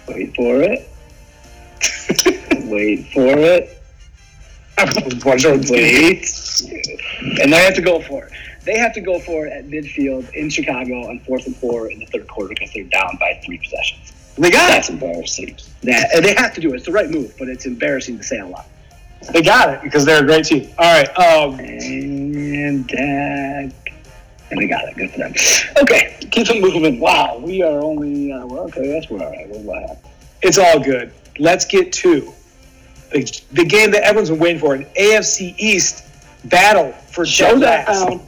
wait 0.08 0.34
for 0.34 0.62
it. 0.62 0.88
wait 2.66 3.12
for 3.12 3.26
it. 3.26 3.82
Wait, 5.70 7.40
and 7.42 7.52
they 7.52 7.64
have 7.64 7.74
to 7.74 7.82
go 7.82 8.00
for 8.00 8.24
it. 8.24 8.32
They 8.64 8.78
have 8.78 8.92
to 8.94 9.00
go 9.00 9.18
for 9.20 9.46
it 9.46 9.52
at 9.52 9.66
midfield 9.66 10.30
in 10.34 10.50
Chicago 10.50 11.08
on 11.08 11.20
fourth 11.20 11.46
and 11.46 11.56
four 11.56 11.90
in 11.90 12.00
the 12.00 12.06
third 12.06 12.28
quarter 12.28 12.48
because 12.48 12.72
they're 12.74 12.84
down 12.84 13.16
by 13.18 13.40
three 13.44 13.58
possessions. 13.58 14.12
They 14.36 14.50
got 14.50 14.68
That's 14.68 14.90
embarrassing. 14.90 15.56
That 15.82 16.20
they 16.22 16.34
have 16.34 16.52
to 16.54 16.60
do 16.60 16.72
it. 16.72 16.76
It's 16.76 16.86
the 16.86 16.92
right 16.92 17.10
move, 17.10 17.34
but 17.38 17.48
it's 17.48 17.64
embarrassing 17.64 18.18
to 18.18 18.24
say 18.24 18.38
a 18.38 18.46
lot. 18.46 18.66
They 19.32 19.42
got 19.42 19.74
it 19.74 19.82
because 19.82 20.04
they're 20.04 20.22
a 20.22 20.26
great 20.26 20.44
team. 20.44 20.70
All 20.78 20.84
right. 21.02 21.08
Um, 21.18 21.58
And 21.58 22.86
Dak, 22.86 23.72
and 24.50 24.60
they 24.60 24.66
got 24.68 24.84
it. 24.88 24.96
Good 24.96 25.10
for 25.10 25.18
them. 25.18 25.34
Okay, 25.82 26.16
keep 26.30 26.48
it 26.48 26.60
moving. 26.60 27.00
Wow, 27.00 27.38
we 27.38 27.62
are 27.62 27.82
only 27.82 28.32
uh, 28.32 28.46
well. 28.46 28.64
Okay, 28.64 28.92
that's 28.92 29.10
where 29.10 29.22
all 29.22 29.30
right. 29.30 29.46
Happened? 29.46 29.98
it's 30.42 30.58
all 30.58 30.78
good. 30.78 31.12
Let's 31.38 31.64
get 31.64 31.92
to 31.94 32.32
the, 33.12 33.42
the 33.52 33.64
game 33.64 33.90
that 33.92 34.02
everyone's 34.02 34.30
been 34.30 34.38
waiting 34.38 34.60
for 34.60 34.74
an 34.74 34.84
AFC 34.98 35.54
East 35.58 36.04
battle 36.48 36.92
for 36.92 37.24
dead 37.24 37.58
last. 37.60 37.86
Showdown. 37.86 38.26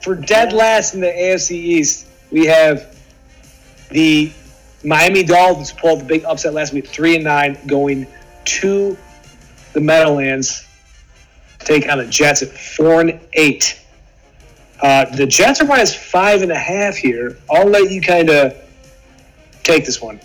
For 0.00 0.14
dead 0.14 0.52
last 0.52 0.94
in 0.94 1.00
the 1.00 1.08
AFC 1.08 1.50
East, 1.52 2.06
we 2.30 2.46
have 2.46 2.96
the 3.90 4.32
Miami 4.84 5.24
Dolphins 5.24 5.72
pulled 5.72 6.00
the 6.00 6.04
big 6.04 6.24
upset 6.24 6.54
last 6.54 6.72
week, 6.72 6.86
three 6.86 7.16
and 7.16 7.24
nine, 7.24 7.58
going 7.66 8.06
to 8.44 8.96
the 9.72 9.80
Meadowlands 9.80 10.66
take 11.60 11.88
on 11.88 11.98
the 11.98 12.06
Jets 12.06 12.42
at 12.42 12.48
four 12.48 13.00
and 13.00 13.20
eight. 13.34 13.80
Uh, 14.80 15.04
the 15.16 15.26
Jets 15.26 15.60
are 15.60 15.66
minus 15.66 15.94
five 15.94 16.42
and 16.42 16.52
a 16.52 16.58
half 16.58 16.96
here. 16.96 17.38
I'll 17.50 17.66
let 17.66 17.90
you 17.90 18.00
kind 18.00 18.30
of 18.30 18.56
take 19.64 19.84
this 19.84 20.00
one. 20.00 20.20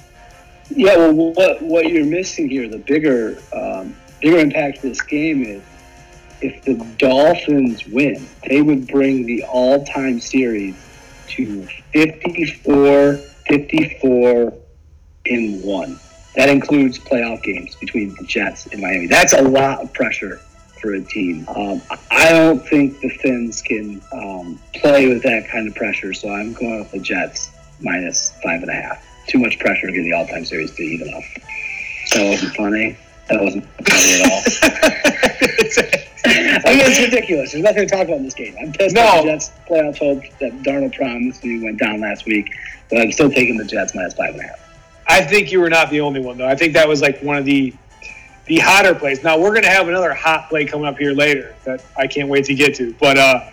Yeah, 0.70 0.96
well, 0.98 1.34
what 1.34 1.62
what 1.62 1.90
you're 1.90 2.06
missing 2.06 2.50
here, 2.50 2.68
the 2.68 2.78
bigger 2.78 3.38
um, 3.54 3.96
bigger 4.22 4.38
impact 4.38 4.78
of 4.78 4.84
this 4.84 5.02
game 5.02 5.44
is 5.44 5.62
if 6.42 6.64
the 6.64 6.76
Dolphins 6.98 7.88
win, 7.88 8.28
they 8.48 8.62
would 8.62 8.88
bring 8.88 9.26
the 9.26 9.44
all-time 9.44 10.20
series 10.20 10.76
to 11.28 11.66
54, 11.94 13.16
54 13.48 14.54
in 15.26 15.62
one. 15.62 16.00
That 16.36 16.50
includes 16.50 16.98
playoff 17.00 17.44
games 17.44 17.76
between 17.76 18.16
the 18.16 18.24
Jets 18.24 18.66
and 18.68 18.82
Miami. 18.82 19.08
That's 19.08 19.34
a 19.34 19.42
lot 19.42 19.82
of 19.82 19.94
pressure 19.94 20.38
for 20.82 20.94
a 20.96 21.02
team. 21.02 21.46
Um, 21.56 21.82
I 22.12 22.30
don't 22.32 22.60
think 22.68 23.00
the 23.02 23.10
Finns 23.10 23.62
can 23.62 24.02
um, 24.12 24.60
play 24.76 25.08
with 25.08 25.22
that 25.24 25.48
kind 25.48 25.68
of 25.68 25.76
pressure, 25.76 26.14
so 26.14 26.30
I'm 26.30 26.54
going 26.54 26.80
with 26.80 26.92
the 26.92 27.00
Jets 27.00 27.52
minus 27.82 28.34
five 28.44 28.62
and 28.62 28.70
a 28.70 28.74
half. 28.74 29.06
Too 29.28 29.38
much 29.40 29.60
pressure 29.60 29.88
to 29.88 29.94
get 29.94 30.04
the 30.04 30.14
all-time 30.14 30.44
series 30.44 30.72
to 30.72 30.82
even 30.84 31.14
up. 31.14 31.24
That 32.14 32.30
wasn't 32.30 32.56
funny. 32.56 32.98
That 33.30 33.42
wasn't 33.42 33.66
funny 33.88 34.14
at 34.22 34.32
all. 34.32 36.00
I 36.26 36.76
mean, 36.76 36.80
it's 36.86 37.00
ridiculous. 37.00 37.52
There's 37.52 37.64
nothing 37.64 37.88
to 37.88 37.96
talk 37.96 38.06
about 38.08 38.18
in 38.18 38.24
this 38.24 38.34
game. 38.34 38.56
I'm 38.60 38.72
pissed 38.74 38.96
No. 38.96 39.02
at 39.02 39.22
the 39.24 39.30
Jets 39.30 39.52
playoff 39.70 39.98
hope 40.00 40.24
that 40.40 40.52
Darnold 40.64 40.96
promised 40.96 41.44
me 41.44 41.64
went 41.64 41.80
down 41.80 42.02
last 42.02 42.26
week, 42.26 42.50
but 42.90 43.00
I'm 43.00 43.12
still 43.12 43.30
taking 43.30 43.58
the 43.58 43.66
Jets 43.66 43.94
minus 43.96 44.14
five 44.16 44.34
and 44.34 44.42
a 44.42 44.48
half. 44.48 44.60
I 45.08 45.22
think 45.22 45.52
you 45.52 45.60
were 45.60 45.70
not 45.70 45.90
the 45.90 46.02
only 46.02 46.20
one, 46.20 46.38
though. 46.38 46.48
I 46.48 46.56
think 46.56 46.74
that 46.74 46.88
was 46.88 47.02
like 47.02 47.22
one 47.22 47.38
of 47.38 47.46
the 47.46 47.74
the 48.46 48.60
hotter 48.60 48.94
plays. 48.94 49.24
Now 49.24 49.40
we're 49.40 49.52
going 49.52 49.64
to 49.64 49.70
have 49.70 49.88
another 49.88 50.14
hot 50.14 50.50
play 50.50 50.66
coming 50.66 50.86
up 50.86 50.98
here 50.98 51.14
later 51.14 51.56
that 51.64 51.84
I 51.98 52.08
can't 52.08 52.28
wait 52.28 52.46
to 52.46 52.54
get 52.54 52.76
to. 52.76 52.94
But 53.00 53.18
uh, 53.18 53.50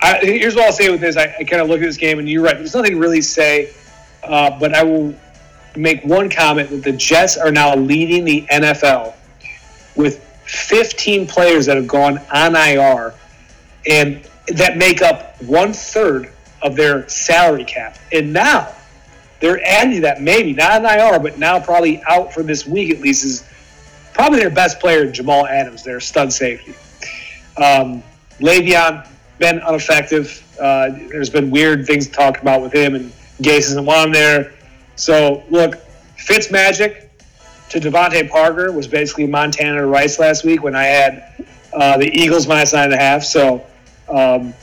I, 0.00 0.18
here's 0.22 0.54
what 0.54 0.64
I'll 0.64 0.72
say 0.72 0.90
with 0.90 1.00
this: 1.00 1.16
I, 1.16 1.34
I 1.38 1.44
kind 1.44 1.62
of 1.62 1.68
look 1.68 1.80
at 1.80 1.84
this 1.84 1.96
game, 1.96 2.18
and 2.18 2.28
you're 2.28 2.42
right. 2.42 2.56
There's 2.56 2.74
nothing 2.74 2.98
really 2.98 3.18
to 3.18 3.22
say, 3.22 3.74
uh, 4.22 4.58
but 4.58 4.74
I 4.74 4.82
will 4.82 5.14
make 5.76 6.02
one 6.04 6.30
comment 6.30 6.70
that 6.70 6.82
the 6.82 6.92
Jets 6.92 7.36
are 7.36 7.50
now 7.50 7.74
leading 7.74 8.24
the 8.24 8.46
NFL 8.50 9.14
with 9.96 10.22
15 10.46 11.26
players 11.26 11.66
that 11.66 11.76
have 11.76 11.86
gone 11.86 12.18
on 12.32 12.54
IR, 12.54 13.14
and 13.88 14.28
that 14.48 14.76
make 14.76 15.02
up 15.02 15.40
one 15.42 15.72
third 15.72 16.30
of 16.62 16.76
their 16.76 17.08
salary 17.08 17.64
cap. 17.64 17.98
And 18.12 18.32
now 18.32 18.74
they're 19.44 19.62
adding 19.62 20.00
that 20.00 20.22
maybe 20.22 20.54
not 20.54 20.82
an 20.82 20.98
IR, 20.98 21.18
but 21.18 21.38
now 21.38 21.60
probably 21.60 22.02
out 22.04 22.32
for 22.32 22.42
this 22.42 22.66
week 22.66 22.90
at 22.90 23.00
least 23.02 23.26
is 23.26 23.46
probably 24.14 24.38
their 24.38 24.48
best 24.48 24.80
player, 24.80 25.10
Jamal 25.10 25.46
Adams, 25.46 25.82
their 25.82 26.00
stud 26.00 26.32
safety. 26.32 26.72
Um, 27.62 28.02
Le'Veon 28.40 29.06
been 29.38 29.56
ineffective. 29.56 30.42
Uh, 30.58 30.92
there's 31.10 31.28
been 31.28 31.50
weird 31.50 31.86
things 31.86 32.06
to 32.06 32.12
talk 32.14 32.40
about 32.40 32.62
with 32.62 32.72
him, 32.72 32.94
and 32.94 33.12
Gase 33.42 33.68
isn't 33.68 33.84
one 33.84 34.12
there. 34.12 34.54
So 34.96 35.44
look, 35.50 35.74
Fitz 36.16 36.50
magic 36.50 37.10
to 37.68 37.78
DeVante 37.78 38.30
Parker 38.30 38.72
was 38.72 38.88
basically 38.88 39.26
Montana 39.26 39.86
Rice 39.86 40.18
last 40.18 40.44
week 40.44 40.62
when 40.62 40.74
I 40.74 40.84
had 40.84 41.46
uh, 41.74 41.98
the 41.98 42.08
Eagles 42.18 42.46
minus 42.48 42.72
nine 42.72 42.84
and 42.84 42.94
a 42.94 42.98
half. 42.98 43.22
So. 43.22 43.66
Um, 44.08 44.54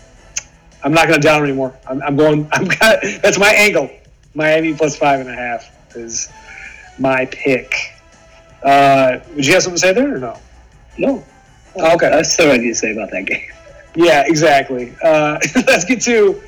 I'm 0.84 0.94
not 0.94 1.08
going 1.08 1.22
to 1.22 1.28
down 1.28 1.44
anymore. 1.44 1.78
I'm, 1.88 2.02
I'm 2.02 2.16
going. 2.16 2.50
I'm 2.52 2.66
that's 3.22 3.38
my 3.38 3.52
angle. 3.52 3.92
Miami 4.34 4.74
plus 4.74 4.96
five 4.96 5.20
and 5.20 5.30
a 5.30 5.36
half 5.36 5.70
is 5.96 6.30
my 6.98 7.26
pick. 7.26 7.74
Uh, 8.64 9.20
would 9.36 9.46
you 9.46 9.54
have 9.54 9.64
something 9.64 9.76
to 9.76 9.88
say 9.88 9.94
there 9.94 10.16
or 10.16 10.20
no? 10.20 10.40
No. 10.98 11.24
Oh, 11.76 11.96
okay. 11.96 12.10
That's 12.10 12.40
all 12.40 12.52
I 12.52 12.58
need 12.58 12.70
to 12.70 12.76
say 12.76 12.92
about 12.92 13.12
that 13.12 13.26
game. 13.26 13.50
Yeah, 13.96 14.24
exactly. 14.26 14.96
Uh, 15.04 15.40
let's 15.68 15.86
get 15.86 16.02
to 16.04 16.42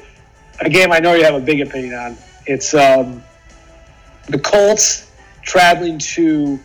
a 0.60 0.70
game 0.70 0.92
I 0.92 1.00
know 1.00 1.14
you 1.14 1.24
have 1.24 1.36
a 1.36 1.40
big 1.40 1.62
opinion 1.62 1.94
on. 1.96 2.18
It's 2.46 2.74
um, 2.74 3.24
the 4.28 4.40
Colts 4.40 5.12
traveling 5.42 5.98
to 6.00 6.60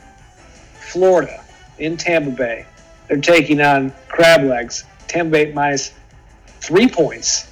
Florida 0.81 1.45
in 1.79 1.97
Tampa 1.97 2.31
Bay. 2.31 2.67
They're 3.09 3.21
taking 3.21 3.61
on 3.61 3.93
Crab 4.09 4.43
Legs. 4.43 4.85
Tampa 5.07 5.31
Bay 5.31 5.53
minus 5.53 5.93
three 6.61 6.89
points. 6.89 7.49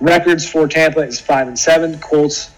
Records 0.00 0.48
for 0.48 0.66
Tampa 0.66 1.00
is 1.00 1.20
five 1.20 1.46
and 1.46 1.58
seven. 1.58 1.98
Colts 2.00 2.50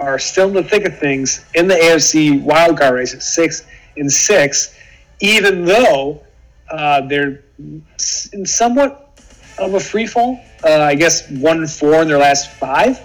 are 0.00 0.18
still 0.18 0.48
in 0.48 0.54
the 0.54 0.62
thick 0.62 0.86
of 0.86 0.98
things 0.98 1.44
in 1.54 1.68
the 1.68 1.74
AFC 1.74 2.42
wildcard 2.42 2.92
race 2.92 3.14
at 3.14 3.22
six 3.22 3.66
and 3.96 4.10
six, 4.10 4.74
even 5.20 5.64
though 5.64 6.22
uh, 6.70 7.02
they're 7.02 7.44
in 7.58 8.46
somewhat 8.46 9.18
of 9.58 9.74
a 9.74 9.80
free 9.80 10.06
fall. 10.06 10.40
Uh, 10.64 10.80
I 10.80 10.94
guess 10.94 11.30
one 11.30 11.58
and 11.58 11.70
four 11.70 12.02
in 12.02 12.08
their 12.08 12.18
last 12.18 12.50
five. 12.52 12.98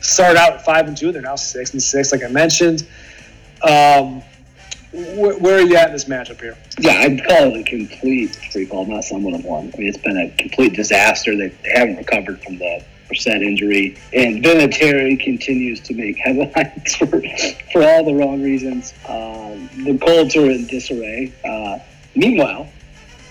Started 0.00 0.38
out 0.38 0.62
five 0.64 0.86
and 0.86 0.96
two. 0.96 1.12
They're 1.12 1.22
now 1.22 1.36
six 1.36 1.72
and 1.72 1.82
six, 1.82 2.12
like 2.12 2.22
I 2.22 2.28
mentioned. 2.28 2.86
Um, 3.62 4.20
wh- 4.92 5.40
where 5.40 5.58
are 5.58 5.62
you 5.62 5.76
at 5.76 5.86
in 5.86 5.92
this 5.94 6.04
matchup 6.04 6.40
here? 6.40 6.58
Yeah, 6.78 6.92
I'd 6.92 7.24
call 7.24 7.54
it 7.54 7.60
a 7.60 7.62
complete 7.64 8.36
free 8.52 8.66
fall, 8.66 8.84
not 8.84 9.04
somewhat 9.04 9.34
of 9.34 9.44
one. 9.46 9.72
I 9.72 9.78
mean, 9.78 9.88
it's 9.88 9.96
been 9.96 10.18
a 10.18 10.30
complete 10.36 10.74
disaster. 10.74 11.34
They 11.36 11.54
haven't 11.74 11.96
recovered 11.96 12.42
from 12.42 12.58
the 12.58 12.84
Brissett 13.14 13.42
injury, 13.42 13.96
and 14.12 14.42
Vinatieri 14.42 15.18
continues 15.20 15.80
to 15.80 15.94
make 15.94 16.16
headlines 16.18 16.94
for, 16.96 17.06
for 17.72 17.82
all 17.82 18.04
the 18.04 18.14
wrong 18.14 18.42
reasons. 18.42 18.92
Um, 19.08 19.68
the 19.84 19.98
Colts 20.00 20.36
are 20.36 20.50
in 20.50 20.66
disarray. 20.66 21.32
Uh, 21.44 21.78
meanwhile, 22.14 22.68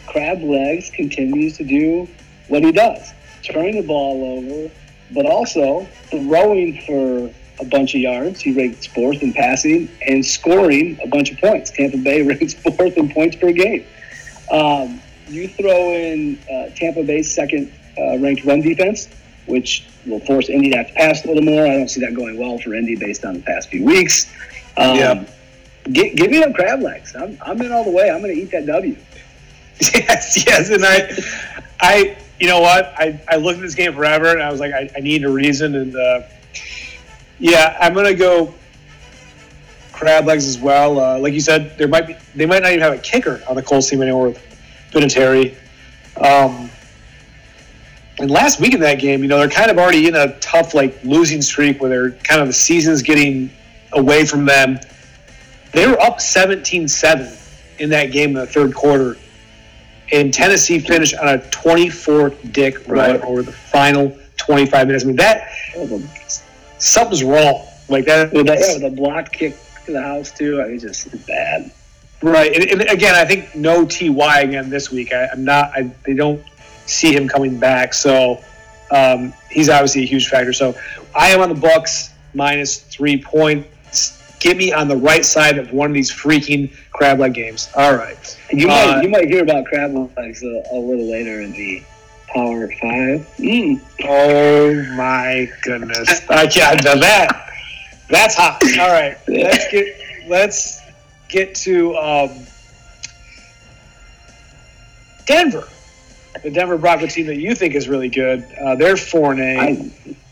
Crab 0.08 0.42
Legs 0.42 0.90
continues 0.90 1.58
to 1.58 1.64
do 1.64 2.08
what 2.48 2.64
he 2.64 2.72
does, 2.72 3.14
turning 3.44 3.76
the 3.76 3.88
ball 3.88 4.38
over, 4.38 4.72
but 5.12 5.26
also 5.26 5.86
throwing 6.10 6.82
for 6.82 7.32
a 7.60 7.66
bunch 7.66 7.96
of 7.96 8.02
yards. 8.02 8.42
He 8.42 8.52
ranks 8.52 8.86
fourth 8.86 9.22
in 9.22 9.34
passing 9.34 9.90
and 10.08 10.26
scoring 10.26 10.98
a 11.04 11.08
bunch 11.08 11.32
of 11.32 11.38
points. 11.40 11.72
Tampa 11.72 11.98
Bay 11.98 12.22
ranks 12.24 12.54
fourth 12.54 12.98
in 12.98 13.10
points 13.10 13.36
per 13.36 13.52
game. 13.52 13.86
Um, 14.52 15.02
you 15.28 15.48
throw 15.48 15.92
in 15.94 16.38
uh, 16.52 16.70
Tampa 16.76 17.04
Bay's 17.04 17.34
second 17.34 17.72
uh, 17.98 18.18
ranked 18.20 18.44
run 18.44 18.62
defense, 18.62 19.08
which 19.46 19.86
will 20.06 20.20
force 20.22 20.50
Indy 20.50 20.70
to 20.72 20.78
have 20.78 20.88
to 20.88 20.94
pass 20.94 21.24
a 21.26 21.28
little 21.28 21.44
more. 21.44 21.66
I 21.66 21.78
don't 21.78 21.90
see 21.90 22.02
that 22.02 22.14
going 22.14 22.38
well 22.38 22.58
for 22.58 22.74
Indy 22.74 22.96
based 22.96 23.26
on 23.26 23.36
the 23.36 23.40
past 23.42 23.70
few 23.70 23.84
weeks. 23.84 24.32
Um, 24.78 24.96
Yeah. 24.98 25.26
gi- 25.92 26.16
give 26.16 26.32
me 26.32 26.40
them 26.40 26.54
crab 26.54 26.82
legs. 26.82 27.16
I'm, 27.16 27.38
I'm 27.42 27.62
in 27.62 27.72
all 27.72 27.84
the 27.84 27.92
way. 27.92 28.10
I'm 28.10 28.22
going 28.22 28.36
to 28.36 28.42
eat 28.42 28.52
that 28.52 28.66
W. 28.66 28.96
Yes, 29.94 30.46
yes, 30.46 30.70
and 30.70 30.86
I, 30.86 31.12
I, 31.82 32.16
you 32.40 32.48
know 32.48 32.62
what? 32.62 32.94
I, 32.98 33.20
I 33.28 33.36
looked 33.38 33.58
at 33.58 33.64
this 33.64 33.76
game 33.76 33.94
forever, 33.94 34.28
and 34.28 34.42
I 34.42 34.50
was 34.52 34.60
like, 34.60 34.72
I, 34.72 34.90
I 34.96 35.00
need 35.02 35.24
a 35.26 35.30
reason, 35.30 35.76
and 35.76 35.96
uh, 35.96 36.22
yeah, 37.40 37.76
I'm 37.82 37.94
gonna 37.94 38.14
go 38.14 38.54
crab 39.92 40.26
legs 40.26 40.46
as 40.48 40.58
well. 40.60 41.00
Uh, 41.00 41.20
like 41.20 41.34
you 41.34 41.42
said, 41.42 41.78
there 41.78 41.88
might 41.88 42.08
be 42.08 42.16
they 42.36 42.46
might 42.46 42.62
not 42.62 42.70
even 42.72 42.82
have 42.82 42.94
a 42.94 42.98
kicker 43.00 43.42
on 43.50 43.56
the 43.56 43.64
Colts 43.64 43.90
team 43.90 44.02
anymore 44.02 44.28
with 44.30 44.58
Vinatieri. 44.92 45.56
Um, 46.18 46.70
and 48.24 48.32
last 48.32 48.62
week 48.62 48.74
in 48.74 48.80
that 48.80 49.00
game, 49.00 49.22
you 49.22 49.28
know, 49.28 49.38
they're 49.38 49.50
kind 49.50 49.70
of 49.70 49.78
already 49.78 50.08
in 50.08 50.16
a 50.16 50.40
tough 50.40 50.74
like 50.74 50.98
losing 51.04 51.42
streak 51.42 51.82
where 51.82 51.90
they're 51.90 52.12
kind 52.24 52.40
of 52.42 52.48
the 52.48 52.54
season's 52.54 53.02
getting 53.02 53.52
away 53.92 54.24
from 54.26 54.46
them. 54.46 54.80
They 55.74 55.86
were 55.86 56.00
up 56.02 56.20
17-7 56.20 57.80
in 57.80 57.90
that 57.90 58.12
game 58.14 58.30
in 58.30 58.36
the 58.36 58.48
third 58.48 58.74
quarter 58.74 59.18
and 60.14 60.34
Tennessee 60.34 60.80
finished 60.80 61.16
on 61.16 61.28
a 61.28 61.50
24 61.50 62.30
dick 62.52 62.88
run 62.88 63.12
Right. 63.12 63.22
over 63.22 63.42
the 63.44 63.52
final 63.52 64.18
25 64.38 64.88
minutes. 64.88 65.04
I 65.04 65.08
mean, 65.08 65.16
that 65.18 65.50
something's 66.80 67.24
wrong. 67.24 67.66
Like 67.90 68.06
that, 68.06 68.32
With 68.32 68.48
that, 68.48 68.60
yeah, 68.60 68.74
with 68.76 68.84
a 68.84 68.96
blocked 68.96 69.34
kick 69.34 69.56
to 69.86 69.92
the 69.92 70.02
house, 70.02 70.32
too. 70.32 70.62
I 70.62 70.68
mean, 70.70 70.80
just 70.80 71.10
bad. 71.28 71.72
right? 72.22 72.54
And, 72.56 72.82
and 72.82 72.90
again, 72.90 73.16
I 73.16 73.26
think 73.26 73.54
no 73.56 73.86
Ty 73.86 74.42
again 74.42 74.70
this 74.70 74.92
week. 74.92 75.12
I, 75.14 75.28
I'm 75.28 75.44
not. 75.44 75.72
I, 75.76 75.92
they 76.06 76.14
don't 76.14 76.42
see 76.86 77.16
him 77.16 77.28
coming 77.28 77.58
back, 77.58 77.94
so 77.94 78.44
um, 78.92 79.34
he's 79.50 79.70
obviously 79.70 80.04
a 80.04 80.06
huge 80.06 80.28
factor. 80.28 80.54
So 80.54 80.76
I 81.16 81.30
am 81.30 81.42
on 81.42 81.50
the 81.50 81.56
Bucks 81.56 82.14
minus 82.34 82.80
three 82.80 83.22
points. 83.22 84.20
Get 84.40 84.58
me 84.58 84.74
on 84.74 84.88
the 84.88 84.98
right 84.98 85.24
side 85.24 85.58
of 85.58 85.72
one 85.72 85.90
of 85.90 85.94
these 85.94 86.12
freaking 86.12 86.72
crab 86.92 87.20
leg 87.20 87.34
games. 87.34 87.70
All 87.76 87.96
right. 87.96 88.38
You 88.52 88.68
Uh, 88.68 88.72
might 88.72 89.04
you 89.04 89.10
might 89.10 89.28
hear 89.28 89.42
about 89.42 89.66
crab 89.66 89.94
legs 90.18 90.44
a, 90.44 90.64
a 90.72 90.78
little 90.78 91.10
later 91.10 91.42
in 91.42 91.54
the 91.54 91.84
Power 92.28 92.68
Five. 92.68 93.28
Mm. 93.38 93.80
Oh 94.04 94.74
my 94.96 95.50
goodness! 95.62 96.28
I 96.30 96.48
can't 96.48 96.84
now 96.84 96.96
that. 96.96 97.50
That's 98.10 98.36
hot. 98.36 98.62
All 98.80 98.92
right, 98.92 99.18
let's 99.28 99.72
get 99.72 99.96
let's 100.28 100.82
get 101.30 101.56
to 101.56 101.96
um, 101.96 102.46
Denver. 105.26 105.68
The 106.44 106.52
Denver 106.52 106.78
Broncos 106.78 107.14
team 107.14 107.28
that 107.28 107.38
you 107.38 107.56
think 107.56 107.74
is 107.74 107.88
really 107.88 108.10
good. 108.10 108.46
Uh, 108.62 108.76
they're 108.76 108.98
four 108.98 109.32
and 109.32 109.42
eight. 109.42 110.18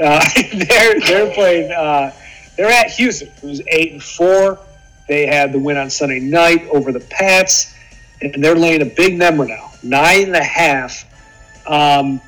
Uh, 0.00 0.24
they're 0.54 0.98
they're 1.00 1.34
playing. 1.34 1.70
Uh, 1.70 2.10
they're 2.56 2.70
at 2.70 2.90
Houston, 2.92 3.30
who's 3.42 3.60
eight 3.68 3.92
and 3.92 4.02
four. 4.02 4.58
They 5.06 5.26
had 5.26 5.52
the 5.52 5.58
win 5.58 5.76
on 5.76 5.90
Sunday 5.90 6.18
night 6.18 6.66
over 6.68 6.92
the 6.92 7.00
Pats, 7.00 7.74
and 8.22 8.42
they're 8.42 8.56
laying 8.56 8.80
a 8.80 8.86
big 8.86 9.18
number 9.18 9.44
now, 9.44 9.70
nine 9.82 10.22
and 10.22 10.34
a 10.34 10.42
half. 10.42 11.04
Um, 11.66 12.22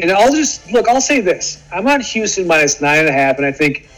and 0.00 0.10
I'll 0.10 0.32
just 0.32 0.72
look. 0.72 0.88
I'll 0.88 1.00
say 1.00 1.20
this: 1.20 1.62
I'm 1.70 1.86
on 1.86 2.00
Houston 2.00 2.46
minus 2.46 2.80
nine 2.80 3.00
and 3.00 3.08
a 3.08 3.12
half, 3.12 3.36
and 3.36 3.44
I 3.44 3.52
think 3.52 3.88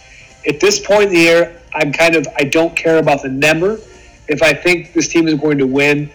at 0.46 0.59
this 0.59 0.84
point 0.84 1.04
in 1.04 1.10
the 1.10 1.20
year, 1.20 1.60
I'm 1.74 1.92
kind 1.92 2.16
of 2.16 2.26
I 2.36 2.44
don't 2.44 2.74
care 2.74 2.98
about 2.98 3.22
the 3.22 3.28
number. 3.28 3.78
If 4.28 4.42
I 4.42 4.52
think 4.52 4.92
this 4.92 5.09
team 5.09 5.28
is 5.28 5.34
going 5.34 5.59
to 5.59 5.66
win, 5.66 6.10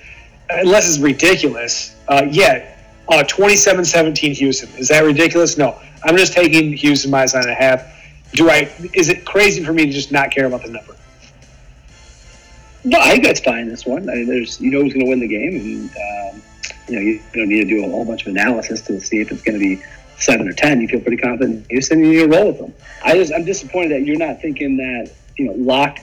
unless 0.49 0.88
it's 0.88 0.99
ridiculous, 0.99 1.95
uh, 2.07 2.26
yeah, 2.30 2.76
uh, 3.10 3.24
27-17 3.28 4.34
Houston. 4.34 4.69
Is 4.78 4.90
that 4.90 5.03
ridiculous? 5.03 5.57
No. 5.57 5.80
I'm 6.03 6.18
just 6.18 6.34
taking 6.34 6.74
Houston 6.74 7.11
minus 7.11 7.34
nine 7.34 7.44
and 7.44 7.52
a 7.52 7.56
half. 7.56 7.94
Do 8.34 8.49
I? 8.49 8.72
Is 8.94 9.10
it 9.10 9.26
crazy 9.26 9.64
for 9.64 9.74
me 9.74 9.86
to 9.86 9.91
just 9.91 10.11
not 10.11 10.32
care 10.32 10.45
about 10.45 10.64
the 10.64 10.69
number? 10.69 10.98
no, 12.88 12.99
I 12.99 13.11
think 13.11 13.26
that's 13.26 13.41
fine. 13.41 13.68
This 13.68 13.86
one, 13.86 14.10
I 14.10 14.15
mean, 14.15 14.28
there's 14.28 14.61
you 14.61 14.72
know 14.72 14.82
who's 14.82 14.94
going 14.94 15.06
to 15.06 15.10
win 15.10 15.19
the 15.19 15.28
game, 15.28 15.56
and 15.56 16.34
um, 16.36 16.41
you 16.88 16.95
know 16.95 17.02
you 17.02 17.22
don't 17.34 17.49
need 17.49 17.61
to 17.61 17.65
do 17.65 17.86
a 17.86 17.90
whole 17.90 18.06
bunch 18.06 18.22
of 18.22 18.28
analysis 18.28 18.82
to 18.82 18.99
see 19.02 19.19
if 19.19 19.32
it's 19.32 19.41
going 19.41 19.60
to 19.60 19.60
be 19.60 19.84
seven 20.18 20.48
or 20.48 20.53
ten. 20.53 20.80
You 20.80 20.88
feel 20.88 21.02
pretty 21.02 21.18
confident 21.18 21.64
in 21.64 21.69
Houston, 21.69 22.02
and 22.02 22.14
you 22.14 22.28
roll 22.28 22.48
with 22.48 22.60
them. 22.60 22.74
I 23.03 23.15
just 23.15 23.34
I'm 23.34 23.44
disappointed 23.44 23.91
that 23.91 24.06
you're 24.06 24.18
not 24.18 24.41
thinking 24.41 24.78
that 24.78 25.11
you 25.38 25.45
know 25.45 25.53
Lock 25.53 25.99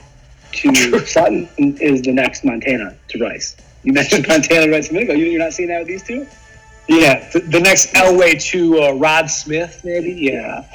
to 0.53 0.99
Sutton 1.07 1.49
is 1.57 2.03
the 2.03 2.13
next 2.13 2.43
Montana 2.43 2.95
to 3.09 3.19
Rice. 3.19 3.55
You 3.85 3.93
mentioned 3.93 4.27
Montana 4.29 4.69
Rice 4.69 4.89
a 4.89 4.93
minute 4.93 5.09
ago. 5.09 5.17
You- 5.17 5.27
You're 5.27 5.39
not 5.39 5.53
seeing 5.53 5.69
that 5.69 5.79
with 5.79 5.87
these 5.87 6.03
two. 6.03 6.27
Yeah, 6.87 7.27
the, 7.31 7.39
the 7.39 7.59
next 7.59 7.93
Elway 7.93 8.39
to 8.51 8.79
uh, 8.79 8.91
Rod 8.93 9.29
Smith, 9.29 9.81
maybe. 9.83 10.11
Yeah. 10.11 10.67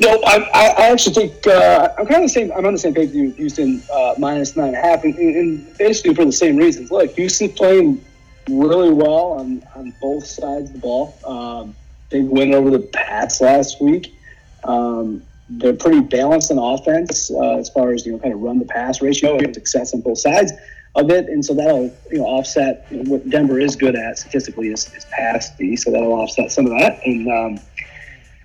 No, 0.00 0.20
I, 0.26 0.48
I, 0.52 0.88
actually 0.88 1.14
think 1.14 1.46
uh, 1.46 1.90
I'm 1.96 2.06
kind 2.06 2.16
of 2.16 2.22
the 2.22 2.28
same. 2.28 2.50
I'm 2.52 2.66
on 2.66 2.72
the 2.72 2.78
same 2.78 2.92
page 2.92 3.10
with 3.10 3.14
you. 3.16 3.30
Houston 3.32 3.82
uh, 3.92 4.14
minus 4.18 4.56
nine 4.56 4.68
and 4.68 4.76
a 4.76 4.80
half, 4.80 5.04
and, 5.04 5.14
and, 5.16 5.78
basically 5.78 6.14
for 6.14 6.24
the 6.24 6.32
same 6.32 6.56
reasons. 6.56 6.90
Look, 6.90 7.12
Houston's 7.12 7.52
playing 7.52 8.04
really 8.48 8.92
well 8.92 9.34
on, 9.34 9.62
on 9.76 9.94
both 10.00 10.26
sides 10.26 10.70
of 10.70 10.72
the 10.72 10.78
ball. 10.80 11.14
Um, 11.24 11.76
big 12.10 12.24
win 12.24 12.52
over 12.52 12.70
the 12.70 12.80
Pats 12.80 13.40
last 13.40 13.80
week. 13.80 14.18
Um, 14.64 15.22
they're 15.48 15.72
pretty 15.72 16.00
balanced 16.00 16.50
on 16.50 16.58
offense 16.58 17.30
uh, 17.30 17.58
as 17.58 17.70
far 17.70 17.92
as 17.92 18.04
you 18.04 18.12
know, 18.12 18.18
kind 18.18 18.34
of 18.34 18.40
run 18.40 18.58
the 18.58 18.64
pass 18.64 19.00
ratio 19.00 19.38
and 19.38 19.54
success 19.54 19.94
on 19.94 20.00
both 20.00 20.18
sides 20.18 20.52
of 20.98 21.10
it, 21.10 21.28
and 21.28 21.44
so 21.44 21.54
that'll 21.54 21.94
you 22.10 22.18
know 22.18 22.24
offset 22.24 22.86
you 22.90 23.02
know, 23.02 23.10
what 23.10 23.28
Denver 23.30 23.58
is 23.60 23.76
good 23.76 23.94
at 23.94 24.18
statistically 24.18 24.68
is, 24.68 24.92
is 24.94 25.04
pass 25.06 25.54
D, 25.56 25.76
so 25.76 25.90
that'll 25.90 26.12
offset 26.12 26.50
some 26.50 26.66
of 26.66 26.72
that. 26.72 27.00
And 27.06 27.28
um, 27.28 27.60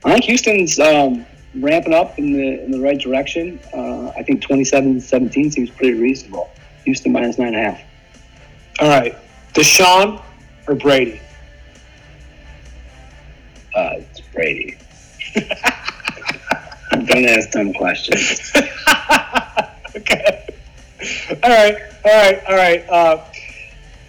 I 0.06 0.14
think 0.14 0.26
Houston's 0.26 0.80
um, 0.80 1.26
ramping 1.56 1.94
up 1.94 2.18
in 2.20 2.34
the 2.34 2.64
in 2.64 2.72
the 2.72 2.80
right 2.80 3.00
direction. 3.00 3.60
Uh, 3.74 4.10
I 4.10 4.24
think 4.24 4.44
27-17 4.44 5.54
seems 5.54 5.70
pretty 5.70 6.00
reasonable. 6.00 6.50
Houston 6.86 7.12
minus 7.12 7.38
nine 7.38 7.56
and 7.56 7.58
a 7.58 7.72
half. 7.72 7.82
All 8.80 8.90
right. 8.90 9.16
Deshaun 9.54 10.22
or 10.68 10.76
Brady? 10.76 11.22
Uh, 13.76 13.96
it's 13.98 14.22
Brady. 14.22 14.78
Don't 16.92 17.26
ask 17.26 17.52
dumb 17.52 17.74
questions. 17.74 18.52
okay. 19.96 20.43
All 21.44 21.50
right. 21.50 21.78
All 22.06 22.12
right. 22.12 22.44
All 22.48 22.56
right. 22.56 22.90
Uh, 22.90 23.24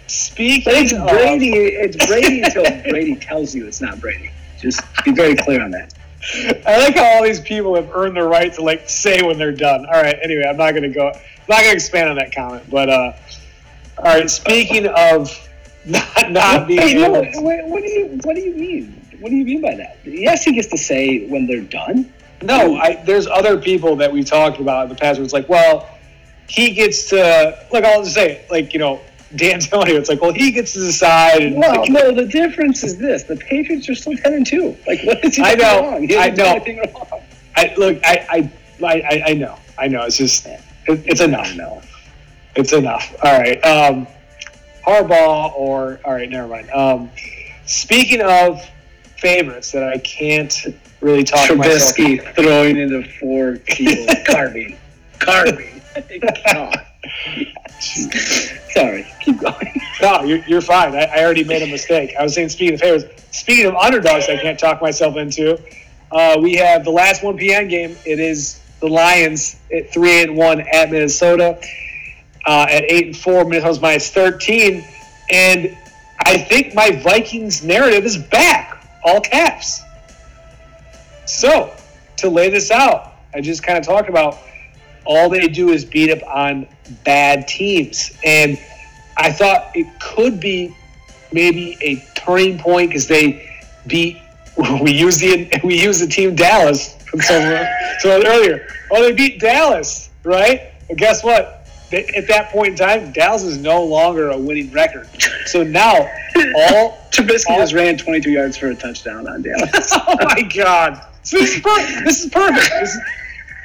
speaking 0.07 0.73
It's 0.75 0.93
of- 0.93 1.07
Brady. 1.07 1.51
It's 1.53 2.05
Brady 2.07 2.41
until 2.43 2.63
Brady 2.89 3.15
tells 3.15 3.53
you 3.55 3.67
it's 3.67 3.81
not 3.81 3.99
Brady. 3.99 4.31
Just 4.59 4.81
be 5.03 5.11
very 5.11 5.35
clear 5.35 5.61
on 5.63 5.71
that. 5.71 5.93
I 6.65 6.77
like 6.79 6.95
how 6.95 7.03
all 7.17 7.23
these 7.23 7.39
people 7.39 7.75
have 7.75 7.89
earned 7.93 8.17
the 8.17 8.23
right 8.23 8.51
to 8.55 8.61
like 8.63 8.89
say 8.89 9.21
when 9.21 9.37
they're 9.37 9.51
done. 9.51 9.85
All 9.85 10.01
right. 10.01 10.17
Anyway, 10.23 10.43
I'm 10.47 10.57
not 10.57 10.71
going 10.71 10.83
to 10.83 10.89
go. 10.89 11.09
I'm 11.09 11.19
not 11.49 11.59
going 11.59 11.69
to 11.71 11.73
expand 11.75 12.09
on 12.09 12.15
that 12.17 12.33
comment. 12.33 12.69
But 12.69 12.89
uh, 12.89 13.13
all 13.97 14.03
right. 14.05 14.29
Speaking 14.29 14.87
of 14.87 15.29
not 15.85 16.31
not 16.31 16.67
being 16.67 16.79
Hey, 16.81 16.93
no, 16.95 17.15
able 17.15 17.31
to- 17.31 17.41
what, 17.41 17.65
what 17.67 17.83
do 17.83 17.89
you 17.89 18.19
what 18.23 18.35
do 18.35 18.41
you 18.41 18.55
mean? 18.55 19.01
What 19.19 19.29
do 19.29 19.35
you 19.35 19.45
mean 19.45 19.61
by 19.61 19.75
that? 19.75 19.97
Yes, 20.03 20.43
he 20.43 20.53
gets 20.53 20.67
to 20.69 20.77
say 20.77 21.27
when 21.27 21.45
they're 21.47 21.61
done. 21.61 22.11
No, 22.41 22.75
I, 22.75 23.01
there's 23.05 23.27
other 23.27 23.57
people 23.59 23.95
that 23.95 24.11
we 24.11 24.23
talked 24.23 24.59
about 24.59 24.83
in 24.83 24.89
the 24.89 24.95
past 24.95 25.17
where 25.19 25.23
it's 25.23 25.33
like, 25.33 25.47
well, 25.47 25.89
he 26.47 26.71
gets 26.71 27.09
to, 27.09 27.57
like, 27.71 27.83
I'll 27.83 28.03
just 28.03 28.15
say, 28.15 28.45
like, 28.49 28.73
you 28.73 28.79
know, 28.79 29.01
Dantonio, 29.35 29.95
it's 29.95 30.09
like, 30.09 30.21
well, 30.21 30.33
he 30.33 30.51
gets 30.51 30.73
to 30.73 30.79
decide. 30.79 31.41
And 31.41 31.57
Well, 31.57 31.81
like, 31.81 31.89
no, 31.89 32.11
the 32.11 32.25
difference 32.25 32.83
is 32.83 32.97
this: 32.97 33.23
the 33.23 33.35
Patriots 33.35 33.89
are 33.89 33.95
still 33.95 34.15
ten 34.17 34.33
and 34.33 34.45
two. 34.45 34.77
Like, 34.87 35.03
what 35.03 35.23
is 35.25 35.35
he 35.35 35.41
I 35.43 35.55
doing 35.55 35.67
know, 35.67 35.91
wrong? 35.91 36.07
He 36.07 36.17
I 36.17 36.29
know. 36.29 36.53
wrong. 36.55 37.21
I, 37.57 37.73
look, 37.77 37.99
I, 38.03 38.51
I, 38.81 38.85
I, 38.85 39.23
I 39.27 39.33
know, 39.33 39.57
I 39.77 39.87
know. 39.87 40.03
It's 40.03 40.17
just, 40.17 40.45
it, 40.45 40.61
it's 40.87 41.21
enough. 41.21 41.55
No. 41.55 41.81
It's 42.55 42.71
enough. 42.73 43.13
All 43.23 43.37
right. 43.37 43.57
Um, 43.65 44.07
Harbaugh 44.85 45.53
or, 45.55 45.99
all 46.05 46.13
right, 46.13 46.29
never 46.29 46.47
mind. 46.47 46.69
Um, 46.71 47.09
speaking 47.65 48.21
of 48.21 48.61
favorites 49.17 49.71
that 49.71 49.83
I 49.83 49.97
can't 49.99 50.53
really 51.01 51.23
talk 51.23 51.49
Trubisky 51.49 52.21
throwing 52.35 52.77
into 52.77 53.03
four 53.19 53.57
people, 53.57 54.13
carving, 54.25 54.77
carving. 55.19 55.74
God. 56.45 56.85
Sorry, 57.79 59.07
keep 59.21 59.39
going. 59.39 59.81
No, 60.01 60.23
you're, 60.23 60.43
you're 60.45 60.61
fine. 60.61 60.95
I, 60.95 61.05
I 61.05 61.23
already 61.23 61.43
made 61.43 61.61
a 61.61 61.67
mistake. 61.67 62.13
I 62.19 62.23
was 62.23 62.33
saying 62.33 62.49
speaking 62.49 62.75
of 62.75 62.79
favorites. 62.81 63.23
Speaking 63.31 63.65
of 63.65 63.75
underdogs, 63.75 64.29
I 64.29 64.37
can't 64.37 64.59
talk 64.59 64.81
myself 64.81 65.17
into. 65.17 65.59
Uh, 66.11 66.37
we 66.41 66.55
have 66.55 66.83
the 66.83 66.91
last 66.91 67.23
1 67.23 67.37
p.m. 67.37 67.67
game. 67.67 67.95
It 68.05 68.19
is 68.19 68.61
the 68.79 68.87
Lions 68.87 69.57
at 69.73 69.91
3 69.91 70.23
and 70.23 70.37
1 70.37 70.61
at 70.61 70.91
Minnesota. 70.91 71.59
Uh, 72.45 72.67
at 72.69 72.83
8 72.83 73.07
and 73.07 73.17
4, 73.17 73.45
Minnesota's 73.45 73.81
minus 73.81 74.11
13. 74.11 74.85
And 75.31 75.77
I 76.19 76.37
think 76.37 76.75
my 76.75 76.91
Vikings 76.91 77.63
narrative 77.63 78.05
is 78.05 78.17
back, 78.17 78.85
all 79.03 79.19
caps. 79.19 79.81
So, 81.25 81.73
to 82.17 82.29
lay 82.29 82.49
this 82.49 82.71
out, 82.71 83.13
I 83.33 83.41
just 83.41 83.63
kind 83.63 83.77
of 83.77 83.85
talked 83.85 84.09
about 84.09 84.37
all 85.05 85.29
they 85.29 85.47
do 85.47 85.69
is 85.69 85.85
beat 85.85 86.11
up 86.11 86.23
on 86.27 86.67
bad 87.03 87.47
teams. 87.47 88.17
And 88.23 88.59
I 89.17 89.31
thought 89.31 89.71
it 89.75 89.87
could 89.99 90.39
be 90.39 90.75
maybe 91.31 91.77
a 91.81 91.97
turning 92.19 92.57
point 92.57 92.89
because 92.89 93.07
they 93.07 93.49
beat 93.87 94.17
we 94.81 94.93
use 94.93 95.17
the 95.17 95.49
we 95.63 95.81
use 95.81 95.99
the 95.99 96.07
team 96.07 96.35
Dallas 96.35 96.95
from 97.05 97.21
someone, 97.21 97.67
someone 97.99 98.27
earlier. 98.27 98.67
Oh, 98.91 99.01
they 99.01 99.11
beat 99.11 99.39
Dallas, 99.39 100.09
right? 100.23 100.73
But 100.87 100.97
guess 100.97 101.23
what? 101.23 101.67
At 101.91 102.27
that 102.27 102.49
point 102.49 102.69
in 102.69 102.75
time, 102.75 103.11
Dallas 103.11 103.43
is 103.43 103.57
no 103.57 103.83
longer 103.83 104.31
a 104.31 104.37
winning 104.37 104.71
record. 104.71 105.07
So 105.45 105.63
now, 105.63 105.93
all 106.57 106.97
Trubisky 107.11 107.51
all, 107.51 107.59
just 107.59 107.73
ran 107.73 107.97
22 107.97 108.31
yards 108.31 108.57
for 108.57 108.67
a 108.67 108.75
touchdown 108.75 109.27
on 109.27 109.43
Dallas. 109.43 109.91
oh 109.93 110.17
my 110.19 110.41
God! 110.41 111.05
So 111.21 111.37
this 111.37 111.55
is 111.55 111.61
perfect. 111.61 112.05
This 112.05 112.23
is 112.25 112.31
perfect. 112.31 112.71
This 112.79 112.95
is, 112.95 113.01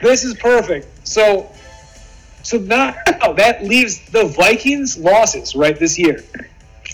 this 0.00 0.24
is 0.24 0.34
perfect. 0.34 0.86
So, 1.06 1.50
so 2.42 2.58
now 2.58 2.94
that 3.36 3.64
leaves 3.64 4.04
the 4.10 4.26
Vikings 4.26 4.98
losses 4.98 5.54
right 5.54 5.78
this 5.78 5.98
year. 5.98 6.22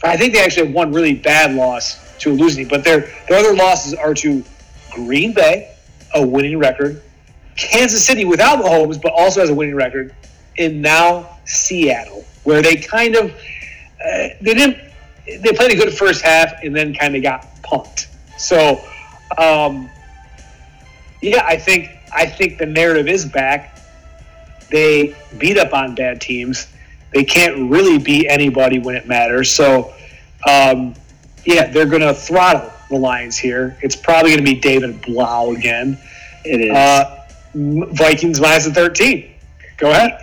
I 0.02 0.16
think 0.16 0.34
they 0.34 0.44
actually 0.44 0.66
have 0.66 0.74
one 0.74 0.92
really 0.92 1.14
bad 1.14 1.54
loss 1.54 2.16
to 2.18 2.32
a 2.32 2.34
losing, 2.34 2.68
but 2.68 2.84
their 2.84 3.00
their 3.28 3.38
other 3.38 3.54
losses 3.54 3.94
are 3.94 4.14
to 4.14 4.44
Green 4.92 5.32
Bay, 5.32 5.74
a 6.14 6.26
winning 6.26 6.58
record, 6.58 7.02
Kansas 7.56 8.04
City 8.04 8.24
without 8.24 8.62
Mahomes, 8.62 9.00
but 9.00 9.12
also 9.12 9.40
has 9.40 9.50
a 9.50 9.54
winning 9.54 9.74
record, 9.74 10.14
and 10.58 10.82
now 10.82 11.38
Seattle, 11.44 12.24
where 12.44 12.62
they 12.62 12.76
kind 12.76 13.16
of 13.16 13.30
uh, 13.30 14.28
they 14.40 14.54
didn't 14.54 14.78
they 15.26 15.52
played 15.52 15.72
a 15.72 15.76
good 15.76 15.92
first 15.92 16.22
half 16.22 16.62
and 16.62 16.74
then 16.74 16.94
kind 16.94 17.16
of 17.16 17.22
got 17.22 17.46
punked. 17.62 18.06
So, 18.38 18.80
um, 19.38 19.90
yeah, 21.20 21.44
I 21.44 21.56
think 21.56 21.90
I 22.16 22.26
think 22.26 22.58
the 22.58 22.66
narrative 22.66 23.08
is 23.08 23.24
back. 23.24 23.78
They 24.70 25.14
beat 25.38 25.58
up 25.58 25.72
on 25.72 25.94
bad 25.94 26.20
teams. 26.20 26.66
They 27.12 27.24
can't 27.24 27.70
really 27.70 27.98
beat 27.98 28.26
anybody 28.28 28.78
when 28.78 28.96
it 28.96 29.06
matters. 29.06 29.50
So, 29.50 29.94
um, 30.48 30.94
yeah, 31.44 31.70
they're 31.70 31.86
going 31.86 32.02
to 32.02 32.14
throttle 32.14 32.72
the 32.90 32.96
Lions 32.96 33.36
here. 33.36 33.76
It's 33.82 33.94
probably 33.94 34.30
going 34.30 34.44
to 34.44 34.50
be 34.54 34.58
David 34.58 35.02
Blough 35.02 35.52
again. 35.52 35.98
It 36.44 36.60
is. 36.62 36.70
Uh, 36.70 37.22
Vikings 37.54 38.40
minus 38.40 38.64
the 38.64 38.72
13. 38.72 39.32
Go 39.78 39.90
ahead. 39.90 40.18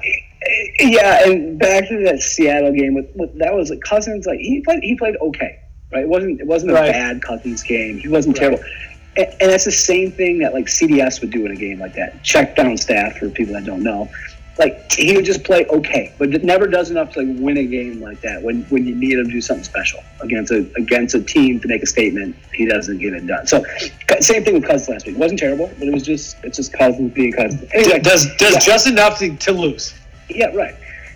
Yeah, 0.80 1.28
and 1.28 1.58
back 1.58 1.88
to 1.88 2.04
that 2.04 2.22
Seattle 2.22 2.74
game 2.74 2.96
with, 2.96 3.10
with 3.16 3.38
that 3.40 3.54
was 3.54 3.70
like 3.70 3.82
Cousins. 3.82 4.26
Like 4.26 4.40
he 4.40 4.62
played, 4.62 4.84
he 4.84 4.96
played 4.96 5.16
okay, 5.22 5.62
right? 5.92 6.04
It 6.04 6.10
wasn't 6.10 6.42
it 6.42 6.48
wasn't 6.48 6.72
a 6.72 6.76
right. 6.76 6.92
bad 6.92 7.22
Cousins 7.22 7.64
game. 7.64 7.98
He 7.98 8.10
wasn't 8.10 8.38
right. 8.38 8.50
terrible, 8.50 8.64
and, 9.18 9.28
and, 9.42 9.52
that's 9.52 9.66
the 9.66 9.72
same 9.72 10.12
thing 10.12 10.40
that 10.40 10.54
like 10.54 10.66
CDS 10.66 11.22
would 11.22 11.32
do 11.32 11.46
in 11.46 11.52
a 11.52 11.56
game 11.56 11.80
like 11.80 11.94
that. 11.96 12.24
Check 12.24 12.56
down 12.56 12.78
staff 12.78 13.18
for 13.18 13.30
people 13.30 13.54
that 13.54 13.66
don't 13.66 13.84
know 13.84 14.10
like 14.60 14.92
he 14.92 15.16
would 15.16 15.26
just 15.26 15.44
play 15.44 15.66
okay, 15.66 16.14
but 16.20 16.34
it 16.34 16.44
never 16.44 16.68
does 16.68 16.92
enough 16.92 17.12
to 17.14 17.24
like 17.24 17.40
win 17.40 17.58
a 17.58 17.66
game 17.66 18.02
like 18.02 18.22
that. 18.22 18.42
When 18.42 18.64
when 18.66 18.86
you 18.86 18.96
need 18.96 19.18
him 19.18 19.26
to 19.26 19.32
do 19.32 19.42
something 19.42 19.64
special 19.64 20.04
against 20.22 20.52
a 20.52 20.70
against 20.78 21.16
a 21.16 21.22
team 21.22 21.60
to 21.62 21.68
make 21.68 21.82
a 21.82 21.88
statement, 21.88 22.36
he 22.54 22.66
doesn't 22.66 23.00
get 23.00 23.14
it 23.14 23.26
done. 23.26 23.48
So 23.48 23.64
same 24.20 24.44
thing 24.44 24.54
with 24.54 24.66
Cousins 24.66 24.90
last 24.90 25.06
week. 25.08 25.16
It 25.16 25.20
wasn't 25.20 25.40
terrible, 25.40 25.72
but 25.80 25.88
it 25.88 25.94
was 25.94 26.04
just 26.04 26.38
it's 26.44 26.58
just 26.58 26.72
Cousins 26.74 27.14
being 27.14 27.32
Cousins. 27.32 27.68
Anyway, 27.74 28.00
does 28.00 28.28
does 28.38 28.54
yeah. 28.54 28.60
just 28.60 28.88
enough 28.88 29.18
to, 29.20 29.36
to 29.36 29.52
lose. 29.52 29.94
Yeah, 30.30 30.54
right. 30.56 30.76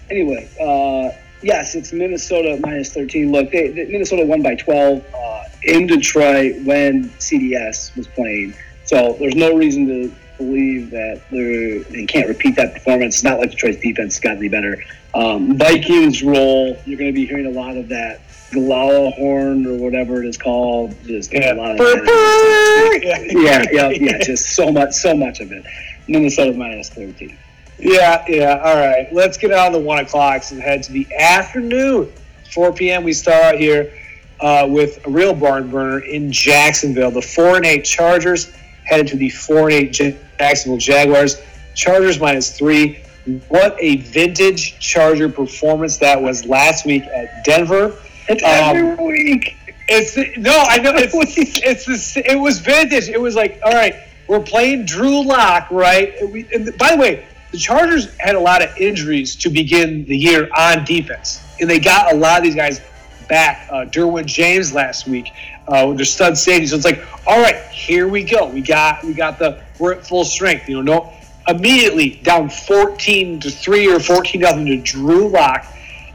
Anyway, 0.10 0.50
uh, 0.60 1.16
yes, 1.42 1.76
it's 1.76 1.94
Minnesota 1.94 2.60
minus 2.62 2.94
thirteen. 2.94 3.32
Look, 3.32 3.52
they, 3.52 3.70
they, 3.70 3.86
Minnesota 3.86 4.26
won 4.26 4.42
by 4.42 4.56
twelve 4.56 5.06
uh, 5.14 5.44
in 5.64 5.88
Detroit 5.88 6.62
when 6.64 7.10
CDS 7.12 7.96
was 7.96 8.08
playing. 8.08 8.54
So 8.86 9.18
there's 9.20 9.36
no 9.36 9.56
reason 9.56 9.88
to 9.88 10.14
believe 10.38 10.92
that 10.92 11.22
they 11.32 12.06
can't 12.06 12.28
repeat 12.28 12.56
that 12.56 12.74
performance. 12.74 13.16
It's 13.16 13.24
not 13.24 13.40
like 13.40 13.52
Detroit's 13.52 13.82
defense 13.82 14.16
has 14.16 14.20
gotten 14.22 14.38
any 14.38 14.50
better. 14.50 14.82
Um, 15.14 15.58
Vikings 15.58 16.24
roll. 16.24 16.78
You're 16.86 16.98
going 16.98 17.12
to 17.12 17.16
be 17.16 17.26
hearing 17.26 17.48
a 17.48 17.52
lot 17.52 17.76
of 17.76 17.90
that 17.90 18.22
Gjallarhorn 18.52 19.66
or 19.66 19.78
whatever 19.78 20.24
it 20.24 20.28
is 20.28 20.38
called. 20.38 20.96
Just 21.06 21.34
yeah. 21.34 21.54
a 21.54 21.56
lot 21.56 21.72
of 21.72 21.78
that. 21.78 23.30
yeah, 23.72 23.90
yeah, 23.90 23.90
yeah. 23.90 24.24
Just 24.24 24.56
so 24.56 24.72
much, 24.72 24.94
so 24.94 25.16
much 25.16 25.40
of 25.42 25.52
it. 25.52 25.66
Minnesota 26.08 26.54
minus 26.54 26.90
thirteen. 26.90 27.38
Yeah, 27.80 28.24
yeah. 28.28 28.62
All 28.64 28.76
right. 28.76 29.08
Let's 29.14 29.38
get 29.38 29.52
out 29.52 29.68
of 29.68 29.74
the 29.74 29.80
one 29.80 30.00
o'clocks 30.00 30.52
and 30.52 30.62
head 30.62 30.84
to 30.84 30.92
the 30.92 31.08
afternoon. 31.18 32.12
4 32.54 32.74
p.m. 32.74 33.04
We 33.04 33.14
start 33.14 33.44
out 33.44 33.60
here 33.60 33.94
uh, 34.40 34.68
with 34.70 35.06
a 35.06 35.10
real 35.10 35.34
barn 35.34 35.70
burner 35.70 36.00
in 36.00 36.32
Jacksonville. 36.32 37.12
The 37.12 37.22
four 37.22 37.58
and 37.58 37.66
eight 37.66 37.86
Chargers 37.86 38.52
headed 38.86 39.08
to 39.08 39.18
the 39.18 39.30
four 39.30 39.70
and 39.70 39.74
eight 39.74 39.92
Jacksonville 39.92 40.78
Jaguars. 40.78 41.42
Chargers 41.76 42.20
minus 42.20 42.58
three. 42.58 43.04
What 43.50 43.76
a 43.80 43.98
vintage 43.98 44.80
Charger 44.80 45.30
performance 45.30 45.98
that 45.98 46.22
was 46.22 46.46
last 46.46 46.86
week 46.86 47.04
at 47.04 47.44
Denver. 47.44 47.94
It's 48.30 48.44
um, 48.44 48.76
every 48.76 49.06
week. 49.06 49.56
It's 49.90 50.18
no, 50.38 50.52
I 50.68 50.78
know 50.80 50.94
it's 50.96 51.14
it's 51.58 52.14
the, 52.14 52.32
it 52.32 52.36
was 52.36 52.60
vintage. 52.60 53.10
It 53.10 53.20
was 53.20 53.36
like, 53.36 53.60
all 53.64 53.74
right, 53.74 53.96
we're 54.28 54.42
playing 54.42 54.86
Drew 54.86 55.26
Lock, 55.26 55.70
right? 55.72 56.14
We, 56.32 56.44
by 56.78 56.92
the 56.92 56.98
way, 56.98 57.26
the 57.52 57.58
Chargers 57.58 58.14
had 58.18 58.36
a 58.36 58.40
lot 58.40 58.64
of 58.64 58.76
injuries 58.78 59.36
to 59.38 59.50
begin 59.50 60.06
the 60.06 60.18
year 60.18 60.50
on 60.56 60.84
defense, 60.86 61.44
and 61.60 61.70
they 61.70 61.80
got 61.80 62.14
a 62.14 62.16
lot 62.16 62.38
of 62.38 62.44
these 62.44 62.56
guys 62.56 62.82
back. 63.28 63.68
Uh, 63.70 63.86
Derwin 63.86 64.26
James 64.26 64.74
last 64.74 65.08
week 65.08 65.32
uh, 65.68 65.86
with 65.88 65.98
their 65.98 66.06
stud 66.06 66.38
safety. 66.38 66.68
So 66.68 66.76
it's 66.76 66.86
like, 66.86 67.06
all 67.26 67.42
right, 67.42 67.58
here 67.68 68.08
we 68.08 68.24
go. 68.24 68.48
We 68.48 68.62
got 68.62 69.04
we 69.04 69.14
got 69.14 69.40
the 69.40 69.62
we're 69.80 69.94
at 69.94 70.06
full 70.06 70.26
strength. 70.26 70.68
You 70.68 70.82
know, 70.82 71.02
no 71.02 71.14
immediately 71.48 72.20
down 72.24 72.50
14 72.50 73.40
to 73.40 73.50
three 73.50 73.90
or 73.90 74.02
14 74.02 74.42
nothing 74.42 74.66
to 74.66 74.78
Drew 74.78 75.30
Lock, 75.30 75.66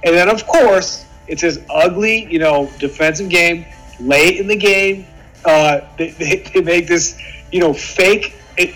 and 0.02 0.14
then 0.14 0.28
of 0.28 0.46
course 0.46 1.06
it's 1.28 1.42
this 1.42 1.60
ugly, 1.70 2.30
you 2.30 2.38
know, 2.38 2.70
defensive 2.78 3.28
game 3.28 3.64
late 4.00 4.38
in 4.38 4.46
the 4.46 4.56
game. 4.56 5.06
Uh, 5.44 5.80
they, 5.96 6.10
they, 6.10 6.36
they 6.54 6.60
make 6.60 6.86
this, 6.86 7.18
you 7.50 7.60
know, 7.60 7.72
fake. 7.72 8.34
It, 8.56 8.74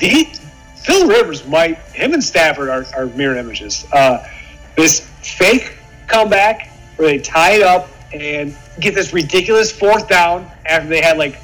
they, 0.00 0.32
Phil 0.86 1.08
Rivers 1.08 1.44
might 1.48 1.78
him 1.94 2.14
and 2.14 2.22
Stafford 2.22 2.68
are, 2.68 2.86
are 2.96 3.06
mirror 3.06 3.36
images. 3.36 3.84
Uh, 3.92 4.24
this 4.76 5.00
fake 5.20 5.76
comeback 6.06 6.68
where 6.94 7.08
they 7.08 7.18
tie 7.18 7.54
it 7.54 7.62
up 7.62 7.88
and 8.12 8.56
get 8.78 8.94
this 8.94 9.12
ridiculous 9.12 9.76
fourth 9.76 10.08
down 10.08 10.48
after 10.64 10.88
they 10.88 11.00
had 11.00 11.18
like 11.18 11.40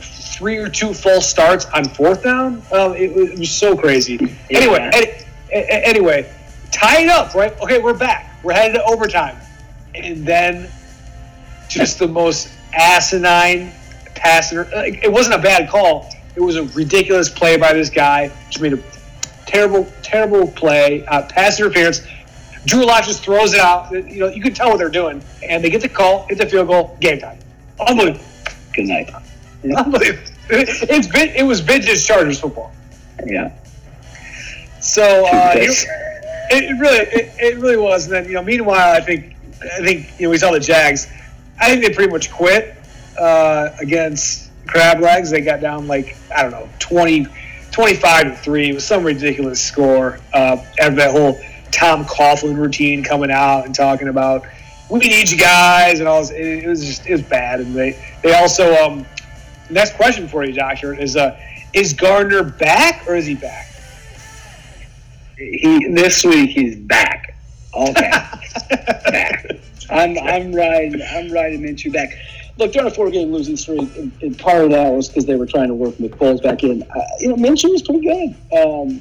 three 0.00 0.56
or 0.56 0.68
two 0.68 0.92
full 0.92 1.20
starts 1.20 1.66
on 1.66 1.84
fourth 1.84 2.24
down. 2.24 2.60
Um, 2.72 2.94
it, 2.94 3.12
it, 3.16 3.38
was 3.38 3.50
so 3.50 3.76
crazy. 3.76 4.18
Yeah. 4.50 4.58
Anyway, 4.58 4.90
any, 4.92 5.68
anyway, 5.70 6.34
tie 6.72 7.02
it 7.02 7.08
up, 7.08 7.34
right? 7.34 7.56
Okay, 7.60 7.80
we're 7.80 7.96
back. 7.96 8.40
We're 8.42 8.54
headed 8.54 8.74
to 8.74 8.84
overtime, 8.84 9.36
and 9.94 10.26
then 10.26 10.68
just 11.68 12.00
the 12.00 12.08
most 12.08 12.48
asinine 12.72 13.72
passer. 14.16 14.68
It 14.72 15.12
wasn't 15.12 15.36
a 15.36 15.42
bad 15.42 15.68
call. 15.68 16.10
It 16.38 16.42
was 16.42 16.54
a 16.54 16.62
ridiculous 16.62 17.28
play 17.28 17.56
by 17.56 17.72
this 17.72 17.90
guy. 17.90 18.30
Just 18.48 18.60
made 18.60 18.72
a 18.72 18.78
terrible, 19.44 19.90
terrible 20.02 20.46
play. 20.46 21.04
Uh, 21.06 21.22
pass 21.22 21.58
interference. 21.58 22.06
Drew 22.64 22.86
Lock 22.86 23.02
just 23.06 23.24
throws 23.24 23.54
it 23.54 23.60
out. 23.60 23.90
You 23.90 24.20
know, 24.20 24.28
you 24.28 24.40
can 24.40 24.54
tell 24.54 24.68
what 24.68 24.78
they're 24.78 24.88
doing, 24.88 25.20
and 25.42 25.64
they 25.64 25.68
get 25.68 25.80
the 25.80 25.88
call, 25.88 26.28
hit 26.28 26.38
the 26.38 26.46
field 26.46 26.68
goal, 26.68 26.96
game 27.00 27.18
time. 27.18 27.40
Unbelievable. 27.84 28.24
Good 28.72 28.86
night. 28.86 29.10
Unbelievable. 29.64 30.32
It's 30.48 31.08
it 31.12 31.42
was 31.42 31.58
vintage 31.58 32.06
Chargers 32.06 32.38
football. 32.38 32.72
Yeah. 33.26 33.52
So 34.80 35.26
uh, 35.26 35.54
it, 35.56 35.88
it, 36.50 36.78
really, 36.78 36.98
it, 36.98 37.32
it, 37.40 37.58
really 37.58 37.78
was. 37.78 38.04
And 38.04 38.14
then 38.14 38.24
you 38.26 38.34
know, 38.34 38.44
meanwhile, 38.44 38.94
I 38.94 39.00
think 39.00 39.34
I 39.60 39.80
think 39.84 40.06
you 40.20 40.26
know 40.26 40.30
we 40.30 40.38
saw 40.38 40.52
the 40.52 40.60
Jags. 40.60 41.08
I 41.58 41.68
think 41.68 41.82
they 41.84 41.92
pretty 41.92 42.12
much 42.12 42.30
quit 42.30 42.76
uh, 43.18 43.70
against 43.80 44.47
Crab 44.68 45.00
Legs. 45.00 45.30
They 45.30 45.40
got 45.40 45.60
down 45.60 45.88
like 45.88 46.16
I 46.34 46.42
don't 46.42 46.52
know 46.52 46.68
20, 46.78 47.26
25 47.72 48.24
to 48.24 48.36
three. 48.36 48.70
It 48.70 48.74
was 48.74 48.86
some 48.86 49.02
ridiculous 49.02 49.60
score 49.60 50.20
uh, 50.32 50.64
after 50.78 50.96
that 50.96 51.10
whole 51.10 51.40
Tom 51.72 52.04
Coughlin 52.04 52.56
routine 52.56 53.02
coming 53.02 53.30
out 53.30 53.66
and 53.66 53.74
talking 53.74 54.08
about 54.08 54.46
we 54.90 55.00
need 55.00 55.30
you 55.30 55.38
guys 55.38 56.00
and 56.00 56.08
all 56.08 56.20
this. 56.20 56.30
It, 56.30 56.64
it 56.64 56.68
was 56.68 56.84
just 56.84 57.06
it 57.06 57.12
was 57.12 57.22
bad. 57.22 57.60
And 57.60 57.74
they 57.74 58.00
they 58.22 58.34
also 58.34 58.74
um, 58.76 59.06
next 59.70 59.94
question 59.96 60.28
for 60.28 60.44
you, 60.44 60.52
Doctor, 60.52 60.98
is 60.98 61.16
uh, 61.16 61.38
is 61.72 61.92
Gardner 61.92 62.42
back 62.42 63.06
or 63.08 63.16
is 63.16 63.26
he 63.26 63.34
back? 63.34 63.66
He 65.36 65.88
this 65.92 66.24
week 66.24 66.50
he's 66.50 66.76
back. 66.76 67.34
Okay, 67.76 68.10
back. 69.10 69.46
I'm 69.90 70.18
I'm 70.18 70.52
riding 70.52 71.00
I'm 71.12 71.30
riding 71.30 71.60
Minshew 71.60 71.92
back. 71.92 72.08
Look, 72.58 72.72
they're 72.72 72.82
on 72.82 72.88
a 72.88 72.90
four-game 72.90 73.32
losing 73.32 73.56
streak, 73.56 73.96
and, 73.96 74.12
and 74.20 74.38
part 74.38 74.64
of 74.64 74.70
that 74.70 74.92
was 74.92 75.08
because 75.08 75.26
they 75.26 75.36
were 75.36 75.46
trying 75.46 75.68
to 75.68 75.74
work 75.74 75.94
McFoles 75.94 76.42
back 76.42 76.62
in. 76.64 76.82
Uh, 76.82 77.00
you 77.20 77.28
know, 77.28 77.36
Minshew 77.36 77.70
was 77.70 77.82
pretty 77.82 78.00
good 78.00 78.58
um, 78.60 79.00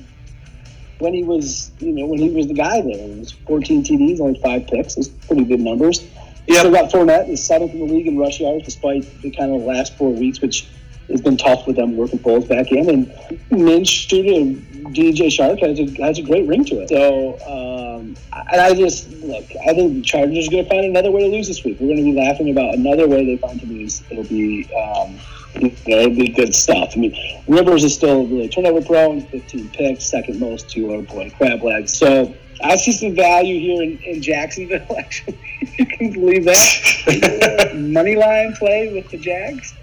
when 1.00 1.14
he 1.14 1.24
was, 1.24 1.72
you 1.80 1.92
know, 1.92 2.06
when 2.06 2.20
he 2.20 2.30
was 2.30 2.48
the 2.48 2.54
guy 2.54 2.82
there. 2.82 2.98
It 2.98 3.20
was 3.20 3.32
14 3.32 3.84
TDs, 3.84 4.20
only 4.20 4.40
five 4.40 4.68
picks. 4.68 4.98
It's 4.98 5.08
pretty 5.08 5.44
good 5.44 5.60
numbers. 5.60 6.06
Yeah, 6.48 6.60
still 6.60 6.72
got 6.72 6.92
Fournette, 6.92 7.30
is 7.30 7.44
seventh 7.44 7.74
in 7.74 7.80
the 7.80 7.94
league 7.94 8.08
in 8.08 8.18
rush 8.18 8.40
yards, 8.40 8.64
despite 8.64 9.04
the 9.22 9.32
kind 9.32 9.54
of 9.54 9.64
last 9.64 9.98
four 9.98 10.14
weeks, 10.14 10.40
which 10.40 10.68
has 11.10 11.22
been 11.22 11.38
tough 11.38 11.68
with 11.68 11.76
them 11.76 11.98
working 11.98 12.20
Foles 12.20 12.48
back 12.48 12.72
in. 12.72 12.90
And 12.90 13.08
Minshew 13.50 14.77
DJ 14.94 15.32
Shark 15.32 15.60
has 15.60 15.80
a 15.80 15.86
has 16.04 16.20
a 16.20 16.24
great 16.24 16.48
ring 16.48 16.66
to 16.66 16.82
it. 16.82 16.90
So. 16.90 17.40
Um, 17.48 18.16
and 18.52 18.62
I 18.62 18.74
just 18.74 19.10
look. 19.24 19.46
I 19.68 19.74
think 19.74 19.94
the 19.94 20.02
Chargers 20.02 20.48
are 20.48 20.52
going 20.52 20.64
to 20.64 20.70
find 20.70 20.86
another 20.86 21.12
way 21.12 21.22
to 21.22 21.28
lose 21.28 21.48
this 21.48 21.64
week. 21.64 21.80
We're 21.80 21.88
going 21.88 21.98
to 21.98 22.04
be 22.04 22.14
laughing 22.14 22.50
about 22.50 22.76
another 22.76 23.08
way 23.08 23.26
they 23.26 23.38
find 23.38 23.60
to 23.60 23.66
lose. 23.66 24.04
It'll 24.10 24.24
be, 24.24 24.70
um, 24.74 25.20
you 25.56 25.70
know, 25.88 25.98
it'll 26.00 26.16
be 26.16 26.30
good 26.30 26.54
stuff. 26.54 26.94
I 26.96 27.00
mean, 27.00 27.44
Rivers 27.48 27.84
is 27.84 27.94
still 27.94 28.26
really 28.28 28.48
turnover 28.48 28.82
prone, 28.82 29.22
15 29.22 29.70
picks, 29.70 30.06
second 30.06 30.40
most 30.40 30.70
to 30.72 30.94
our 30.94 31.02
boy 31.02 31.30
Crab 31.38 31.64
Legs. 31.64 31.94
So 31.94 32.34
I 32.64 32.76
see 32.78 32.94
some 32.94 33.16
value 33.16 33.60
here 33.60 33.82
in, 33.82 33.98
in 34.04 34.22
Jacksonville. 34.22 34.86
Actually, 34.98 35.40
you 35.78 35.86
can 35.86 36.12
believe 36.12 36.46
that 36.46 37.72
money 37.76 38.16
line 38.16 38.54
play 38.54 38.94
with 38.94 39.10
the 39.10 39.18
Jags. 39.18 39.74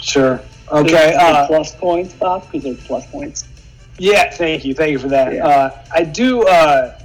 Sure. 0.00 0.40
Okay. 0.72 1.14
Uh, 1.14 1.46
plus 1.46 1.74
points, 1.74 2.14
Bob, 2.14 2.42
because 2.50 2.62
they're 2.62 2.86
plus 2.86 3.06
points. 3.06 3.44
Yeah, 4.00 4.30
thank 4.30 4.64
you, 4.64 4.72
thank 4.72 4.92
you 4.92 4.98
for 4.98 5.08
that. 5.08 5.34
Yeah. 5.34 5.46
Uh, 5.46 5.84
I 5.92 6.04
do. 6.04 6.42
Uh, 6.48 6.98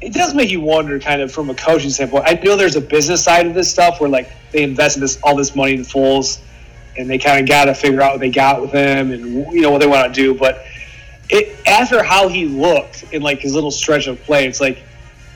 it 0.00 0.12
does 0.12 0.36
make 0.36 0.50
you 0.50 0.60
wonder, 0.60 1.00
kind 1.00 1.20
of 1.20 1.32
from 1.32 1.50
a 1.50 1.54
coaching 1.56 1.90
standpoint. 1.90 2.22
I 2.28 2.34
know 2.34 2.54
there's 2.54 2.76
a 2.76 2.80
business 2.80 3.24
side 3.24 3.44
of 3.44 3.54
this 3.54 3.68
stuff 3.68 4.00
where 4.00 4.08
like 4.08 4.30
they 4.52 4.62
invested 4.62 5.00
this 5.00 5.20
all 5.24 5.34
this 5.34 5.56
money 5.56 5.74
in 5.74 5.80
Foles, 5.80 6.40
and 6.96 7.10
they 7.10 7.18
kind 7.18 7.40
of 7.40 7.48
got 7.48 7.64
to 7.64 7.74
figure 7.74 8.00
out 8.00 8.12
what 8.12 8.20
they 8.20 8.30
got 8.30 8.62
with 8.62 8.70
him 8.70 9.10
and 9.10 9.52
you 9.52 9.62
know 9.62 9.72
what 9.72 9.80
they 9.80 9.88
want 9.88 10.14
to 10.14 10.20
do. 10.20 10.32
But 10.32 10.64
it 11.28 11.58
after 11.66 12.04
how 12.04 12.28
he 12.28 12.46
looked 12.46 13.12
in 13.12 13.20
like 13.20 13.40
his 13.40 13.52
little 13.52 13.72
stretch 13.72 14.06
of 14.06 14.22
play, 14.22 14.46
it's 14.46 14.60
like, 14.60 14.78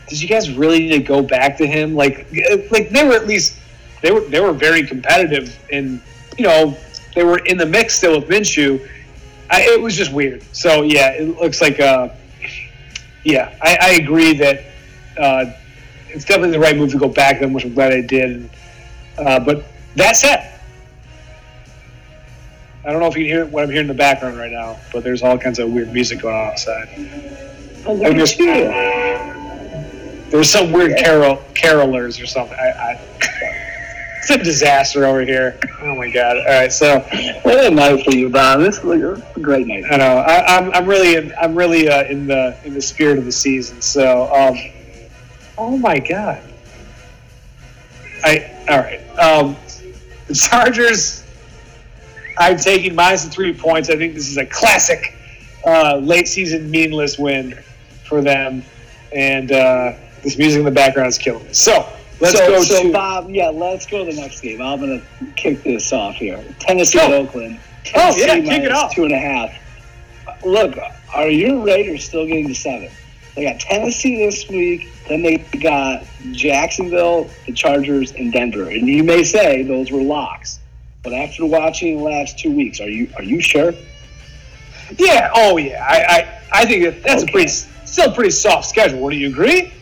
did 0.06 0.22
you 0.22 0.28
guys 0.28 0.52
really 0.52 0.78
need 0.78 0.90
to 0.90 1.00
go 1.00 1.20
back 1.20 1.56
to 1.58 1.66
him? 1.66 1.96
Like, 1.96 2.28
like 2.70 2.90
they 2.90 3.04
were 3.04 3.14
at 3.14 3.26
least 3.26 3.58
they 4.02 4.12
were 4.12 4.20
they 4.20 4.38
were 4.38 4.52
very 4.52 4.86
competitive 4.86 5.58
and 5.72 6.00
you 6.38 6.44
know 6.44 6.76
they 7.16 7.24
were 7.24 7.38
in 7.38 7.56
the 7.56 7.66
mix 7.66 7.96
still 7.96 8.20
with 8.20 8.28
Minshew. 8.28 8.88
I, 9.50 9.62
it 9.62 9.80
was 9.80 9.96
just 9.96 10.12
weird. 10.12 10.44
So 10.54 10.82
yeah, 10.82 11.10
it 11.10 11.36
looks 11.40 11.60
like. 11.60 11.80
Uh, 11.80 12.10
yeah, 13.24 13.58
I, 13.60 13.78
I 13.80 13.90
agree 13.94 14.34
that 14.34 14.60
uh, 15.18 15.46
it's 16.10 16.24
definitely 16.24 16.52
the 16.52 16.60
right 16.60 16.76
move 16.76 16.92
to 16.92 16.98
go 16.98 17.08
back 17.08 17.40
then, 17.40 17.52
which 17.52 17.64
I'm 17.64 17.74
glad 17.74 17.92
I 17.92 18.02
did. 18.02 18.48
Uh, 19.18 19.40
but 19.40 19.64
that 19.96 20.14
said, 20.14 20.60
I 22.84 22.92
don't 22.92 23.00
know 23.00 23.08
if 23.08 23.16
you 23.16 23.24
can 23.24 23.32
hear 23.32 23.46
what 23.46 23.64
I'm 23.64 23.70
hearing 23.70 23.88
in 23.88 23.88
the 23.88 23.94
background 23.94 24.38
right 24.38 24.52
now, 24.52 24.78
but 24.92 25.02
there's 25.02 25.22
all 25.22 25.36
kinds 25.38 25.58
of 25.58 25.72
weird 25.72 25.92
music 25.92 26.20
going 26.20 26.36
on 26.36 26.52
outside. 26.52 26.88
Oh, 27.84 28.12
just, 28.12 28.38
there's 30.30 30.50
some 30.50 30.70
weird 30.70 30.96
carol 30.96 31.42
carolers 31.54 32.22
or 32.22 32.26
something. 32.26 32.56
I, 32.56 32.68
I 32.68 33.00
it's 34.28 34.40
a 34.40 34.42
disaster 34.42 35.04
over 35.04 35.20
here. 35.20 35.58
Oh 35.80 35.94
my 35.94 36.10
god! 36.10 36.38
All 36.38 36.44
right, 36.46 36.72
so 36.72 36.98
what 37.42 37.64
a 37.64 37.70
night 37.70 38.04
for 38.04 38.10
you, 38.10 38.28
Bob. 38.28 38.58
This 38.60 38.78
is 38.78 38.84
a 38.84 39.40
great 39.40 39.68
night. 39.68 39.84
I 39.88 39.96
know. 39.98 40.16
I, 40.18 40.58
am 40.58 40.64
I'm, 40.64 40.72
I'm 40.74 40.86
really 40.86 41.14
in, 41.14 41.32
I'm 41.40 41.54
really 41.54 41.88
uh, 41.88 42.04
in 42.04 42.26
the 42.26 42.58
in 42.64 42.74
the 42.74 42.82
spirit 42.82 43.18
of 43.18 43.24
the 43.24 43.30
season. 43.30 43.80
So, 43.80 44.24
um, 44.34 44.58
oh 45.56 45.78
my 45.78 46.00
god. 46.00 46.42
I 48.24 48.50
all 48.68 48.78
right. 48.78 49.18
Um, 49.18 49.56
the 50.26 50.34
Chargers. 50.50 51.22
I'm 52.38 52.58
taking 52.58 52.94
minus 52.94 53.24
the 53.24 53.30
three 53.30 53.54
points. 53.54 53.88
I 53.88 53.96
think 53.96 54.14
this 54.14 54.28
is 54.28 54.36
a 54.36 54.44
classic 54.44 55.14
uh, 55.64 55.96
late 55.96 56.28
season 56.28 56.70
meaningless 56.70 57.16
win 57.16 57.52
for 58.04 58.20
them, 58.20 58.64
and 59.14 59.52
uh, 59.52 59.92
this 60.22 60.36
music 60.36 60.58
in 60.58 60.64
the 60.64 60.70
background 60.72 61.08
is 61.08 61.18
killing 61.18 61.44
me. 61.44 61.52
So. 61.52 61.95
Let's 62.20 62.38
so, 62.38 62.46
go 62.46 62.62
so 62.62 62.82
to 62.82 62.92
Bob. 62.92 63.30
Yeah, 63.30 63.48
let's 63.48 63.86
go 63.86 64.04
to 64.04 64.10
the 64.10 64.20
next 64.20 64.40
game. 64.40 64.62
I'm 64.62 64.80
going 64.80 65.00
to 65.00 65.26
kick 65.34 65.62
this 65.62 65.92
off 65.92 66.14
here. 66.14 66.42
Tennessee 66.58 66.98
at 66.98 67.12
Oakland. 67.12 67.60
Tennessee 67.84 68.22
oh 68.22 68.34
yeah, 68.34 68.40
kick 68.40 68.64
it 68.64 68.72
off. 68.72 68.94
Two 68.94 69.04
and 69.04 69.12
a 69.12 69.18
half. 69.18 69.54
Look, 70.44 70.78
are 71.14 71.28
your 71.28 71.62
Raiders 71.64 72.04
still 72.04 72.26
getting 72.26 72.48
to 72.48 72.54
seven? 72.54 72.90
They 73.34 73.44
got 73.44 73.60
Tennessee 73.60 74.16
this 74.16 74.48
week. 74.48 74.88
Then 75.08 75.22
they 75.22 75.36
got 75.60 76.04
Jacksonville, 76.32 77.28
the 77.44 77.52
Chargers, 77.52 78.12
and 78.12 78.32
Denver. 78.32 78.70
And 78.70 78.88
you 78.88 79.04
may 79.04 79.24
say 79.24 79.62
those 79.62 79.92
were 79.92 80.02
locks, 80.02 80.58
but 81.02 81.12
after 81.12 81.44
watching 81.44 81.98
the 81.98 82.02
last 82.02 82.38
two 82.38 82.50
weeks, 82.50 82.80
are 82.80 82.88
you 82.88 83.10
are 83.16 83.22
you 83.22 83.40
sure? 83.40 83.72
Yeah. 84.96 85.30
Oh 85.34 85.58
yeah. 85.58 85.86
I 85.86 85.98
I, 85.98 86.60
I 86.62 86.64
think 86.64 86.84
that 86.84 87.02
that's 87.02 87.22
okay. 87.22 87.30
a 87.30 87.32
pretty 87.32 87.48
still 87.48 88.10
a 88.10 88.14
pretty 88.14 88.30
soft 88.30 88.68
schedule. 88.68 89.00
What 89.00 89.10
do 89.10 89.16
you 89.16 89.28
agree? 89.28 89.72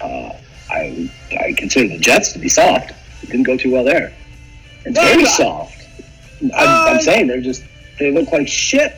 Uh, 0.00 0.32
I 0.70 1.10
I 1.38 1.52
consider 1.52 1.88
the 1.88 1.98
Jets 1.98 2.32
to 2.32 2.38
be 2.38 2.48
soft. 2.48 2.92
It 3.22 3.30
didn't 3.30 3.44
go 3.44 3.56
too 3.56 3.72
well 3.72 3.84
there. 3.84 4.12
It's 4.84 4.98
very 4.98 5.24
soft. 5.24 5.88
I'm, 6.42 6.50
uh, 6.52 6.90
I'm 6.90 7.00
saying 7.00 7.26
they're 7.26 7.40
just 7.40 7.64
they 7.98 8.12
look 8.12 8.30
like 8.30 8.46
shit. 8.46 8.96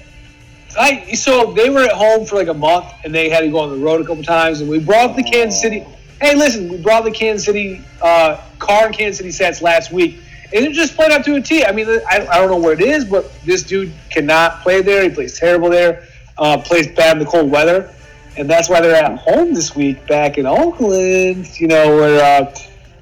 I 0.78 1.12
so 1.12 1.52
they 1.52 1.70
were 1.70 1.82
at 1.82 1.92
home 1.92 2.26
for 2.26 2.36
like 2.36 2.48
a 2.48 2.54
month 2.54 2.86
and 3.04 3.14
they 3.14 3.28
had 3.28 3.40
to 3.40 3.50
go 3.50 3.60
on 3.60 3.70
the 3.70 3.84
road 3.84 4.00
a 4.00 4.04
couple 4.04 4.22
times 4.22 4.60
and 4.60 4.68
we 4.68 4.78
brought 4.78 5.16
the 5.16 5.22
Kansas 5.22 5.60
City. 5.60 5.84
Hey, 6.20 6.34
listen, 6.34 6.68
we 6.68 6.76
brought 6.78 7.04
the 7.04 7.10
Kansas 7.10 7.46
City 7.46 7.80
uh, 8.02 8.42
car 8.58 8.86
and 8.86 8.94
Kansas 8.94 9.18
City 9.18 9.30
sets 9.30 9.62
last 9.62 9.92
week 9.92 10.18
and 10.52 10.64
it 10.64 10.72
just 10.72 10.94
played 10.94 11.12
out 11.12 11.24
to 11.24 11.36
a 11.36 11.40
T. 11.40 11.64
I 11.64 11.72
mean, 11.72 11.88
I, 11.88 12.26
I 12.30 12.38
don't 12.38 12.50
know 12.50 12.58
where 12.58 12.72
it 12.72 12.80
is, 12.80 13.04
but 13.04 13.32
this 13.42 13.62
dude 13.62 13.92
cannot 14.10 14.62
play 14.62 14.82
there. 14.82 15.02
He 15.02 15.10
plays 15.10 15.38
terrible 15.38 15.70
there. 15.70 16.08
Uh, 16.36 16.58
plays 16.58 16.86
bad 16.86 17.16
in 17.16 17.24
the 17.24 17.28
cold 17.28 17.50
weather 17.50 17.92
and 18.38 18.48
that's 18.48 18.68
why 18.68 18.80
they're 18.80 18.94
at 18.94 19.18
home 19.18 19.52
this 19.52 19.74
week 19.74 20.06
back 20.06 20.38
in 20.38 20.46
Oakland. 20.46 21.60
You 21.60 21.66
know, 21.66 21.96
where 21.96 22.42
uh, 22.42 22.54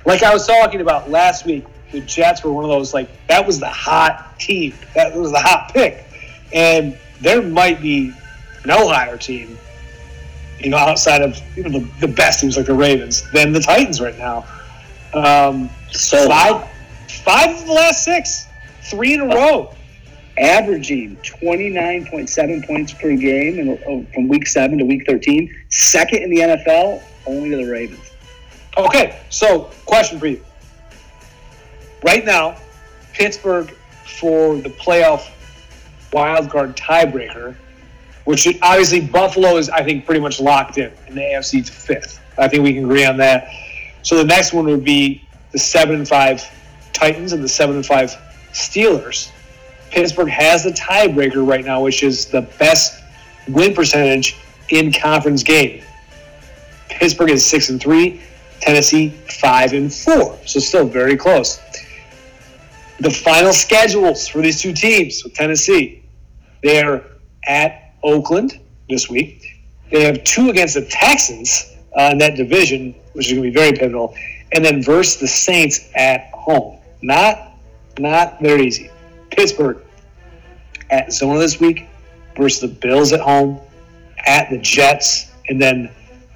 like 0.06 0.22
I 0.22 0.32
was 0.32 0.46
talking 0.46 0.80
about 0.80 1.10
last 1.10 1.44
week, 1.44 1.66
the 1.92 2.00
Jets 2.00 2.42
were 2.42 2.52
one 2.52 2.64
of 2.64 2.70
those 2.70 2.94
like 2.94 3.08
that 3.28 3.46
was 3.46 3.60
the 3.60 3.68
hot 3.68 4.40
team, 4.40 4.74
that 4.94 5.14
was 5.14 5.30
the 5.30 5.38
hot 5.38 5.72
pick, 5.72 6.04
and 6.52 6.98
there 7.20 7.42
might 7.42 7.82
be 7.82 8.12
no 8.64 8.88
higher 8.88 9.18
team, 9.18 9.58
you 10.58 10.70
know, 10.70 10.78
outside 10.78 11.20
of 11.20 11.38
you 11.54 11.64
know 11.64 11.78
the, 11.78 11.90
the 12.00 12.08
best 12.08 12.40
teams 12.40 12.56
like 12.56 12.66
the 12.66 12.74
Ravens 12.74 13.30
than 13.32 13.52
the 13.52 13.60
Titans 13.60 14.00
right 14.00 14.18
now. 14.18 14.46
Um, 15.12 15.68
so 15.92 16.28
five, 16.28 16.66
five 17.24 17.60
of 17.60 17.66
the 17.66 17.72
last 17.72 18.04
six, 18.04 18.46
three 18.82 19.12
in 19.12 19.20
a 19.20 19.26
row 19.26 19.74
averaging 20.38 21.16
29.7 21.16 22.66
points 22.66 22.92
per 22.92 23.16
game 23.16 23.58
in, 23.58 23.78
oh, 23.86 24.04
from 24.12 24.28
week 24.28 24.46
7 24.46 24.78
to 24.78 24.84
week 24.84 25.06
13, 25.06 25.54
second 25.70 26.22
in 26.22 26.30
the 26.30 26.38
NFL, 26.38 27.02
only 27.26 27.50
to 27.50 27.56
the 27.56 27.70
Ravens. 27.70 28.10
Okay, 28.76 29.18
so 29.30 29.70
question 29.86 30.18
for 30.18 30.26
you. 30.26 30.44
Right 32.04 32.24
now, 32.24 32.56
Pittsburgh 33.14 33.70
for 34.04 34.56
the 34.56 34.68
playoff 34.68 35.30
wild 36.12 36.50
card 36.50 36.76
tiebreaker, 36.76 37.56
which 38.24 38.46
obviously 38.62 39.00
Buffalo 39.00 39.56
is, 39.56 39.70
I 39.70 39.82
think, 39.82 40.04
pretty 40.04 40.20
much 40.20 40.40
locked 40.40 40.78
in 40.78 40.92
in 41.08 41.14
the 41.14 41.22
AFC 41.22 41.64
to 41.64 41.72
fifth. 41.72 42.20
I 42.38 42.48
think 42.48 42.62
we 42.62 42.74
can 42.74 42.84
agree 42.84 43.04
on 43.04 43.16
that. 43.18 43.48
So 44.02 44.16
the 44.16 44.24
next 44.24 44.52
one 44.52 44.66
would 44.66 44.84
be 44.84 45.26
the 45.52 45.58
seven 45.58 45.96
and 45.96 46.08
five 46.08 46.44
Titans 46.92 47.32
and 47.32 47.42
the 47.42 47.48
seven 47.48 47.76
and 47.76 47.86
five 47.86 48.16
Steelers. 48.52 49.30
Pittsburgh 49.90 50.28
has 50.28 50.64
the 50.64 50.70
tiebreaker 50.70 51.46
right 51.46 51.64
now, 51.64 51.82
which 51.82 52.02
is 52.02 52.26
the 52.26 52.42
best 52.58 53.02
win 53.48 53.74
percentage 53.74 54.36
in 54.70 54.92
conference 54.92 55.42
game. 55.42 55.82
Pittsburgh 56.88 57.30
is 57.30 57.44
six 57.44 57.68
and 57.68 57.80
three, 57.80 58.20
Tennessee 58.60 59.10
five 59.40 59.72
and 59.72 59.92
four, 59.92 60.38
so 60.44 60.60
still 60.60 60.86
very 60.86 61.16
close. 61.16 61.60
The 63.00 63.10
final 63.10 63.52
schedules 63.52 64.26
for 64.26 64.40
these 64.40 64.60
two 64.60 64.72
teams 64.72 65.22
with 65.22 65.34
Tennessee, 65.34 66.02
they 66.62 66.82
are 66.82 67.04
at 67.46 67.92
Oakland 68.02 68.58
this 68.88 69.08
week. 69.10 69.46
They 69.90 70.04
have 70.04 70.24
two 70.24 70.50
against 70.50 70.74
the 70.74 70.86
Texans 70.86 71.76
uh, 71.96 72.10
in 72.12 72.18
that 72.18 72.36
division, 72.36 72.94
which 73.12 73.26
is 73.26 73.32
going 73.32 73.44
to 73.44 73.50
be 73.50 73.54
very 73.54 73.72
pivotal, 73.72 74.14
and 74.52 74.64
then 74.64 74.82
versus 74.82 75.20
the 75.20 75.28
Saints 75.28 75.90
at 75.94 76.30
home. 76.32 76.78
Not, 77.02 77.52
not 77.98 78.40
very 78.40 78.66
easy. 78.66 78.90
Pittsburgh 79.36 79.78
at 80.90 81.12
Zona 81.12 81.38
this 81.38 81.60
week 81.60 81.86
versus 82.36 82.60
the 82.60 82.68
Bills 82.68 83.12
at 83.12 83.20
home, 83.20 83.60
at 84.26 84.50
the 84.50 84.58
Jets, 84.58 85.30
and 85.48 85.60
then 85.60 85.90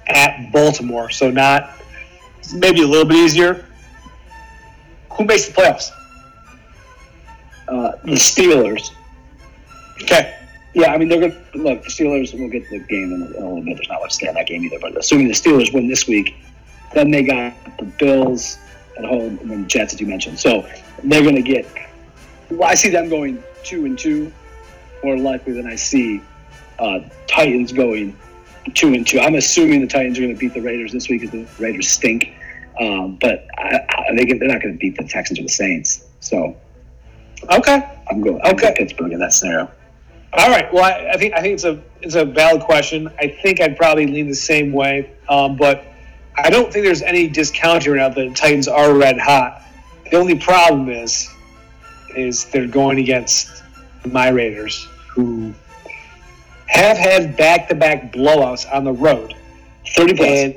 at 0.07 0.51
Baltimore. 0.51 1.09
So 1.09 1.31
not 1.31 1.71
maybe 2.53 2.81
a 2.81 2.87
little 2.87 3.05
bit 3.05 3.17
easier. 3.17 3.65
Who 5.11 5.25
makes 5.25 5.47
the 5.47 5.53
playoffs? 5.53 5.91
Uh, 7.67 7.91
the 8.03 8.11
Steelers. 8.11 8.91
Okay. 10.03 10.37
Yeah, 10.73 10.93
I 10.93 10.97
mean 10.97 11.09
they're 11.09 11.19
going 11.19 11.31
to 11.31 11.57
look. 11.57 11.83
The 11.83 11.89
Steelers. 11.89 12.37
We'll 12.37 12.49
get 12.49 12.69
the 12.69 12.79
game 12.79 13.11
in 13.11 13.21
a, 13.21 13.25
little 13.25 13.61
bit. 13.61 13.75
There's 13.75 13.89
not 13.89 14.01
much 14.01 14.11
to 14.11 14.15
say 14.17 14.27
on 14.27 14.35
that 14.35 14.47
game 14.47 14.63
either. 14.63 14.79
But 14.79 14.97
assuming 14.97 15.27
the 15.27 15.33
Steelers 15.33 15.73
win 15.73 15.87
this 15.87 16.07
week, 16.07 16.35
Then 16.93 17.11
they 17.11 17.23
got 17.23 17.53
the 17.77 17.85
Bills 17.85 18.57
at 18.97 19.05
home, 19.05 19.37
and 19.41 19.51
then 19.51 19.67
Jets, 19.67 19.93
as 19.93 20.01
you 20.01 20.07
mentioned. 20.07 20.39
So 20.39 20.67
they're 21.03 21.21
going 21.21 21.35
to 21.35 21.41
get. 21.41 21.67
Well, 22.51 22.69
I 22.69 22.75
see 22.75 22.89
them 22.89 23.09
going 23.09 23.43
two 23.63 23.85
and 23.85 23.97
two, 23.97 24.31
more 25.03 25.17
likely 25.17 25.53
than 25.53 25.67
I 25.67 25.75
see 25.75 26.21
uh, 26.79 26.99
Titans 27.27 27.71
going 27.71 28.17
two 28.73 28.93
and 28.93 29.05
two. 29.05 29.19
I'm 29.19 29.35
assuming 29.35 29.81
the 29.81 29.87
Titans 29.87 30.17
are 30.17 30.21
going 30.21 30.33
to 30.33 30.39
beat 30.39 30.53
the 30.53 30.61
Raiders 30.61 30.91
this 30.91 31.09
week 31.09 31.21
because 31.21 31.31
the 31.31 31.63
Raiders 31.63 31.89
stink. 31.89 32.33
Um, 32.79 33.17
but 33.19 33.45
I, 33.57 33.79
I, 33.89 34.15
they, 34.15 34.25
they're 34.25 34.47
not 34.47 34.61
going 34.61 34.73
to 34.73 34.79
beat 34.79 34.97
the 34.97 35.07
Texans 35.07 35.39
or 35.39 35.43
the 35.43 35.49
Saints. 35.49 36.05
So 36.19 36.55
Okay. 37.49 37.89
I'm 38.09 38.21
going. 38.21 38.41
Okay. 38.41 38.51
Okay, 38.51 38.73
Pittsburgh 38.77 39.13
in 39.13 39.19
that 39.19 39.33
scenario. 39.33 39.69
All 40.33 40.49
right. 40.49 40.71
Well, 40.73 40.83
I, 40.83 41.11
I 41.13 41.17
think 41.17 41.33
I 41.33 41.41
think 41.41 41.55
it's 41.55 41.63
a 41.63 41.81
it's 42.01 42.15
a 42.15 42.25
valid 42.25 42.61
question. 42.61 43.09
I 43.19 43.27
think 43.27 43.61
I'd 43.61 43.77
probably 43.77 44.07
lean 44.07 44.27
the 44.27 44.35
same 44.35 44.71
way, 44.71 45.11
um, 45.29 45.55
but 45.55 45.85
I 46.37 46.49
don't 46.49 46.71
think 46.71 46.85
there's 46.85 47.01
any 47.01 47.27
discounting 47.27 47.93
right 47.93 47.97
now 47.99 48.09
that 48.09 48.29
the 48.29 48.33
Titans 48.33 48.67
are 48.67 48.93
red 48.93 49.19
hot. 49.19 49.63
The 50.09 50.17
only 50.17 50.37
problem 50.37 50.89
is 50.89 51.30
is 52.15 52.45
they're 52.45 52.67
going 52.67 52.99
against 52.99 53.63
the 54.03 54.09
my 54.09 54.29
Raiders, 54.29 54.87
who 55.09 55.53
have 56.67 56.97
had 56.97 57.37
back 57.37 57.67
to 57.69 57.75
back 57.75 58.13
blowouts 58.13 58.71
on 58.73 58.83
the 58.83 58.93
road. 58.93 59.35
Thirty 59.95 60.13
plus. 60.13 60.29
And 60.29 60.55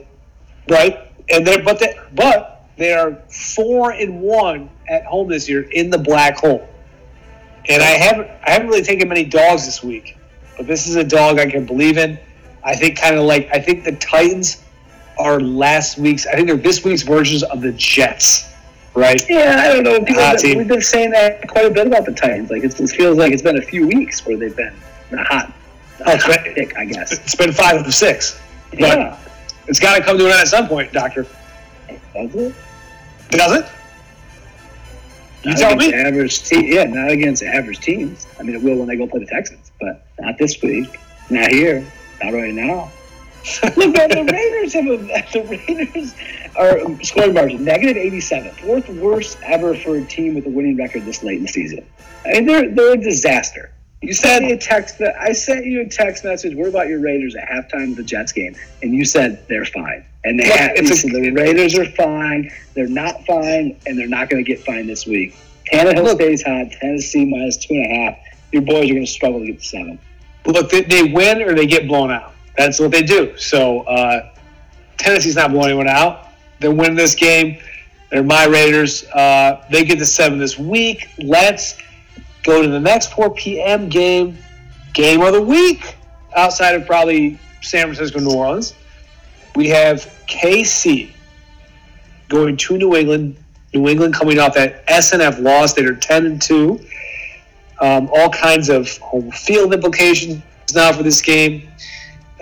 right, 0.69 0.99
and 1.31 1.47
they're 1.47 1.63
but 1.63 1.79
they 1.79 1.99
but 2.15 2.67
they 2.77 2.93
are 2.93 3.15
four 3.29 3.93
and 3.93 4.21
one 4.21 4.71
at 4.89 5.05
home 5.05 5.29
this 5.29 5.49
year 5.49 5.63
in 5.71 5.91
the 5.91 5.99
black 5.99 6.39
hole. 6.39 6.69
And 7.69 7.83
I 7.83 7.91
haven't 7.91 8.31
I 8.47 8.51
haven't 8.51 8.69
really 8.69 8.83
taken 8.83 9.09
many 9.09 9.25
dogs 9.25 9.65
this 9.65 9.83
week, 9.83 10.17
but 10.57 10.67
this 10.67 10.87
is 10.87 10.97
a 10.97 11.05
dog 11.05 11.39
I 11.39 11.51
can 11.51 11.65
believe 11.67 11.99
in. 11.99 12.19
I 12.63 12.75
think 12.75 12.99
kind 12.99 13.17
of 13.17 13.25
like 13.25 13.49
I 13.53 13.59
think 13.59 13.85
the 13.85 13.93
Titans 13.97 14.63
are 15.19 15.41
last 15.41 15.99
week's. 15.99 16.27
I 16.27 16.33
think 16.33 16.49
they're 16.49 16.57
this 16.57 16.85
week's 16.85 17.03
versions 17.03 17.43
of 17.43 17.61
the 17.61 17.73
Jets, 17.73 18.53
right? 18.95 19.23
Yeah, 19.29 19.61
I 19.65 19.73
don't 19.73 19.85
know. 19.85 19.99
People, 20.01 20.23
ah, 20.23 20.29
Hot 20.31 20.39
team. 20.39 20.59
we've 20.59 20.69
been 20.69 20.81
saying 20.81 21.11
that 21.11 21.47
quite 21.49 21.67
a 21.67 21.71
bit 21.71 21.87
about 21.87 22.05
the 22.07 22.13
Titans. 22.13 22.51
Like 22.51 22.65
it's, 22.65 22.81
it 22.81 22.89
feels 22.91 23.17
like 23.19 23.33
it's 23.33 23.43
been 23.43 23.59
a 23.59 23.63
few 23.63 23.87
weeks 23.87 24.25
where 24.27 24.37
they've 24.37 24.57
been 24.57 24.75
a 25.13 25.25
hot, 25.25 25.53
Oh, 26.07 26.13
it's 26.13 26.25
hot 26.25 26.45
been- 26.45 26.55
pick, 26.55 26.77
I 26.77 26.85
guess. 26.85 27.13
It's 27.13 27.35
been 27.35 27.53
five 27.53 27.85
of 27.85 27.93
six, 27.95 28.41
but 28.71 28.81
Yeah, 28.81 29.19
it's 29.67 29.79
got 29.81 29.97
to 29.97 30.03
come 30.03 30.19
to 30.19 30.27
an 30.27 30.33
end 30.33 30.41
at 30.41 30.49
some 30.49 30.69
point, 30.69 30.93
Doctor. 30.93 31.27
does 32.15 32.35
it? 32.35 32.55
Does 33.31 33.53
it? 33.53 33.67
You 35.45 35.51
Not 35.51 35.59
tell 35.59 35.77
me. 35.77 35.93
Average 35.93 36.43
te- 36.45 36.75
yeah, 36.75 36.85
not 36.85 37.11
against 37.11 37.43
average 37.43 37.81
teams. 37.81 38.27
I 38.41 38.43
mean, 38.45 38.57
it 38.57 38.63
will 38.63 38.77
when 38.77 38.89
they 38.89 38.97
go 38.97 39.07
play 39.07 39.21
the 39.21 39.27
Texans, 39.27 39.71
but 39.79 40.07
not 40.19 40.39
this 40.39 40.61
week. 40.63 40.99
Not 41.29 41.51
here. 41.51 41.87
Not 42.23 42.33
right 42.33 42.55
now. 42.55 42.91
Look, 43.77 43.95
man, 43.95 44.09
the 44.09 44.29
Raiders 44.33 44.73
have 44.73 44.87
a, 44.87 44.97
the 45.33 45.63
Raiders 45.69 46.15
are 46.57 46.79
um, 46.81 47.03
scoring 47.03 47.35
margin 47.35 47.65
negative 47.65 47.97
eighty-seven, 47.97 48.53
fourth 48.53 48.89
worst 48.89 49.39
ever 49.43 49.75
for 49.75 49.97
a 49.97 50.05
team 50.05 50.35
with 50.35 50.47
a 50.47 50.51
winning 50.51 50.77
record 50.77 51.05
this 51.05 51.23
late 51.23 51.39
in 51.39 51.43
the 51.43 51.49
season. 51.49 51.87
I 52.25 52.33
mean, 52.35 52.47
they're 52.47 52.71
they're 52.71 52.93
a 52.95 52.97
disaster. 52.97 53.71
You 54.01 54.13
sent 54.13 54.45
me 54.45 54.53
a 54.53 54.59
text. 54.59 54.99
That, 54.99 55.15
I 55.21 55.33
sent 55.33 55.65
you 55.65 55.83
a 55.83 55.89
text 55.89 56.25
message. 56.25 56.55
What 56.57 56.69
about 56.69 56.89
your 56.89 57.01
Raiders 57.01 57.35
at 57.35 57.49
halftime 57.49 57.91
of 57.91 57.97
the 57.97 58.03
Jets 58.03 58.33
game? 58.33 58.55
And 58.83 58.95
you 58.95 59.05
said 59.05 59.47
they're 59.49 59.65
fine. 59.65 60.05
And 60.25 60.39
they 60.39 60.45
have, 60.47 60.73
a- 60.73 60.83
the 60.83 61.31
Raiders 61.35 61.79
are 61.79 61.87
fine. 61.87 62.51
They're 62.75 62.87
not 62.87 63.25
fine, 63.27 63.79
and 63.87 63.99
they're 63.99 64.09
not 64.09 64.31
going 64.31 64.45
to 64.45 64.49
get 64.49 64.65
fine 64.65 64.87
this 64.87 65.07
week. 65.07 65.37
Tannehill 65.73 66.05
Look. 66.05 66.21
stays 66.21 66.43
hot. 66.43 66.71
Tennessee 66.73 67.25
minus 67.25 67.57
two 67.57 67.75
and 67.75 67.87
a 67.87 67.95
half. 67.95 68.19
Your 68.53 68.63
boys 68.63 68.91
are 68.91 68.95
going 68.95 69.07
to 69.07 69.11
struggle 69.11 69.41
to 69.41 69.47
get 69.47 69.61
to 69.61 69.65
seven. 69.65 69.99
Look, 70.47 70.71
they, 70.71 70.83
they 70.83 71.05
win 71.05 71.43
or 71.43 71.55
they 71.55 71.67
get 71.67 71.89
blown 71.89 72.11
out. 72.11 72.34
That's 72.57 72.79
what 72.81 72.91
they 72.91 73.03
do. 73.03 73.37
So 73.37 73.81
uh, 73.81 74.33
Tennessee's 74.97 75.37
not 75.37 75.51
blowing 75.51 75.69
anyone 75.69 75.89
out. 75.89 76.29
They're 76.61 76.71
winning 76.71 76.97
this 76.97 77.15
game. 77.15 77.59
They're 78.11 78.23
my 78.23 78.47
Raiders. 78.47 79.05
Uh, 79.09 79.65
they 79.71 79.85
get 79.85 79.99
to 79.99 80.07
seven 80.07 80.39
this 80.39 80.59
week. 80.59 81.09
Let's 81.19 81.77
go 82.45 82.63
to 82.63 82.69
the 82.69 82.81
next 82.81 83.13
4 83.13 83.35
p.m. 83.35 83.89
game, 83.89 84.39
game 84.93 85.21
of 85.23 85.33
the 85.33 85.43
week, 85.43 85.97
outside 86.37 86.75
of 86.75 86.87
probably 86.87 87.39
San 87.61 87.83
Francisco, 87.87 88.21
New 88.21 88.37
Orleans. 88.37 88.75
We 89.57 89.69
have 89.69 90.03
KC 90.27 91.13
going 92.29 92.57
to 92.57 92.79
New 92.79 92.95
England. 92.95 93.37
New 93.73 93.89
England 93.89 94.15
coming 94.15 94.39
off 94.39 94.55
that 94.55 94.87
SNF 94.87 95.43
loss. 95.43 95.73
They're 95.73 95.95
10 95.95 96.27
and 96.27 96.41
2 96.41 96.79
um, 97.81 98.09
all 98.15 98.31
kinds 98.31 98.69
of 98.69 98.97
home 98.99 99.31
field 99.31 99.75
implications 99.75 100.43
now 100.75 100.93
for 100.93 101.03
this 101.03 101.21
game. 101.21 101.69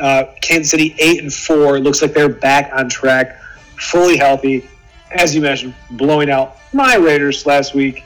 Uh, 0.02 0.24
Kansas 0.40 0.72
City 0.72 0.96
eight 0.98 1.22
and 1.22 1.32
four. 1.32 1.78
Looks 1.78 2.02
like 2.02 2.12
they're 2.12 2.28
back 2.28 2.72
on 2.74 2.88
track, 2.88 3.40
fully 3.78 4.16
healthy. 4.16 4.68
As 5.12 5.32
you 5.32 5.40
mentioned, 5.40 5.76
blowing 5.92 6.28
out 6.28 6.56
my 6.72 6.96
Raiders 6.96 7.46
last 7.46 7.72
week, 7.72 8.02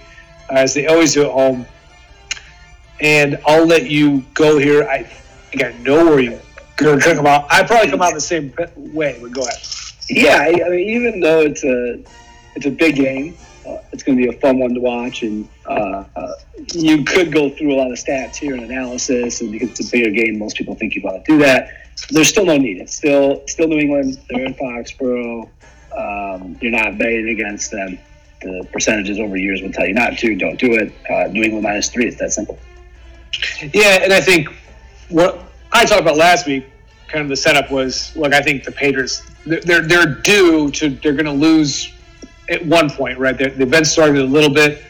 uh, 0.51 0.57
as 0.57 0.75
they 0.75 0.89
always 0.89 1.15
do 1.15 1.25
at 1.25 1.31
home. 1.31 1.65
And 3.01 3.41
I'll 3.47 3.65
let 3.65 3.89
you 3.89 4.23
go 4.35 4.59
here. 4.59 4.87
I 4.87 5.05
think 5.05 5.65
I 5.65 5.73
know 5.83 6.05
where 6.05 6.21
you're 6.21 6.39
going 6.77 7.01
to 7.01 7.15
come 7.15 7.25
out. 7.25 7.47
I 7.49 7.65
probably 7.65 7.91
come 7.91 8.03
out 8.03 8.13
the 8.13 8.21
same 8.21 8.53
way, 8.77 9.19
but 9.19 9.31
go 9.31 9.41
ahead. 9.41 9.59
Yeah, 10.11 10.37
I, 10.67 10.69
mean, 10.69 10.89
even 10.91 11.21
though 11.21 11.41
it's 11.41 11.65
a 11.65 11.99
it's 12.57 12.67
a 12.67 12.71
big 12.71 12.97
game, 12.97 13.39
uh, 13.67 13.79
it's 13.93 14.03
going 14.03 14.19
to 14.19 14.23
be 14.23 14.37
a 14.37 14.39
fun 14.39 14.59
one 14.59 14.75
to 14.75 14.81
watch, 14.81 15.23
and 15.23 15.49
uh, 15.65 16.05
uh, 16.15 16.33
you 16.75 17.05
could 17.05 17.33
go 17.33 17.49
through 17.49 17.75
a 17.75 17.77
lot 17.77 17.91
of 17.91 17.97
stats 17.97 18.37
here 18.37 18.55
and 18.55 18.65
analysis, 18.65 19.41
and 19.41 19.51
because 19.51 19.71
it's 19.71 19.89
a 19.89 19.91
bigger 19.91 20.11
game, 20.11 20.39
most 20.39 20.59
people 20.59 20.75
think 20.75 20.95
you 20.95 21.01
want 21.01 21.25
to 21.25 21.33
do 21.33 21.39
that. 21.39 21.86
There's 22.11 22.29
still 22.29 22.47
no 22.47 22.57
need. 22.57 22.79
It's 22.81 22.95
still 22.95 23.43
still 23.47 23.69
New 23.69 23.79
England. 23.79 24.21
They're 24.29 24.45
in 24.45 24.55
Foxborough. 24.55 25.49
Um, 25.97 26.59
you're 26.61 26.73
not 26.73 26.99
betting 26.99 27.29
against 27.31 27.71
them. 27.71 27.99
The 28.43 28.69
percentages 28.73 29.19
over 29.19 29.37
years 29.37 29.63
would 29.63 29.73
tell 29.73 29.87
you 29.87 29.95
not 29.95 30.19
to. 30.19 30.37
Don't 30.37 30.59
do 30.59 30.75
it. 30.75 30.93
Uh, 31.11 31.33
New 31.33 31.43
England 31.43 31.65
minus 31.65 31.89
three. 31.89 32.07
It's 32.07 32.19
that 32.19 32.33
simple. 32.33 32.59
Yeah, 33.73 34.03
and 34.03 34.13
I 34.13 34.21
think 34.21 34.49
what 35.09 35.41
I 35.73 35.85
talked 35.85 36.03
about 36.03 36.17
last 36.17 36.47
week, 36.47 36.67
kind 37.09 37.23
of 37.23 37.29
the 37.29 37.37
setup 37.37 37.71
was 37.71 38.15
look. 38.17 38.33
I 38.35 38.43
think 38.43 38.65
the 38.65 38.73
Patriots 38.73 39.23
they're 39.47 39.83
they're, 39.83 40.07
due 40.07 40.71
to 40.73 40.91
they're 40.91 41.13
going 41.13 41.27
to 41.27 41.33
lose 41.33 41.93
at 42.49 42.65
one 42.67 42.91
point, 42.91 43.19
right? 43.19 43.37
They're, 43.37 43.51
they've 43.51 43.71
been 43.71 43.85
starting 43.85 44.19
a 44.19 44.25
little 44.25 44.53
bit. 44.53 44.83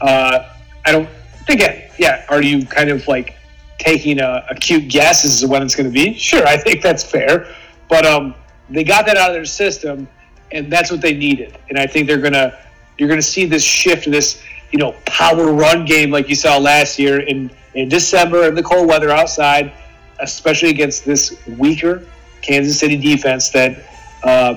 Uh, 0.00 0.48
I 0.84 0.92
don't 0.92 1.08
think 1.46 1.60
it. 1.60 1.90
Yeah, 1.98 2.24
are 2.28 2.42
you 2.42 2.66
kind 2.66 2.90
of 2.90 3.06
like 3.08 3.36
taking 3.80 4.20
a, 4.20 4.44
a 4.50 4.54
cute 4.54 4.88
guess 4.88 5.24
as 5.24 5.40
to 5.40 5.48
when 5.48 5.62
it's 5.62 5.74
going 5.74 5.90
to 5.90 5.92
be? 5.92 6.14
Sure, 6.14 6.46
I 6.46 6.56
think 6.56 6.82
that's 6.82 7.02
fair, 7.02 7.54
but 7.88 8.06
um, 8.06 8.34
they 8.68 8.84
got 8.84 9.06
that 9.06 9.16
out 9.16 9.30
of 9.30 9.34
their 9.34 9.44
system, 9.44 10.06
and 10.52 10.70
that's 10.70 10.90
what 10.90 11.00
they 11.00 11.14
needed. 11.14 11.58
And 11.68 11.78
I 11.78 11.86
think 11.86 12.06
they're 12.06 12.18
gonna 12.18 12.58
you're 12.98 13.08
gonna 13.08 13.22
see 13.22 13.46
this 13.46 13.64
shift 13.64 14.10
this 14.10 14.42
you 14.70 14.78
know 14.78 14.92
power 15.06 15.52
run 15.52 15.84
game 15.84 16.10
like 16.10 16.28
you 16.28 16.34
saw 16.34 16.58
last 16.58 16.98
year 16.98 17.20
in 17.20 17.50
in 17.74 17.88
December 17.88 18.48
in 18.48 18.54
the 18.54 18.62
cold 18.62 18.86
weather 18.86 19.10
outside, 19.10 19.72
especially 20.20 20.70
against 20.70 21.04
this 21.04 21.40
weaker 21.58 22.04
Kansas 22.42 22.78
City 22.78 22.96
defense 22.96 23.50
that 23.50 23.84
uh, 24.24 24.56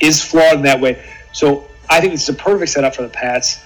is 0.00 0.22
flawed 0.22 0.56
in 0.56 0.62
that 0.62 0.80
way. 0.80 1.02
So 1.32 1.68
I 1.88 2.00
think 2.00 2.14
it's 2.14 2.26
the 2.26 2.34
perfect 2.34 2.70
setup 2.70 2.94
for 2.94 3.02
the 3.02 3.08
Pats. 3.08 3.62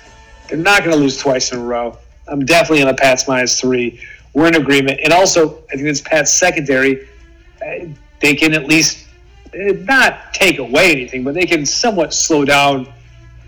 They're 0.48 0.58
not 0.58 0.84
going 0.84 0.94
to 0.94 1.00
lose 1.00 1.16
twice 1.16 1.52
in 1.52 1.58
a 1.58 1.62
row. 1.62 1.98
I'm 2.28 2.44
definitely 2.44 2.82
on 2.82 2.88
the 2.88 2.94
Pats 2.94 3.28
minus 3.28 3.60
three. 3.60 4.00
We're 4.34 4.48
in 4.48 4.56
agreement, 4.56 5.00
and 5.02 5.12
also 5.12 5.62
I 5.70 5.74
think 5.74 5.84
this 5.84 6.00
Pats 6.00 6.32
secondary, 6.32 7.08
uh, 7.64 7.86
they 8.20 8.34
can 8.34 8.52
at 8.52 8.66
least 8.66 9.06
uh, 9.54 9.72
not 9.84 10.34
take 10.34 10.58
away 10.58 10.90
anything, 10.90 11.22
but 11.22 11.34
they 11.34 11.46
can 11.46 11.64
somewhat 11.64 12.12
slow 12.12 12.44
down 12.44 12.92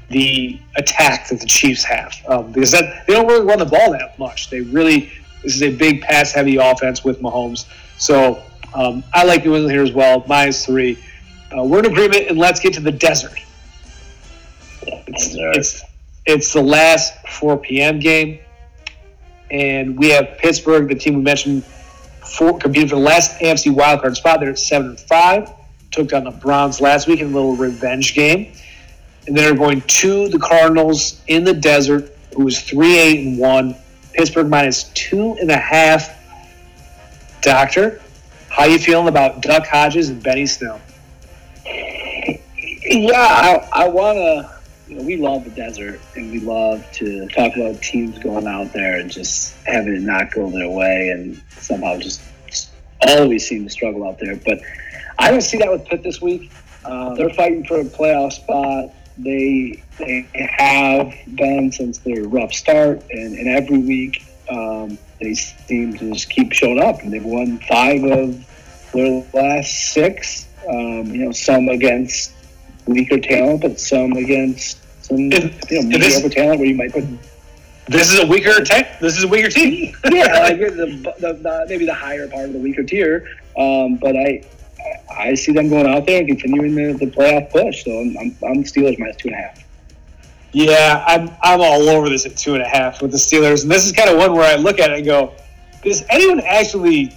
the 0.08 0.60
attack 0.76 1.28
that 1.28 1.40
the 1.40 1.46
Chiefs 1.46 1.82
have 1.82 2.14
um, 2.28 2.52
because 2.52 2.70
that, 2.70 3.04
they 3.06 3.14
don't 3.14 3.26
really 3.26 3.44
run 3.44 3.58
the 3.58 3.64
ball 3.64 3.90
that 3.92 4.16
much. 4.18 4.48
They 4.50 4.60
really 4.60 5.10
this 5.42 5.54
is 5.54 5.62
a 5.62 5.70
big 5.70 6.02
pass 6.02 6.32
heavy 6.32 6.56
offense 6.56 7.04
with 7.04 7.20
Mahomes. 7.20 7.66
So 7.98 8.42
um, 8.74 9.02
I 9.12 9.24
like 9.24 9.44
New 9.44 9.54
England 9.54 9.72
here 9.72 9.82
as 9.82 9.92
well, 9.92 10.24
minus 10.28 10.64
three. 10.66 10.98
Uh, 11.56 11.64
we're 11.64 11.80
in 11.80 11.86
agreement, 11.86 12.28
and 12.28 12.38
let's 12.38 12.60
get 12.60 12.74
to 12.74 12.80
the 12.80 12.92
desert. 12.92 13.38
It's, 14.82 15.34
it's 15.34 15.82
it's 16.26 16.52
the 16.52 16.62
last 16.62 17.14
4 17.28 17.56
p.m. 17.58 18.00
game, 18.00 18.40
and 19.50 19.96
we 19.96 20.10
have 20.10 20.38
Pittsburgh, 20.38 20.88
the 20.88 20.94
team 20.94 21.14
we 21.16 21.22
mentioned, 21.22 21.64
competing 22.38 22.88
for 22.88 22.96
the 22.96 23.00
last 23.00 23.38
AFC 23.40 23.74
wildcard 23.74 24.16
spot. 24.16 24.40
They're 24.40 24.50
at 24.50 24.58
seven 24.58 24.90
and 24.90 25.00
five. 25.00 25.50
Took 25.92 26.08
down 26.08 26.24
the 26.24 26.30
Browns 26.30 26.80
last 26.80 27.06
week 27.06 27.20
in 27.20 27.28
a 27.28 27.30
little 27.30 27.56
revenge 27.56 28.14
game, 28.14 28.52
and 29.26 29.36
they're 29.36 29.54
going 29.54 29.80
to 29.80 30.28
the 30.28 30.38
Cardinals 30.38 31.22
in 31.28 31.44
the 31.44 31.54
desert, 31.54 32.10
who 32.34 32.46
is 32.46 32.60
three 32.60 32.98
eight 32.98 33.26
and 33.26 33.38
one. 33.38 33.76
Pittsburgh 34.12 34.48
minus 34.48 34.84
two 34.94 35.36
and 35.40 35.50
a 35.50 35.56
half. 35.56 36.10
Doctor, 37.42 38.00
how 38.48 38.64
you 38.64 38.78
feeling 38.78 39.08
about 39.08 39.42
Duck 39.42 39.66
Hodges 39.66 40.08
and 40.08 40.22
Benny 40.22 40.46
Snell? 40.46 40.80
Yeah, 41.64 43.12
I, 43.14 43.68
I 43.72 43.88
want 43.88 44.16
to. 44.16 44.55
You 44.88 44.96
know, 44.96 45.02
we 45.02 45.16
love 45.16 45.44
the 45.44 45.50
desert, 45.50 46.00
and 46.14 46.30
we 46.30 46.40
love 46.40 46.90
to 46.92 47.26
talk 47.28 47.56
about 47.56 47.82
teams 47.82 48.18
going 48.18 48.46
out 48.46 48.72
there 48.72 48.98
and 48.98 49.10
just 49.10 49.56
having 49.64 49.96
it 49.96 50.02
not 50.02 50.32
go 50.32 50.48
their 50.50 50.68
way, 50.68 51.10
and 51.10 51.42
somehow 51.58 51.98
just, 51.98 52.22
always 53.02 53.46
seem 53.46 53.64
to 53.64 53.70
struggle 53.70 54.08
out 54.08 54.18
there. 54.18 54.36
But 54.36 54.60
I 55.18 55.30
don't 55.30 55.42
see 55.42 55.58
that 55.58 55.70
with 55.70 55.84
Pitt 55.84 56.02
this 56.02 56.20
week. 56.20 56.50
Uh, 56.84 57.14
they're 57.14 57.30
fighting 57.30 57.64
for 57.64 57.80
a 57.80 57.84
playoff 57.84 58.32
spot. 58.32 58.94
They 59.18 59.82
they 59.98 60.28
have 60.58 61.12
been 61.34 61.72
since 61.72 61.98
their 61.98 62.24
rough 62.24 62.52
start, 62.52 63.02
and, 63.10 63.36
and 63.38 63.48
every 63.48 63.78
week 63.78 64.24
um, 64.48 64.98
they 65.20 65.34
seem 65.34 65.96
to 65.98 66.12
just 66.12 66.30
keep 66.30 66.52
showing 66.52 66.80
up, 66.80 67.02
and 67.02 67.12
they've 67.12 67.24
won 67.24 67.58
five 67.58 68.04
of 68.04 68.92
their 68.92 69.24
last 69.32 69.92
six. 69.92 70.46
Um, 70.68 71.06
you 71.06 71.24
know, 71.24 71.32
some 71.32 71.68
against 71.68 72.32
weaker 72.86 73.18
talent, 73.18 73.62
but 73.62 73.78
some 73.78 74.12
against 74.12 74.78
some 75.04 75.18
you 75.18 75.30
know 75.30 75.82
mediocre 75.82 76.28
talent 76.28 76.60
where 76.60 76.68
you 76.68 76.74
might 76.74 76.92
put. 76.92 77.04
This 77.88 78.12
is 78.12 78.18
a 78.18 78.26
weaker 78.26 78.64
te- 78.64 78.86
This 79.00 79.16
is 79.16 79.24
a 79.24 79.28
weaker 79.28 79.48
team. 79.48 79.96
yeah, 80.10 80.40
like 80.40 80.58
the, 80.58 81.14
the, 81.20 81.32
the, 81.34 81.66
maybe 81.68 81.86
the 81.86 81.94
higher 81.94 82.26
part 82.28 82.46
of 82.46 82.52
the 82.52 82.58
weaker 82.58 82.82
tier. 82.82 83.28
Um, 83.56 83.96
but 83.96 84.16
I 84.16 84.42
I 85.10 85.34
see 85.34 85.52
them 85.52 85.68
going 85.68 85.86
out 85.86 86.06
there 86.06 86.18
and 86.20 86.28
continuing 86.28 86.74
the, 86.74 87.04
the 87.04 87.10
playoff 87.10 87.50
push. 87.50 87.84
So 87.84 88.00
I'm, 88.00 88.16
I'm, 88.18 88.36
I'm 88.44 88.64
Steelers 88.64 88.98
minus 88.98 89.16
two 89.16 89.28
and 89.28 89.36
a 89.36 89.40
half. 89.40 89.64
Yeah, 90.52 91.04
I'm 91.06 91.30
I'm 91.42 91.60
all 91.60 91.88
over 91.88 92.08
this 92.08 92.26
at 92.26 92.36
two 92.36 92.54
and 92.54 92.62
a 92.62 92.68
half 92.68 93.02
with 93.02 93.12
the 93.12 93.18
Steelers, 93.18 93.62
and 93.62 93.70
this 93.70 93.86
is 93.86 93.92
kind 93.92 94.10
of 94.10 94.16
one 94.16 94.32
where 94.32 94.50
I 94.50 94.56
look 94.56 94.78
at 94.78 94.90
it 94.90 94.98
and 94.98 95.06
go, 95.06 95.34
does 95.82 96.02
anyone 96.08 96.40
actually? 96.40 97.12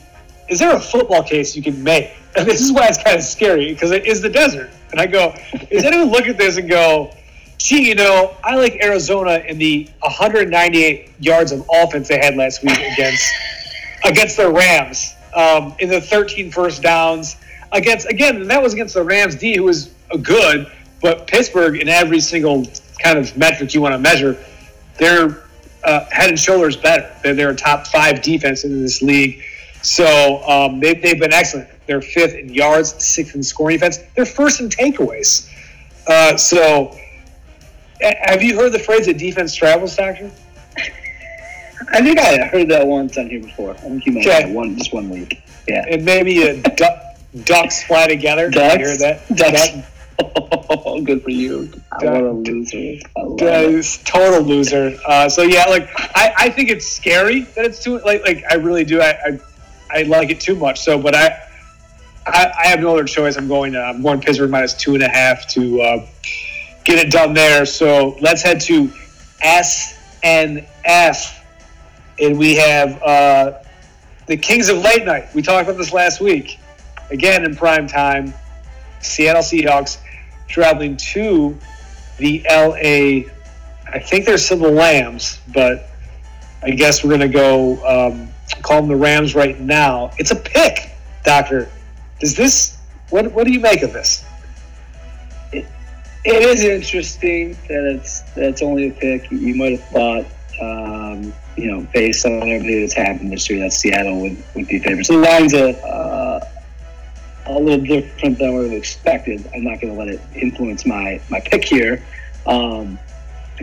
Is 0.49 0.59
there 0.59 0.75
a 0.75 0.79
football 0.79 1.23
case 1.23 1.55
you 1.55 1.63
can 1.63 1.81
make? 1.83 2.11
And 2.37 2.47
this 2.47 2.61
is 2.61 2.71
why 2.71 2.87
it's 2.87 3.01
kind 3.01 3.17
of 3.17 3.23
scary 3.23 3.73
because 3.73 3.89
it 3.89 4.05
is 4.05 4.21
the 4.21 4.29
desert. 4.29 4.69
And 4.91 4.99
I 4.99 5.07
go, 5.07 5.35
does 5.71 5.83
anyone 5.83 6.09
look 6.09 6.27
at 6.27 6.37
this 6.37 6.57
and 6.57 6.69
go, 6.69 7.13
gee, 7.57 7.87
you 7.89 7.95
know, 7.95 8.35
I 8.43 8.55
like 8.55 8.83
Arizona 8.83 9.43
in 9.47 9.57
the 9.57 9.89
198 9.99 11.11
yards 11.19 11.51
of 11.51 11.69
offense 11.71 12.07
they 12.07 12.17
had 12.17 12.35
last 12.35 12.63
week 12.63 12.79
against 12.79 13.33
against 14.05 14.37
the 14.37 14.49
Rams 14.49 15.13
um, 15.35 15.75
in 15.79 15.89
the 15.89 15.99
13 15.99 16.51
first 16.51 16.81
downs 16.81 17.35
against 17.73 18.09
again 18.09 18.47
that 18.47 18.63
was 18.63 18.73
against 18.73 18.93
the 18.93 19.03
Rams 19.03 19.35
D 19.35 19.57
who 19.57 19.63
was 19.63 19.93
good, 20.23 20.71
but 21.01 21.27
Pittsburgh 21.27 21.79
in 21.79 21.87
every 21.87 22.19
single 22.19 22.65
kind 23.01 23.17
of 23.17 23.35
metric 23.37 23.73
you 23.73 23.81
want 23.81 23.93
to 23.93 23.99
measure, 23.99 24.37
they're 24.97 25.43
uh, 25.83 26.05
head 26.11 26.29
and 26.29 26.39
shoulders 26.39 26.75
better. 26.75 27.13
They're, 27.23 27.35
they're 27.35 27.49
a 27.51 27.55
top 27.55 27.87
five 27.87 28.21
defense 28.21 28.63
in 28.63 28.81
this 28.81 29.01
league. 29.01 29.43
So 29.81 30.43
um, 30.47 30.79
they, 30.79 30.95
they've 30.95 31.19
been 31.19 31.33
excellent. 31.33 31.69
They're 31.87 32.01
fifth 32.01 32.35
in 32.35 32.53
yards, 32.53 33.03
sixth 33.03 33.35
in 33.35 33.43
scoring 33.43 33.77
defense. 33.77 33.99
They're 34.15 34.25
first 34.25 34.59
in 34.59 34.69
takeaways. 34.69 35.49
Uh, 36.07 36.37
so 36.37 36.97
have 38.01 38.41
you 38.41 38.57
heard 38.57 38.71
the 38.71 38.79
phrase 38.79 39.05
that 39.07 39.17
defense 39.17 39.55
travels, 39.55 39.95
Doctor? 39.95 40.31
I 41.91 42.01
think 42.01 42.19
I 42.19 42.45
heard 42.47 42.67
that 42.69 42.85
once 42.85 43.17
on 43.17 43.29
here 43.29 43.41
before. 43.41 43.71
I 43.71 43.75
think 43.75 44.05
you 44.05 44.13
mentioned 44.13 44.35
okay. 44.35 44.53
one 44.53 44.77
just 44.77 44.93
one 44.93 45.09
week. 45.09 45.41
Yeah. 45.67 45.85
And 45.89 46.03
maybe 46.03 46.43
a 46.43 46.61
duck, 46.61 47.17
ducks 47.45 47.83
fly 47.83 48.07
together. 48.07 48.49
Ducks? 48.49 48.79
You 48.79 48.85
hear 48.85 48.97
that? 48.97 49.27
Ducks. 49.35 49.87
Oh, 50.69 51.01
good 51.03 51.23
for 51.23 51.29
you. 51.29 51.71
What 51.99 52.23
a 52.23 52.31
loser. 52.31 52.99
Is 53.39 53.97
total 54.03 54.41
loser. 54.41 54.97
Uh, 55.07 55.29
so 55.29 55.43
yeah, 55.43 55.65
like 55.65 55.89
I, 56.15 56.33
I 56.37 56.49
think 56.49 56.69
it's 56.69 56.85
scary 56.85 57.41
that 57.41 57.65
it's 57.65 57.83
too 57.83 57.99
like 57.99 58.21
like 58.23 58.43
I 58.49 58.55
really 58.55 58.83
do. 58.83 59.01
I, 59.01 59.11
I, 59.11 59.39
I 59.91 60.03
like 60.03 60.29
it 60.29 60.39
too 60.39 60.55
much. 60.55 60.79
So, 60.81 60.99
but 60.99 61.15
I, 61.15 61.41
I, 62.25 62.51
I 62.57 62.67
have 62.67 62.79
no 62.79 62.93
other 62.93 63.05
choice. 63.05 63.37
I'm 63.37 63.47
going. 63.47 63.73
To, 63.73 63.81
I'm 63.81 64.01
going 64.01 64.21
Pittsburgh 64.21 64.51
minus 64.51 64.73
two 64.73 64.93
and 64.93 65.03
a 65.03 65.09
half 65.09 65.47
to 65.49 65.81
uh, 65.81 66.05
get 66.83 66.99
it 66.99 67.11
done 67.11 67.33
there. 67.33 67.65
So 67.65 68.17
let's 68.21 68.41
head 68.41 68.61
to 68.61 68.91
SNF, 69.43 70.63
and 72.19 72.37
we 72.37 72.55
have 72.55 73.01
uh, 73.01 73.53
the 74.27 74.37
Kings 74.37 74.69
of 74.69 74.77
Late 74.79 75.05
Night. 75.05 75.33
We 75.33 75.41
talked 75.41 75.67
about 75.67 75.77
this 75.77 75.93
last 75.93 76.21
week. 76.21 76.59
Again 77.09 77.43
in 77.43 77.55
prime 77.55 77.87
time, 77.87 78.33
Seattle 78.99 79.41
Seahawks 79.41 79.97
traveling 80.47 80.97
to 80.97 81.57
the 82.17 82.45
LA. 82.49 83.31
I 83.91 83.99
think 83.99 84.25
they're 84.25 84.37
Lambs, 84.69 85.39
but 85.51 85.89
I 86.61 86.71
guess 86.71 87.03
we're 87.03 87.09
to 87.21 87.27
go 87.27 87.83
um, 87.85 88.29
call 88.61 88.81
them 88.81 88.89
the 88.89 88.95
Rams 88.95 89.35
right 89.35 89.59
now. 89.59 90.11
It's 90.17 90.31
a 90.31 90.35
pick, 90.35 90.91
Doctor. 91.23 91.69
Does 92.19 92.35
this? 92.35 92.77
What 93.09 93.31
What 93.31 93.45
do 93.45 93.51
you 93.51 93.59
make 93.59 93.81
of 93.81 93.93
this? 93.93 94.25
It, 95.51 95.65
it 96.25 96.41
is 96.43 96.63
interesting 96.63 97.53
that 97.67 97.85
it's 97.95 98.21
that 98.33 98.45
it's 98.45 98.61
only 98.61 98.89
a 98.89 98.91
pick. 98.91 99.31
You 99.31 99.55
might 99.55 99.79
have 99.79 99.87
thought, 99.89 100.25
um, 100.61 101.33
you 101.55 101.71
know, 101.71 101.87
based 101.93 102.25
on 102.25 102.49
everything 102.49 102.81
that's 102.81 102.93
happened 102.93 103.31
this 103.31 103.49
year, 103.49 103.59
that 103.59 103.73
Seattle 103.73 104.21
would, 104.21 104.37
would 104.55 104.67
be 104.67 104.79
favorites. 104.79 105.09
The 105.09 105.17
line's 105.17 105.53
a 105.53 105.77
uh, 105.85 106.47
a 107.47 107.59
little 107.59 107.83
different 107.83 108.37
than 108.37 108.53
what 108.53 108.65
I 108.65 108.75
expected. 108.75 109.49
I'm 109.53 109.63
not 109.63 109.81
going 109.81 109.93
to 109.93 109.99
let 109.99 110.07
it 110.07 110.21
influence 110.35 110.85
my 110.85 111.21
my 111.29 111.39
pick 111.39 111.63
here. 111.63 112.03
Um, 112.45 112.99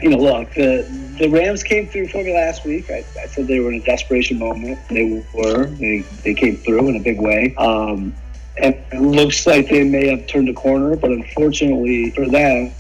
you 0.03 0.11
know, 0.11 0.19
look, 0.19 0.53
the 0.55 0.87
the 1.19 1.29
Rams 1.29 1.63
came 1.63 1.89
through 1.89 2.09
for 2.09 2.23
me 2.23 2.35
last 2.35 2.65
week. 2.65 2.91
I, 2.91 3.05
I, 3.21 3.27
said 3.27 3.47
they 3.47 3.61
were 3.61 3.73
in 3.73 3.81
a 3.81 3.85
desperation 3.85 4.39
moment. 4.39 4.79
They 4.89 5.25
were. 5.33 5.67
They 5.67 6.01
they 6.23 6.35
came 6.35 6.57
through 6.57 6.89
in 6.89 6.97
a 6.97 7.01
big 7.01 7.21
way. 7.21 7.55
Um, 7.57 8.15
and 8.59 8.75
it 8.93 9.01
looks 9.01 9.47
like 9.47 9.69
they 9.69 9.85
may 9.85 10.09
have 10.09 10.27
turned 10.27 10.49
a 10.49 10.55
corner, 10.55 10.97
but 10.97 11.11
unfortunately 11.11 12.11
for 12.11 12.27
them, 12.27 12.73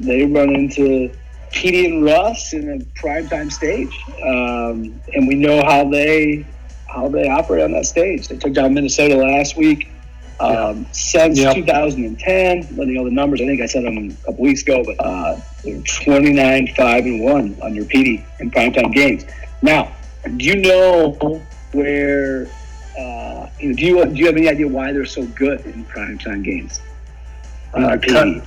they 0.00 0.26
run 0.26 0.54
into 0.54 1.10
Petey 1.52 1.86
and 1.86 2.04
Russ 2.04 2.52
in 2.52 2.68
a 2.68 2.78
primetime 2.98 3.50
stage, 3.50 3.98
um, 4.22 5.00
and 5.14 5.28
we 5.28 5.34
know 5.34 5.64
how 5.64 5.88
they 5.88 6.44
how 6.86 7.08
they 7.08 7.28
operate 7.28 7.62
on 7.62 7.72
that 7.72 7.86
stage. 7.86 8.28
They 8.28 8.36
took 8.36 8.52
down 8.52 8.74
Minnesota 8.74 9.16
last 9.16 9.56
week. 9.56 9.88
Um, 10.38 10.50
yeah. 10.50 10.92
Since 10.92 11.38
yep. 11.38 11.54
2010, 11.54 12.76
letting 12.76 12.98
all 12.98 13.04
the 13.04 13.10
numbers, 13.10 13.40
I 13.40 13.46
think 13.46 13.62
I 13.62 13.66
said 13.66 13.84
them 13.84 13.96
a 13.96 14.26
couple 14.26 14.44
weeks 14.44 14.62
ago, 14.62 14.82
but 14.84 14.96
uh, 15.00 15.40
they're 15.64 15.80
29, 15.80 16.68
5, 16.76 17.04
and 17.06 17.20
1 17.22 17.56
under 17.62 17.82
PD 17.82 18.24
in 18.40 18.50
primetime 18.50 18.92
games. 18.92 19.24
Now, 19.62 19.94
do 20.36 20.44
you 20.44 20.56
know 20.56 21.40
where, 21.72 22.48
uh, 22.98 23.48
you 23.58 23.70
know, 23.70 23.74
do, 23.76 23.84
you, 23.84 24.04
do 24.04 24.14
you 24.14 24.26
have 24.26 24.36
any 24.36 24.48
idea 24.48 24.68
why 24.68 24.92
they're 24.92 25.06
so 25.06 25.24
good 25.28 25.64
in 25.64 25.84
primetime 25.86 26.44
games? 26.44 26.80
Uh, 27.72 27.96
Petey. 28.00 28.42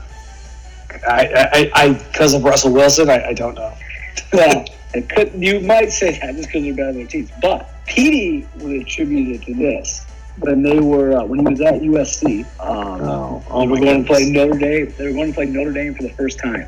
I, 1.08 1.72
I, 1.74 1.94
because 1.94 2.34
of 2.34 2.44
Russell 2.44 2.74
Wilson, 2.74 3.10
I, 3.10 3.28
I 3.28 3.34
don't 3.34 3.56
know. 3.56 3.74
well, 4.34 4.66
could, 5.10 5.32
you 5.34 5.60
might 5.62 5.92
say 5.92 6.20
that 6.20 6.36
just 6.36 6.50
because 6.50 6.64
they're 6.64 6.74
better 6.74 6.94
than 6.94 6.98
their 6.98 7.08
teams, 7.08 7.32
but 7.42 7.70
Petey 7.86 8.48
would 8.58 8.82
attribute 8.82 9.36
it 9.36 9.46
to 9.46 9.54
this 9.54 10.06
when 10.40 10.64
they 10.64 10.80
were 10.80 11.18
uh, 11.18 11.24
when 11.24 11.40
he 11.40 11.46
was 11.46 11.62
at 11.62 11.76
USC. 11.82 12.46
Um, 12.60 13.02
oh, 13.02 13.44
oh 13.50 13.62
they 13.62 13.68
were 13.68 13.78
going 13.78 14.04
goodness. 14.04 14.08
to 14.08 14.14
play 14.14 14.30
Notre 14.32 14.58
Dame. 14.58 14.94
They 14.98 15.08
were 15.08 15.14
going 15.14 15.30
to 15.30 15.36
play 15.36 15.46
Notre 15.46 15.74
Dame 15.74 15.94
for 15.96 16.04
the 16.04 16.14
first 16.14 16.40
time, 16.40 16.68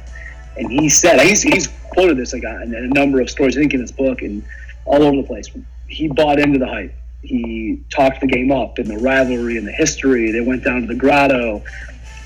and 0.57 0.71
he 0.71 0.89
said 0.89 1.19
he's, 1.21 1.41
he's 1.41 1.67
quoted 1.89 2.17
this 2.17 2.33
like 2.33 2.43
in 2.43 2.73
a 2.73 2.87
number 2.87 3.21
of 3.21 3.29
stories. 3.29 3.57
I 3.57 3.61
think 3.61 3.73
in 3.73 3.81
his 3.81 3.91
book 3.91 4.21
and 4.21 4.43
all 4.85 5.03
over 5.03 5.17
the 5.17 5.23
place. 5.23 5.49
He 5.87 6.07
bought 6.07 6.39
into 6.39 6.57
the 6.57 6.67
hype. 6.67 6.93
He 7.21 7.83
talked 7.89 8.21
the 8.21 8.27
game 8.27 8.51
up 8.51 8.77
and 8.77 8.87
the 8.87 8.97
rivalry 8.97 9.57
and 9.57 9.67
the 9.67 9.71
history. 9.71 10.31
They 10.31 10.41
went 10.41 10.63
down 10.63 10.81
to 10.81 10.87
the 10.87 10.95
grotto, 10.95 11.63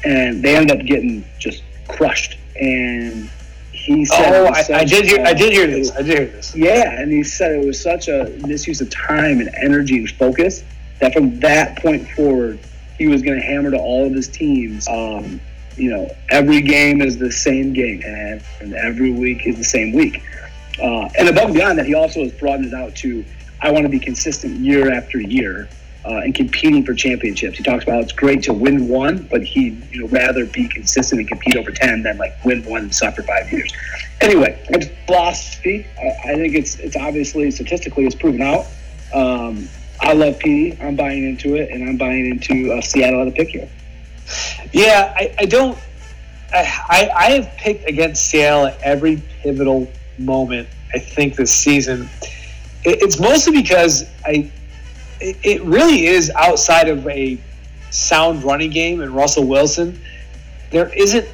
and 0.04 0.42
they 0.42 0.56
ended 0.56 0.80
up 0.80 0.86
getting 0.86 1.26
just 1.38 1.64
crushed. 1.88 2.38
And 2.60 3.30
he 3.72 4.06
said, 4.06 4.34
"Oh, 4.34 4.46
I, 4.46 4.80
I, 4.80 4.86
did 4.86 5.06
hear. 5.06 5.26
I 5.26 5.34
did 5.34 5.52
hear 5.52 5.68
this. 5.68 5.92
I 5.92 6.02
did 6.02 6.18
hear 6.18 6.28
this." 6.28 6.56
Yeah, 6.56 7.00
and 7.00 7.12
he 7.12 7.24
said 7.24 7.52
it 7.52 7.66
was 7.66 7.82
such 7.82 8.08
a 8.08 8.26
misuse 8.48 8.80
of 8.80 8.90
time 8.90 9.42
and 9.42 9.50
energy 9.62 9.98
and 9.98 10.10
focus 10.12 10.64
that 11.00 11.14
from 11.14 11.40
that 11.40 11.78
point 11.80 12.10
forward, 12.12 12.60
he 12.98 13.08
was 13.08 13.22
going 13.22 13.40
to 13.40 13.46
hammer 13.46 13.72
to 13.72 13.78
all 13.78 14.06
of 14.06 14.14
his 14.14 14.28
teams. 14.28 14.88
Um, 14.88 15.42
you 15.76 15.90
know, 15.90 16.10
every 16.30 16.62
game 16.62 17.02
is 17.02 17.18
the 17.18 17.32
same 17.32 17.74
game, 17.74 18.02
and, 18.06 18.42
and 18.62 18.74
every 18.74 19.12
week 19.12 19.46
is 19.46 19.58
the 19.58 19.64
same 19.64 19.92
week. 19.92 20.24
Uh, 20.82 21.10
and 21.18 21.30
above 21.30 21.46
and 21.46 21.54
beyond 21.54 21.78
that, 21.80 21.86
he 21.86 21.94
also 21.94 22.24
has 22.24 22.32
broadened 22.34 22.68
it 22.68 22.74
out 22.74 22.96
to 22.98 23.26
I 23.62 23.72
want 23.72 23.84
to 23.84 23.90
be 23.90 24.00
consistent 24.00 24.60
year 24.60 24.92
after 24.92 25.20
year 25.20 25.70
uh, 26.06 26.18
and 26.18 26.36
competing 26.36 26.86
for 26.86 26.94
championships. 26.94 27.58
He 27.58 27.64
talks 27.64 27.84
about 27.84 28.04
it's 28.04 28.12
great 28.12 28.44
to 28.44 28.54
win 28.54 28.88
one, 28.88 29.28
but 29.30 29.44
he'd 29.44 29.82
you 29.92 30.02
know 30.02 30.08
rather 30.08 30.46
be 30.46 30.68
consistent 30.68 31.22
and 31.22 31.28
compete 31.28 31.56
over 31.58 31.72
ten 31.72 32.04
than 32.04 32.18
like 32.18 32.44
win 32.46 32.64
one 32.66 32.84
and 32.84 32.96
suffer 32.96 33.24
five 33.24 33.52
years. 33.52 33.74
Anyway, 34.22 34.62
it's 34.70 34.88
philosophy. 35.06 35.86
I, 35.98 36.32
I 36.32 36.36
think 36.36 36.56
it's 36.56 36.80
it's 36.80 36.96
obviously 36.96 37.50
statistically 37.52 38.06
it's 38.06 38.16
proven 38.16 38.42
out. 38.42 38.66
Um, 39.14 39.68
I 40.02 40.14
love 40.14 40.40
Petey. 40.40 40.78
I'm 40.82 40.96
buying 40.96 41.24
into 41.24 41.56
it, 41.56 41.72
and 41.72 41.88
I'm 41.88 41.98
buying 41.98 42.26
into 42.26 42.74
uh, 42.74 42.82
Seattle 42.82 43.22
at 43.22 43.28
a 43.28 43.32
pick 43.32 43.50
here. 43.50 43.70
Yeah, 44.72 45.14
I, 45.16 45.36
I 45.40 45.46
don't. 45.46 45.78
I, 46.54 47.12
I 47.16 47.32
have 47.32 47.58
picked 47.58 47.88
against 47.88 48.28
Seattle 48.30 48.68
at 48.68 48.82
every 48.82 49.22
pivotal 49.42 49.92
moment. 50.18 50.70
I 50.94 51.00
think 51.00 51.36
this 51.36 51.54
season. 51.54 52.10
It, 52.84 53.02
it's 53.02 53.20
mostly 53.20 53.62
because 53.62 54.06
I. 54.26 54.52
It, 55.22 55.64
really 55.64 56.08
is 56.08 56.30
outside 56.36 56.90
of 56.90 57.08
a 57.08 57.40
sound 57.90 58.44
running 58.44 58.70
game 58.70 59.02
and 59.02 59.16
Russell 59.16 59.48
Wilson. 59.48 60.00
There 60.72 60.94
isn't 60.94 61.28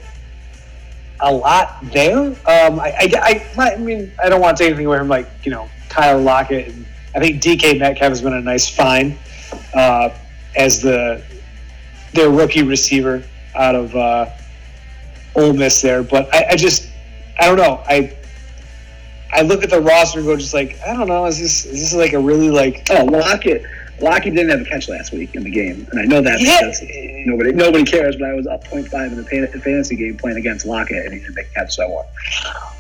a 1.20 1.34
lot 1.34 1.78
there. 1.92 2.20
Um, 2.20 2.80
I, 2.80 2.94
I, 3.00 3.44
I, 3.58 3.72
I 3.74 3.78
mean, 3.78 4.12
I 4.24 4.30
don't 4.30 4.40
want 4.40 4.56
to 4.58 4.64
take 4.64 4.70
anything 4.70 4.86
away 4.86 5.00
from 5.00 5.08
like 5.08 5.28
you 5.44 5.52
know 5.52 5.68
Tyler 5.90 6.22
Lockett 6.22 6.70
and 6.70 6.86
I 7.16 7.20
think 7.20 7.42
DK 7.42 7.78
Metcalf 7.80 8.10
has 8.10 8.22
been 8.22 8.34
a 8.34 8.42
nice 8.42 8.68
find 8.74 9.18
uh, 9.74 10.10
as 10.56 10.82
the 10.82 11.24
their 12.14 12.30
rookie 12.30 12.64
receiver. 12.64 13.24
out 13.56 13.76
of 13.76 13.94
uh, 13.96 14.28
Ole 15.36 15.54
Miss 15.54 15.82
there. 15.82 16.04
But 16.04 16.34
I, 16.34 16.52
I 16.52 16.56
just 16.56 16.88
I 17.40 17.48
don't 17.48 17.58
know. 17.58 17.84
I 17.88 18.16
I 19.34 19.42
look 19.42 19.64
at 19.64 19.70
the 19.70 19.82
roster 19.82 20.20
and 20.20 20.28
go 20.28 20.36
just 20.38 20.54
like 20.54 20.78
I 20.88 20.94
don't 20.96 21.08
know. 21.08 21.26
Is 21.26 21.40
this 21.40 21.66
is 21.66 21.80
this 21.92 21.94
like 21.94 22.14
a 22.14 22.20
really 22.20 22.50
like 22.50 22.88
Oh, 22.92 23.04
Lockett. 23.06 23.64
Lockett 24.02 24.34
didn't 24.34 24.50
have 24.50 24.62
a 24.62 24.66
catch 24.66 24.90
last 24.90 25.12
week 25.14 25.36
in 25.36 25.44
the 25.44 25.52
game, 25.52 25.88
and 25.92 26.00
I 26.00 26.06
know 26.06 26.22
that 26.22 26.40
Yeah. 26.42 26.58
because 26.62 26.82
nobody 27.28 27.52
nobody 27.52 27.84
cares. 27.84 28.16
But 28.16 28.30
I 28.30 28.34
was 28.34 28.48
up 28.48 28.64
0.5 28.66 29.12
in 29.12 29.16
the 29.18 29.60
fantasy 29.62 29.96
game 29.96 30.18
playing 30.18 30.38
against 30.38 30.66
Lockett, 30.66 31.06
and 31.06 31.14
he 31.14 31.20
didn't 31.20 31.36
make 31.36 31.48
a 31.52 31.54
catch, 31.54 31.76
so 31.76 31.84
I 31.84 31.88
won. 31.88 32.06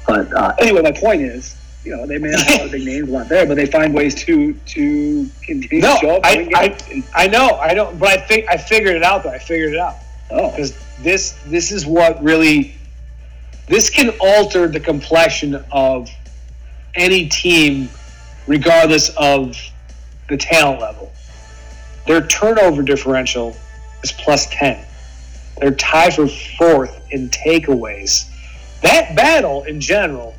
But 0.07 0.33
uh, 0.33 0.55
anyway, 0.57 0.81
my 0.81 0.91
point 0.93 1.21
is, 1.21 1.55
you 1.83 1.95
know, 1.95 2.05
they 2.05 2.17
may 2.17 2.29
not 2.29 2.41
have 2.41 2.49
a 2.49 2.57
lot 2.57 2.65
of 2.65 2.71
big 2.71 2.85
names 2.85 3.09
lot 3.09 3.29
there, 3.29 3.45
but 3.45 3.55
they 3.55 3.65
find 3.65 3.93
ways 3.93 4.15
to 4.25 4.53
to 4.53 5.27
continue 5.41 5.81
no 5.81 5.93
to 5.95 5.99
show 5.99 6.15
up. 6.17 6.21
I, 6.23 6.49
I. 6.53 7.03
I 7.15 7.27
know 7.27 7.57
I 7.59 7.73
don't 7.73 7.97
but 7.97 8.09
I 8.09 8.17
think 8.17 8.47
I 8.49 8.57
figured 8.57 8.95
it 8.95 9.03
out 9.03 9.23
though. 9.23 9.31
I 9.31 9.39
figured 9.39 9.73
it 9.73 9.79
out. 9.79 9.95
Oh, 10.29 10.51
because 10.51 10.73
this 10.99 11.39
this 11.47 11.71
is 11.71 11.85
what 11.85 12.21
really 12.23 12.75
this 13.67 13.89
can 13.89 14.09
alter 14.19 14.67
the 14.67 14.79
complexion 14.79 15.63
of 15.71 16.09
any 16.95 17.27
team 17.27 17.89
regardless 18.47 19.09
of 19.17 19.57
the 20.29 20.37
talent 20.37 20.81
level. 20.81 21.11
Their 22.07 22.25
turnover 22.27 22.81
differential 22.81 23.55
is 24.03 24.11
plus 24.11 24.47
10 24.49 24.85
they're 25.61 25.71
tied 25.71 26.15
for 26.15 26.27
fourth 26.27 26.99
in 27.11 27.29
takeaways. 27.29 28.27
That 28.81 29.15
battle 29.15 29.63
in 29.63 29.79
general 29.79 30.35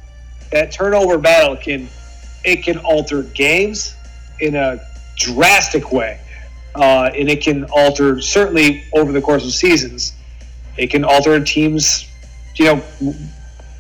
that 0.53 0.73
turnover 0.73 1.19
battle 1.19 1.57
can 1.57 1.89
it 2.45 2.63
can 2.63 2.79
alter 2.79 3.23
games 3.23 3.95
in 4.41 4.55
a 4.55 4.81
drastic 5.17 5.93
way 5.93 6.21
uh, 6.75 7.11
and 7.15 7.29
it 7.29 7.43
can 7.43 7.65
alter 7.65 8.21
certainly 8.21 8.85
over 8.93 9.13
the 9.13 9.21
course 9.21 9.45
of 9.45 9.53
seasons 9.53 10.15
it 10.77 10.89
can 10.91 11.05
alter 11.05 11.43
team's 11.43 12.09
you 12.57 12.67
know 12.67 12.83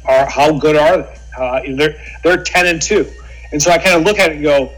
are 0.05 0.29
how 0.29 0.59
good 0.59 0.77
are 0.77 0.99
they? 0.99 1.17
Uh, 1.39 1.61
they're 1.77 1.95
they're 2.23 2.43
10 2.43 2.67
and 2.67 2.83
2 2.83 3.11
and 3.53 3.63
so 3.63 3.71
i 3.71 3.79
kind 3.79 3.97
of 3.97 4.03
look 4.05 4.19
at 4.19 4.31
it 4.31 4.35
and 4.37 4.43
go 4.43 4.73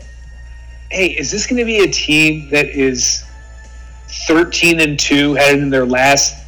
hey 0.90 1.08
is 1.08 1.30
this 1.30 1.46
going 1.46 1.58
to 1.58 1.64
be 1.64 1.78
a 1.78 1.88
team 1.88 2.48
that 2.50 2.66
is 2.66 3.24
13 4.26 4.80
and 4.80 4.98
2 4.98 5.34
headed 5.34 5.62
in 5.62 5.70
their 5.70 5.86
last 5.86 6.44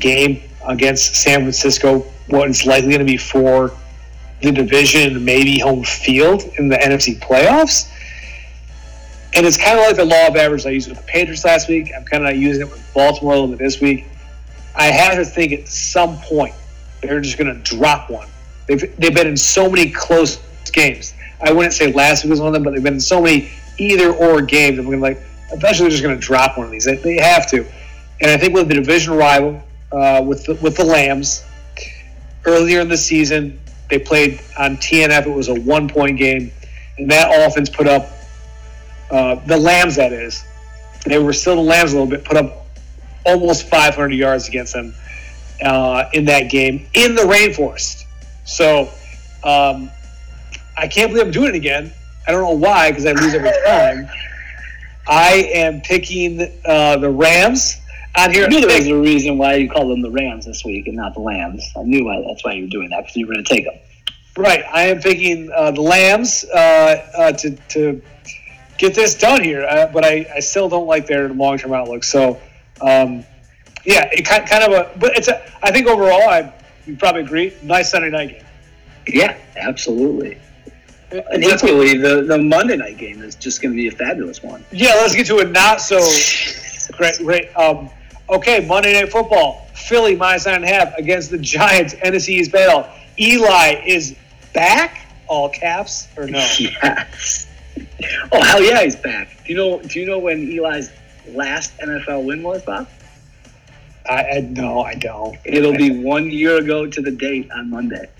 game 0.00 0.42
against 0.66 1.14
san 1.16 1.40
francisco? 1.40 2.00
What 2.28 2.48
is 2.48 2.66
likely 2.66 2.88
going 2.90 3.00
to 3.00 3.04
be 3.04 3.16
for 3.16 3.72
the 4.42 4.50
division 4.50 5.24
maybe 5.24 5.58
home 5.58 5.84
field 5.84 6.42
in 6.58 6.68
the 6.68 6.76
nfc 6.76 7.18
playoffs 7.20 7.90
and 9.34 9.46
it's 9.46 9.56
kind 9.56 9.78
of 9.78 9.86
like 9.86 9.96
the 9.96 10.04
law 10.04 10.26
of 10.26 10.36
averages 10.36 10.66
I 10.66 10.70
used 10.70 10.88
with 10.88 10.98
the 10.98 11.04
Patriots 11.04 11.44
last 11.44 11.68
week. 11.68 11.92
I'm 11.96 12.04
kind 12.04 12.24
of 12.24 12.30
not 12.30 12.36
using 12.36 12.62
it 12.62 12.70
with 12.70 12.92
Baltimore 12.92 13.32
a 13.32 13.36
little 13.36 13.48
bit 13.48 13.58
this 13.58 13.80
week. 13.80 14.06
I 14.74 14.86
have 14.86 15.14
to 15.16 15.24
think 15.24 15.52
at 15.52 15.68
some 15.68 16.18
point 16.18 16.54
they're 17.00 17.20
just 17.20 17.38
going 17.38 17.54
to 17.54 17.60
drop 17.62 18.10
one. 18.10 18.28
They've, 18.66 18.96
they've 18.96 19.14
been 19.14 19.28
in 19.28 19.36
so 19.36 19.70
many 19.70 19.90
close 19.90 20.40
games. 20.72 21.14
I 21.40 21.52
wouldn't 21.52 21.74
say 21.74 21.92
last 21.92 22.24
week 22.24 22.30
was 22.30 22.40
one 22.40 22.48
of 22.48 22.54
them, 22.54 22.62
but 22.62 22.74
they've 22.74 22.82
been 22.82 22.94
in 22.94 23.00
so 23.00 23.22
many 23.22 23.50
either 23.78 24.12
or 24.12 24.42
games. 24.42 24.78
I'm 24.78 24.86
going 24.86 24.98
to 24.98 25.02
like, 25.02 25.20
eventually 25.52 25.88
they're 25.88 25.90
just 25.90 26.02
going 26.02 26.18
to 26.18 26.20
drop 26.20 26.58
one 26.58 26.66
of 26.66 26.72
these. 26.72 26.84
They, 26.84 26.96
they 26.96 27.16
have 27.18 27.48
to. 27.50 27.64
And 28.20 28.30
I 28.30 28.36
think 28.36 28.52
with 28.52 28.68
the 28.68 28.74
division 28.74 29.14
rival, 29.14 29.62
uh, 29.92 30.22
with, 30.26 30.44
the, 30.44 30.54
with 30.56 30.76
the 30.76 30.84
Lambs, 30.84 31.44
earlier 32.44 32.80
in 32.80 32.88
the 32.88 32.96
season, 32.96 33.60
they 33.90 33.98
played 33.98 34.40
on 34.58 34.76
TNF. 34.76 35.26
It 35.26 35.30
was 35.30 35.48
a 35.48 35.60
one 35.60 35.88
point 35.88 36.18
game. 36.18 36.50
And 36.98 37.10
that 37.10 37.46
offense 37.46 37.68
put 37.68 37.86
up 37.86 38.08
uh, 39.10 39.34
the 39.46 39.56
Lambs, 39.56 39.96
that 39.96 40.12
is. 40.12 40.44
They 41.04 41.18
were 41.18 41.32
still 41.32 41.56
the 41.56 41.62
Lambs 41.62 41.92
a 41.92 41.96
little 41.96 42.10
bit, 42.10 42.24
put 42.24 42.36
up 42.36 42.66
almost 43.24 43.68
500 43.68 44.12
yards 44.14 44.48
against 44.48 44.72
them 44.72 44.94
uh, 45.62 46.04
in 46.12 46.26
that 46.26 46.50
game 46.50 46.86
in 46.94 47.14
the 47.14 47.22
rainforest. 47.22 48.04
So 48.44 48.82
um, 49.44 49.90
I 50.76 50.88
can't 50.88 51.10
believe 51.10 51.26
I'm 51.26 51.32
doing 51.32 51.50
it 51.50 51.54
again. 51.54 51.92
I 52.26 52.32
don't 52.32 52.42
know 52.42 52.66
why, 52.68 52.90
because 52.90 53.06
I 53.06 53.12
lose 53.12 53.34
every 53.34 53.50
time. 53.66 54.08
I 55.08 55.50
am 55.54 55.80
picking 55.80 56.60
uh, 56.64 56.96
the 56.98 57.10
Rams 57.10 57.78
here. 58.16 58.44
I 58.44 58.48
knew 58.48 58.60
there 58.66 58.78
was 58.78 58.88
a 58.88 58.96
reason 58.96 59.38
why 59.38 59.54
you 59.56 59.68
called 59.70 59.90
them 59.90 60.02
the 60.02 60.10
Rams 60.10 60.46
this 60.46 60.64
week 60.64 60.86
and 60.86 60.96
not 60.96 61.14
the 61.14 61.20
Lambs. 61.20 61.64
I 61.76 61.82
knew 61.82 62.04
why, 62.04 62.22
that's 62.26 62.44
why 62.44 62.52
you 62.52 62.64
were 62.64 62.68
doing 62.70 62.90
that 62.90 63.02
because 63.02 63.16
you 63.16 63.26
were 63.26 63.34
going 63.34 63.44
to 63.44 63.54
take 63.54 63.64
them. 63.64 63.74
Right, 64.36 64.64
I 64.72 64.84
am 64.84 65.00
picking 65.00 65.50
uh, 65.52 65.70
the 65.72 65.80
Lambs 65.82 66.44
uh, 66.44 66.56
uh, 67.16 67.32
to, 67.32 67.50
to 67.70 68.00
get 68.78 68.94
this 68.94 69.14
done 69.14 69.42
here, 69.42 69.64
uh, 69.64 69.86
but 69.92 70.04
I, 70.04 70.26
I 70.34 70.40
still 70.40 70.68
don't 70.68 70.86
like 70.86 71.06
their 71.06 71.28
long 71.28 71.58
term 71.58 71.72
outlook. 71.72 72.04
So, 72.04 72.40
um, 72.80 73.24
yeah, 73.84 74.08
it 74.12 74.24
kind, 74.24 74.48
kind 74.48 74.64
of 74.64 74.72
a, 74.72 74.98
but 74.98 75.16
it's 75.16 75.28
a. 75.28 75.42
I 75.62 75.72
think 75.72 75.86
overall, 75.88 76.28
I 76.28 76.52
you 76.86 76.96
probably 76.96 77.22
agree. 77.22 77.52
Nice 77.62 77.90
Sunday 77.90 78.10
night 78.10 78.28
game. 78.30 78.44
Yeah, 79.06 79.36
absolutely. 79.56 80.38
And 81.10 81.42
It's- 81.42 81.64
equally, 81.64 81.96
the, 81.98 82.22
the 82.22 82.38
Monday 82.38 82.76
night 82.76 82.98
game 82.98 83.22
is 83.22 83.34
just 83.34 83.60
going 83.60 83.72
to 83.72 83.76
be 83.76 83.88
a 83.88 83.90
fabulous 83.92 84.42
one. 84.42 84.64
yeah, 84.70 84.94
let's 84.94 85.14
get 85.14 85.26
to 85.26 85.38
a 85.38 85.44
not 85.44 85.80
so 85.80 85.98
great. 86.96 87.16
great 87.18 87.56
um, 87.56 87.90
okay, 88.30 88.64
Monday 88.66 88.92
Night 88.92 89.10
Football, 89.10 89.66
Philly 89.74 90.16
minus 90.16 90.46
nine 90.46 90.56
and 90.56 90.64
a 90.64 90.68
half 90.68 90.96
against 90.96 91.30
the 91.30 91.38
Giants. 91.38 91.94
NFC 92.04 92.30
East 92.30 92.52
battle. 92.52 92.86
Eli 93.18 93.82
is 93.86 94.16
back. 94.54 95.06
All 95.26 95.48
caps 95.48 96.08
or 96.16 96.26
no? 96.26 96.44
Yes. 96.58 97.46
Oh 98.32 98.42
hell 98.42 98.62
yeah, 98.62 98.82
he's 98.82 98.96
back. 98.96 99.44
Do 99.44 99.52
you 99.52 99.56
know? 99.56 99.80
Do 99.80 100.00
you 100.00 100.06
know 100.06 100.18
when 100.18 100.50
Eli's 100.50 100.90
last 101.28 101.76
NFL 101.78 102.24
win 102.26 102.42
was, 102.42 102.62
Bob? 102.62 102.88
I, 104.08 104.24
I 104.24 104.40
no, 104.40 104.82
I 104.82 104.94
don't. 104.94 105.38
It'll 105.44 105.76
be 105.76 106.02
one 106.02 106.30
year 106.30 106.56
ago 106.56 106.86
to 106.86 107.00
the 107.00 107.12
date 107.12 107.50
on 107.52 107.70
Monday. 107.70 108.10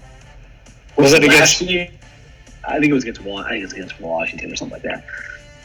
Was 0.97 1.13
it 1.13 1.23
Last 1.25 1.61
against? 1.61 1.93
I 2.65 2.79
think 2.79 2.91
it 2.91 2.93
was 2.93 3.03
against 3.03 3.21
I 3.21 3.49
think 3.49 3.61
it 3.61 3.65
was 3.65 3.73
against 3.73 4.01
Washington 4.01 4.53
or 4.53 4.57
something 4.57 4.75
like 4.75 4.83
that. 4.83 5.05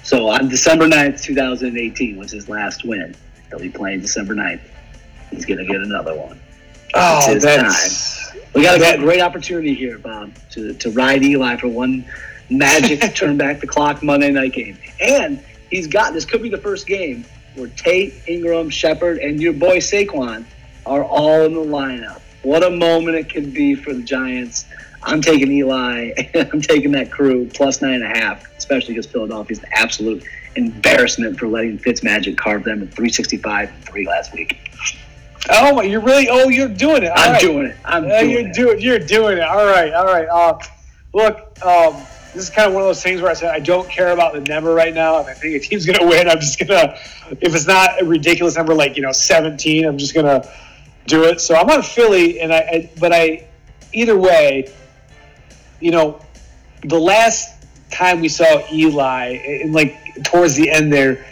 So 0.04 0.30
on 0.30 0.50
December 0.50 0.88
9th, 0.88 1.22
2018 1.22 2.18
was 2.18 2.32
his 2.32 2.48
last 2.48 2.86
win. 2.86 3.16
He'll 3.56 3.64
be 3.64 3.69
playing 3.69 4.02
December 4.02 4.36
9th. 4.36 4.60
He's 5.32 5.45
going 5.45 5.60
to 5.60 5.65
get 5.65 5.77
another 5.77 6.14
one. 6.14 6.40
Oh, 6.94 7.32
It's 7.32 7.44
that's 7.44 8.34
We 8.53 8.64
got 8.64 8.82
a 8.82 8.98
great 8.98 9.22
opportunity 9.22 9.73
here, 9.73 9.98
Bob, 9.98 10.34
to, 10.52 10.73
to 10.73 10.91
ride 10.91 11.23
Eli 11.23 11.56
for 11.56 11.69
one 11.69 12.06
magic 12.49 13.15
turn 13.15 13.38
back 13.38 13.61
the 13.61 13.68
clock 13.68 14.03
Monday 14.03 14.32
night 14.32 14.53
game. 14.53 14.77
And 14.99 15.44
he's 15.69 15.88
got 15.88 16.14
this 16.14 16.26
could 16.26 16.41
be 16.41 16.49
the 16.49 16.57
first 16.57 16.86
game 16.86 17.26
where 17.56 17.69
Tate, 17.69 18.14
Ingram, 18.27 18.69
Shepard, 18.69 19.19
and 19.19 19.41
your 19.41 19.53
boy 19.53 19.77
Saquon 19.77 20.44
are 20.86 21.03
all 21.03 21.44
in 21.44 21.53
the 21.53 21.61
lineup. 21.61 22.19
What 22.44 22.64
a 22.64 22.69
moment 22.69 23.15
it 23.15 23.30
could 23.30 23.53
be 23.53 23.76
for 23.76 23.94
the 23.94 24.03
Giants. 24.03 24.65
I'm 25.02 25.22
taking 25.22 25.49
Eli. 25.52 26.11
I'm 26.36 26.61
taking 26.61 26.91
that 26.91 27.10
crew 27.10 27.49
plus 27.53 27.82
nine 27.82 28.02
and 28.02 28.03
a 28.03 28.19
half, 28.19 28.45
especially 28.57 28.95
because 28.95 29.06
Philadelphia's 29.06 29.60
an 29.60 29.69
absolute 29.72 30.23
embarrassment 30.56 31.38
for 31.40 31.48
letting 31.48 31.77
Fitzmagic 31.80 32.38
carve 32.38 32.64
them 32.64 32.82
at 32.84 32.90
365 32.90 33.69
and 33.69 33.84
three 33.86 34.07
last 34.07 34.34
week. 34.34 34.57
Oh, 35.49 35.82
you're 35.82 36.02
really? 36.02 36.27
Oh, 36.30 36.49
you're 36.49 36.68
doing 36.68 37.03
it. 37.03 37.10
All 37.11 37.18
I'm 37.18 37.32
right. 37.34 37.41
doing 37.41 37.65
it. 37.68 37.77
I'm 37.86 38.06
Uh, 38.06 38.19
doing 38.22 38.32
you're 38.32 38.48
it. 38.48 38.53
doing. 38.53 38.82
You're 38.82 38.99
doing 38.99 39.38
it. 39.38 39.44
All 39.44 39.65
right. 39.65 39.94
All 39.94 40.06
right. 40.06 40.27
Uh, 40.27 40.57
look, 41.14 41.64
um, 41.64 41.94
this 42.34 42.44
is 42.44 42.49
kind 42.49 42.68
of 42.68 42.73
one 42.73 42.82
of 42.82 42.88
those 42.90 43.03
things 43.03 43.22
where 43.22 43.30
I 43.30 43.34
said 43.36 43.49
I 43.53 43.60
don't 43.60 43.88
care 43.90 44.10
about 44.11 44.34
the 44.34 44.41
number 44.41 44.73
right 44.73 44.94
now. 44.94 45.19
If 45.19 45.27
I 45.27 45.34
think 45.34 45.56
a 45.56 45.60
team's 45.60 45.86
going 45.86 45.99
to 45.99 46.06
win, 46.07 46.27
I'm 46.27 46.40
just 46.40 46.57
gonna. 46.60 46.98
If 47.41 47.53
it's 47.56 47.68
not 47.68 48.02
a 48.02 48.06
ridiculous 48.06 48.56
number 48.56 48.73
like 48.73 48.95
you 48.98 49.03
know 49.03 49.11
17, 49.11 49.86
I'm 49.86 49.98
just 49.99 50.15
gonna 50.15 50.49
do 51.06 51.26
it. 51.26 51.40
So 51.41 51.56
I'm 51.56 51.69
on 51.69 51.84
Philly, 51.84 52.40
and 52.40 52.52
I. 52.52 52.57
I 52.57 52.90
but 52.99 53.14
I, 53.14 53.48
either 53.94 54.18
way, 54.18 54.68
you 55.80 55.91
know, 55.91 56.19
the 56.84 56.99
last 56.99 57.55
time 57.91 58.22
we 58.22 58.30
saw 58.30 58.62
Eli, 58.72 59.38
and 59.62 59.74
like 59.74 60.24
towards 60.24 60.56
the 60.56 60.70
end 60.72 60.91
there, 60.91 61.26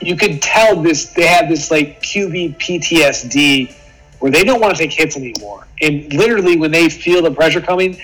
you 0.00 0.16
could 0.16 0.40
tell 0.40 0.76
this 0.80 1.06
they 1.12 1.26
have 1.26 1.48
this 1.48 1.70
like 1.70 2.02
QB 2.02 2.56
PTSD 2.58 3.74
where 4.20 4.30
they 4.30 4.44
don't 4.44 4.60
want 4.60 4.74
to 4.76 4.82
take 4.82 4.92
hits 4.92 5.16
anymore. 5.16 5.66
And 5.80 6.12
literally, 6.12 6.56
when 6.56 6.70
they 6.70 6.88
feel 6.88 7.22
the 7.22 7.30
pressure 7.30 7.60
coming, 7.60 7.98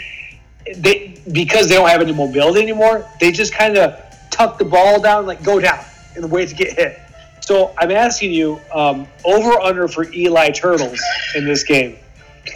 they 0.76 1.14
because 1.32 1.68
they 1.68 1.74
don't 1.74 1.88
have 1.88 2.00
any 2.00 2.12
mobility 2.12 2.62
anymore, 2.62 3.06
they 3.20 3.32
just 3.32 3.52
kind 3.54 3.76
of 3.76 4.00
tuck 4.30 4.58
the 4.58 4.64
ball 4.64 5.00
down, 5.00 5.26
like 5.26 5.42
go 5.42 5.60
down, 5.60 5.84
and 6.14 6.30
wait 6.30 6.48
to 6.48 6.54
get 6.54 6.72
hit. 6.78 7.00
So 7.40 7.72
I'm 7.78 7.92
asking 7.92 8.32
you, 8.32 8.60
um, 8.74 9.06
over 9.24 9.52
under 9.60 9.86
for 9.88 10.12
Eli 10.12 10.50
Turtles 10.50 11.00
in 11.36 11.44
this 11.44 11.62
game? 11.62 11.96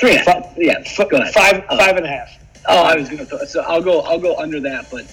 Three 0.00 0.16
a 0.16 0.18
half. 0.18 0.52
Yeah, 0.56 0.74
F- 0.84 1.08
go 1.08 1.16
ahead. 1.18 1.32
Five, 1.32 1.64
Oh. 1.68 1.76
five 1.78 1.96
and 1.96 2.06
a 2.06 2.08
half. 2.08 2.28
Oh, 2.68 2.82
I 2.82 2.96
was 2.96 3.08
gonna. 3.08 3.24
Th- 3.24 3.42
so 3.48 3.60
I'll 3.62 3.82
go. 3.82 4.00
I'll 4.00 4.18
go 4.18 4.36
under 4.36 4.58
that. 4.60 4.86
But 4.90 5.04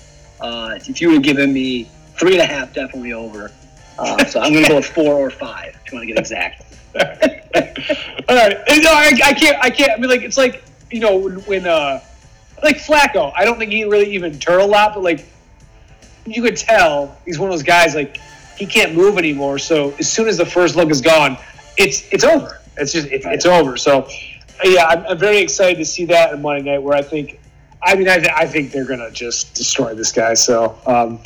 uh, 0.41 0.75
if 0.75 1.01
you 1.01 1.09
would 1.09 1.15
have 1.15 1.23
given 1.23 1.53
me 1.53 1.89
three 2.17 2.33
and 2.33 2.41
a 2.41 2.45
half, 2.45 2.73
definitely 2.73 3.13
over. 3.13 3.51
Uh, 3.97 4.23
so 4.25 4.39
I'm 4.39 4.53
gonna 4.53 4.67
go 4.67 4.75
with 4.75 4.85
four 4.85 5.15
or 5.15 5.29
five. 5.29 5.77
If 5.85 5.91
you 5.91 5.97
want 5.97 6.07
to 6.07 6.13
get 6.13 6.19
exact. 6.19 6.63
All 8.29 8.35
right. 8.35 8.57
No, 8.67 8.91
I, 8.91 9.11
I 9.23 9.33
can't. 9.33 9.57
I 9.61 9.69
can't. 9.69 9.91
I 9.91 9.97
mean, 9.97 10.09
like 10.09 10.21
it's 10.21 10.37
like 10.37 10.63
you 10.91 10.99
know 10.99 11.17
when, 11.17 11.35
when 11.41 11.67
uh, 11.67 11.99
like 12.63 12.77
Flacco. 12.77 13.31
I 13.35 13.45
don't 13.45 13.57
think 13.57 13.71
he 13.71 13.83
really 13.85 14.13
even 14.13 14.37
turn 14.39 14.59
a 14.59 14.65
lot, 14.65 14.93
but 14.93 15.03
like 15.03 15.25
you 16.25 16.41
could 16.41 16.57
tell 16.57 17.17
he's 17.25 17.39
one 17.39 17.49
of 17.49 17.53
those 17.53 17.63
guys 17.63 17.95
like 17.95 18.17
he 18.57 18.65
can't 18.65 18.95
move 18.95 19.17
anymore. 19.17 19.59
So 19.59 19.93
as 19.99 20.11
soon 20.11 20.27
as 20.27 20.37
the 20.37 20.45
first 20.45 20.75
look 20.75 20.89
is 20.89 21.01
gone, 21.01 21.37
it's 21.77 22.11
it's 22.11 22.23
over. 22.23 22.59
It's 22.77 22.93
just 22.93 23.07
it, 23.07 23.21
it's 23.25 23.45
over. 23.45 23.77
So 23.77 24.07
yeah, 24.63 24.85
I'm, 24.87 25.05
I'm, 25.05 25.17
very 25.17 25.37
excited 25.37 25.77
to 25.77 25.85
see 25.85 26.05
that 26.05 26.33
on 26.33 26.41
Monday 26.41 26.71
night. 26.71 26.81
Where 26.81 26.95
I 26.95 27.01
think, 27.01 27.39
I 27.87 27.95
mean, 27.95 28.09
I, 28.09 28.23
I 28.35 28.45
think 28.45 28.71
they're 28.71 28.85
gonna 28.85 29.11
just 29.11 29.55
destroy 29.55 29.93
this 29.95 30.11
guy. 30.11 30.33
So. 30.33 30.77
Um, 30.85 31.19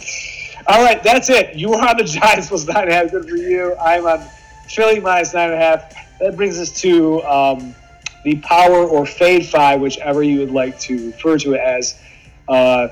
all 0.68 0.84
right, 0.84 1.02
that's 1.02 1.30
it. 1.30 1.56
You 1.56 1.74
are 1.74 1.90
on 1.90 1.98
the 1.98 2.04
Giants 2.04 2.50
plus 2.50 2.68
nine 2.68 2.84
and 2.84 2.92
a 2.92 2.94
half. 2.94 3.12
Good 3.12 3.28
for 3.28 3.36
you. 3.36 3.76
I'm 3.78 4.06
on 4.06 4.26
Philly 4.68 5.00
minus 5.00 5.34
nine 5.34 5.52
and 5.52 5.56
a 5.56 5.58
half. 5.58 5.96
That 6.20 6.36
brings 6.36 6.60
us 6.60 6.72
to 6.82 7.22
um, 7.24 7.76
the 8.24 8.36
power 8.38 8.86
or 8.86 9.06
fade 9.06 9.48
five, 9.48 9.82
whichever 9.82 10.22
you 10.22 10.40
would 10.40 10.52
like 10.52 10.80
to 10.82 11.08
refer 11.08 11.38
to 11.40 11.54
it 11.54 11.60
as. 11.60 12.00
Uh, 12.48 12.90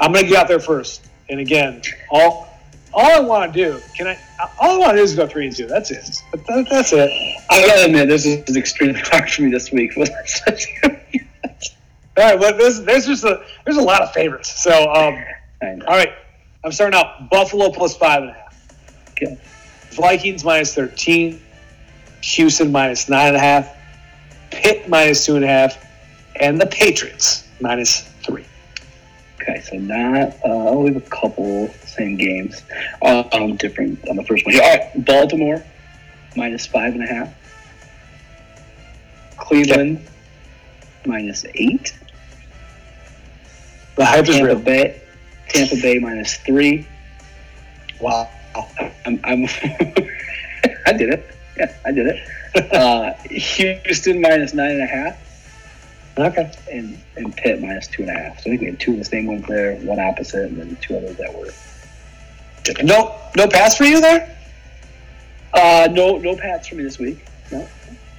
I'm 0.00 0.12
going 0.12 0.24
to 0.24 0.30
get 0.30 0.38
out 0.38 0.48
there 0.48 0.60
first. 0.60 1.08
And 1.28 1.40
again, 1.40 1.82
all 2.10 2.46
all 2.94 3.12
I 3.12 3.20
want 3.20 3.52
to 3.52 3.64
do, 3.64 3.80
can 3.96 4.06
I? 4.06 4.18
All 4.58 4.76
I 4.76 4.78
want 4.78 4.92
to 4.92 4.98
do 4.98 5.02
is 5.02 5.14
go 5.14 5.26
three 5.26 5.48
and 5.48 5.56
two. 5.56 5.66
That's 5.66 5.90
it. 5.90 6.22
That, 6.32 6.66
that's 6.70 6.92
it. 6.92 7.10
I 7.50 7.66
gotta 7.66 7.86
admit, 7.86 8.08
this 8.08 8.24
is 8.24 8.56
extremely 8.56 9.00
hard 9.04 9.28
for 9.28 9.42
me 9.42 9.50
this 9.50 9.72
week. 9.72 9.92
all 12.16 12.24
right, 12.24 12.38
well, 12.38 12.56
there's, 12.56 12.82
there's 12.82 13.06
just 13.06 13.24
a 13.24 13.44
there's 13.64 13.76
a 13.76 13.82
lot 13.82 14.02
of 14.02 14.12
favorites. 14.12 14.62
So, 14.62 14.72
um, 14.72 15.24
all 15.62 15.96
right, 15.96 16.12
I'm 16.64 16.72
starting 16.72 16.98
out 16.98 17.30
Buffalo 17.30 17.70
plus 17.70 17.96
five 17.96 18.22
and 18.22 18.30
a 18.30 18.34
half. 18.34 19.10
Okay. 19.10 19.38
Vikings 19.90 20.44
minus 20.44 20.74
thirteen. 20.74 21.40
Houston 22.22 22.72
minus 22.72 23.08
nine 23.08 23.28
and 23.28 23.36
a 23.36 23.40
half. 23.40 23.76
Pitt 24.50 24.88
minus 24.88 25.24
two 25.24 25.36
and 25.36 25.44
a 25.44 25.48
half, 25.48 25.84
and 26.36 26.60
the 26.60 26.66
Patriots 26.66 27.46
minus 27.60 28.00
three. 28.22 28.44
Okay, 29.40 29.60
so 29.60 29.76
not 29.76 30.34
uh, 30.44 30.48
only 30.48 30.96
a 30.96 31.00
couple 31.02 31.68
same 31.84 32.16
games, 32.16 32.62
uh, 33.02 33.22
um, 33.32 33.56
different 33.56 34.08
on 34.08 34.16
the 34.16 34.24
first 34.24 34.44
one. 34.44 34.54
All 34.56 34.60
right, 34.60 35.04
Baltimore 35.04 35.62
minus 36.36 36.66
five 36.66 36.94
and 36.94 37.04
a 37.04 37.06
half. 37.06 37.34
Cleveland 39.36 39.98
okay. 39.98 40.08
minus 41.04 41.44
eight. 41.54 41.96
The 43.96 44.04
hype 44.04 44.26
Tampa 44.26 44.44
real. 44.44 44.58
Bay, 44.58 45.00
Tampa 45.48 45.76
Bay 45.76 45.98
minus 45.98 46.36
three. 46.38 46.86
Wow, 48.00 48.30
I'm, 49.04 49.20
I'm 49.24 49.44
I 50.86 50.92
did 50.92 51.10
it. 51.10 51.26
Yeah, 51.56 51.74
I 51.84 51.92
did 51.92 52.06
it. 52.06 52.28
Uh, 52.72 53.12
Houston 53.28 54.22
minus 54.22 54.54
nine 54.54 54.70
and 54.70 54.82
a 54.82 54.86
half. 54.86 55.18
Okay. 56.16 56.50
And 56.72 56.98
and 57.16 57.36
Pitt 57.36 57.60
minus 57.60 57.86
two 57.86 58.00
and 58.00 58.10
a 58.10 58.14
half. 58.14 58.40
So 58.40 58.40
I 58.40 58.42
think 58.44 58.60
we 58.62 58.66
had 58.68 58.80
two 58.80 58.92
of 58.92 58.98
the 58.98 59.04
same 59.04 59.26
one 59.26 59.42
there, 59.42 59.76
one 59.80 60.00
opposite, 60.00 60.48
and 60.48 60.58
then 60.58 60.78
two 60.80 60.96
others 60.96 61.18
that 61.18 61.34
were. 61.34 61.50
Different. 62.64 62.88
No, 62.88 63.14
no 63.36 63.46
pass 63.46 63.76
for 63.76 63.84
you 63.84 64.00
there. 64.00 64.38
Uh, 65.52 65.88
no, 65.92 66.16
no 66.16 66.34
pass 66.34 66.66
for 66.66 66.76
me 66.76 66.84
this 66.84 66.98
week. 66.98 67.26
No. 67.52 67.68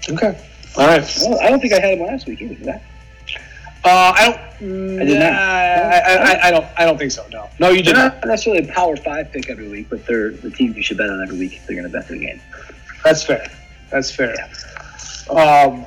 Okay. 0.09 0.39
All 0.77 0.85
right. 0.87 1.19
Well, 1.23 1.39
I 1.39 1.49
don't 1.49 1.59
think 1.59 1.73
I 1.73 1.79
had 1.79 1.97
them 1.99 2.05
last 2.05 2.27
week 2.27 2.41
either. 2.41 2.79
Uh, 3.87 4.13
I 4.15 4.25
don't. 4.25 4.99
I 4.99 5.05
did 5.05 5.19
not. 5.19 5.31
I, 5.31 5.99
I, 5.99 6.47
I, 6.47 6.51
don't. 6.51 6.65
I 6.77 6.85
don't 6.85 6.97
think 6.97 7.11
so. 7.11 7.25
No. 7.31 7.49
No, 7.59 7.69
you 7.69 7.77
did 7.77 7.95
they're 7.95 8.03
not. 8.03 8.15
Not 8.15 8.27
necessarily 8.27 8.67
a 8.67 8.73
power 8.73 8.97
five 8.97 9.31
pick 9.31 9.49
every 9.49 9.69
week, 9.69 9.89
but 9.89 10.05
they're 10.05 10.31
the 10.31 10.51
team 10.51 10.73
you 10.73 10.83
should 10.83 10.97
bet 10.97 11.09
on 11.09 11.21
every 11.21 11.37
week 11.37 11.55
if 11.55 11.65
they're 11.65 11.75
going 11.75 11.89
to 11.89 11.97
bet 11.97 12.07
the 12.07 12.17
game. 12.17 12.41
That's 13.03 13.23
fair. 13.23 13.49
That's 13.89 14.11
fair. 14.11 14.35
Um, 15.29 15.85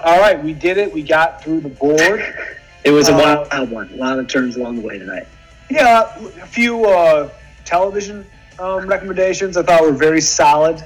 all 0.00 0.20
right, 0.20 0.42
we 0.42 0.52
did 0.52 0.76
it. 0.76 0.92
We 0.92 1.02
got 1.02 1.42
through 1.42 1.60
the 1.60 1.68
board. 1.68 2.22
It 2.84 2.90
was 2.90 3.08
a 3.08 3.14
uh, 3.14 3.48
wild 3.50 3.70
one. 3.70 3.90
A 3.94 3.96
lot 3.96 4.18
of 4.18 4.28
turns 4.28 4.56
along 4.56 4.76
the 4.76 4.82
way 4.82 4.98
tonight. 4.98 5.26
Yeah, 5.70 6.14
a 6.18 6.46
few 6.46 6.84
uh, 6.84 7.30
television 7.64 8.26
um, 8.58 8.86
recommendations 8.86 9.56
I 9.56 9.62
thought 9.62 9.80
were 9.80 9.92
very 9.92 10.20
solid, 10.20 10.84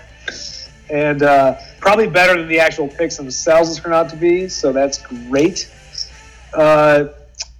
and 0.89 1.25
uh, 1.25 1.57
probably 1.81 2.07
better 2.07 2.39
than 2.39 2.47
the 2.47 2.61
actual 2.61 2.87
picks 2.87 3.17
themselves 3.17 3.71
has 3.71 3.81
turned 3.81 3.95
out 3.95 4.09
to 4.11 4.17
be. 4.17 4.49
So 4.49 4.73
that's 4.73 4.99
great. 4.99 5.69
Uh, 6.55 7.09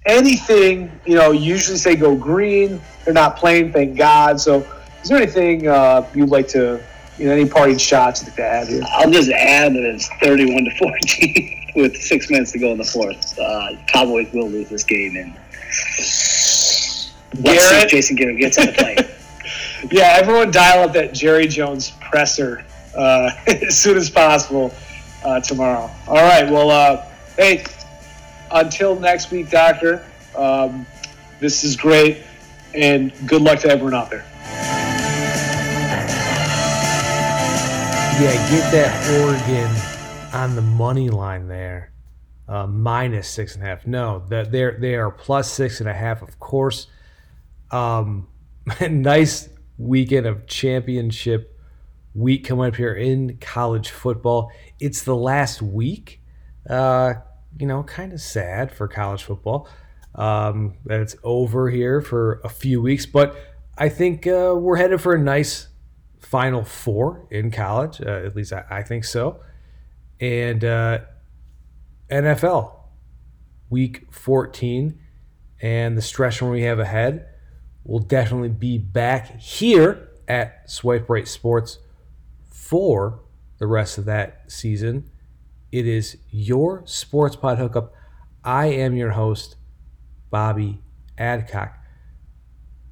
anything 0.05 0.91
you 1.05 1.15
know, 1.15 1.31
usually 1.31 1.77
say 1.77 1.95
go 1.95 2.15
green. 2.15 2.81
They're 3.05 3.13
not 3.13 3.37
playing, 3.37 3.71
thank 3.73 3.97
God. 3.97 4.39
So, 4.39 4.65
is 5.01 5.09
there 5.09 5.17
anything 5.17 5.67
uh, 5.67 6.07
you'd 6.13 6.29
like 6.29 6.47
to 6.49 6.81
you 7.17 7.25
know, 7.25 7.33
any 7.33 7.47
parting 7.47 7.77
shots 7.77 8.21
to 8.21 8.41
add 8.41 8.67
here? 8.67 8.81
I'll 8.93 9.11
just 9.11 9.29
add 9.29 9.73
that 9.73 9.83
it's 9.83 10.07
31 10.21 10.63
to 10.65 10.77
14 10.77 11.71
with 11.75 11.97
six 11.97 12.29
minutes 12.29 12.51
to 12.53 12.59
go 12.59 12.71
in 12.71 12.77
the 12.77 12.83
fourth. 12.83 13.37
Uh, 13.37 13.75
Cowboys 13.87 14.31
will 14.33 14.49
lose 14.49 14.69
this 14.69 14.83
game, 14.83 15.17
and 15.17 15.35
if 17.33 17.89
Jason 17.89 18.15
Garrett 18.15 18.37
gets 18.37 18.57
on 18.57 18.67
the 18.67 18.73
plane. 18.73 18.97
yeah, 19.91 20.15
everyone 20.17 20.51
dial 20.51 20.83
up 20.83 20.93
that 20.93 21.13
Jerry 21.13 21.47
Jones 21.47 21.91
presser 22.09 22.63
uh, 22.95 23.31
as 23.47 23.77
soon 23.77 23.97
as 23.97 24.09
possible 24.09 24.73
uh, 25.23 25.39
tomorrow. 25.41 25.89
All 26.07 26.15
right. 26.15 26.49
Well, 26.49 26.69
uh, 26.71 27.05
hey, 27.37 27.65
until 28.51 28.99
next 28.99 29.31
week, 29.31 29.49
Doctor. 29.49 30.05
Um, 30.35 30.85
this 31.39 31.63
is 31.63 31.75
great, 31.75 32.23
and 32.73 33.13
good 33.27 33.41
luck 33.41 33.59
to 33.59 33.69
everyone 33.69 33.93
out 33.93 34.09
there. 34.09 34.25
Yeah, 38.21 38.33
get 38.49 38.71
that 38.73 39.21
Oregon 39.21 39.73
on 40.33 40.55
the 40.55 40.61
money 40.61 41.09
line 41.09 41.47
there. 41.47 41.93
Uh, 42.47 42.65
minus 42.67 43.27
six 43.27 43.55
and 43.55 43.63
a 43.63 43.67
half. 43.67 43.85
No, 43.85 44.23
that 44.29 44.51
they're 44.51 44.77
they 44.79 44.95
are 44.95 45.11
plus 45.11 45.51
six 45.51 45.79
and 45.79 45.87
a 45.87 45.93
half, 45.93 46.21
of 46.21 46.39
course. 46.39 46.87
Um, 47.71 48.27
nice 48.89 49.49
weekend 49.77 50.25
of 50.25 50.47
championship 50.47 51.57
week 52.13 52.45
coming 52.45 52.67
up 52.67 52.75
here 52.75 52.93
in 52.93 53.37
college 53.37 53.89
football. 53.89 54.51
It's 54.79 55.03
the 55.03 55.15
last 55.15 55.61
week. 55.61 56.21
Uh, 56.69 57.13
you 57.57 57.65
know, 57.65 57.83
kind 57.83 58.13
of 58.13 58.21
sad 58.21 58.71
for 58.71 58.87
college 58.87 59.23
football 59.23 59.67
um, 60.15 60.75
that 60.85 60.99
it's 60.99 61.15
over 61.23 61.69
here 61.69 62.01
for 62.01 62.41
a 62.43 62.49
few 62.49 62.81
weeks, 62.81 63.05
but 63.05 63.35
I 63.77 63.89
think 63.89 64.27
uh, 64.27 64.55
we're 64.57 64.75
headed 64.75 65.01
for 65.01 65.13
a 65.13 65.19
nice 65.19 65.69
Final 66.19 66.63
Four 66.63 67.27
in 67.31 67.49
college. 67.51 68.01
Uh, 68.01 68.09
at 68.25 68.35
least 68.35 68.51
I, 68.51 68.65
I, 68.69 68.83
think 68.83 69.05
so. 69.05 69.39
And 70.19 70.63
uh, 70.65 70.99
NFL, 72.09 72.73
week 73.69 74.07
14, 74.11 74.99
and 75.61 75.97
the 75.97 76.01
stretch 76.01 76.41
run 76.41 76.51
we 76.51 76.63
have 76.63 76.79
ahead 76.79 77.27
will 77.85 77.99
definitely 77.99 78.49
be 78.49 78.77
back 78.77 79.39
here 79.39 80.09
at 80.27 80.69
Swipe 80.69 81.09
Right 81.09 81.27
Sports 81.27 81.79
for 82.51 83.21
the 83.57 83.67
rest 83.67 83.97
of 83.97 84.05
that 84.05 84.51
season. 84.51 85.08
It 85.71 85.85
is 85.85 86.17
your 86.31 86.81
Sports 86.85 87.35
Pod 87.35 87.59
Hookup. 87.59 87.93
I 88.43 88.67
am 88.67 88.95
your 88.95 89.11
host, 89.11 89.55
Bobby 90.31 90.81
Adcock. 91.17 91.77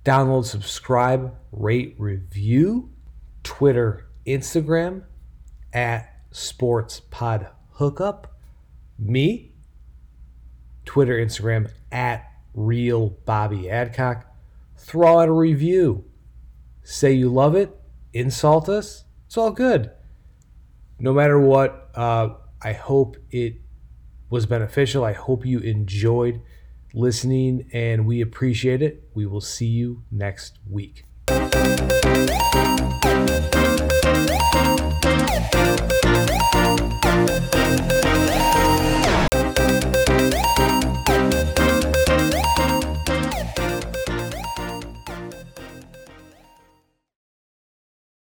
Download, 0.03 0.45
subscribe, 0.45 1.35
rate, 1.51 1.95
review 1.97 2.91
Twitter, 3.43 4.07
Instagram 4.27 5.03
at 5.73 6.13
Sports 6.31 6.99
Pod 6.99 7.47
Hookup. 7.71 8.37
Me, 8.99 9.53
Twitter, 10.85 11.17
Instagram 11.17 11.71
at 11.91 12.31
Real 12.53 13.09
Bobby 13.25 13.69
Adcock. 13.69 14.25
Throw 14.77 15.19
out 15.19 15.29
a 15.29 15.33
review. 15.33 16.05
Say 16.83 17.13
you 17.13 17.29
love 17.29 17.55
it. 17.55 17.75
Insult 18.13 18.69
us. 18.69 19.03
It's 19.25 19.37
all 19.37 19.51
good. 19.51 19.91
No 20.99 21.13
matter 21.13 21.39
what, 21.39 21.89
uh, 21.95 22.29
I 22.67 22.73
hope 22.73 23.15
it 23.31 23.61
was 24.29 24.45
beneficial. 24.45 25.05
I 25.05 25.13
hope 25.13 25.45
you 25.45 25.59
enjoyed 25.59 26.41
listening 26.93 27.69
and 27.71 28.05
we 28.05 28.19
appreciate 28.19 28.81
it. 28.81 29.09
We 29.13 29.25
will 29.25 29.39
see 29.39 29.67
you 29.67 30.03
next 30.11 30.59
week. 30.69 31.05